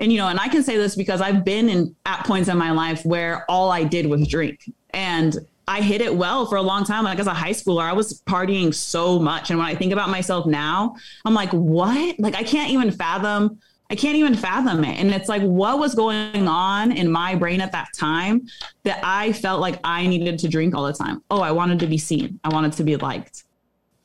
and 0.00 0.12
you 0.12 0.18
know 0.18 0.28
and 0.28 0.38
i 0.38 0.48
can 0.48 0.62
say 0.62 0.76
this 0.76 0.94
because 0.94 1.22
i've 1.22 1.46
been 1.46 1.70
in 1.70 1.96
at 2.04 2.26
points 2.26 2.48
in 2.50 2.58
my 2.58 2.70
life 2.72 3.02
where 3.06 3.46
all 3.50 3.72
i 3.72 3.82
did 3.82 4.06
was 4.06 4.28
drink 4.28 4.70
and 4.90 5.38
I 5.68 5.82
hit 5.82 6.00
it 6.00 6.16
well 6.16 6.46
for 6.46 6.56
a 6.56 6.62
long 6.62 6.82
time. 6.82 7.04
Like 7.04 7.20
as 7.20 7.28
a 7.28 7.34
high 7.34 7.52
schooler, 7.52 7.84
I 7.84 7.92
was 7.92 8.20
partying 8.22 8.74
so 8.74 9.20
much. 9.20 9.50
And 9.50 9.58
when 9.60 9.68
I 9.68 9.76
think 9.76 9.92
about 9.92 10.08
myself 10.08 10.44
now, 10.44 10.96
I'm 11.24 11.32
like, 11.32 11.50
what? 11.50 12.18
Like 12.18 12.34
I 12.34 12.42
can't 12.42 12.72
even 12.72 12.90
fathom 12.90 13.60
I 13.90 13.96
can't 13.96 14.16
even 14.16 14.36
fathom 14.36 14.84
it. 14.84 14.98
And 14.98 15.10
it's 15.10 15.28
like, 15.28 15.42
what 15.42 15.80
was 15.80 15.96
going 15.96 16.46
on 16.46 16.92
in 16.92 17.10
my 17.10 17.34
brain 17.34 17.60
at 17.60 17.72
that 17.72 17.88
time 17.92 18.46
that 18.84 19.00
I 19.02 19.32
felt 19.32 19.60
like 19.60 19.80
I 19.82 20.06
needed 20.06 20.38
to 20.38 20.48
drink 20.48 20.74
all 20.76 20.84
the 20.84 20.92
time? 20.92 21.22
Oh, 21.30 21.40
I 21.40 21.50
wanted 21.50 21.80
to 21.80 21.88
be 21.88 21.98
seen. 21.98 22.38
I 22.44 22.50
wanted 22.50 22.72
to 22.74 22.84
be 22.84 22.96
liked. 22.96 23.44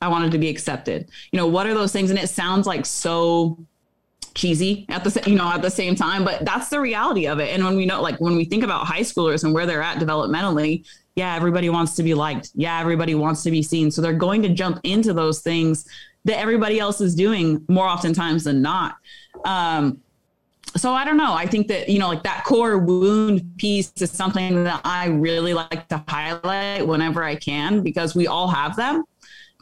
I 0.02 0.08
wanted 0.08 0.32
to 0.32 0.38
be 0.38 0.48
accepted. 0.48 1.08
You 1.30 1.36
know, 1.36 1.46
what 1.46 1.66
are 1.66 1.74
those 1.74 1.92
things? 1.92 2.10
And 2.10 2.18
it 2.18 2.28
sounds 2.28 2.66
like 2.66 2.84
so 2.84 3.58
cheesy 4.34 4.84
at 4.90 5.02
the 5.02 5.22
you 5.26 5.34
know 5.34 5.50
at 5.50 5.62
the 5.62 5.70
same 5.70 5.94
time 5.94 6.22
but 6.22 6.44
that's 6.44 6.68
the 6.68 6.78
reality 6.78 7.26
of 7.26 7.40
it 7.40 7.54
and 7.54 7.64
when 7.64 7.74
we 7.74 7.86
know 7.86 8.02
like 8.02 8.20
when 8.20 8.36
we 8.36 8.44
think 8.44 8.62
about 8.62 8.86
high 8.86 9.00
schoolers 9.00 9.44
and 9.44 9.54
where 9.54 9.64
they're 9.64 9.80
at 9.80 9.96
developmentally 9.96 10.84
yeah 11.14 11.34
everybody 11.34 11.70
wants 11.70 11.94
to 11.94 12.02
be 12.02 12.12
liked 12.12 12.50
yeah 12.54 12.78
everybody 12.78 13.14
wants 13.14 13.42
to 13.42 13.50
be 13.50 13.62
seen 13.62 13.90
so 13.90 14.02
they're 14.02 14.12
going 14.12 14.42
to 14.42 14.50
jump 14.50 14.78
into 14.84 15.14
those 15.14 15.40
things 15.40 15.86
that 16.26 16.38
everybody 16.38 16.78
else 16.78 17.00
is 17.00 17.14
doing 17.14 17.64
more 17.68 17.86
oftentimes 17.86 18.44
than 18.44 18.60
not 18.60 18.96
um, 19.44 20.00
so 20.76 20.92
I 20.92 21.04
don't 21.04 21.16
know. 21.16 21.32
I 21.32 21.46
think 21.46 21.68
that, 21.68 21.88
you 21.88 21.98
know, 21.98 22.08
like 22.08 22.22
that 22.24 22.44
core 22.44 22.78
wound 22.78 23.42
piece 23.56 23.92
is 24.00 24.10
something 24.10 24.64
that 24.64 24.80
I 24.84 25.06
really 25.06 25.54
like 25.54 25.88
to 25.88 26.02
highlight 26.08 26.86
whenever 26.86 27.22
I 27.22 27.36
can 27.36 27.82
because 27.82 28.14
we 28.14 28.26
all 28.26 28.48
have 28.48 28.76
them 28.76 29.04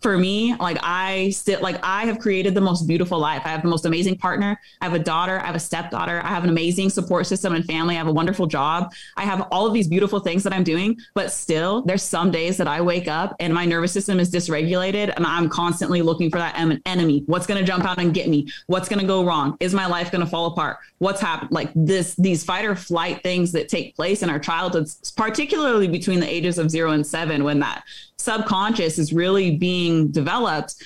for 0.04 0.18
me, 0.18 0.54
like 0.56 0.76
I 0.82 1.30
still 1.30 1.62
like 1.62 1.78
I 1.82 2.04
have 2.04 2.18
created 2.18 2.54
the 2.54 2.60
most 2.60 2.86
beautiful 2.86 3.18
life. 3.18 3.40
I 3.46 3.48
have 3.48 3.62
the 3.62 3.68
most 3.68 3.86
amazing 3.86 4.18
partner. 4.18 4.60
I 4.82 4.84
have 4.84 4.92
a 4.92 4.98
daughter. 4.98 5.40
I 5.40 5.46
have 5.46 5.54
a 5.54 5.58
stepdaughter. 5.58 6.20
I 6.22 6.28
have 6.28 6.44
an 6.44 6.50
amazing 6.50 6.90
support 6.90 7.26
system 7.26 7.54
and 7.54 7.64
family. 7.64 7.94
I 7.94 7.98
have 7.98 8.06
a 8.06 8.12
wonderful 8.12 8.46
job. 8.46 8.92
I 9.16 9.22
have 9.22 9.48
all 9.50 9.66
of 9.66 9.72
these 9.72 9.88
beautiful 9.88 10.20
things 10.20 10.42
that 10.42 10.52
I'm 10.52 10.62
doing, 10.62 10.98
but 11.14 11.32
still, 11.32 11.80
there's 11.80 12.02
some 12.02 12.30
days 12.30 12.58
that 12.58 12.68
I 12.68 12.82
wake 12.82 13.08
up 13.08 13.34
and 13.40 13.54
my 13.54 13.64
nervous 13.64 13.92
system 13.92 14.20
is 14.20 14.30
dysregulated, 14.30 15.10
and 15.16 15.24
I'm 15.24 15.48
constantly 15.48 16.02
looking 16.02 16.30
for 16.30 16.36
that 16.36 16.54
enemy. 16.84 17.22
What's 17.24 17.46
going 17.46 17.58
to 17.58 17.66
jump 17.66 17.86
out 17.86 17.98
and 17.98 18.12
get 18.12 18.28
me? 18.28 18.46
What's 18.66 18.90
going 18.90 19.00
to 19.00 19.06
go 19.06 19.24
wrong? 19.24 19.56
Is 19.58 19.72
my 19.72 19.86
life 19.86 20.12
going 20.12 20.22
to 20.22 20.30
fall 20.30 20.44
apart? 20.52 20.76
What's 20.98 21.22
happened? 21.22 21.50
Like 21.50 21.70
this, 21.74 22.14
these 22.16 22.44
fight 22.44 22.66
or 22.66 22.76
flight 22.76 23.22
things 23.22 23.52
that 23.52 23.70
take 23.70 23.96
place 23.96 24.22
in 24.22 24.28
our 24.28 24.38
childhoods, 24.38 25.12
particularly 25.16 25.88
between 25.88 26.20
the 26.20 26.30
ages 26.30 26.58
of 26.58 26.70
zero 26.70 26.90
and 26.90 27.06
seven, 27.06 27.42
when 27.42 27.58
that 27.60 27.84
subconscious 28.18 28.98
is 28.98 29.12
really 29.12 29.56
being 29.56 30.10
developed 30.10 30.76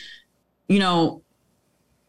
you 0.68 0.78
know, 0.78 1.22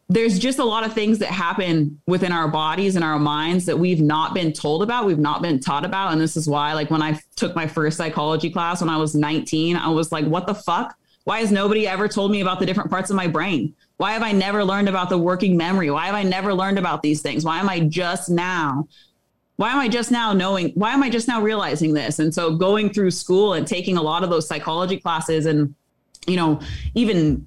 there's 0.09 0.39
just 0.39 0.59
a 0.59 0.65
lot 0.65 0.85
of 0.85 0.93
things 0.93 1.19
that 1.19 1.29
happen 1.29 2.01
within 2.07 2.31
our 2.31 2.47
bodies 2.47 2.95
and 2.95 3.05
our 3.05 3.19
minds 3.19 3.65
that 3.65 3.77
we've 3.77 4.01
not 4.01 4.33
been 4.33 4.51
told 4.51 4.83
about, 4.83 5.05
we've 5.05 5.19
not 5.19 5.41
been 5.41 5.59
taught 5.59 5.85
about. 5.85 6.11
And 6.11 6.19
this 6.19 6.35
is 6.35 6.49
why, 6.49 6.73
like, 6.73 6.89
when 6.89 7.01
I 7.01 7.19
took 7.35 7.55
my 7.55 7.67
first 7.67 7.97
psychology 7.97 8.49
class 8.49 8.81
when 8.81 8.89
I 8.89 8.97
was 8.97 9.15
19, 9.15 9.75
I 9.75 9.87
was 9.89 10.11
like, 10.11 10.25
what 10.25 10.47
the 10.47 10.55
fuck? 10.55 10.95
Why 11.25 11.41
has 11.41 11.51
nobody 11.51 11.87
ever 11.87 12.07
told 12.07 12.31
me 12.31 12.41
about 12.41 12.59
the 12.59 12.65
different 12.65 12.89
parts 12.89 13.11
of 13.11 13.15
my 13.15 13.27
brain? 13.27 13.75
Why 13.97 14.13
have 14.13 14.23
I 14.23 14.31
never 14.31 14.63
learned 14.63 14.89
about 14.89 15.09
the 15.09 15.17
working 15.17 15.55
memory? 15.55 15.91
Why 15.91 16.07
have 16.07 16.15
I 16.15 16.23
never 16.23 16.53
learned 16.53 16.79
about 16.79 17.03
these 17.03 17.21
things? 17.21 17.45
Why 17.45 17.59
am 17.59 17.69
I 17.69 17.81
just 17.81 18.29
now? 18.29 18.87
Why 19.59 19.71
am 19.71 19.79
I 19.79 19.89
just 19.89 20.09
now 20.09 20.31
knowing? 20.31 20.69
Why 20.69 20.93
am 20.93 21.03
I 21.03 21.09
just 21.09 21.27
now 21.27 21.41
realizing 21.41 21.93
this? 21.93 22.19
And 22.19 22.33
so 22.33 22.55
going 22.55 22.93
through 22.93 23.11
school 23.11 23.55
and 23.55 23.67
taking 23.67 23.97
a 23.97 24.01
lot 24.01 24.23
of 24.23 24.29
those 24.29 24.47
psychology 24.47 24.95
classes 24.95 25.45
and 25.45 25.75
you 26.27 26.37
know, 26.37 26.61
even 26.95 27.45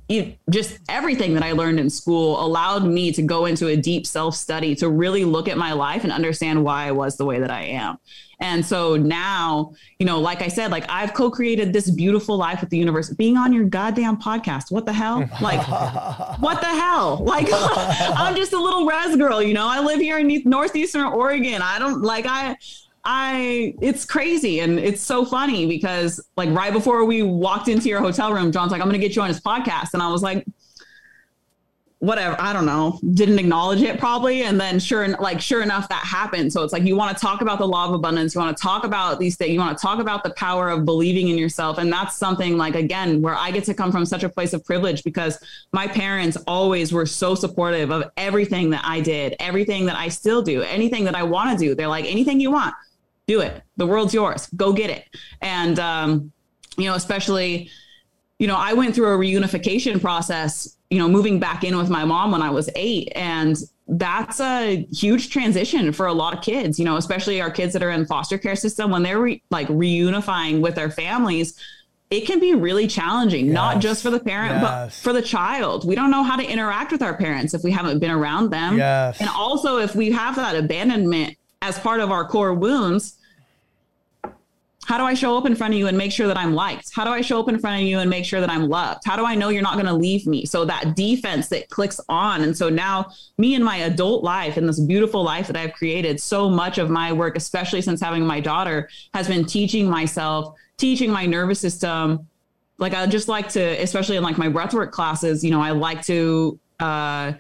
just 0.50 0.78
everything 0.90 1.32
that 1.34 1.42
I 1.42 1.52
learned 1.52 1.80
in 1.80 1.88
school 1.88 2.44
allowed 2.44 2.84
me 2.84 3.12
to 3.12 3.22
go 3.22 3.46
into 3.46 3.68
a 3.68 3.76
deep 3.76 4.06
self 4.06 4.34
study 4.34 4.74
to 4.76 4.90
really 4.90 5.24
look 5.24 5.48
at 5.48 5.56
my 5.56 5.72
life 5.72 6.04
and 6.04 6.12
understand 6.12 6.62
why 6.62 6.86
I 6.86 6.92
was 6.92 7.16
the 7.16 7.24
way 7.24 7.40
that 7.40 7.50
I 7.50 7.62
am. 7.62 7.96
And 8.42 8.66
so 8.66 8.96
now, 8.96 9.72
you 10.00 10.04
know, 10.04 10.20
like 10.20 10.42
I 10.42 10.48
said, 10.48 10.72
like 10.72 10.84
I've 10.88 11.14
co 11.14 11.30
created 11.30 11.72
this 11.72 11.88
beautiful 11.88 12.36
life 12.36 12.60
with 12.60 12.70
the 12.70 12.76
universe, 12.76 13.08
being 13.10 13.36
on 13.36 13.52
your 13.52 13.64
goddamn 13.64 14.16
podcast. 14.16 14.72
What 14.72 14.84
the 14.84 14.92
hell? 14.92 15.28
Like, 15.42 15.66
what 16.40 16.60
the 16.60 16.68
hell? 16.68 17.18
Like, 17.24 17.48
I'm 17.52 18.36
just 18.36 18.52
a 18.52 18.60
little 18.60 18.86
res 18.86 19.16
girl, 19.16 19.42
you 19.42 19.54
know, 19.54 19.66
I 19.66 19.80
live 19.80 20.00
here 20.00 20.18
in 20.18 20.42
Northeastern 20.44 21.04
Oregon. 21.04 21.62
I 21.62 21.78
don't 21.78 22.02
like, 22.02 22.26
I, 22.28 22.56
I 23.04 23.74
it's 23.80 24.04
crazy 24.04 24.60
and 24.60 24.78
it's 24.78 25.00
so 25.00 25.24
funny 25.24 25.66
because 25.66 26.24
like 26.36 26.50
right 26.50 26.72
before 26.72 27.04
we 27.04 27.22
walked 27.22 27.68
into 27.68 27.88
your 27.88 28.00
hotel 28.00 28.32
room, 28.32 28.52
John's 28.52 28.70
like, 28.70 28.80
I'm 28.80 28.86
gonna 28.86 28.98
get 28.98 29.16
you 29.16 29.22
on 29.22 29.28
his 29.28 29.40
podcast. 29.40 29.94
And 29.94 30.02
I 30.02 30.08
was 30.08 30.22
like, 30.22 30.46
whatever, 32.02 32.34
I 32.40 32.52
don't 32.52 32.66
know, 32.66 32.98
didn't 33.14 33.38
acknowledge 33.38 33.80
it 33.80 33.96
probably. 34.00 34.42
And 34.42 34.60
then 34.60 34.80
sure 34.80 35.06
like 35.20 35.40
sure 35.40 35.62
enough, 35.62 35.88
that 35.88 36.04
happened. 36.04 36.52
So 36.52 36.64
it's 36.64 36.72
like 36.72 36.82
you 36.82 36.96
want 36.96 37.16
to 37.16 37.20
talk 37.20 37.42
about 37.42 37.60
the 37.60 37.68
law 37.68 37.86
of 37.86 37.94
abundance, 37.94 38.34
you 38.34 38.40
want 38.40 38.56
to 38.56 38.60
talk 38.60 38.82
about 38.82 39.20
these 39.20 39.36
things, 39.36 39.52
you 39.52 39.60
want 39.60 39.78
to 39.78 39.80
talk 39.80 40.00
about 40.00 40.24
the 40.24 40.30
power 40.30 40.68
of 40.68 40.84
believing 40.84 41.28
in 41.28 41.38
yourself. 41.38 41.78
And 41.78 41.92
that's 41.92 42.16
something 42.16 42.58
like 42.58 42.74
again, 42.74 43.22
where 43.22 43.36
I 43.36 43.52
get 43.52 43.62
to 43.66 43.74
come 43.74 43.92
from 43.92 44.04
such 44.04 44.24
a 44.24 44.28
place 44.28 44.52
of 44.52 44.64
privilege 44.64 45.04
because 45.04 45.38
my 45.72 45.86
parents 45.86 46.36
always 46.48 46.92
were 46.92 47.06
so 47.06 47.36
supportive 47.36 47.92
of 47.92 48.10
everything 48.16 48.70
that 48.70 48.82
I 48.84 49.00
did, 49.00 49.36
everything 49.38 49.86
that 49.86 49.94
I 49.94 50.08
still 50.08 50.42
do, 50.42 50.62
anything 50.62 51.04
that 51.04 51.14
I 51.14 51.22
want 51.22 51.56
to 51.56 51.64
do. 51.64 51.76
They're 51.76 51.86
like, 51.86 52.06
anything 52.06 52.40
you 52.40 52.50
want 52.50 52.74
do 53.28 53.40
it. 53.40 53.62
The 53.76 53.86
world's 53.86 54.12
yours. 54.12 54.48
Go 54.56 54.72
get 54.72 54.90
it. 54.90 55.04
And, 55.40 55.78
um, 55.78 56.32
you 56.76 56.86
know, 56.86 56.94
especially, 56.94 57.70
you 58.42 58.48
know, 58.48 58.56
I 58.56 58.72
went 58.72 58.92
through 58.92 59.06
a 59.06 59.16
reunification 59.16 60.00
process, 60.00 60.76
you 60.90 60.98
know, 60.98 61.08
moving 61.08 61.38
back 61.38 61.62
in 61.62 61.76
with 61.76 61.88
my 61.88 62.04
mom 62.04 62.32
when 62.32 62.42
I 62.42 62.50
was 62.50 62.68
eight. 62.74 63.12
And 63.14 63.56
that's 63.86 64.40
a 64.40 64.84
huge 64.90 65.30
transition 65.30 65.92
for 65.92 66.06
a 66.06 66.12
lot 66.12 66.36
of 66.36 66.42
kids, 66.42 66.76
you 66.76 66.84
know, 66.84 66.96
especially 66.96 67.40
our 67.40 67.52
kids 67.52 67.72
that 67.74 67.84
are 67.84 67.90
in 67.90 68.04
foster 68.04 68.38
care 68.38 68.56
system 68.56 68.90
when 68.90 69.04
they're 69.04 69.20
re- 69.20 69.42
like 69.50 69.68
reunifying 69.68 70.60
with 70.60 70.74
their 70.74 70.90
families. 70.90 71.56
It 72.10 72.26
can 72.26 72.40
be 72.40 72.52
really 72.52 72.88
challenging, 72.88 73.46
yes. 73.46 73.54
not 73.54 73.78
just 73.78 74.02
for 74.02 74.10
the 74.10 74.18
parent, 74.18 74.54
yes. 74.54 74.62
but 74.62 74.92
for 74.92 75.12
the 75.12 75.22
child. 75.22 75.86
We 75.86 75.94
don't 75.94 76.10
know 76.10 76.24
how 76.24 76.34
to 76.34 76.44
interact 76.44 76.90
with 76.90 77.00
our 77.00 77.16
parents 77.16 77.54
if 77.54 77.62
we 77.62 77.70
haven't 77.70 78.00
been 78.00 78.10
around 78.10 78.50
them. 78.50 78.76
Yes. 78.76 79.20
And 79.20 79.30
also, 79.30 79.78
if 79.78 79.94
we 79.94 80.10
have 80.10 80.34
that 80.34 80.56
abandonment 80.56 81.36
as 81.62 81.78
part 81.78 82.00
of 82.00 82.10
our 82.10 82.26
core 82.26 82.54
wounds, 82.54 83.18
how 84.92 84.98
do 84.98 85.04
I 85.04 85.14
show 85.14 85.38
up 85.38 85.46
in 85.46 85.54
front 85.54 85.72
of 85.72 85.78
you 85.78 85.86
and 85.86 85.96
make 85.96 86.12
sure 86.12 86.26
that 86.26 86.36
I'm 86.36 86.52
liked? 86.52 86.94
How 86.94 87.02
do 87.02 87.10
I 87.12 87.22
show 87.22 87.40
up 87.40 87.48
in 87.48 87.58
front 87.58 87.80
of 87.80 87.88
you 87.88 88.00
and 88.00 88.10
make 88.10 88.26
sure 88.26 88.42
that 88.42 88.50
I'm 88.50 88.68
loved? 88.68 89.06
How 89.06 89.16
do 89.16 89.24
I 89.24 89.34
know 89.34 89.48
you're 89.48 89.62
not 89.62 89.76
going 89.76 89.86
to 89.86 89.94
leave 89.94 90.26
me? 90.26 90.44
So 90.44 90.66
that 90.66 90.94
defense 90.94 91.48
that 91.48 91.70
clicks 91.70 91.98
on. 92.10 92.42
And 92.42 92.54
so 92.54 92.68
now, 92.68 93.10
me 93.38 93.54
in 93.54 93.62
my 93.62 93.78
adult 93.78 94.22
life 94.22 94.58
and 94.58 94.68
this 94.68 94.78
beautiful 94.78 95.22
life 95.22 95.46
that 95.46 95.56
I've 95.56 95.72
created, 95.72 96.20
so 96.20 96.50
much 96.50 96.76
of 96.76 96.90
my 96.90 97.10
work, 97.10 97.38
especially 97.38 97.80
since 97.80 98.02
having 98.02 98.26
my 98.26 98.38
daughter, 98.38 98.90
has 99.14 99.28
been 99.28 99.46
teaching 99.46 99.88
myself, 99.88 100.54
teaching 100.76 101.10
my 101.10 101.24
nervous 101.24 101.58
system. 101.58 102.28
Like 102.76 102.92
I 102.92 103.06
just 103.06 103.28
like 103.28 103.48
to, 103.52 103.62
especially 103.82 104.18
in 104.18 104.22
like 104.22 104.36
my 104.36 104.48
breathwork 104.48 104.90
classes, 104.90 105.42
you 105.42 105.52
know, 105.52 105.62
I 105.62 105.70
like 105.70 106.02
to, 106.02 106.60
uh, 106.80 107.32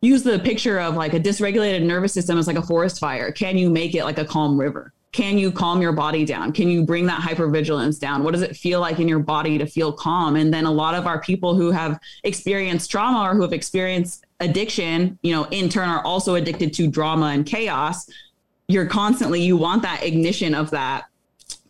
use 0.00 0.22
the 0.22 0.38
picture 0.38 0.78
of 0.78 0.94
like 0.94 1.12
a 1.12 1.18
dysregulated 1.18 1.82
nervous 1.82 2.12
system 2.12 2.38
as 2.38 2.46
like 2.46 2.54
a 2.54 2.62
forest 2.62 3.00
fire. 3.00 3.32
Can 3.32 3.58
you 3.58 3.68
make 3.68 3.96
it 3.96 4.04
like 4.04 4.18
a 4.18 4.24
calm 4.24 4.60
river? 4.60 4.92
Can 5.16 5.38
you 5.38 5.50
calm 5.50 5.80
your 5.80 5.92
body 5.92 6.26
down? 6.26 6.52
Can 6.52 6.68
you 6.68 6.84
bring 6.84 7.06
that 7.06 7.22
hypervigilance 7.22 7.98
down? 7.98 8.22
What 8.22 8.32
does 8.32 8.42
it 8.42 8.54
feel 8.54 8.80
like 8.80 9.00
in 9.00 9.08
your 9.08 9.18
body 9.18 9.56
to 9.56 9.64
feel 9.64 9.90
calm? 9.90 10.36
And 10.36 10.52
then 10.52 10.66
a 10.66 10.70
lot 10.70 10.94
of 10.94 11.06
our 11.06 11.22
people 11.22 11.54
who 11.54 11.70
have 11.70 11.98
experienced 12.24 12.90
trauma 12.90 13.20
or 13.20 13.34
who 13.34 13.40
have 13.40 13.54
experienced 13.54 14.26
addiction, 14.40 15.18
you 15.22 15.32
know, 15.32 15.44
in 15.44 15.70
turn 15.70 15.88
are 15.88 16.04
also 16.04 16.34
addicted 16.34 16.74
to 16.74 16.86
drama 16.86 17.28
and 17.28 17.46
chaos. 17.46 18.10
You're 18.68 18.84
constantly, 18.84 19.40
you 19.40 19.56
want 19.56 19.80
that 19.84 20.02
ignition 20.02 20.54
of 20.54 20.68
that 20.72 21.06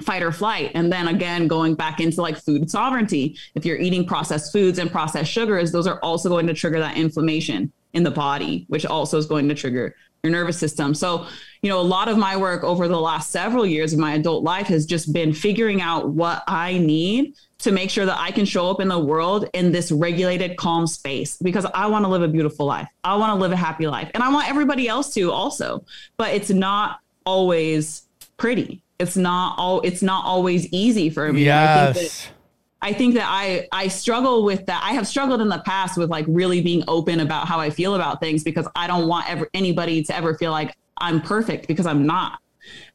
fight 0.02 0.24
or 0.24 0.32
flight. 0.32 0.72
And 0.74 0.92
then 0.92 1.06
again, 1.06 1.46
going 1.46 1.76
back 1.76 2.00
into 2.00 2.20
like 2.20 2.36
food 2.36 2.68
sovereignty. 2.68 3.38
If 3.54 3.64
you're 3.64 3.78
eating 3.78 4.04
processed 4.04 4.52
foods 4.52 4.80
and 4.80 4.90
processed 4.90 5.30
sugars, 5.30 5.70
those 5.70 5.86
are 5.86 6.00
also 6.00 6.28
going 6.28 6.48
to 6.48 6.54
trigger 6.54 6.80
that 6.80 6.96
inflammation 6.96 7.70
in 7.92 8.02
the 8.02 8.10
body, 8.10 8.66
which 8.66 8.84
also 8.84 9.18
is 9.18 9.26
going 9.26 9.48
to 9.48 9.54
trigger 9.54 9.94
your 10.26 10.32
nervous 10.32 10.58
system. 10.58 10.94
So, 10.94 11.26
you 11.66 11.72
know, 11.72 11.80
a 11.80 11.82
lot 11.82 12.06
of 12.06 12.16
my 12.16 12.36
work 12.36 12.62
over 12.62 12.86
the 12.86 13.00
last 13.00 13.32
several 13.32 13.66
years 13.66 13.92
of 13.92 13.98
my 13.98 14.14
adult 14.14 14.44
life 14.44 14.68
has 14.68 14.86
just 14.86 15.12
been 15.12 15.32
figuring 15.32 15.82
out 15.82 16.10
what 16.10 16.44
I 16.46 16.78
need 16.78 17.34
to 17.58 17.72
make 17.72 17.90
sure 17.90 18.06
that 18.06 18.16
I 18.16 18.30
can 18.30 18.44
show 18.44 18.70
up 18.70 18.80
in 18.80 18.86
the 18.86 19.00
world 19.00 19.50
in 19.52 19.72
this 19.72 19.90
regulated, 19.90 20.56
calm 20.56 20.86
space 20.86 21.36
because 21.38 21.66
I 21.74 21.88
want 21.88 22.04
to 22.04 22.08
live 22.08 22.22
a 22.22 22.28
beautiful 22.28 22.66
life. 22.66 22.86
I 23.02 23.16
want 23.16 23.32
to 23.32 23.40
live 23.40 23.50
a 23.50 23.56
happy 23.56 23.88
life. 23.88 24.08
And 24.14 24.22
I 24.22 24.32
want 24.32 24.48
everybody 24.48 24.86
else 24.86 25.12
to 25.14 25.32
also, 25.32 25.84
but 26.16 26.34
it's 26.34 26.50
not 26.50 27.00
always 27.24 28.04
pretty. 28.36 28.80
It's 29.00 29.16
not 29.16 29.58
all 29.58 29.80
it's 29.80 30.02
not 30.02 30.24
always 30.24 30.72
easy 30.72 31.10
for 31.10 31.32
me. 31.32 31.46
Yes. 31.46 32.28
I 32.80 32.92
think 32.92 33.14
that 33.14 33.26
I 33.26 33.66
I 33.72 33.88
struggle 33.88 34.44
with 34.44 34.66
that. 34.66 34.84
I 34.84 34.92
have 34.92 35.08
struggled 35.08 35.40
in 35.40 35.48
the 35.48 35.62
past 35.66 35.98
with 35.98 36.10
like 36.10 36.26
really 36.28 36.60
being 36.60 36.84
open 36.86 37.18
about 37.18 37.48
how 37.48 37.58
I 37.58 37.70
feel 37.70 37.96
about 37.96 38.20
things 38.20 38.44
because 38.44 38.68
I 38.76 38.86
don't 38.86 39.08
want 39.08 39.28
ever 39.28 39.48
anybody 39.52 40.04
to 40.04 40.14
ever 40.14 40.36
feel 40.36 40.52
like 40.52 40.76
I'm 40.98 41.20
perfect 41.20 41.68
because 41.68 41.86
I'm 41.86 42.06
not. 42.06 42.40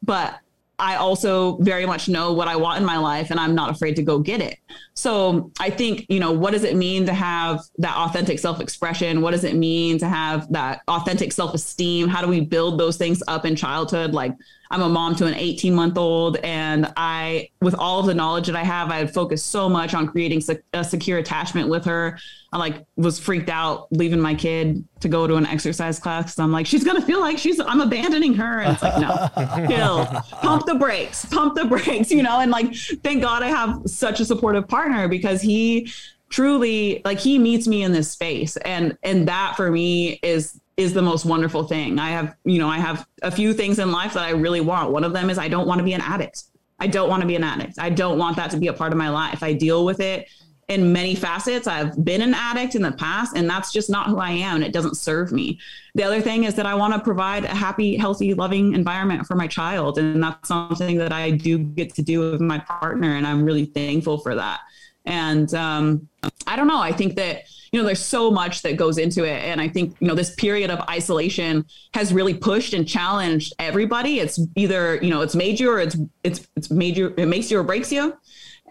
But 0.02 0.40
I 0.82 0.95
also 0.95 1.57
very 1.57 1.86
much 1.86 2.10
know 2.10 2.34
what 2.34 2.48
I 2.48 2.56
want 2.56 2.80
in 2.80 2.86
my 2.86 2.98
life 2.98 3.30
and 3.30 3.40
I'm 3.40 3.53
not 3.53 3.69
afraid 3.69 3.95
to 3.98 4.02
go 4.02 4.18
get 4.18 4.41
it. 4.41 4.57
So 4.95 5.52
I 5.60 5.69
think, 5.69 6.07
you 6.10 6.19
know, 6.19 6.32
what 6.32 6.53
does 6.53 6.64
it 6.64 6.76
mean 6.76 7.06
to 7.06 7.14
have 7.14 7.61
that 7.78 7.95
authentic 7.95 8.40
self 8.40 8.60
expression? 8.60 9.22
What 9.22 9.32
does 9.32 9.44
it 9.44 9.56
mean 9.56 9.99
to 9.99 10.07
have 10.07 10.52
that 10.52 10.82
authentic 10.88 11.34
self 11.34 11.53
esteem? 11.53 12.07
How 12.07 12.22
do 12.22 12.28
we 12.28 12.41
build 12.41 12.80
those 12.80 12.98
things 12.98 13.22
up 13.28 13.45
in 13.45 13.56
childhood? 13.56 14.14
Like, 14.14 14.34
I'm 14.72 14.81
a 14.81 14.89
mom 14.89 15.15
to 15.18 15.26
an 15.26 15.34
18 15.34 15.76
month 15.76 15.98
old, 15.98 16.38
and 16.38 16.91
I, 16.95 17.49
with 17.61 17.76
all 17.76 17.99
of 17.99 18.06
the 18.06 18.14
knowledge 18.14 18.48
that 18.48 18.56
I 18.56 18.64
have, 18.64 18.89
I 18.89 18.98
had 18.98 19.14
focused 19.14 19.48
so 19.48 19.68
much 19.68 19.93
on 19.93 20.07
creating 20.07 20.41
a 20.73 20.84
secure 20.84 21.19
attachment 21.19 21.68
with 21.68 21.84
her. 21.85 22.18
I 22.53 22.57
like 22.57 22.85
was 22.95 23.19
freaked 23.19 23.49
out 23.49 23.88
leaving 23.91 24.19
my 24.19 24.34
kid 24.34 24.84
to 25.02 25.10
go 25.10 25.27
to 25.27 25.35
an 25.35 25.45
exercise 25.45 25.99
class. 25.99 26.39
I'm 26.39 26.53
like, 26.53 26.65
she's 26.65 26.85
gonna 26.85 27.02
feel 27.02 27.19
like 27.19 27.38
she's 27.38 27.60
I'm 27.60 27.81
abandoning 27.81 28.34
her, 28.35 28.60
and 28.60 28.73
it's 28.73 28.81
like, 28.81 28.98
no, 28.98 29.68
chill, 29.68 30.06
pump 30.41 30.65
the 30.65 30.76
brakes, 30.76 31.26
pump 31.26 31.56
the 31.56 31.65
brakes, 31.65 32.10
you 32.10 32.23
know. 32.23 32.39
And 32.39 32.49
like, 32.49 32.73
thank 33.03 33.22
God 33.22 33.43
I 33.43 33.48
have 33.48 33.81
such 33.85 34.22
a 34.22 34.26
supportive 34.26 34.69
partner 34.69 35.10
because 35.10 35.41
he 35.41 35.91
truly 36.30 37.02
like 37.03 37.19
he 37.19 37.38
meets 37.38 37.68
me 37.68 37.84
in 37.84 37.91
this 37.91 38.10
space, 38.10 38.56
and 38.57 38.98
and 39.03 39.27
that 39.27 39.56
for 39.57 39.69
me 39.69 40.19
is 40.23 40.60
is 40.77 40.93
the 40.93 41.02
most 41.02 41.26
wonderful 41.26 41.64
thing. 41.64 41.99
I 41.99 42.10
have, 42.10 42.35
you 42.43 42.57
know, 42.57 42.68
I 42.68 42.77
have 42.77 43.06
a 43.22 43.31
few 43.31 43.53
things 43.53 43.80
in 43.80 43.91
life 43.91 44.14
that 44.14 44.23
I 44.23 44.31
really 44.31 44.61
want. 44.61 44.91
One 44.91 45.03
of 45.03 45.14
them 45.14 45.30
is 45.30 45.38
I 45.38 45.48
don't 45.48 45.68
want 45.68 45.80
to 45.80 45.84
be 45.84 45.93
an 45.93 46.02
addict. 46.02 46.43
I 46.80 46.88
don't 46.88 47.10
want 47.10 47.22
to 47.22 47.27
be 47.27 47.35
an 47.35 47.43
addict. 47.43 47.77
I 47.77 47.89
don't 47.89 48.18
want 48.18 48.35
that 48.38 48.49
to 48.52 48.57
be 48.57 48.68
a 48.68 48.73
part 48.73 48.91
of 48.91 48.98
my 48.98 49.10
life. 49.10 49.43
I 49.43 49.53
deal 49.53 49.85
with 49.85 49.99
it 49.99 50.27
in 50.68 50.93
many 50.93 51.14
facets. 51.15 51.68
I've 51.68 52.03
been 52.03 52.22
an 52.22 52.34
addict 52.34 52.76
in 52.76 52.81
the 52.81 52.93
past, 52.93 53.35
and 53.35 53.49
that's 53.49 53.72
just 53.72 53.89
not 53.89 54.07
who 54.07 54.18
I 54.18 54.31
am. 54.31 54.56
And 54.56 54.64
it 54.64 54.72
doesn't 54.72 54.95
serve 54.95 55.31
me. 55.31 55.60
The 55.95 56.03
other 56.03 56.22
thing 56.22 56.45
is 56.45 56.56
that 56.56 56.65
I 56.65 56.73
want 56.73 56.93
to 56.93 56.99
provide 56.99 57.43
a 57.43 57.49
happy, 57.49 57.98
healthy, 57.98 58.34
loving 58.34 58.73
environment 58.73 59.27
for 59.27 59.35
my 59.35 59.48
child. 59.48 59.98
And 59.98 60.23
that's 60.23 60.48
something 60.48 60.98
that 60.98 61.11
I 61.11 61.31
do 61.31 61.60
get 61.60 61.93
to 61.95 62.02
do 62.02 62.31
with 62.31 62.41
my 62.41 62.60
partner. 62.60 63.15
And 63.15 63.27
I'm 63.27 63.43
really 63.43 63.65
thankful 63.65 64.18
for 64.18 64.34
that. 64.34 64.61
And 65.06 65.53
um, 65.53 66.07
I 66.48 66.56
don't 66.56 66.68
know. 66.68 66.82
I 66.82 66.91
think 66.91 67.15
that 67.15 67.45
you 67.72 67.80
know, 67.80 67.86
there's 67.86 68.03
so 68.03 68.30
much 68.30 68.64
that 68.64 68.76
goes 68.76 68.98
into 68.98 69.23
it. 69.23 69.44
And 69.44 69.61
I 69.61 69.69
think, 69.69 69.95
you 70.02 70.07
know, 70.07 70.15
this 70.15 70.36
period 70.36 70.69
of 70.69 70.82
isolation 70.90 71.65
has 71.94 72.14
really 72.14 72.34
pushed 72.34 72.73
and 72.73 72.86
challenged 72.86 73.53
everybody. 73.60 74.19
It's 74.19 74.40
either, 74.56 74.98
you 75.02 75.10
know, 75.10 75.22
it's 75.22 75.36
made 75.36 75.60
you 75.60 75.72
or 75.72 75.80
it's, 75.80 75.95
it's, 76.23 76.48
it's 76.57 76.69
made 76.69 76.98
you, 76.98 77.14
it 77.18 77.28
makes 77.28 77.49
you 77.49 77.60
or 77.60 77.64
breaks 77.64 77.91
you. 77.91 78.14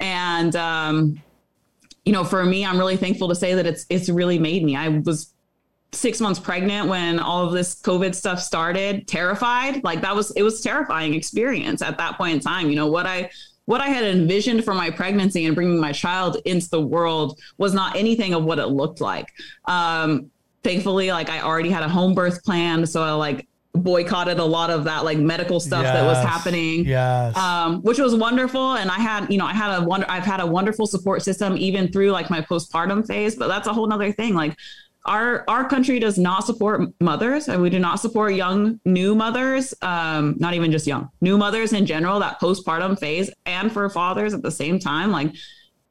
And, 0.01 0.55
um, 0.55 1.23
you 2.05 2.13
know, 2.13 2.25
for 2.25 2.45
me, 2.45 2.65
I'm 2.65 2.77
really 2.77 2.99
thankful 2.99 3.29
to 3.29 3.35
say 3.35 3.55
that 3.55 3.67
it's, 3.67 3.87
it's 3.89 4.11
really 4.11 4.39
made 4.39 4.65
me. 4.65 4.77
I 4.77 4.89
was 4.89 5.33
six 5.93 6.21
months 6.21 6.39
pregnant 6.39 6.89
when 6.89 7.19
all 7.19 7.47
of 7.47 7.53
this 7.53 7.81
COVID 7.81 8.15
stuff 8.15 8.39
started, 8.39 9.09
terrified. 9.09 9.83
Like 9.83 10.03
that 10.03 10.15
was, 10.15 10.31
it 10.33 10.43
was 10.43 10.61
terrifying 10.61 11.15
experience 11.15 11.81
at 11.81 11.97
that 11.97 12.19
point 12.19 12.35
in 12.35 12.41
time. 12.41 12.69
You 12.69 12.77
know, 12.77 12.87
what 12.87 13.07
I, 13.07 13.31
what 13.71 13.81
I 13.81 13.87
had 13.87 14.03
envisioned 14.03 14.65
for 14.65 14.75
my 14.75 14.91
pregnancy 14.91 15.47
and 15.47 15.55
bringing 15.55 15.79
my 15.79 15.93
child 15.93 16.39
into 16.45 16.69
the 16.71 16.81
world 16.81 17.39
was 17.57 17.73
not 17.73 17.95
anything 17.95 18.35
of 18.35 18.43
what 18.43 18.59
it 18.59 18.67
looked 18.67 19.01
like. 19.01 19.29
Um, 19.67 20.33
thankfully, 20.65 21.13
like 21.13 21.31
I 21.31 21.41
already 21.43 21.71
had 21.71 21.85
a 21.85 21.89
home 21.89 22.13
birth 22.13 22.43
plan, 22.43 22.85
so 22.85 23.01
I 23.01 23.13
like 23.13 23.47
boycotted 23.73 24.41
a 24.41 24.45
lot 24.45 24.71
of 24.71 24.83
that 24.85 25.05
like 25.05 25.19
medical 25.19 25.61
stuff 25.61 25.85
that 25.85 26.05
was 26.05 26.19
happening 26.19 26.85
Yes. 26.85 27.37
um, 27.37 27.81
which 27.83 28.01
was 28.01 28.13
wonderful. 28.17 28.75
And 28.75 28.91
I 28.91 28.99
had, 28.99 29.31
you 29.31 29.39
know, 29.39 29.47
I 29.47 29.55
had 29.55 29.81
a 29.81 29.85
wonder, 29.85 30.05
I've 30.09 30.25
had 30.25 30.41
a 30.41 30.47
wonderful 30.47 30.89
support 30.89 31.23
system 31.23 31.57
even 31.57 31.93
through 31.93 32.11
like 32.11 32.29
my 32.29 32.41
postpartum 32.41 33.07
phase, 33.07 33.37
but 33.37 33.47
that's 33.47 33.69
a 33.69 33.73
whole 33.73 33.87
nother 33.87 34.11
thing. 34.11 34.35
Like 34.35 34.57
our, 35.07 35.45
our 35.49 35.69
country 35.69 35.99
does 35.99 36.19
not 36.19 36.45
support 36.45 36.83
mothers 37.01 37.49
and 37.49 37.61
we 37.63 37.71
do 37.71 37.79
not 37.79 38.01
support 38.01 38.35
young 38.35 38.79
new 38.85 39.15
mothers. 39.15 39.73
Um, 39.83 40.37
not 40.39 40.55
even 40.55 40.71
just 40.71 40.87
young 40.87 41.09
new 41.21 41.39
mothers 41.39 41.73
in 41.73 41.87
general, 41.87 42.21
that 42.21 42.39
postpartum 42.41 42.99
phase 42.99 43.31
and 43.47 43.73
for 43.73 43.89
fathers 43.89 44.35
at 44.35 44.43
the 44.43 44.51
same 44.51 44.79
time, 44.79 45.11
like 45.11 45.33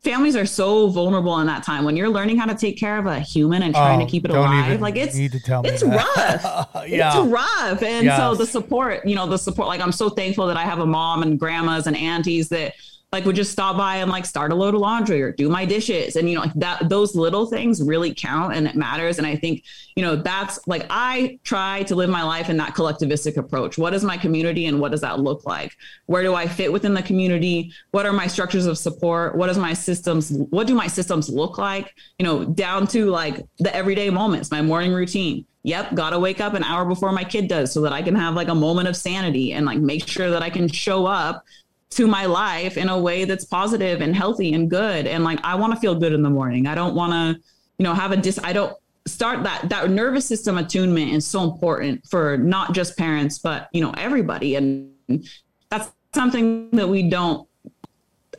families 0.03 0.35
are 0.35 0.45
so 0.45 0.87
vulnerable 0.89 1.39
in 1.39 1.47
that 1.47 1.61
time 1.63 1.83
when 1.83 1.97
you're 1.97 2.07
learning 2.09 2.37
how 2.37 2.45
to 2.45 2.55
take 2.55 2.79
care 2.79 2.97
of 2.97 3.05
a 3.05 3.19
human 3.19 3.63
and 3.63 3.73
trying 3.73 3.99
Oh, 4.01 4.05
to 4.05 4.09
keep 4.09 4.23
it 4.25 4.31
alive. 4.31 4.79
like 4.79 4.95
it's, 4.95 5.15
need 5.15 5.31
to 5.33 5.39
tell 5.41 5.65
it's 5.65 5.83
rough. 5.83 6.69
Yeah. 6.87 7.19
It's 7.19 7.27
rough. 7.27 7.83
And 7.83 8.07
so 8.11 8.35
the 8.35 8.45
support, 8.45 9.05
you 9.05 9.15
know, 9.15 9.27
the 9.27 9.37
support, 9.37 9.67
like 9.67 9.81
I'm 9.81 9.91
so 9.91 10.09
thankful 10.09 10.47
that 10.47 10.55
I 10.57 10.63
have 10.63 10.79
a 10.79 10.85
mom 10.85 11.21
and 11.23 11.37
grandmas 11.39 11.87
and 11.87 11.97
aunties 11.97 12.47
that 12.49 12.73
like 13.11 13.25
would 13.25 13.35
just 13.35 13.51
stop 13.51 13.75
by 13.75 13.97
and 13.97 14.11
like 14.11 14.23
start 14.23 14.51
a 14.51 14.55
load 14.55 14.75
of 14.75 14.81
laundry 14.81 15.19
or 15.21 15.31
do 15.31 15.49
my 15.49 15.65
dishes. 15.65 16.15
And, 16.15 16.29
you 16.29 16.35
know, 16.35 16.41
like 16.41 16.53
that, 16.53 16.89
those 16.89 17.15
little 17.15 17.47
things 17.47 17.81
really 17.81 18.13
count 18.13 18.53
and 18.53 18.67
it 18.67 18.75
matters. 18.75 19.17
And 19.17 19.25
I 19.25 19.35
think, 19.35 19.63
you 19.95 20.03
know, 20.03 20.15
that's 20.15 20.59
like, 20.67 20.85
I 20.91 21.39
try 21.43 21.83
to 21.83 21.95
live 21.95 22.09
my 22.09 22.21
life 22.21 22.49
in 22.49 22.57
that 22.57 22.75
collectivistic 22.75 23.37
approach. 23.37 23.79
What 23.79 23.95
is 23.95 24.03
my 24.03 24.15
community 24.15 24.67
and 24.67 24.79
what 24.79 24.91
does 24.91 25.01
that 25.01 25.19
look 25.19 25.43
like? 25.45 25.75
Where 26.05 26.21
do 26.21 26.35
I 26.35 26.47
fit 26.47 26.71
within 26.71 26.93
the 26.93 27.01
community? 27.01 27.73
What 27.91 28.05
are 28.05 28.13
my 28.13 28.27
structures 28.27 28.67
of 28.67 28.77
support? 28.77 29.35
What 29.35 29.49
is 29.49 29.57
my 29.57 29.73
systems? 29.73 30.31
What 30.31 30.67
do 30.67 30.75
my 30.75 30.87
systems 30.87 31.29
look 31.29 31.57
like? 31.57 31.95
You 32.19 32.25
know, 32.27 32.45
down 32.45 32.85
to 32.87 33.07
like 33.07 33.43
the 33.57 33.75
everyday 33.75 34.11
moments, 34.11 34.51
my 34.51 34.61
morning 34.61 34.93
routine. 34.93 35.45
Yep, 35.63 35.95
gotta 35.95 36.17
wake 36.17 36.39
up 36.39 36.53
an 36.53 36.63
hour 36.63 36.85
before 36.85 37.11
my 37.11 37.23
kid 37.25 37.49
does 37.49 37.73
so 37.73 37.81
that 37.81 37.91
I 37.91 38.01
can 38.01 38.15
have 38.15 38.33
like 38.33 38.47
a 38.47 38.55
moment 38.55 38.87
of 38.87 38.95
sanity 38.95 39.51
and 39.51 39.65
like 39.65 39.79
make 39.79 40.07
sure 40.07 40.29
that 40.29 40.41
I 40.41 40.49
can 40.49 40.69
show 40.69 41.05
up 41.05 41.43
to 41.91 42.07
my 42.07 42.25
life 42.25 42.77
in 42.77 42.89
a 42.89 42.99
way 42.99 43.25
that's 43.25 43.45
positive 43.45 44.01
and 44.01 44.15
healthy 44.15 44.53
and 44.53 44.69
good. 44.69 45.07
And 45.07 45.23
like 45.23 45.39
I 45.43 45.55
want 45.55 45.73
to 45.73 45.79
feel 45.79 45.95
good 45.95 46.13
in 46.13 46.21
the 46.21 46.29
morning. 46.29 46.67
I 46.67 46.75
don't 46.75 46.95
want 46.95 47.13
to, 47.13 47.41
you 47.77 47.83
know, 47.83 47.93
have 47.93 48.11
a 48.11 48.17
dis 48.17 48.39
I 48.43 48.53
don't 48.53 48.75
start 49.07 49.43
that 49.43 49.69
that 49.69 49.89
nervous 49.89 50.25
system 50.25 50.57
attunement 50.57 51.11
is 51.11 51.25
so 51.25 51.43
important 51.43 52.05
for 52.07 52.37
not 52.37 52.73
just 52.73 52.97
parents, 52.97 53.39
but 53.39 53.69
you 53.73 53.81
know, 53.81 53.93
everybody. 53.97 54.55
And 54.55 54.91
that's 55.69 55.91
something 56.13 56.69
that 56.71 56.87
we 56.87 57.09
don't 57.09 57.47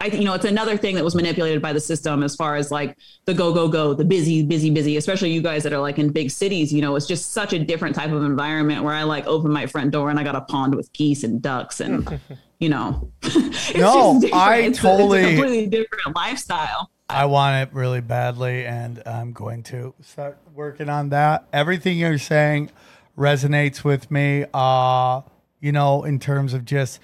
I 0.01 0.06
you 0.06 0.24
know, 0.24 0.32
it's 0.32 0.44
another 0.44 0.77
thing 0.77 0.94
that 0.94 1.05
was 1.05 1.14
manipulated 1.14 1.60
by 1.60 1.72
the 1.72 1.81
system 1.81 2.22
as 2.22 2.35
far 2.36 2.56
as 2.56 2.70
like 2.70 2.97
the 3.27 3.35
go, 3.35 3.52
go, 3.52 3.68
go, 3.68 3.93
the 3.93 4.05
busy, 4.05 4.43
busy, 4.43 4.70
busy, 4.70 4.97
especially 4.97 5.31
you 5.31 5.43
guys 5.43 5.62
that 5.64 5.72
are 5.72 5.81
like 5.81 5.98
in 5.98 6.10
big 6.10 6.31
cities, 6.31 6.72
you 6.72 6.81
know, 6.81 6.97
it's 6.97 7.06
just 7.06 7.32
such 7.32 7.52
a 7.52 7.59
different 7.59 7.94
type 7.94 8.10
of 8.10 8.22
environment 8.22 8.82
where 8.82 8.94
I 8.94 9.02
like 9.02 9.27
open 9.27 9.52
my 9.52 9.66
front 9.66 9.90
door 9.90 10.09
and 10.09 10.18
I 10.18 10.24
got 10.24 10.36
a 10.36 10.40
pond 10.43 10.74
with 10.74 10.90
geese 10.93 11.24
and 11.24 11.43
ducks 11.43 11.81
and, 11.81 12.20
you 12.61 12.69
know, 12.69 13.11
it's 13.23 13.74
No, 13.74 14.20
just. 14.20 14.32
I 14.32 14.57
a- 14.59 14.66
it's 14.69 14.78
totally- 14.78 15.23
a 15.24 15.28
completely 15.37 15.66
different 15.66 16.15
lifestyle. 16.15 16.91
I 17.09 17.24
want 17.24 17.69
it 17.69 17.74
really 17.74 18.01
badly, 18.01 18.65
and 18.65 19.03
I'm 19.05 19.32
going 19.32 19.65
to 19.65 19.95
start 20.01 20.39
working 20.55 20.89
on 20.89 21.09
that. 21.09 21.49
Everything 21.53 21.99
you're 21.99 22.19
saying 22.19 22.70
resonates 23.19 23.82
with 23.82 24.12
me. 24.12 24.45
Uh, 24.55 25.23
you 25.59 25.73
know, 25.73 26.05
in 26.05 26.20
terms 26.20 26.55
of 26.55 26.65
just 26.65 27.01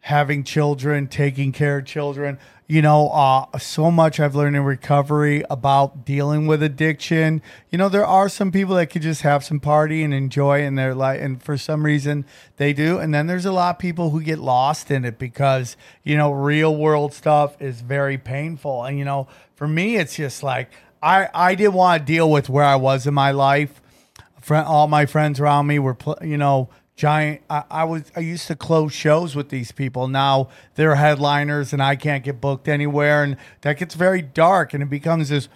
having 0.00 0.44
children, 0.44 1.06
taking 1.08 1.52
care 1.52 1.78
of 1.78 1.86
children. 1.86 2.38
You 2.68 2.82
know, 2.82 3.10
uh, 3.10 3.58
so 3.58 3.92
much 3.92 4.18
I've 4.18 4.34
learned 4.34 4.56
in 4.56 4.62
recovery 4.62 5.44
about 5.48 6.04
dealing 6.04 6.48
with 6.48 6.62
addiction. 6.64 7.40
You 7.70 7.78
know, 7.78 7.88
there 7.88 8.04
are 8.04 8.28
some 8.28 8.50
people 8.50 8.74
that 8.74 8.86
could 8.86 9.02
just 9.02 9.22
have 9.22 9.44
some 9.44 9.60
party 9.60 10.02
and 10.02 10.12
enjoy 10.12 10.62
in 10.62 10.74
their 10.74 10.94
life, 10.94 11.20
and 11.20 11.40
for 11.40 11.56
some 11.56 11.84
reason 11.84 12.24
they 12.56 12.72
do. 12.72 12.98
And 12.98 13.14
then 13.14 13.28
there's 13.28 13.46
a 13.46 13.52
lot 13.52 13.76
of 13.76 13.78
people 13.78 14.10
who 14.10 14.20
get 14.20 14.40
lost 14.40 14.90
in 14.90 15.04
it 15.04 15.16
because 15.18 15.76
you 16.02 16.16
know, 16.16 16.32
real 16.32 16.74
world 16.74 17.12
stuff 17.12 17.60
is 17.62 17.82
very 17.82 18.18
painful. 18.18 18.84
And 18.84 18.98
you 18.98 19.04
know, 19.04 19.28
for 19.54 19.68
me, 19.68 19.96
it's 19.96 20.16
just 20.16 20.42
like 20.42 20.70
I 21.00 21.28
I 21.32 21.54
didn't 21.54 21.74
want 21.74 22.02
to 22.02 22.12
deal 22.12 22.28
with 22.30 22.48
where 22.48 22.64
I 22.64 22.76
was 22.76 23.06
in 23.06 23.14
my 23.14 23.30
life 23.30 23.80
friend, 24.46 24.66
all 24.66 24.86
my 24.86 25.06
friends 25.06 25.40
around 25.40 25.66
me 25.66 25.80
were, 25.80 25.96
you 26.22 26.36
know, 26.36 26.68
giant. 26.96 27.42
I, 27.48 27.64
I 27.70 27.84
was, 27.84 28.10
I 28.16 28.20
used 28.20 28.48
to 28.48 28.56
close 28.56 28.92
shows 28.92 29.36
with 29.36 29.50
these 29.50 29.70
people. 29.70 30.08
Now 30.08 30.48
they're 30.74 30.96
headliners, 30.96 31.72
and 31.72 31.82
I 31.82 31.94
can't 31.94 32.24
get 32.24 32.40
booked 32.40 32.68
anywhere, 32.68 33.22
and 33.22 33.36
that 33.60 33.78
gets 33.78 33.94
very 33.94 34.22
dark, 34.22 34.74
and 34.74 34.82
it 34.82 34.90
becomes 34.90 35.28
this 35.28 35.48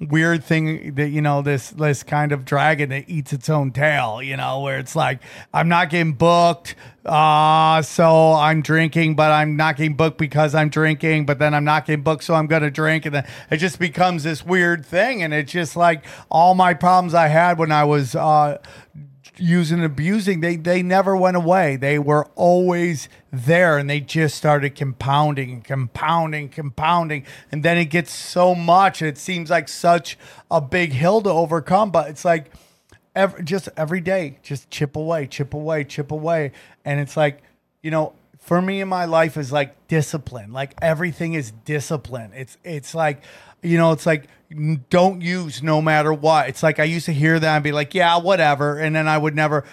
weird 0.00 0.42
thing 0.42 0.94
that 0.96 1.10
you 1.10 1.20
know 1.22 1.42
this 1.42 1.70
this 1.70 2.02
kind 2.02 2.32
of 2.32 2.44
dragon 2.44 2.88
that 2.88 3.08
eats 3.08 3.32
its 3.32 3.48
own 3.48 3.70
tail 3.70 4.20
you 4.20 4.36
know 4.36 4.58
where 4.58 4.78
it's 4.78 4.96
like 4.96 5.20
i'm 5.54 5.68
not 5.68 5.90
getting 5.90 6.12
booked 6.12 6.74
uh 7.04 7.80
so 7.82 8.32
i'm 8.32 8.62
drinking 8.62 9.14
but 9.14 9.30
i'm 9.30 9.54
not 9.54 9.76
getting 9.76 9.94
booked 9.94 10.18
because 10.18 10.56
i'm 10.56 10.68
drinking 10.68 11.24
but 11.24 11.38
then 11.38 11.54
i'm 11.54 11.62
not 11.62 11.86
getting 11.86 12.02
booked 12.02 12.24
so 12.24 12.34
i'm 12.34 12.48
gonna 12.48 12.70
drink 12.70 13.06
and 13.06 13.14
then 13.14 13.26
it 13.48 13.58
just 13.58 13.78
becomes 13.78 14.24
this 14.24 14.44
weird 14.44 14.84
thing 14.84 15.22
and 15.22 15.32
it's 15.32 15.52
just 15.52 15.76
like 15.76 16.04
all 16.30 16.54
my 16.54 16.74
problems 16.74 17.14
i 17.14 17.28
had 17.28 17.56
when 17.56 17.70
i 17.70 17.84
was 17.84 18.16
uh 18.16 18.58
using 19.38 19.78
and 19.78 19.86
abusing 19.86 20.40
they 20.40 20.56
they 20.56 20.82
never 20.82 21.16
went 21.16 21.36
away. 21.36 21.76
They 21.76 21.98
were 21.98 22.26
always 22.34 23.08
there 23.32 23.78
and 23.78 23.88
they 23.88 24.00
just 24.00 24.36
started 24.36 24.74
compounding 24.74 25.50
and 25.50 25.64
compounding 25.64 26.48
compounding. 26.48 27.24
And 27.50 27.62
then 27.62 27.78
it 27.78 27.86
gets 27.86 28.12
so 28.12 28.54
much 28.54 29.00
and 29.00 29.08
it 29.08 29.18
seems 29.18 29.50
like 29.50 29.68
such 29.68 30.18
a 30.50 30.60
big 30.60 30.92
hill 30.92 31.22
to 31.22 31.30
overcome 31.30 31.90
but 31.90 32.10
it's 32.10 32.24
like 32.24 32.52
every, 33.14 33.42
just 33.44 33.68
every 33.76 34.00
day 34.00 34.38
just 34.42 34.70
chip 34.70 34.96
away 34.96 35.26
chip 35.26 35.54
away 35.54 35.84
chip 35.84 36.12
away. 36.12 36.52
And 36.84 37.00
it's 37.00 37.16
like 37.16 37.42
you 37.82 37.90
know 37.90 38.14
for 38.42 38.60
me 38.60 38.80
in 38.80 38.88
my 38.88 39.04
life 39.04 39.36
is 39.36 39.52
like 39.52 39.86
discipline. 39.88 40.52
Like 40.52 40.74
everything 40.82 41.34
is 41.34 41.52
discipline. 41.64 42.32
It's 42.34 42.58
it's 42.64 42.94
like 42.94 43.22
you 43.62 43.78
know 43.78 43.92
it's 43.92 44.06
like 44.06 44.28
don't 44.90 45.22
use 45.22 45.62
no 45.62 45.80
matter 45.80 46.12
what 46.12 46.48
it's 46.48 46.62
like 46.62 46.78
i 46.78 46.84
used 46.84 47.06
to 47.06 47.12
hear 47.12 47.38
that 47.38 47.54
and 47.54 47.64
be 47.64 47.72
like 47.72 47.94
yeah 47.94 48.18
whatever 48.18 48.78
and 48.78 48.94
then 48.94 49.08
i 49.08 49.16
would 49.16 49.34
never 49.34 49.64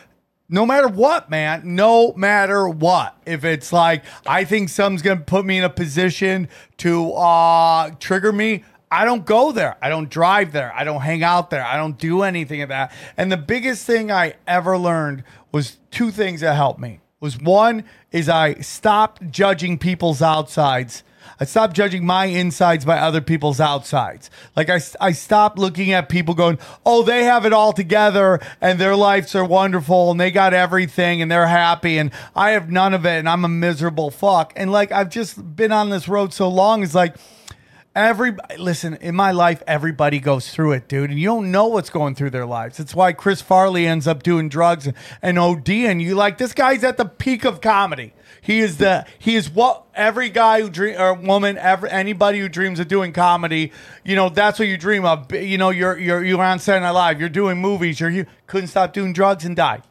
no 0.50 0.66
matter 0.66 0.88
what, 0.88 1.30
man, 1.30 1.62
no 1.76 2.12
matter 2.14 2.68
what. 2.68 3.16
If 3.26 3.46
it's 3.46 3.72
like 3.72 4.04
I 4.26 4.44
think 4.44 4.70
something's 4.70 5.04
gonna 5.04 5.22
put 5.22 5.46
me 5.46 5.60
in 5.60 5.64
a 5.64 5.70
position 5.70 6.50
to 6.78 7.12
uh 7.14 7.92
trigger 8.00 8.32
me, 8.32 8.64
I 8.92 9.06
don't 9.06 9.26
go 9.26 9.52
there. 9.52 9.78
I 9.82 9.90
don't 9.90 10.10
drive 10.10 10.52
there. 10.52 10.74
I 10.74 10.84
don't 10.84 11.02
hang 11.02 11.24
out 11.24 11.52
there. 11.52 11.64
I 11.64 11.78
don't 11.78 11.98
do 11.98 12.24
anything 12.24 12.62
of 12.64 12.70
that. 12.70 12.92
And 13.16 13.32
the 13.32 13.38
biggest 13.38 13.86
thing 13.86 14.12
I 14.12 14.34
ever 14.48 14.78
learned 14.78 15.24
was 15.52 15.78
two 15.92 16.10
things 16.10 16.42
that 16.42 16.56
helped 16.56 16.80
me. 16.80 17.00
Was 17.20 17.40
one 17.40 17.84
is 18.12 18.28
I 18.28 18.56
stopped 18.56 19.30
judging 19.30 19.78
people's 19.78 20.22
outsides. 20.22 21.04
I 21.40 21.46
stopped 21.46 21.74
judging 21.74 22.06
my 22.06 22.26
insides 22.26 22.84
by 22.84 23.00
other 23.00 23.22
people's 23.22 23.62
outsides. 23.62 24.30
Like 24.56 24.70
I, 24.70 24.82
I 25.00 25.14
stopped 25.14 25.58
looking 25.58 25.94
at 25.94 26.10
people 26.10 26.34
going, 26.34 26.60
oh, 26.86 27.04
they 27.04 27.24
have 27.24 27.46
it 27.46 27.54
all 27.54 27.72
together 27.72 28.42
and 28.60 28.78
their 28.78 28.96
lives 28.96 29.36
are 29.36 29.46
wonderful 29.46 30.12
and 30.12 30.20
they 30.20 30.32
got 30.32 30.54
everything 30.54 31.22
and 31.22 31.32
they're 31.32 31.48
happy 31.48 31.98
and 31.98 32.12
I 32.36 32.52
have 32.52 32.70
none 32.70 32.94
of 32.94 33.06
it 33.06 33.20
and 33.20 33.30
I'm 33.30 33.46
a 33.46 33.50
miserable 33.50 34.12
fuck. 34.12 34.52
And 34.58 34.72
like 34.72 34.92
I've 34.92 35.10
just 35.10 35.56
been 35.56 35.72
on 35.72 35.90
this 35.90 36.10
road 36.10 36.34
so 36.34 36.50
long, 36.50 36.84
it's 36.84 36.96
like 36.96 37.16
every 38.00 38.36
listen 38.58 38.96
in 38.96 39.16
my 39.16 39.32
life, 39.32 39.62
everybody 39.68 40.20
goes 40.20 40.50
through 40.50 40.72
it, 40.72 40.88
dude, 40.88 41.10
and 41.10 41.20
you 41.20 41.28
don't 41.28 41.52
know 41.52 41.68
what's 41.68 41.90
going 41.90 42.16
through 42.16 42.30
their 42.32 42.46
lives. 42.46 42.80
It's 42.80 42.96
why 42.96 43.14
Chris 43.14 43.42
Farley 43.42 43.86
ends 43.86 44.08
up 44.08 44.24
doing 44.24 44.50
drugs 44.50 44.88
and, 44.88 44.96
and 45.22 45.38
OD, 45.38 45.70
and 45.70 46.02
you 46.02 46.16
like 46.16 46.38
this 46.38 46.54
guy's 46.54 46.84
at 46.84 46.98
the 46.98 47.06
peak 47.06 47.46
of 47.46 47.62
comedy. 47.62 48.14
He 48.42 48.60
is 48.60 48.78
the 48.78 49.06
he 49.18 49.36
is 49.36 49.50
what 49.50 49.86
every 49.94 50.30
guy 50.30 50.62
who 50.62 50.70
dream 50.70 51.00
or 51.00 51.14
woman 51.14 51.58
ever 51.58 51.88
anybody 51.88 52.40
who 52.40 52.48
dreams 52.48 52.80
of 52.80 52.88
doing 52.88 53.12
comedy, 53.12 53.72
you 54.04 54.16
know, 54.16 54.30
that's 54.30 54.58
what 54.60 54.68
you 54.68 54.78
dream 54.78 55.06
of. 55.06 55.32
You 55.34 55.58
know, 55.58 55.70
you're 55.70 55.98
you're 55.98 56.24
you're 56.24 56.42
on 56.42 56.60
Saturday 56.60 56.86
Night 56.86 56.92
Live, 56.92 57.20
you're 57.20 57.30
doing 57.30 57.60
movies, 57.60 58.00
you're 58.00 58.10
you 58.10 58.26
couldn't 58.48 58.68
stop 58.68 58.94
doing 58.94 59.14
drugs 59.14 59.46
and 59.46 59.56
died. 59.56 59.84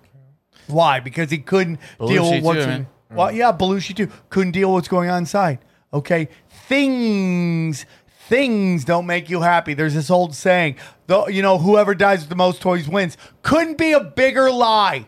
Why? 0.66 1.00
Because 1.00 1.30
he 1.30 1.38
couldn't 1.38 1.78
deal 1.98 2.30
with 2.30 2.42
what's 2.42 2.60
too, 2.60 2.66
man. 2.66 2.86
well, 3.10 3.32
yeah, 3.32 3.52
Belushi 3.52 3.94
too 3.94 4.08
couldn't 4.30 4.52
deal 4.52 4.68
with 4.68 4.74
what's 4.74 4.88
going 4.88 5.10
on 5.10 5.18
inside. 5.18 5.58
Okay, 5.92 6.28
things 6.66 7.86
things 8.28 8.84
don't 8.84 9.06
make 9.06 9.30
you 9.30 9.40
happy. 9.40 9.72
There's 9.72 9.94
this 9.94 10.10
old 10.10 10.34
saying, 10.34 10.76
though, 11.06 11.28
you 11.28 11.40
know, 11.40 11.56
whoever 11.56 11.94
dies 11.94 12.20
with 12.20 12.28
the 12.28 12.36
most 12.36 12.60
toys 12.60 12.86
wins. 12.86 13.16
Couldn't 13.42 13.78
be 13.78 13.92
a 13.92 14.00
bigger 14.04 14.50
lie. 14.50 15.06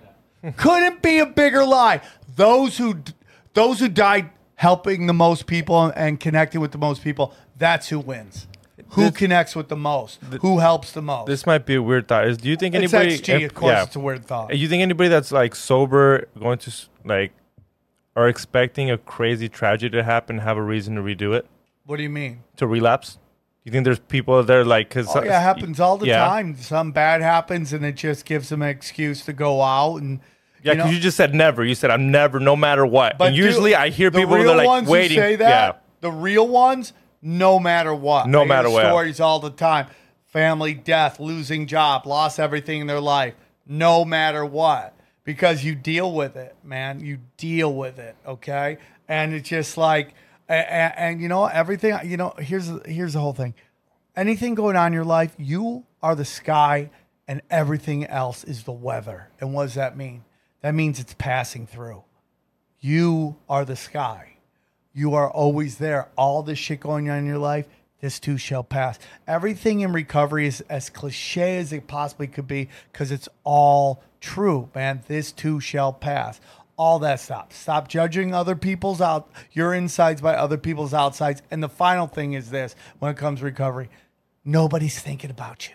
Couldn't 0.57 1.03
be 1.03 1.19
a 1.19 1.27
bigger 1.27 1.65
lie. 1.67 2.01
Those 2.35 2.79
who 2.79 2.97
those 3.53 3.79
who 3.81 3.89
died 3.89 4.31
helping 4.55 5.07
the 5.07 5.13
most 5.13 5.47
people 5.47 5.93
and 5.95 6.19
connecting 6.19 6.61
with 6.63 6.73
the 6.73 6.79
most 6.79 7.03
people, 7.05 7.35
that's 7.59 7.89
who 7.89 7.99
wins. 7.99 8.47
Who 8.95 9.03
This- 9.03 9.17
connects 9.19 9.55
with 9.55 9.69
the 9.69 9.77
most? 9.77 10.19
who 10.41 10.59
helps 10.59 10.93
the 10.93 11.03
most? 11.03 11.27
This 11.27 11.45
might 11.47 11.65
be 11.67 11.75
a 11.75 11.83
weird 11.83 12.09
thought. 12.09 12.27
Is 12.27 12.39
do 12.39 12.49
you 12.49 12.57
think 12.57 12.75
anybody? 12.75 13.15
It's? 13.15 13.21
XG, 13.21 13.43
if- 13.43 13.51
of 13.51 13.55
course, 13.55 13.83
it's 13.85 13.97
a 13.97 14.01
weird 14.01 14.25
thought. 14.25 14.49
Do 14.51 14.57
You 14.57 14.67
think 14.69 14.81
anybody 14.83 15.09
that's 15.11 15.31
like 15.31 15.55
sober 15.55 16.27
going 16.39 16.59
to 16.59 16.71
s- 16.71 16.89
like 17.05 17.33
are 18.21 18.29
expecting 18.29 18.91
a 18.91 18.99
crazy 18.99 19.49
tragedy 19.49 19.97
to 19.97 20.03
happen, 20.05 20.39
have 20.39 20.57
a 20.57 20.63
reason 20.63 20.95
to 20.97 21.01
redo 21.03 21.35
it 21.35 21.47
What 21.87 21.97
do 21.97 22.03
you 22.03 22.11
mean? 22.11 22.43
to 22.57 22.67
relapse? 22.67 23.19
You 23.65 23.73
think 23.73 23.85
there's 23.85 23.99
people 23.99 24.43
there 24.43 24.65
like 24.65 24.89
because 24.89 25.09
Oh, 25.15 25.23
yeah, 25.23 25.39
it 25.39 25.43
happens 25.43 25.81
all 25.81 25.99
the 25.99 26.07
yeah. 26.07 26.25
time. 26.27 26.57
Some 26.57 26.93
bad 26.93 27.21
happens, 27.21 27.73
and 27.75 27.85
it 27.85 27.95
just 27.95 28.25
gives 28.25 28.49
them 28.49 28.63
an 28.63 28.69
excuse 28.71 29.25
to 29.27 29.33
go 29.33 29.61
out 29.63 29.97
and. 29.99 30.21
Yeah, 30.63 30.75
because 30.75 30.93
you, 30.95 31.01
just 31.01 31.17
said 31.17 31.35
never. 31.35 31.65
You 31.65 31.75
said 31.75 31.91
I'm 31.91 32.11
never, 32.11 32.39
no 32.41 32.55
matter 32.57 32.85
what. 32.87 33.21
and 33.21 33.35
dude, 33.35 33.45
usually 33.45 33.75
I 33.75 33.89
hear 33.91 34.11
the 34.11 34.19
people 34.19 34.37
that 34.37 34.43
real 34.43 34.61
are 34.61 34.65
like 34.65 34.87
waiting. 34.89 35.17
say 35.19 35.37
that, 35.37 35.49
Yeah, 35.49 35.73
the 36.01 36.11
real 36.11 36.47
ones, 36.49 36.93
no 37.23 37.59
matter 37.59 37.95
what, 37.95 38.29
No 38.29 38.45
matter 38.45 38.69
what. 38.71 38.85
stories 38.87 39.21
all 39.21 39.41
the 39.41 39.51
time. 39.51 39.87
Family 40.27 40.75
death, 40.75 41.19
losing 41.21 41.67
job, 41.67 42.07
lost 42.07 42.39
everything 42.39 42.81
in 42.83 42.87
their 42.87 43.01
life, 43.01 43.35
no 43.67 44.05
matter 44.05 44.45
what, 44.45 44.95
because 45.35 45.63
you 45.63 45.77
deal 45.77 46.13
with 46.13 46.35
it, 46.35 46.57
man. 46.65 46.99
You 46.99 47.19
deal 47.37 47.73
with 47.73 48.01
it, 48.01 48.17
okay? 48.27 48.79
And 49.07 49.33
it's 49.33 49.49
just 49.49 49.77
like, 49.77 50.13
and, 50.49 50.93
and 50.97 51.21
you 51.21 51.29
know 51.29 51.47
everything. 51.47 51.97
You 52.05 52.17
know, 52.17 52.35
here's 52.37 52.69
here's 52.85 53.13
the 53.13 53.21
whole 53.21 53.33
thing. 53.33 53.55
Anything 54.17 54.57
going 54.57 54.75
on 54.75 54.89
in 54.89 54.93
your 54.93 55.05
life, 55.05 55.33
you 55.39 55.85
are 56.03 56.17
the 56.17 56.25
sky, 56.25 56.91
and 57.29 57.43
everything 57.49 58.05
else 58.07 58.43
is 58.43 58.65
the 58.65 58.73
weather. 58.73 59.29
And 59.41 59.55
what 59.55 59.65
does 59.65 59.75
that 59.75 59.97
mean? 59.97 60.25
That 60.63 60.75
means 60.75 60.99
it's 60.99 61.15
passing 61.15 61.69
through. 61.69 62.03
You 62.81 63.37
are 63.49 63.65
the 63.65 63.77
sky. 63.77 64.39
You 64.93 65.15
are 65.15 65.31
always 65.31 65.79
there. 65.79 66.09
All 66.17 66.43
this 66.43 66.59
shit 66.59 66.81
going 66.81 67.09
on 67.09 67.19
in 67.19 67.27
your 67.27 67.39
life, 67.39 67.67
this 68.01 68.19
too 68.19 68.37
shall 68.37 68.65
pass. 68.65 68.99
Everything 69.29 69.81
in 69.81 69.93
recovery 69.93 70.49
is 70.49 70.61
as 70.63 70.91
cliche 70.91 71.59
as 71.59 71.73
it 71.73 71.87
possibly 71.87 72.27
could 72.27 72.49
be 72.49 72.69
because 72.93 73.13
it's 73.13 73.29
all 73.45 74.03
true, 74.21 74.69
man. 74.75 75.03
This 75.09 75.33
too 75.33 75.61
shall 75.61 75.93
pass. 75.93 76.41
All 76.77 76.99
that 77.01 77.21
stuff. 77.21 77.53
Stop 77.53 77.89
judging 77.89 78.33
other 78.33 78.57
people's 78.57 79.01
out 79.01 79.31
your 79.53 79.75
insides 79.75 80.21
by 80.21 80.35
other 80.35 80.57
people's 80.57 80.95
outsides. 80.95 81.43
And 81.51 81.63
the 81.63 81.69
final 81.69 82.07
thing 82.07 82.33
is 82.33 82.51
this 82.51 82.75
when 82.99 83.11
it 83.11 83.19
comes 83.19 83.41
to 83.41 83.45
recovery, 83.45 83.91
nobody's 84.45 84.99
thinking 84.99 85.31
about 85.31 85.69
you. 85.69 85.75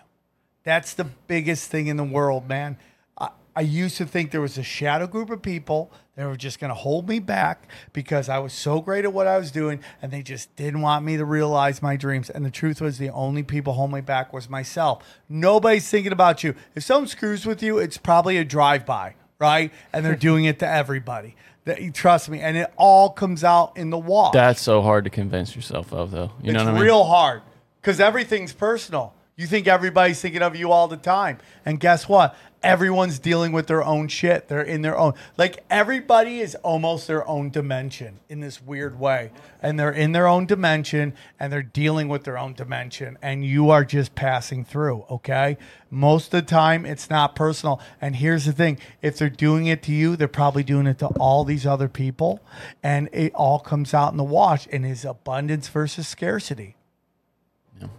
That's 0.64 0.94
the 0.96 1.04
biggest 1.04 1.70
thing 1.70 1.88
in 1.88 1.98
the 1.98 2.04
world, 2.04 2.48
man. 2.48 2.78
I, 3.18 3.30
I 3.56 3.62
used 3.62 3.98
to 3.98 4.06
think 4.06 4.32
there 4.32 4.42
was 4.42 4.58
a 4.58 4.64
shadow 4.64 5.06
group 5.06 5.30
of 5.30 5.44
people 5.44 5.92
that 6.16 6.26
were 6.28 6.38
just 6.38 6.60
going 6.60 6.70
to 6.70 6.76
hold 6.76 7.10
me 7.10 7.20
back 7.20 7.68
because 7.94 8.30
I 8.30 8.40
was 8.40 8.54
so 8.54 8.82
great 8.82 9.06
at 9.06 9.14
what 9.14 9.28
I 9.28 9.38
was 9.38 9.52
doing 9.52 9.82
and 10.02 10.12
they 10.12 10.22
just 10.22 10.56
didn't 10.56 10.82
want 10.82 11.06
me 11.06 11.18
to 11.18 11.26
realize 11.26 11.82
my 11.82 11.96
dreams. 11.98 12.30
And 12.30 12.46
the 12.46 12.52
truth 12.52 12.82
was, 12.82 12.98
the 12.98 13.10
only 13.10 13.44
people 13.44 13.74
holding 13.74 13.96
me 13.96 14.02
back 14.02 14.32
was 14.32 14.50
myself. 14.50 15.04
Nobody's 15.28 15.90
thinking 15.90 16.14
about 16.14 16.44
you. 16.44 16.56
If 16.74 16.84
someone 16.84 17.08
screws 17.08 17.46
with 17.46 17.62
you, 17.62 17.80
it's 17.80 17.98
probably 17.98 18.38
a 18.38 18.46
drive 18.46 18.86
by, 18.86 19.16
right? 19.40 19.72
And 19.92 20.06
they're 20.06 20.16
doing 20.16 20.46
it 20.46 20.60
to 20.60 20.68
everybody. 20.68 21.36
That, 21.66 21.94
trust 21.94 22.30
me. 22.30 22.40
And 22.40 22.56
it 22.56 22.72
all 22.78 23.10
comes 23.10 23.44
out 23.44 23.76
in 23.76 23.90
the 23.90 23.98
wash. 23.98 24.34
That's 24.34 24.62
so 24.62 24.82
hard 24.82 25.04
to 25.06 25.10
convince 25.10 25.56
yourself 25.56 25.92
of, 25.92 26.12
though. 26.12 26.32
You 26.42 26.54
know 26.54 26.60
it's 26.60 26.66
what 26.66 26.76
I 26.76 26.76
mean? 26.76 26.84
real 26.84 27.04
hard 27.06 27.42
because 27.82 28.00
everything's 28.00 28.54
personal. 28.54 29.15
You 29.38 29.48
think 29.48 29.68
everybody's 29.68 30.22
thinking 30.22 30.42
of 30.42 30.56
you 30.56 30.72
all 30.72 30.88
the 30.88 30.96
time. 30.96 31.40
And 31.66 31.78
guess 31.78 32.08
what? 32.08 32.38
Everyone's 32.64 33.20
dealing 33.20 33.52
with 33.52 33.68
their 33.68 33.84
own 33.84 34.08
shit. 34.08 34.48
They're 34.48 34.62
in 34.62 34.82
their 34.82 34.98
own. 34.98 35.14
Like 35.38 35.66
everybody 35.70 36.40
is 36.40 36.56
almost 36.56 37.06
their 37.08 37.28
own 37.28 37.50
dimension 37.50 38.22
in 38.30 38.40
this 38.40 38.62
weird 38.62 38.98
way. 38.98 39.32
And 39.62 39.78
they're 39.78 39.92
in 39.92 40.14
their 40.14 40.26
own 40.26 40.46
dimension 40.46 41.14
and 41.38 41.52
they're 41.52 41.62
dealing 41.62 42.08
with 42.08 42.24
their 42.24 42.38
own 42.38 42.54
dimension. 42.54 43.18
And 43.22 43.46
you 43.46 43.72
are 43.72 43.84
just 43.84 44.16
passing 44.16 44.64
through, 44.64 45.04
okay? 45.12 45.58
Most 45.90 46.28
of 46.28 46.32
the 46.32 46.42
time, 46.42 46.86
it's 46.86 47.10
not 47.10 47.36
personal. 47.36 47.82
And 48.00 48.16
here's 48.16 48.46
the 48.46 48.54
thing 48.54 48.80
if 49.02 49.18
they're 49.18 49.30
doing 49.30 49.66
it 49.66 49.84
to 49.84 49.92
you, 49.92 50.16
they're 50.16 50.30
probably 50.30 50.64
doing 50.64 50.88
it 50.88 51.00
to 51.00 51.08
all 51.08 51.44
these 51.44 51.66
other 51.66 51.90
people. 51.90 52.40
And 52.82 53.10
it 53.12 53.36
all 53.36 53.60
comes 53.60 53.94
out 53.94 54.14
in 54.14 54.18
the 54.18 54.24
wash 54.24 54.66
and 54.72 54.86
is 54.86 55.04
abundance 55.04 55.68
versus 55.68 56.08
scarcity. 56.08 56.78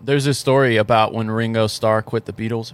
There's 0.00 0.24
this 0.24 0.38
story 0.38 0.76
about 0.76 1.12
when 1.12 1.30
Ringo 1.30 1.66
Starr 1.66 2.02
quit 2.02 2.24
the 2.24 2.32
Beatles, 2.32 2.72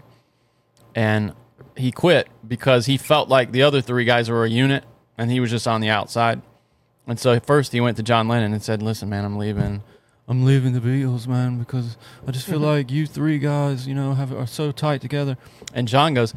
and 0.94 1.34
he 1.76 1.90
quit 1.90 2.28
because 2.46 2.86
he 2.86 2.96
felt 2.96 3.28
like 3.28 3.52
the 3.52 3.62
other 3.62 3.80
three 3.80 4.04
guys 4.04 4.30
were 4.30 4.44
a 4.44 4.50
unit, 4.50 4.84
and 5.18 5.30
he 5.30 5.40
was 5.40 5.50
just 5.50 5.66
on 5.66 5.80
the 5.80 5.88
outside. 5.88 6.42
And 7.06 7.18
so 7.18 7.32
at 7.32 7.44
first 7.46 7.72
he 7.72 7.80
went 7.80 7.96
to 7.96 8.02
John 8.02 8.28
Lennon 8.28 8.52
and 8.52 8.62
said, 8.62 8.82
"Listen, 8.82 9.08
man, 9.08 9.24
I'm 9.24 9.36
leaving. 9.36 9.82
I'm 10.28 10.44
leaving 10.44 10.72
the 10.72 10.80
Beatles, 10.80 11.26
man, 11.26 11.58
because 11.58 11.96
I 12.26 12.30
just 12.30 12.46
feel 12.46 12.60
like 12.72 12.90
you 12.90 13.06
three 13.06 13.38
guys, 13.38 13.86
you 13.88 13.94
know, 13.94 14.14
have 14.14 14.32
are 14.32 14.46
so 14.46 14.70
tight 14.70 15.00
together." 15.00 15.36
And 15.74 15.88
John 15.88 16.14
goes, 16.14 16.34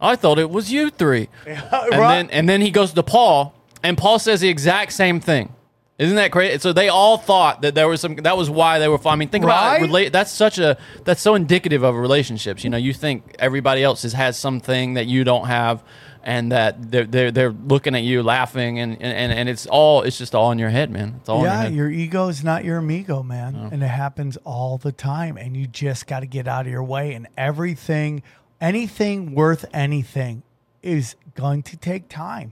"I 0.00 0.14
thought 0.16 0.38
it 0.38 0.50
was 0.50 0.70
you 0.72 0.90
three. 0.90 1.28
And 1.46 1.92
then 1.92 2.30
and 2.30 2.48
then 2.48 2.60
he 2.60 2.70
goes 2.70 2.92
to 2.92 3.02
Paul, 3.02 3.54
and 3.82 3.98
Paul 3.98 4.18
says 4.18 4.40
the 4.40 4.48
exact 4.48 4.92
same 4.92 5.20
thing. 5.20 5.52
Isn't 5.96 6.16
that 6.16 6.32
crazy? 6.32 6.58
So 6.58 6.72
they 6.72 6.88
all 6.88 7.18
thought 7.18 7.62
that 7.62 7.76
there 7.76 7.86
was 7.86 8.00
some. 8.00 8.16
That 8.16 8.36
was 8.36 8.50
why 8.50 8.80
they 8.80 8.88
were. 8.88 8.98
I 9.06 9.14
mean, 9.14 9.28
think 9.28 9.44
about 9.44 9.80
it. 9.80 10.12
That's 10.12 10.32
such 10.32 10.58
a. 10.58 10.76
That's 11.04 11.22
so 11.22 11.36
indicative 11.36 11.84
of 11.84 11.94
relationships. 11.94 12.64
You 12.64 12.70
know, 12.70 12.76
you 12.76 12.92
think 12.92 13.36
everybody 13.38 13.84
else 13.84 14.02
has, 14.02 14.12
has 14.12 14.36
something 14.36 14.94
that 14.94 15.06
you 15.06 15.22
don't 15.22 15.46
have, 15.46 15.84
and 16.24 16.50
that 16.50 16.90
they're 16.90 17.04
they're, 17.04 17.30
they're 17.30 17.52
looking 17.52 17.94
at 17.94 18.02
you 18.02 18.24
laughing, 18.24 18.80
and, 18.80 19.00
and 19.00 19.32
and 19.32 19.48
it's 19.48 19.66
all. 19.66 20.02
It's 20.02 20.18
just 20.18 20.34
all 20.34 20.50
in 20.50 20.58
your 20.58 20.70
head, 20.70 20.90
man. 20.90 21.14
It's 21.20 21.28
all 21.28 21.38
in 21.38 21.44
your 21.44 21.52
yeah, 21.52 21.62
head. 21.62 21.74
your 21.74 21.90
ego 21.90 22.26
is 22.26 22.42
not 22.42 22.64
your 22.64 22.78
amigo, 22.78 23.22
man. 23.22 23.54
And 23.70 23.80
it 23.80 23.86
happens 23.86 24.36
all 24.38 24.78
the 24.78 24.90
time. 24.90 25.36
And 25.36 25.56
you 25.56 25.68
just 25.68 26.08
got 26.08 26.20
to 26.20 26.26
get 26.26 26.48
out 26.48 26.66
of 26.66 26.72
your 26.72 26.82
way. 26.82 27.12
And 27.12 27.28
everything, 27.36 28.24
anything 28.60 29.32
worth 29.32 29.64
anything 29.72 30.42
is 30.82 31.14
going 31.36 31.62
to 31.62 31.76
take 31.76 32.08
time. 32.08 32.50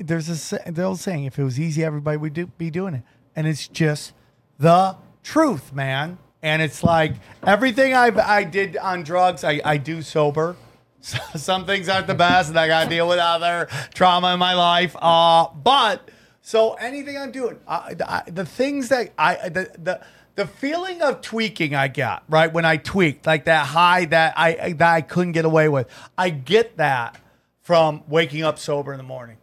There's 0.00 0.52
a 0.52 0.70
the 0.70 0.82
old 0.82 0.98
saying 0.98 1.24
if 1.24 1.38
it 1.38 1.44
was 1.44 1.58
easy, 1.58 1.84
everybody 1.84 2.16
would 2.16 2.32
do, 2.32 2.46
be 2.46 2.70
doing 2.70 2.94
it. 2.94 3.02
And 3.36 3.46
it's 3.46 3.68
just 3.68 4.12
the 4.58 4.96
truth, 5.22 5.72
man. 5.72 6.18
And 6.42 6.62
it's 6.62 6.82
like 6.82 7.14
everything 7.46 7.94
I 7.94 8.06
I 8.06 8.44
did 8.44 8.76
on 8.76 9.02
drugs, 9.02 9.44
I, 9.44 9.60
I 9.64 9.76
do 9.76 10.02
sober. 10.02 10.56
Some 11.00 11.64
things 11.64 11.88
aren't 11.88 12.08
the 12.08 12.14
best, 12.14 12.50
and 12.50 12.58
I 12.58 12.66
got 12.66 12.84
to 12.84 12.90
deal 12.90 13.08
with 13.08 13.18
other 13.18 13.68
trauma 13.94 14.32
in 14.32 14.38
my 14.38 14.54
life. 14.54 14.96
Uh, 15.00 15.48
but 15.54 16.10
so 16.42 16.74
anything 16.74 17.16
I'm 17.16 17.30
doing, 17.30 17.58
I, 17.66 17.94
I, 18.06 18.22
the 18.30 18.44
things 18.44 18.88
that 18.88 19.12
I 19.16 19.48
the 19.48 19.70
the 19.78 20.00
the 20.34 20.46
feeling 20.46 21.02
of 21.02 21.20
tweaking 21.20 21.74
I 21.74 21.88
got 21.88 22.22
right 22.28 22.52
when 22.52 22.64
I 22.64 22.76
tweaked, 22.76 23.26
like 23.26 23.44
that 23.46 23.66
high 23.66 24.04
that 24.06 24.34
I 24.36 24.72
that 24.74 24.92
I 24.94 25.00
couldn't 25.02 25.32
get 25.32 25.44
away 25.44 25.68
with. 25.68 25.88
I 26.16 26.30
get 26.30 26.76
that 26.78 27.20
from 27.60 28.02
waking 28.08 28.42
up 28.42 28.58
sober 28.58 28.92
in 28.92 28.98
the 28.98 29.04
morning. 29.04 29.36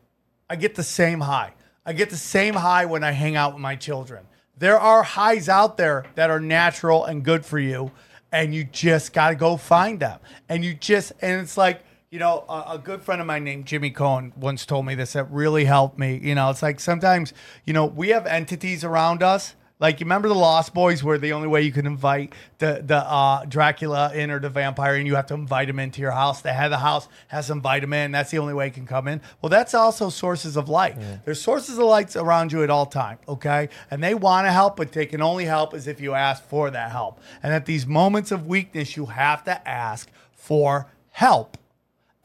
I 0.49 0.55
get 0.55 0.76
the 0.76 0.84
same 0.84 1.22
high. 1.22 1.53
I 1.85 1.93
get 1.93 2.09
the 2.09 2.17
same 2.17 2.55
high 2.55 2.85
when 2.85 3.03
I 3.03 3.11
hang 3.11 3.35
out 3.35 3.53
with 3.53 3.61
my 3.61 3.76
children. 3.76 4.26
There 4.57 4.80
are 4.80 5.03
highs 5.03 5.49
out 5.49 5.77
there 5.77 6.05
that 6.15 6.30
are 6.30 6.39
natural 6.39 7.05
and 7.05 7.23
good 7.23 7.45
for 7.45 7.59
you, 7.59 7.91
and 8.31 8.53
you 8.53 8.63
just 8.63 9.13
got 9.13 9.30
to 9.30 9.35
go 9.35 9.57
find 9.57 9.99
them. 9.99 10.19
And 10.47 10.63
you 10.63 10.73
just, 10.73 11.13
and 11.22 11.41
it's 11.41 11.57
like, 11.57 11.81
you 12.09 12.19
know, 12.19 12.45
a, 12.47 12.73
a 12.73 12.77
good 12.77 13.01
friend 13.01 13.19
of 13.19 13.27
mine 13.27 13.43
named 13.43 13.65
Jimmy 13.65 13.89
Cohen 13.89 14.34
once 14.38 14.65
told 14.65 14.85
me 14.85 14.95
this 14.95 15.13
that 15.13 15.30
really 15.31 15.65
helped 15.65 15.99
me. 15.99 16.19
You 16.23 16.35
know, 16.35 16.49
it's 16.49 16.61
like 16.61 16.80
sometimes, 16.80 17.34
you 17.65 17.73
know, 17.73 17.85
we 17.85 18.09
have 18.09 18.26
entities 18.26 18.84
around 18.84 19.22
us. 19.22 19.55
Like 19.80 19.99
you 19.99 20.06
remember 20.06 20.27
the 20.27 20.35
Lost 20.35 20.73
Boys, 20.73 21.03
where 21.03 21.18
the 21.18 21.34
only 21.34 21.47
way 21.47 21.61
you 21.61 21.72
could 21.72 21.85
invite 21.85 22.34
the 22.60 22.81
the 22.85 22.97
uh, 22.97 23.45
Dracula 23.45 24.14
in 24.14 24.31
or 24.31 24.39
the 24.39 24.49
vampire, 24.49 24.95
and 24.95 25.06
you 25.06 25.15
have 25.15 25.27
to 25.27 25.34
invite 25.34 25.69
him 25.69 25.80
into 25.80 26.02
your 26.02 26.11
house. 26.11 26.41
They 26.41 26.53
have 26.53 26.72
the 26.72 26.77
house 26.77 27.07
has 27.27 27.47
to 27.47 27.53
invite 27.53 27.84
him 27.84 27.93
in. 27.93 28.11
That's 28.11 28.31
the 28.31 28.38
only 28.39 28.53
way 28.53 28.65
he 28.65 28.72
can 28.72 28.88
come 28.88 29.07
in. 29.07 29.22
Well, 29.41 29.49
that's 29.49 29.73
also 29.73 30.10
sources 30.10 30.56
of 30.56 30.69
light. 30.69 30.97
There's 31.26 31.41
sources 31.41 31.77
of 31.77 31.85
lights 31.85 32.15
around 32.15 32.52
you 32.52 32.64
at 32.64 32.69
all 32.69 32.85
time. 32.85 33.18
Okay, 33.27 33.69
and 33.91 34.03
they 34.03 34.15
want 34.15 34.47
to 34.47 34.52
help, 34.52 34.77
but 34.77 34.91
they 34.93 35.06
can 35.06 35.22
only 35.22 35.45
help 35.45 35.73
as 35.73 35.88
if 35.88 35.99
you 35.99 36.14
ask 36.14 36.43
for 36.45 36.69
that 36.72 36.91
help. 36.91 37.19
And 37.43 37.53
at 37.53 37.65
these 37.65 37.85
moments 37.85 38.31
of 38.31 38.47
weakness, 38.47 38.95
you 38.95 39.07
have 39.07 39.43
to 39.43 39.68
ask 39.68 40.10
for 40.31 40.88
help 41.11 41.57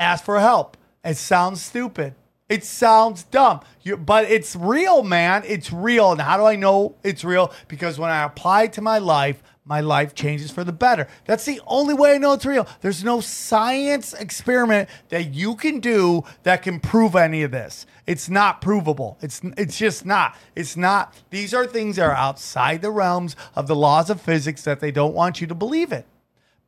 ask 0.00 0.24
for 0.24 0.40
help. 0.40 0.76
It 1.04 1.16
sounds 1.16 1.62
stupid. 1.62 2.14
It 2.50 2.64
sounds 2.64 3.22
dumb. 3.22 3.60
You, 3.82 3.96
but 3.96 4.24
it's 4.24 4.56
real, 4.56 5.04
man. 5.04 5.44
It's 5.46 5.72
real. 5.72 6.10
And 6.10 6.20
how 6.20 6.36
do 6.36 6.44
I 6.44 6.56
know 6.56 6.96
it's 7.04 7.24
real? 7.24 7.52
Because 7.68 7.96
when 7.96 8.10
I 8.10 8.24
apply 8.24 8.64
it 8.64 8.72
to 8.74 8.82
my 8.82 8.98
life, 8.98 9.40
my 9.64 9.80
life 9.80 10.16
changes 10.16 10.50
for 10.50 10.64
the 10.64 10.72
better. 10.72 11.06
That's 11.26 11.44
the 11.44 11.60
only 11.68 11.94
way 11.94 12.12
I 12.12 12.18
know 12.18 12.32
it's 12.32 12.44
real. 12.44 12.66
There's 12.80 13.04
no 13.04 13.20
science 13.20 14.14
experiment 14.14 14.88
that 15.10 15.32
you 15.32 15.54
can 15.54 15.78
do 15.78 16.24
that 16.42 16.62
can 16.62 16.80
prove 16.80 17.14
any 17.14 17.44
of 17.44 17.52
this. 17.52 17.86
It's 18.04 18.28
not 18.28 18.60
provable. 18.60 19.16
It's 19.20 19.40
it's 19.56 19.78
just 19.78 20.04
not. 20.04 20.36
It's 20.56 20.76
not. 20.76 21.14
These 21.30 21.54
are 21.54 21.66
things 21.66 21.96
that 21.96 22.02
are 22.06 22.16
outside 22.16 22.82
the 22.82 22.90
realms 22.90 23.36
of 23.54 23.68
the 23.68 23.76
laws 23.76 24.10
of 24.10 24.20
physics 24.20 24.64
that 24.64 24.80
they 24.80 24.90
don't 24.90 25.14
want 25.14 25.40
you 25.40 25.46
to 25.46 25.54
believe 25.54 25.92
it. 25.92 26.04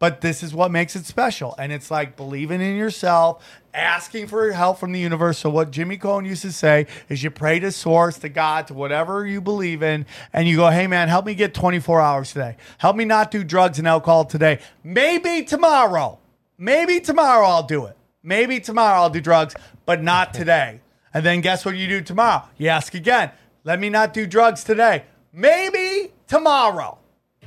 But 0.02 0.20
this 0.20 0.42
is 0.42 0.52
what 0.52 0.72
makes 0.72 0.96
it 0.96 1.06
special. 1.06 1.54
And 1.60 1.70
it's 1.70 1.88
like 1.88 2.16
believing 2.16 2.60
in 2.60 2.74
yourself, 2.74 3.46
asking 3.72 4.26
for 4.26 4.50
help 4.50 4.80
from 4.80 4.90
the 4.90 4.98
universe. 4.98 5.38
So, 5.38 5.48
what 5.48 5.70
Jimmy 5.70 5.96
Cohen 5.96 6.24
used 6.24 6.42
to 6.42 6.50
say 6.50 6.88
is 7.08 7.22
you 7.22 7.30
pray 7.30 7.60
to 7.60 7.70
source, 7.70 8.18
to 8.18 8.28
God, 8.28 8.66
to 8.66 8.74
whatever 8.74 9.24
you 9.24 9.40
believe 9.40 9.80
in, 9.80 10.04
and 10.32 10.48
you 10.48 10.56
go, 10.56 10.70
hey, 10.70 10.88
man, 10.88 11.06
help 11.06 11.24
me 11.24 11.36
get 11.36 11.54
24 11.54 12.00
hours 12.00 12.32
today. 12.32 12.56
Help 12.78 12.96
me 12.96 13.04
not 13.04 13.30
do 13.30 13.44
drugs 13.44 13.78
and 13.78 13.86
alcohol 13.86 14.24
today. 14.24 14.58
Maybe 14.82 15.44
tomorrow. 15.44 16.18
Maybe 16.58 16.98
tomorrow 16.98 17.46
I'll 17.46 17.62
do 17.62 17.86
it. 17.86 17.96
Maybe 18.24 18.58
tomorrow 18.58 19.02
I'll 19.02 19.10
do 19.10 19.20
drugs, 19.20 19.54
but 19.86 20.02
not 20.02 20.34
today. 20.40 20.80
And 21.14 21.24
then 21.24 21.42
guess 21.42 21.64
what 21.64 21.76
you 21.76 21.86
do 21.86 22.00
tomorrow? 22.00 22.42
You 22.58 22.70
ask 22.70 22.94
again. 22.94 23.30
Let 23.62 23.78
me 23.78 23.88
not 23.88 24.14
do 24.14 24.26
drugs 24.26 24.64
today. 24.64 25.04
Maybe 25.32 26.10
tomorrow. 26.26 26.98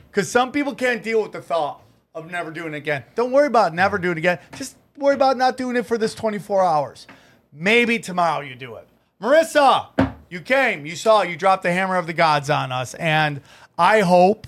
Because 0.10 0.32
some 0.32 0.54
people 0.54 0.74
can't 0.74 1.04
deal 1.04 1.22
with 1.22 1.34
the 1.34 1.42
thought 1.42 1.82
of 2.16 2.32
never 2.32 2.50
doing 2.50 2.74
it 2.74 2.78
again. 2.78 3.04
Don't 3.14 3.32
worry 3.32 3.48
about 3.48 3.76
never 3.76 3.98
doing 3.98 4.14
it 4.14 4.20
again. 4.20 4.40
Just 4.56 4.78
worry 4.98 5.16
about 5.16 5.38
not 5.38 5.58
doing 5.58 5.76
it 5.76 5.86
for 5.86 5.98
this 5.98 6.16
24 6.16 6.64
hours. 6.64 7.08
Maybe 7.52 8.00
tomorrow 8.00 8.42
you 8.42 8.56
do 8.56 8.76
it. 8.76 8.88
Marissa, 9.22 10.16
you 10.30 10.40
came, 10.40 10.86
you 10.86 10.96
saw, 10.96 11.22
you 11.22 11.36
dropped 11.36 11.64
the 11.64 11.74
hammer 11.74 11.98
of 11.98 12.08
the 12.08 12.14
gods 12.14 12.50
on 12.50 12.72
us. 12.72 12.94
And 12.96 13.42
I 13.78 14.00
hope 14.00 14.48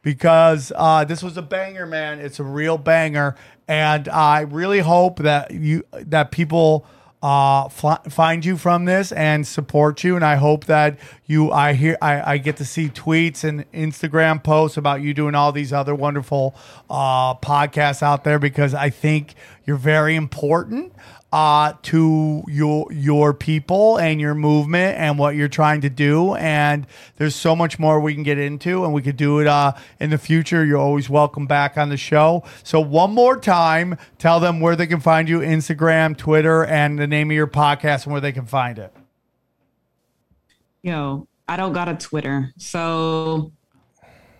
because 0.00 0.72
uh, 0.74 1.04
this 1.04 1.22
was 1.22 1.36
a 1.36 1.42
banger, 1.42 1.84
man. 1.84 2.20
It's 2.20 2.40
a 2.40 2.44
real 2.44 2.78
banger, 2.78 3.34
and 3.66 4.08
I 4.08 4.40
really 4.40 4.78
hope 4.78 5.18
that 5.18 5.50
you 5.50 5.84
that 5.92 6.30
people 6.30 6.86
uh, 7.22 7.68
fl- 7.68 8.08
find 8.08 8.44
you 8.44 8.56
from 8.56 8.84
this 8.86 9.12
and 9.12 9.46
support 9.46 10.04
you. 10.04 10.16
And 10.16 10.24
I 10.24 10.36
hope 10.36 10.64
that 10.66 10.98
you, 11.28 11.52
I 11.52 11.74
hear, 11.74 11.96
I, 12.00 12.32
I 12.32 12.38
get 12.38 12.56
to 12.56 12.64
see 12.64 12.88
tweets 12.88 13.44
and 13.44 13.70
Instagram 13.72 14.42
posts 14.42 14.78
about 14.78 15.02
you 15.02 15.12
doing 15.12 15.34
all 15.34 15.52
these 15.52 15.74
other 15.74 15.94
wonderful 15.94 16.56
uh, 16.88 17.34
podcasts 17.34 18.02
out 18.02 18.24
there 18.24 18.38
because 18.38 18.72
I 18.72 18.88
think 18.88 19.34
you're 19.66 19.76
very 19.76 20.16
important 20.16 20.94
uh, 21.30 21.74
to 21.82 22.42
your 22.48 22.90
your 22.90 23.34
people 23.34 23.98
and 23.98 24.18
your 24.18 24.34
movement 24.34 24.96
and 24.96 25.18
what 25.18 25.36
you're 25.36 25.48
trying 25.48 25.82
to 25.82 25.90
do. 25.90 26.34
And 26.34 26.86
there's 27.16 27.34
so 27.34 27.54
much 27.54 27.78
more 27.78 28.00
we 28.00 28.14
can 28.14 28.22
get 28.22 28.38
into, 28.38 28.84
and 28.84 28.94
we 28.94 29.02
could 29.02 29.18
do 29.18 29.40
it 29.40 29.46
uh, 29.46 29.74
in 30.00 30.08
the 30.08 30.16
future. 30.16 30.64
You're 30.64 30.78
always 30.78 31.10
welcome 31.10 31.46
back 31.46 31.76
on 31.76 31.90
the 31.90 31.98
show. 31.98 32.44
So 32.62 32.80
one 32.80 33.12
more 33.12 33.38
time, 33.38 33.98
tell 34.16 34.40
them 34.40 34.60
where 34.60 34.76
they 34.76 34.86
can 34.86 35.00
find 35.00 35.28
you: 35.28 35.40
Instagram, 35.40 36.16
Twitter, 36.16 36.64
and 36.64 36.98
the 36.98 37.06
name 37.06 37.30
of 37.30 37.34
your 37.34 37.46
podcast, 37.46 38.04
and 38.04 38.12
where 38.12 38.22
they 38.22 38.32
can 38.32 38.46
find 38.46 38.78
it. 38.78 38.94
Yo, 40.82 41.26
I 41.48 41.56
don't 41.56 41.72
got 41.72 41.88
a 41.88 41.94
Twitter. 41.94 42.52
So 42.58 43.52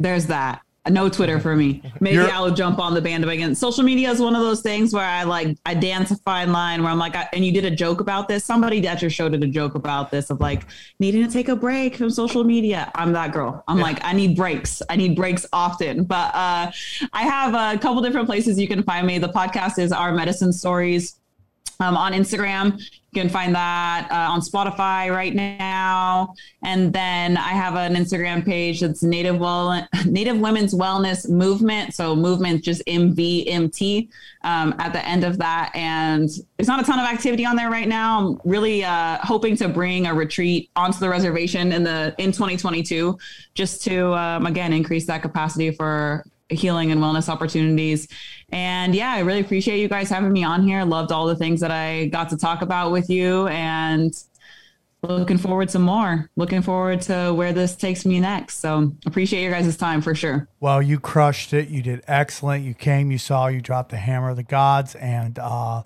there's 0.01 0.27
that. 0.27 0.63
No 0.89 1.11
Twitter 1.11 1.39
for 1.39 1.55
me. 1.55 1.83
Maybe 2.01 2.17
You're- 2.17 2.31
I'll 2.31 2.51
jump 2.55 2.79
on 2.79 2.95
the 2.95 3.03
bandwagon. 3.03 3.55
Social 3.55 3.85
media 3.85 4.11
is 4.11 4.21
one 4.21 4.35
of 4.35 4.41
those 4.41 4.63
things 4.63 4.95
where 4.95 5.05
I 5.05 5.25
like 5.25 5.55
I 5.67 5.75
dance 5.75 6.11
a 6.11 6.17
fine 6.17 6.51
line 6.51 6.83
where 6.83 6.91
I'm 6.91 6.99
like, 6.99 7.15
I, 7.15 7.29
and 7.35 7.45
you 7.45 7.53
did 7.53 7.67
a 7.67 7.71
joke 7.71 8.01
about 8.01 8.27
this. 8.27 8.43
Somebody 8.43 8.87
at 8.89 9.03
your 9.03 9.11
show 9.11 9.29
did 9.29 9.43
a 9.45 9.49
joke 9.49 9.75
about 9.75 10.11
this 10.11 10.31
of 10.31 10.41
like 10.41 10.63
needing 10.99 11.23
to 11.27 11.31
take 11.31 11.49
a 11.49 11.57
break 11.57 11.97
from 11.97 12.09
social 12.09 12.43
media. 12.43 12.91
I'm 12.95 13.13
that 13.13 13.33
girl. 13.33 13.63
I'm 13.69 13.79
like, 13.81 14.03
I 14.03 14.15
need 14.15 14.35
breaks. 14.35 14.81
I 14.89 14.97
need 14.97 15.15
breaks 15.15 15.45
often. 15.53 16.05
But 16.05 16.35
uh, 16.35 16.73
I 17.13 17.23
have 17.23 17.53
a 17.53 17.79
couple 17.79 18.01
different 18.01 18.27
places 18.27 18.59
you 18.59 18.69
can 18.69 18.83
find 18.83 19.07
me. 19.07 19.19
The 19.19 19.29
podcast 19.29 19.79
is 19.79 19.93
Our 19.93 20.13
Medicine 20.13 20.55
Stories 20.55 21.17
um, 21.81 21.97
on 21.97 22.13
Instagram. 22.13 22.79
You 23.13 23.23
can 23.23 23.31
find 23.31 23.55
that 23.55 24.09
uh, 24.11 24.31
on 24.31 24.41
Spotify 24.41 25.11
right 25.11 25.35
now. 25.35 26.35
And 26.63 26.93
then 26.93 27.37
I 27.39 27.51
have 27.51 27.75
an 27.75 27.95
Instagram 27.95 28.45
page 28.45 28.81
that's 28.81 29.03
Native 29.03 29.39
well 29.39 29.87
Native 30.05 30.39
Women's 30.39 30.75
Wellness 30.75 31.29
Movement. 31.29 31.95
So 31.95 32.15
movement 32.15 32.63
just 32.63 32.83
MVMT 32.87 34.09
um, 34.43 34.75
at 34.79 34.93
the 34.93 35.07
end 35.07 35.25
of 35.25 35.39
that. 35.39 35.71
And 35.75 36.29
there's 36.57 36.69
not 36.69 36.81
a 36.81 36.85
ton 36.85 36.99
of 36.99 37.07
activity 37.07 37.47
on 37.47 37.57
there 37.57 37.71
right 37.71 37.89
now. 37.89 38.19
I'm 38.19 38.41
really 38.45 38.85
uh, 38.85 39.19
hoping 39.23 39.57
to 39.57 39.69
bring 39.69 40.07
a 40.07 40.15
retreat 40.15 40.71
onto 40.77 40.99
the 40.99 41.09
reservation 41.09 41.73
in 41.73 41.85
the 41.85 42.15
in 42.19 42.33
2022, 42.33 43.17
just 43.55 43.83
to 43.85 44.13
um, 44.15 44.47
again 44.47 44.73
increase 44.73 45.07
that 45.07 45.23
capacity 45.23 45.71
for 45.71 46.25
healing 46.51 46.91
and 46.93 47.01
wellness 47.01 47.29
opportunities. 47.29 48.09
And 48.51 48.95
yeah, 48.95 49.11
I 49.13 49.21
really 49.21 49.41
appreciate 49.41 49.81
you 49.81 49.89
guys 49.89 50.09
having 50.09 50.33
me 50.33 50.45
on 50.45 50.63
here. 50.63 50.85
Loved 50.85 51.13
all 51.13 51.27
the 51.27 51.37
things 51.37 51.61
that 51.61 51.71
I 51.71 52.07
got 52.07 52.31
to 52.31 52.37
talk 52.37 52.63
about 52.63 52.91
with 52.93 53.11
you 53.11 53.47
and 53.49 54.13
looking 55.03 55.39
forward 55.39 55.69
to 55.71 55.79
more. 55.79 56.29
Looking 56.37 56.63
forward 56.63 57.03
to 57.03 57.33
where 57.35 57.53
this 57.53 57.77
takes 57.77 58.05
me 58.05 58.19
next. 58.19 58.59
So 58.59 58.93
appreciate 59.07 59.43
your 59.43 59.53
guys' 59.53 59.77
time 59.77 60.01
for 60.01 60.15
sure. 60.15 60.49
Well, 60.61 60.83
you 60.83 60.99
crushed 60.99 61.53
it. 61.53 61.69
You 61.69 61.83
did 61.83 62.03
excellent. 62.09 62.65
You 62.65 62.75
came, 62.75 63.11
you 63.11 63.19
saw, 63.19 63.47
you 63.49 63.61
dropped 63.61 63.91
the 63.91 63.97
hammer 63.99 64.31
of 64.31 64.37
the 64.37 64.43
gods, 64.43 64.95
and 64.97 65.39
uh, 65.39 65.83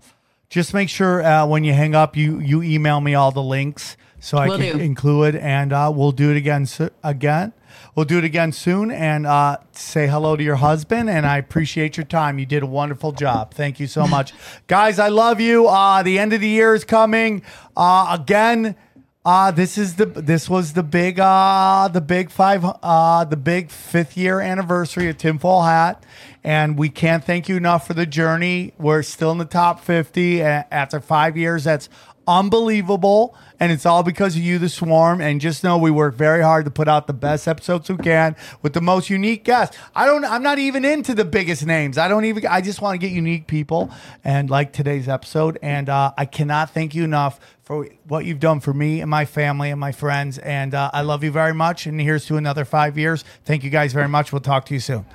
just 0.49 0.73
make 0.73 0.89
sure 0.89 1.23
uh, 1.23 1.47
when 1.47 1.65
you 1.65 1.73
hang 1.73 1.95
up, 1.95 2.17
you 2.17 2.39
you 2.39 2.63
email 2.63 3.01
me 3.01 3.15
all 3.15 3.31
the 3.33 3.43
links 3.43 3.97
so 4.21 4.39
I 4.39 4.49
Will 4.49 4.59
can 4.59 4.79
do. 4.79 4.83
include 4.85 5.35
it, 5.35 5.41
and 5.43 5.73
uh, 5.73 5.93
we'll 5.95 6.13
do 6.13 6.31
it 6.31 6.37
again 6.37 6.67
so- 6.67 6.91
again. 7.03 7.53
We'll 7.95 8.07
do 8.07 8.17
it 8.17 8.25
again 8.25 8.53
soon, 8.53 8.91
and 8.91 9.27
uh, 9.27 9.59
say 9.73 10.07
hello 10.07 10.35
to 10.35 10.43
your 10.43 10.57
husband. 10.57 11.11
And 11.11 11.27
I 11.27 11.37
appreciate 11.37 11.99
your 11.99 12.07
time. 12.07 12.39
You 12.39 12.47
did 12.47 12.63
a 12.63 12.67
wonderful 12.67 13.13
job. 13.13 13.53
Thank 13.53 13.79
you 13.79 13.87
so 13.87 14.07
much, 14.07 14.33
guys. 14.67 14.99
I 14.99 15.09
love 15.09 15.41
you. 15.41 15.67
Uh, 15.67 16.03
the 16.03 16.19
end 16.19 16.33
of 16.33 16.41
the 16.41 16.49
year 16.49 16.75
is 16.75 16.85
coming. 16.85 17.43
Uh, 17.77 18.17
again. 18.19 18.77
Uh, 19.25 19.53
this 19.53 19.79
is 19.79 19.95
the 19.95 20.07
this 20.07 20.51
was 20.51 20.73
the 20.73 20.83
big 20.83 21.21
uh 21.21 21.87
the 21.87 22.01
big 22.01 22.29
five 22.29 22.65
uh 22.83 23.25
the 23.25 23.37
big 23.37 23.71
fifth 23.71 24.17
year 24.17 24.41
anniversary 24.41 25.09
of 25.09 25.17
Tinfoil 25.17 25.63
Hat, 25.63 26.05
and 26.43 26.77
we 26.77 26.89
can't 26.89 27.25
thank 27.25 27.49
you 27.49 27.57
enough 27.57 27.87
for 27.87 27.95
the 27.95 28.05
journey. 28.05 28.75
We're 28.79 29.05
still 29.05 29.31
in 29.31 29.39
the 29.39 29.45
top 29.45 29.79
fifty 29.79 30.43
after 30.43 30.99
five 30.99 31.37
years. 31.37 31.63
That's 31.63 31.89
unbelievable, 32.27 33.37
and 33.61 33.73
it's 33.73 33.87
all 33.87 34.03
because 34.03 34.37
of 34.37 34.43
you, 34.43 34.59
the 34.59 34.69
Swarm. 34.69 35.21
And 35.21 35.41
just 35.41 35.63
know 35.63 35.79
we 35.79 35.91
work 35.91 36.15
very 36.15 36.43
hard 36.43 36.65
to 36.65 36.71
put 36.71 36.89
out 36.89 37.07
the 37.07 37.13
best 37.13 37.47
episodes 37.47 37.89
we 37.91 37.97
can 37.97 38.37
with 38.63 38.73
the 38.73 38.81
most 38.81 39.11
unique 39.11 39.45
guests. 39.45 39.77
I 39.95 40.07
don't. 40.07 40.25
I'm 40.25 40.43
not 40.43 40.59
even 40.59 40.85
into 40.85 41.15
the 41.15 41.25
biggest 41.25 41.65
names. 41.65 41.99
I 41.99 42.09
don't 42.09 42.25
even. 42.25 42.47
I 42.47 42.61
just 42.61 42.81
want 42.81 42.95
to 42.95 42.99
get 42.99 43.15
unique 43.15 43.47
people, 43.47 43.91
and 44.25 44.51
like 44.51 44.73
today's 44.73 45.09
episode. 45.09 45.59
And 45.63 45.89
uh, 45.89 46.13
I 46.17 46.25
cannot 46.25 46.71
thank 46.71 46.95
you 46.95 47.05
enough 47.05 47.41
for 47.63 47.89
what 48.09 48.25
you've 48.25 48.41
done 48.41 48.61
for 48.61 48.75
me 48.75 49.01
and 49.01 49.11
my 49.11 49.25
family 49.25 49.71
and 49.71 49.81
my 49.81 49.93
friends. 49.93 50.39
And 50.39 50.75
uh, 50.75 50.91
I 50.93 51.03
love 51.03 51.25
you 51.25 51.31
very 51.31 51.55
much. 51.55 51.87
And 51.87 52.01
here's 52.01 52.27
to 52.27 52.37
another 52.37 52.65
five 52.65 52.99
years. 52.99 53.25
Thank 53.45 53.65
you 53.65 53.71
guys 53.71 53.93
very 53.93 54.09
much. 54.09 54.33
We'll 54.33 54.41
talk 54.41 54.67
to 54.67 54.75
you 54.75 54.81
soon. 54.81 55.07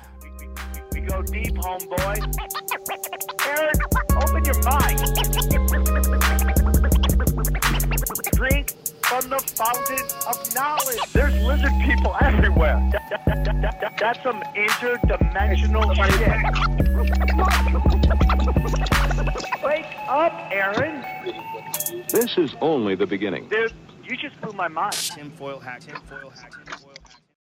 We 0.92 1.00
go 1.00 1.22
deep, 1.22 1.54
homeboy. 1.54 2.18
Aaron, 3.46 3.76
open 4.16 4.44
your 4.44 4.62
mind. 4.64 5.67
Drink 8.32 8.72
from 9.04 9.28
the 9.30 9.38
fountain 9.38 10.04
of 10.28 10.54
knowledge. 10.54 10.98
There's 11.12 11.34
lizard 11.42 11.72
people 11.84 12.16
everywhere. 12.20 12.78
That- 12.92 13.08
that- 13.10 13.24
that- 13.44 13.44
that- 13.62 13.80
that- 13.80 13.98
that's 13.98 14.22
some 14.22 14.42
interdimensional 14.54 15.94
shit. 15.94 16.38
Wake 19.64 19.86
up, 20.08 20.32
Aaron. 20.50 21.04
This 22.08 22.36
is 22.38 22.54
only 22.60 22.94
the 22.94 23.06
beginning. 23.06 23.48
Dude, 23.48 23.72
you 24.04 24.16
just 24.16 24.40
blew 24.40 24.52
my 24.52 24.68
mind. 24.68 24.92
Tinfoil 24.92 25.58
hat, 25.60 25.80
tinfoil 25.82 26.30
hat, 26.30 26.52
tinfoil 26.52 26.87
hat. 26.87 26.87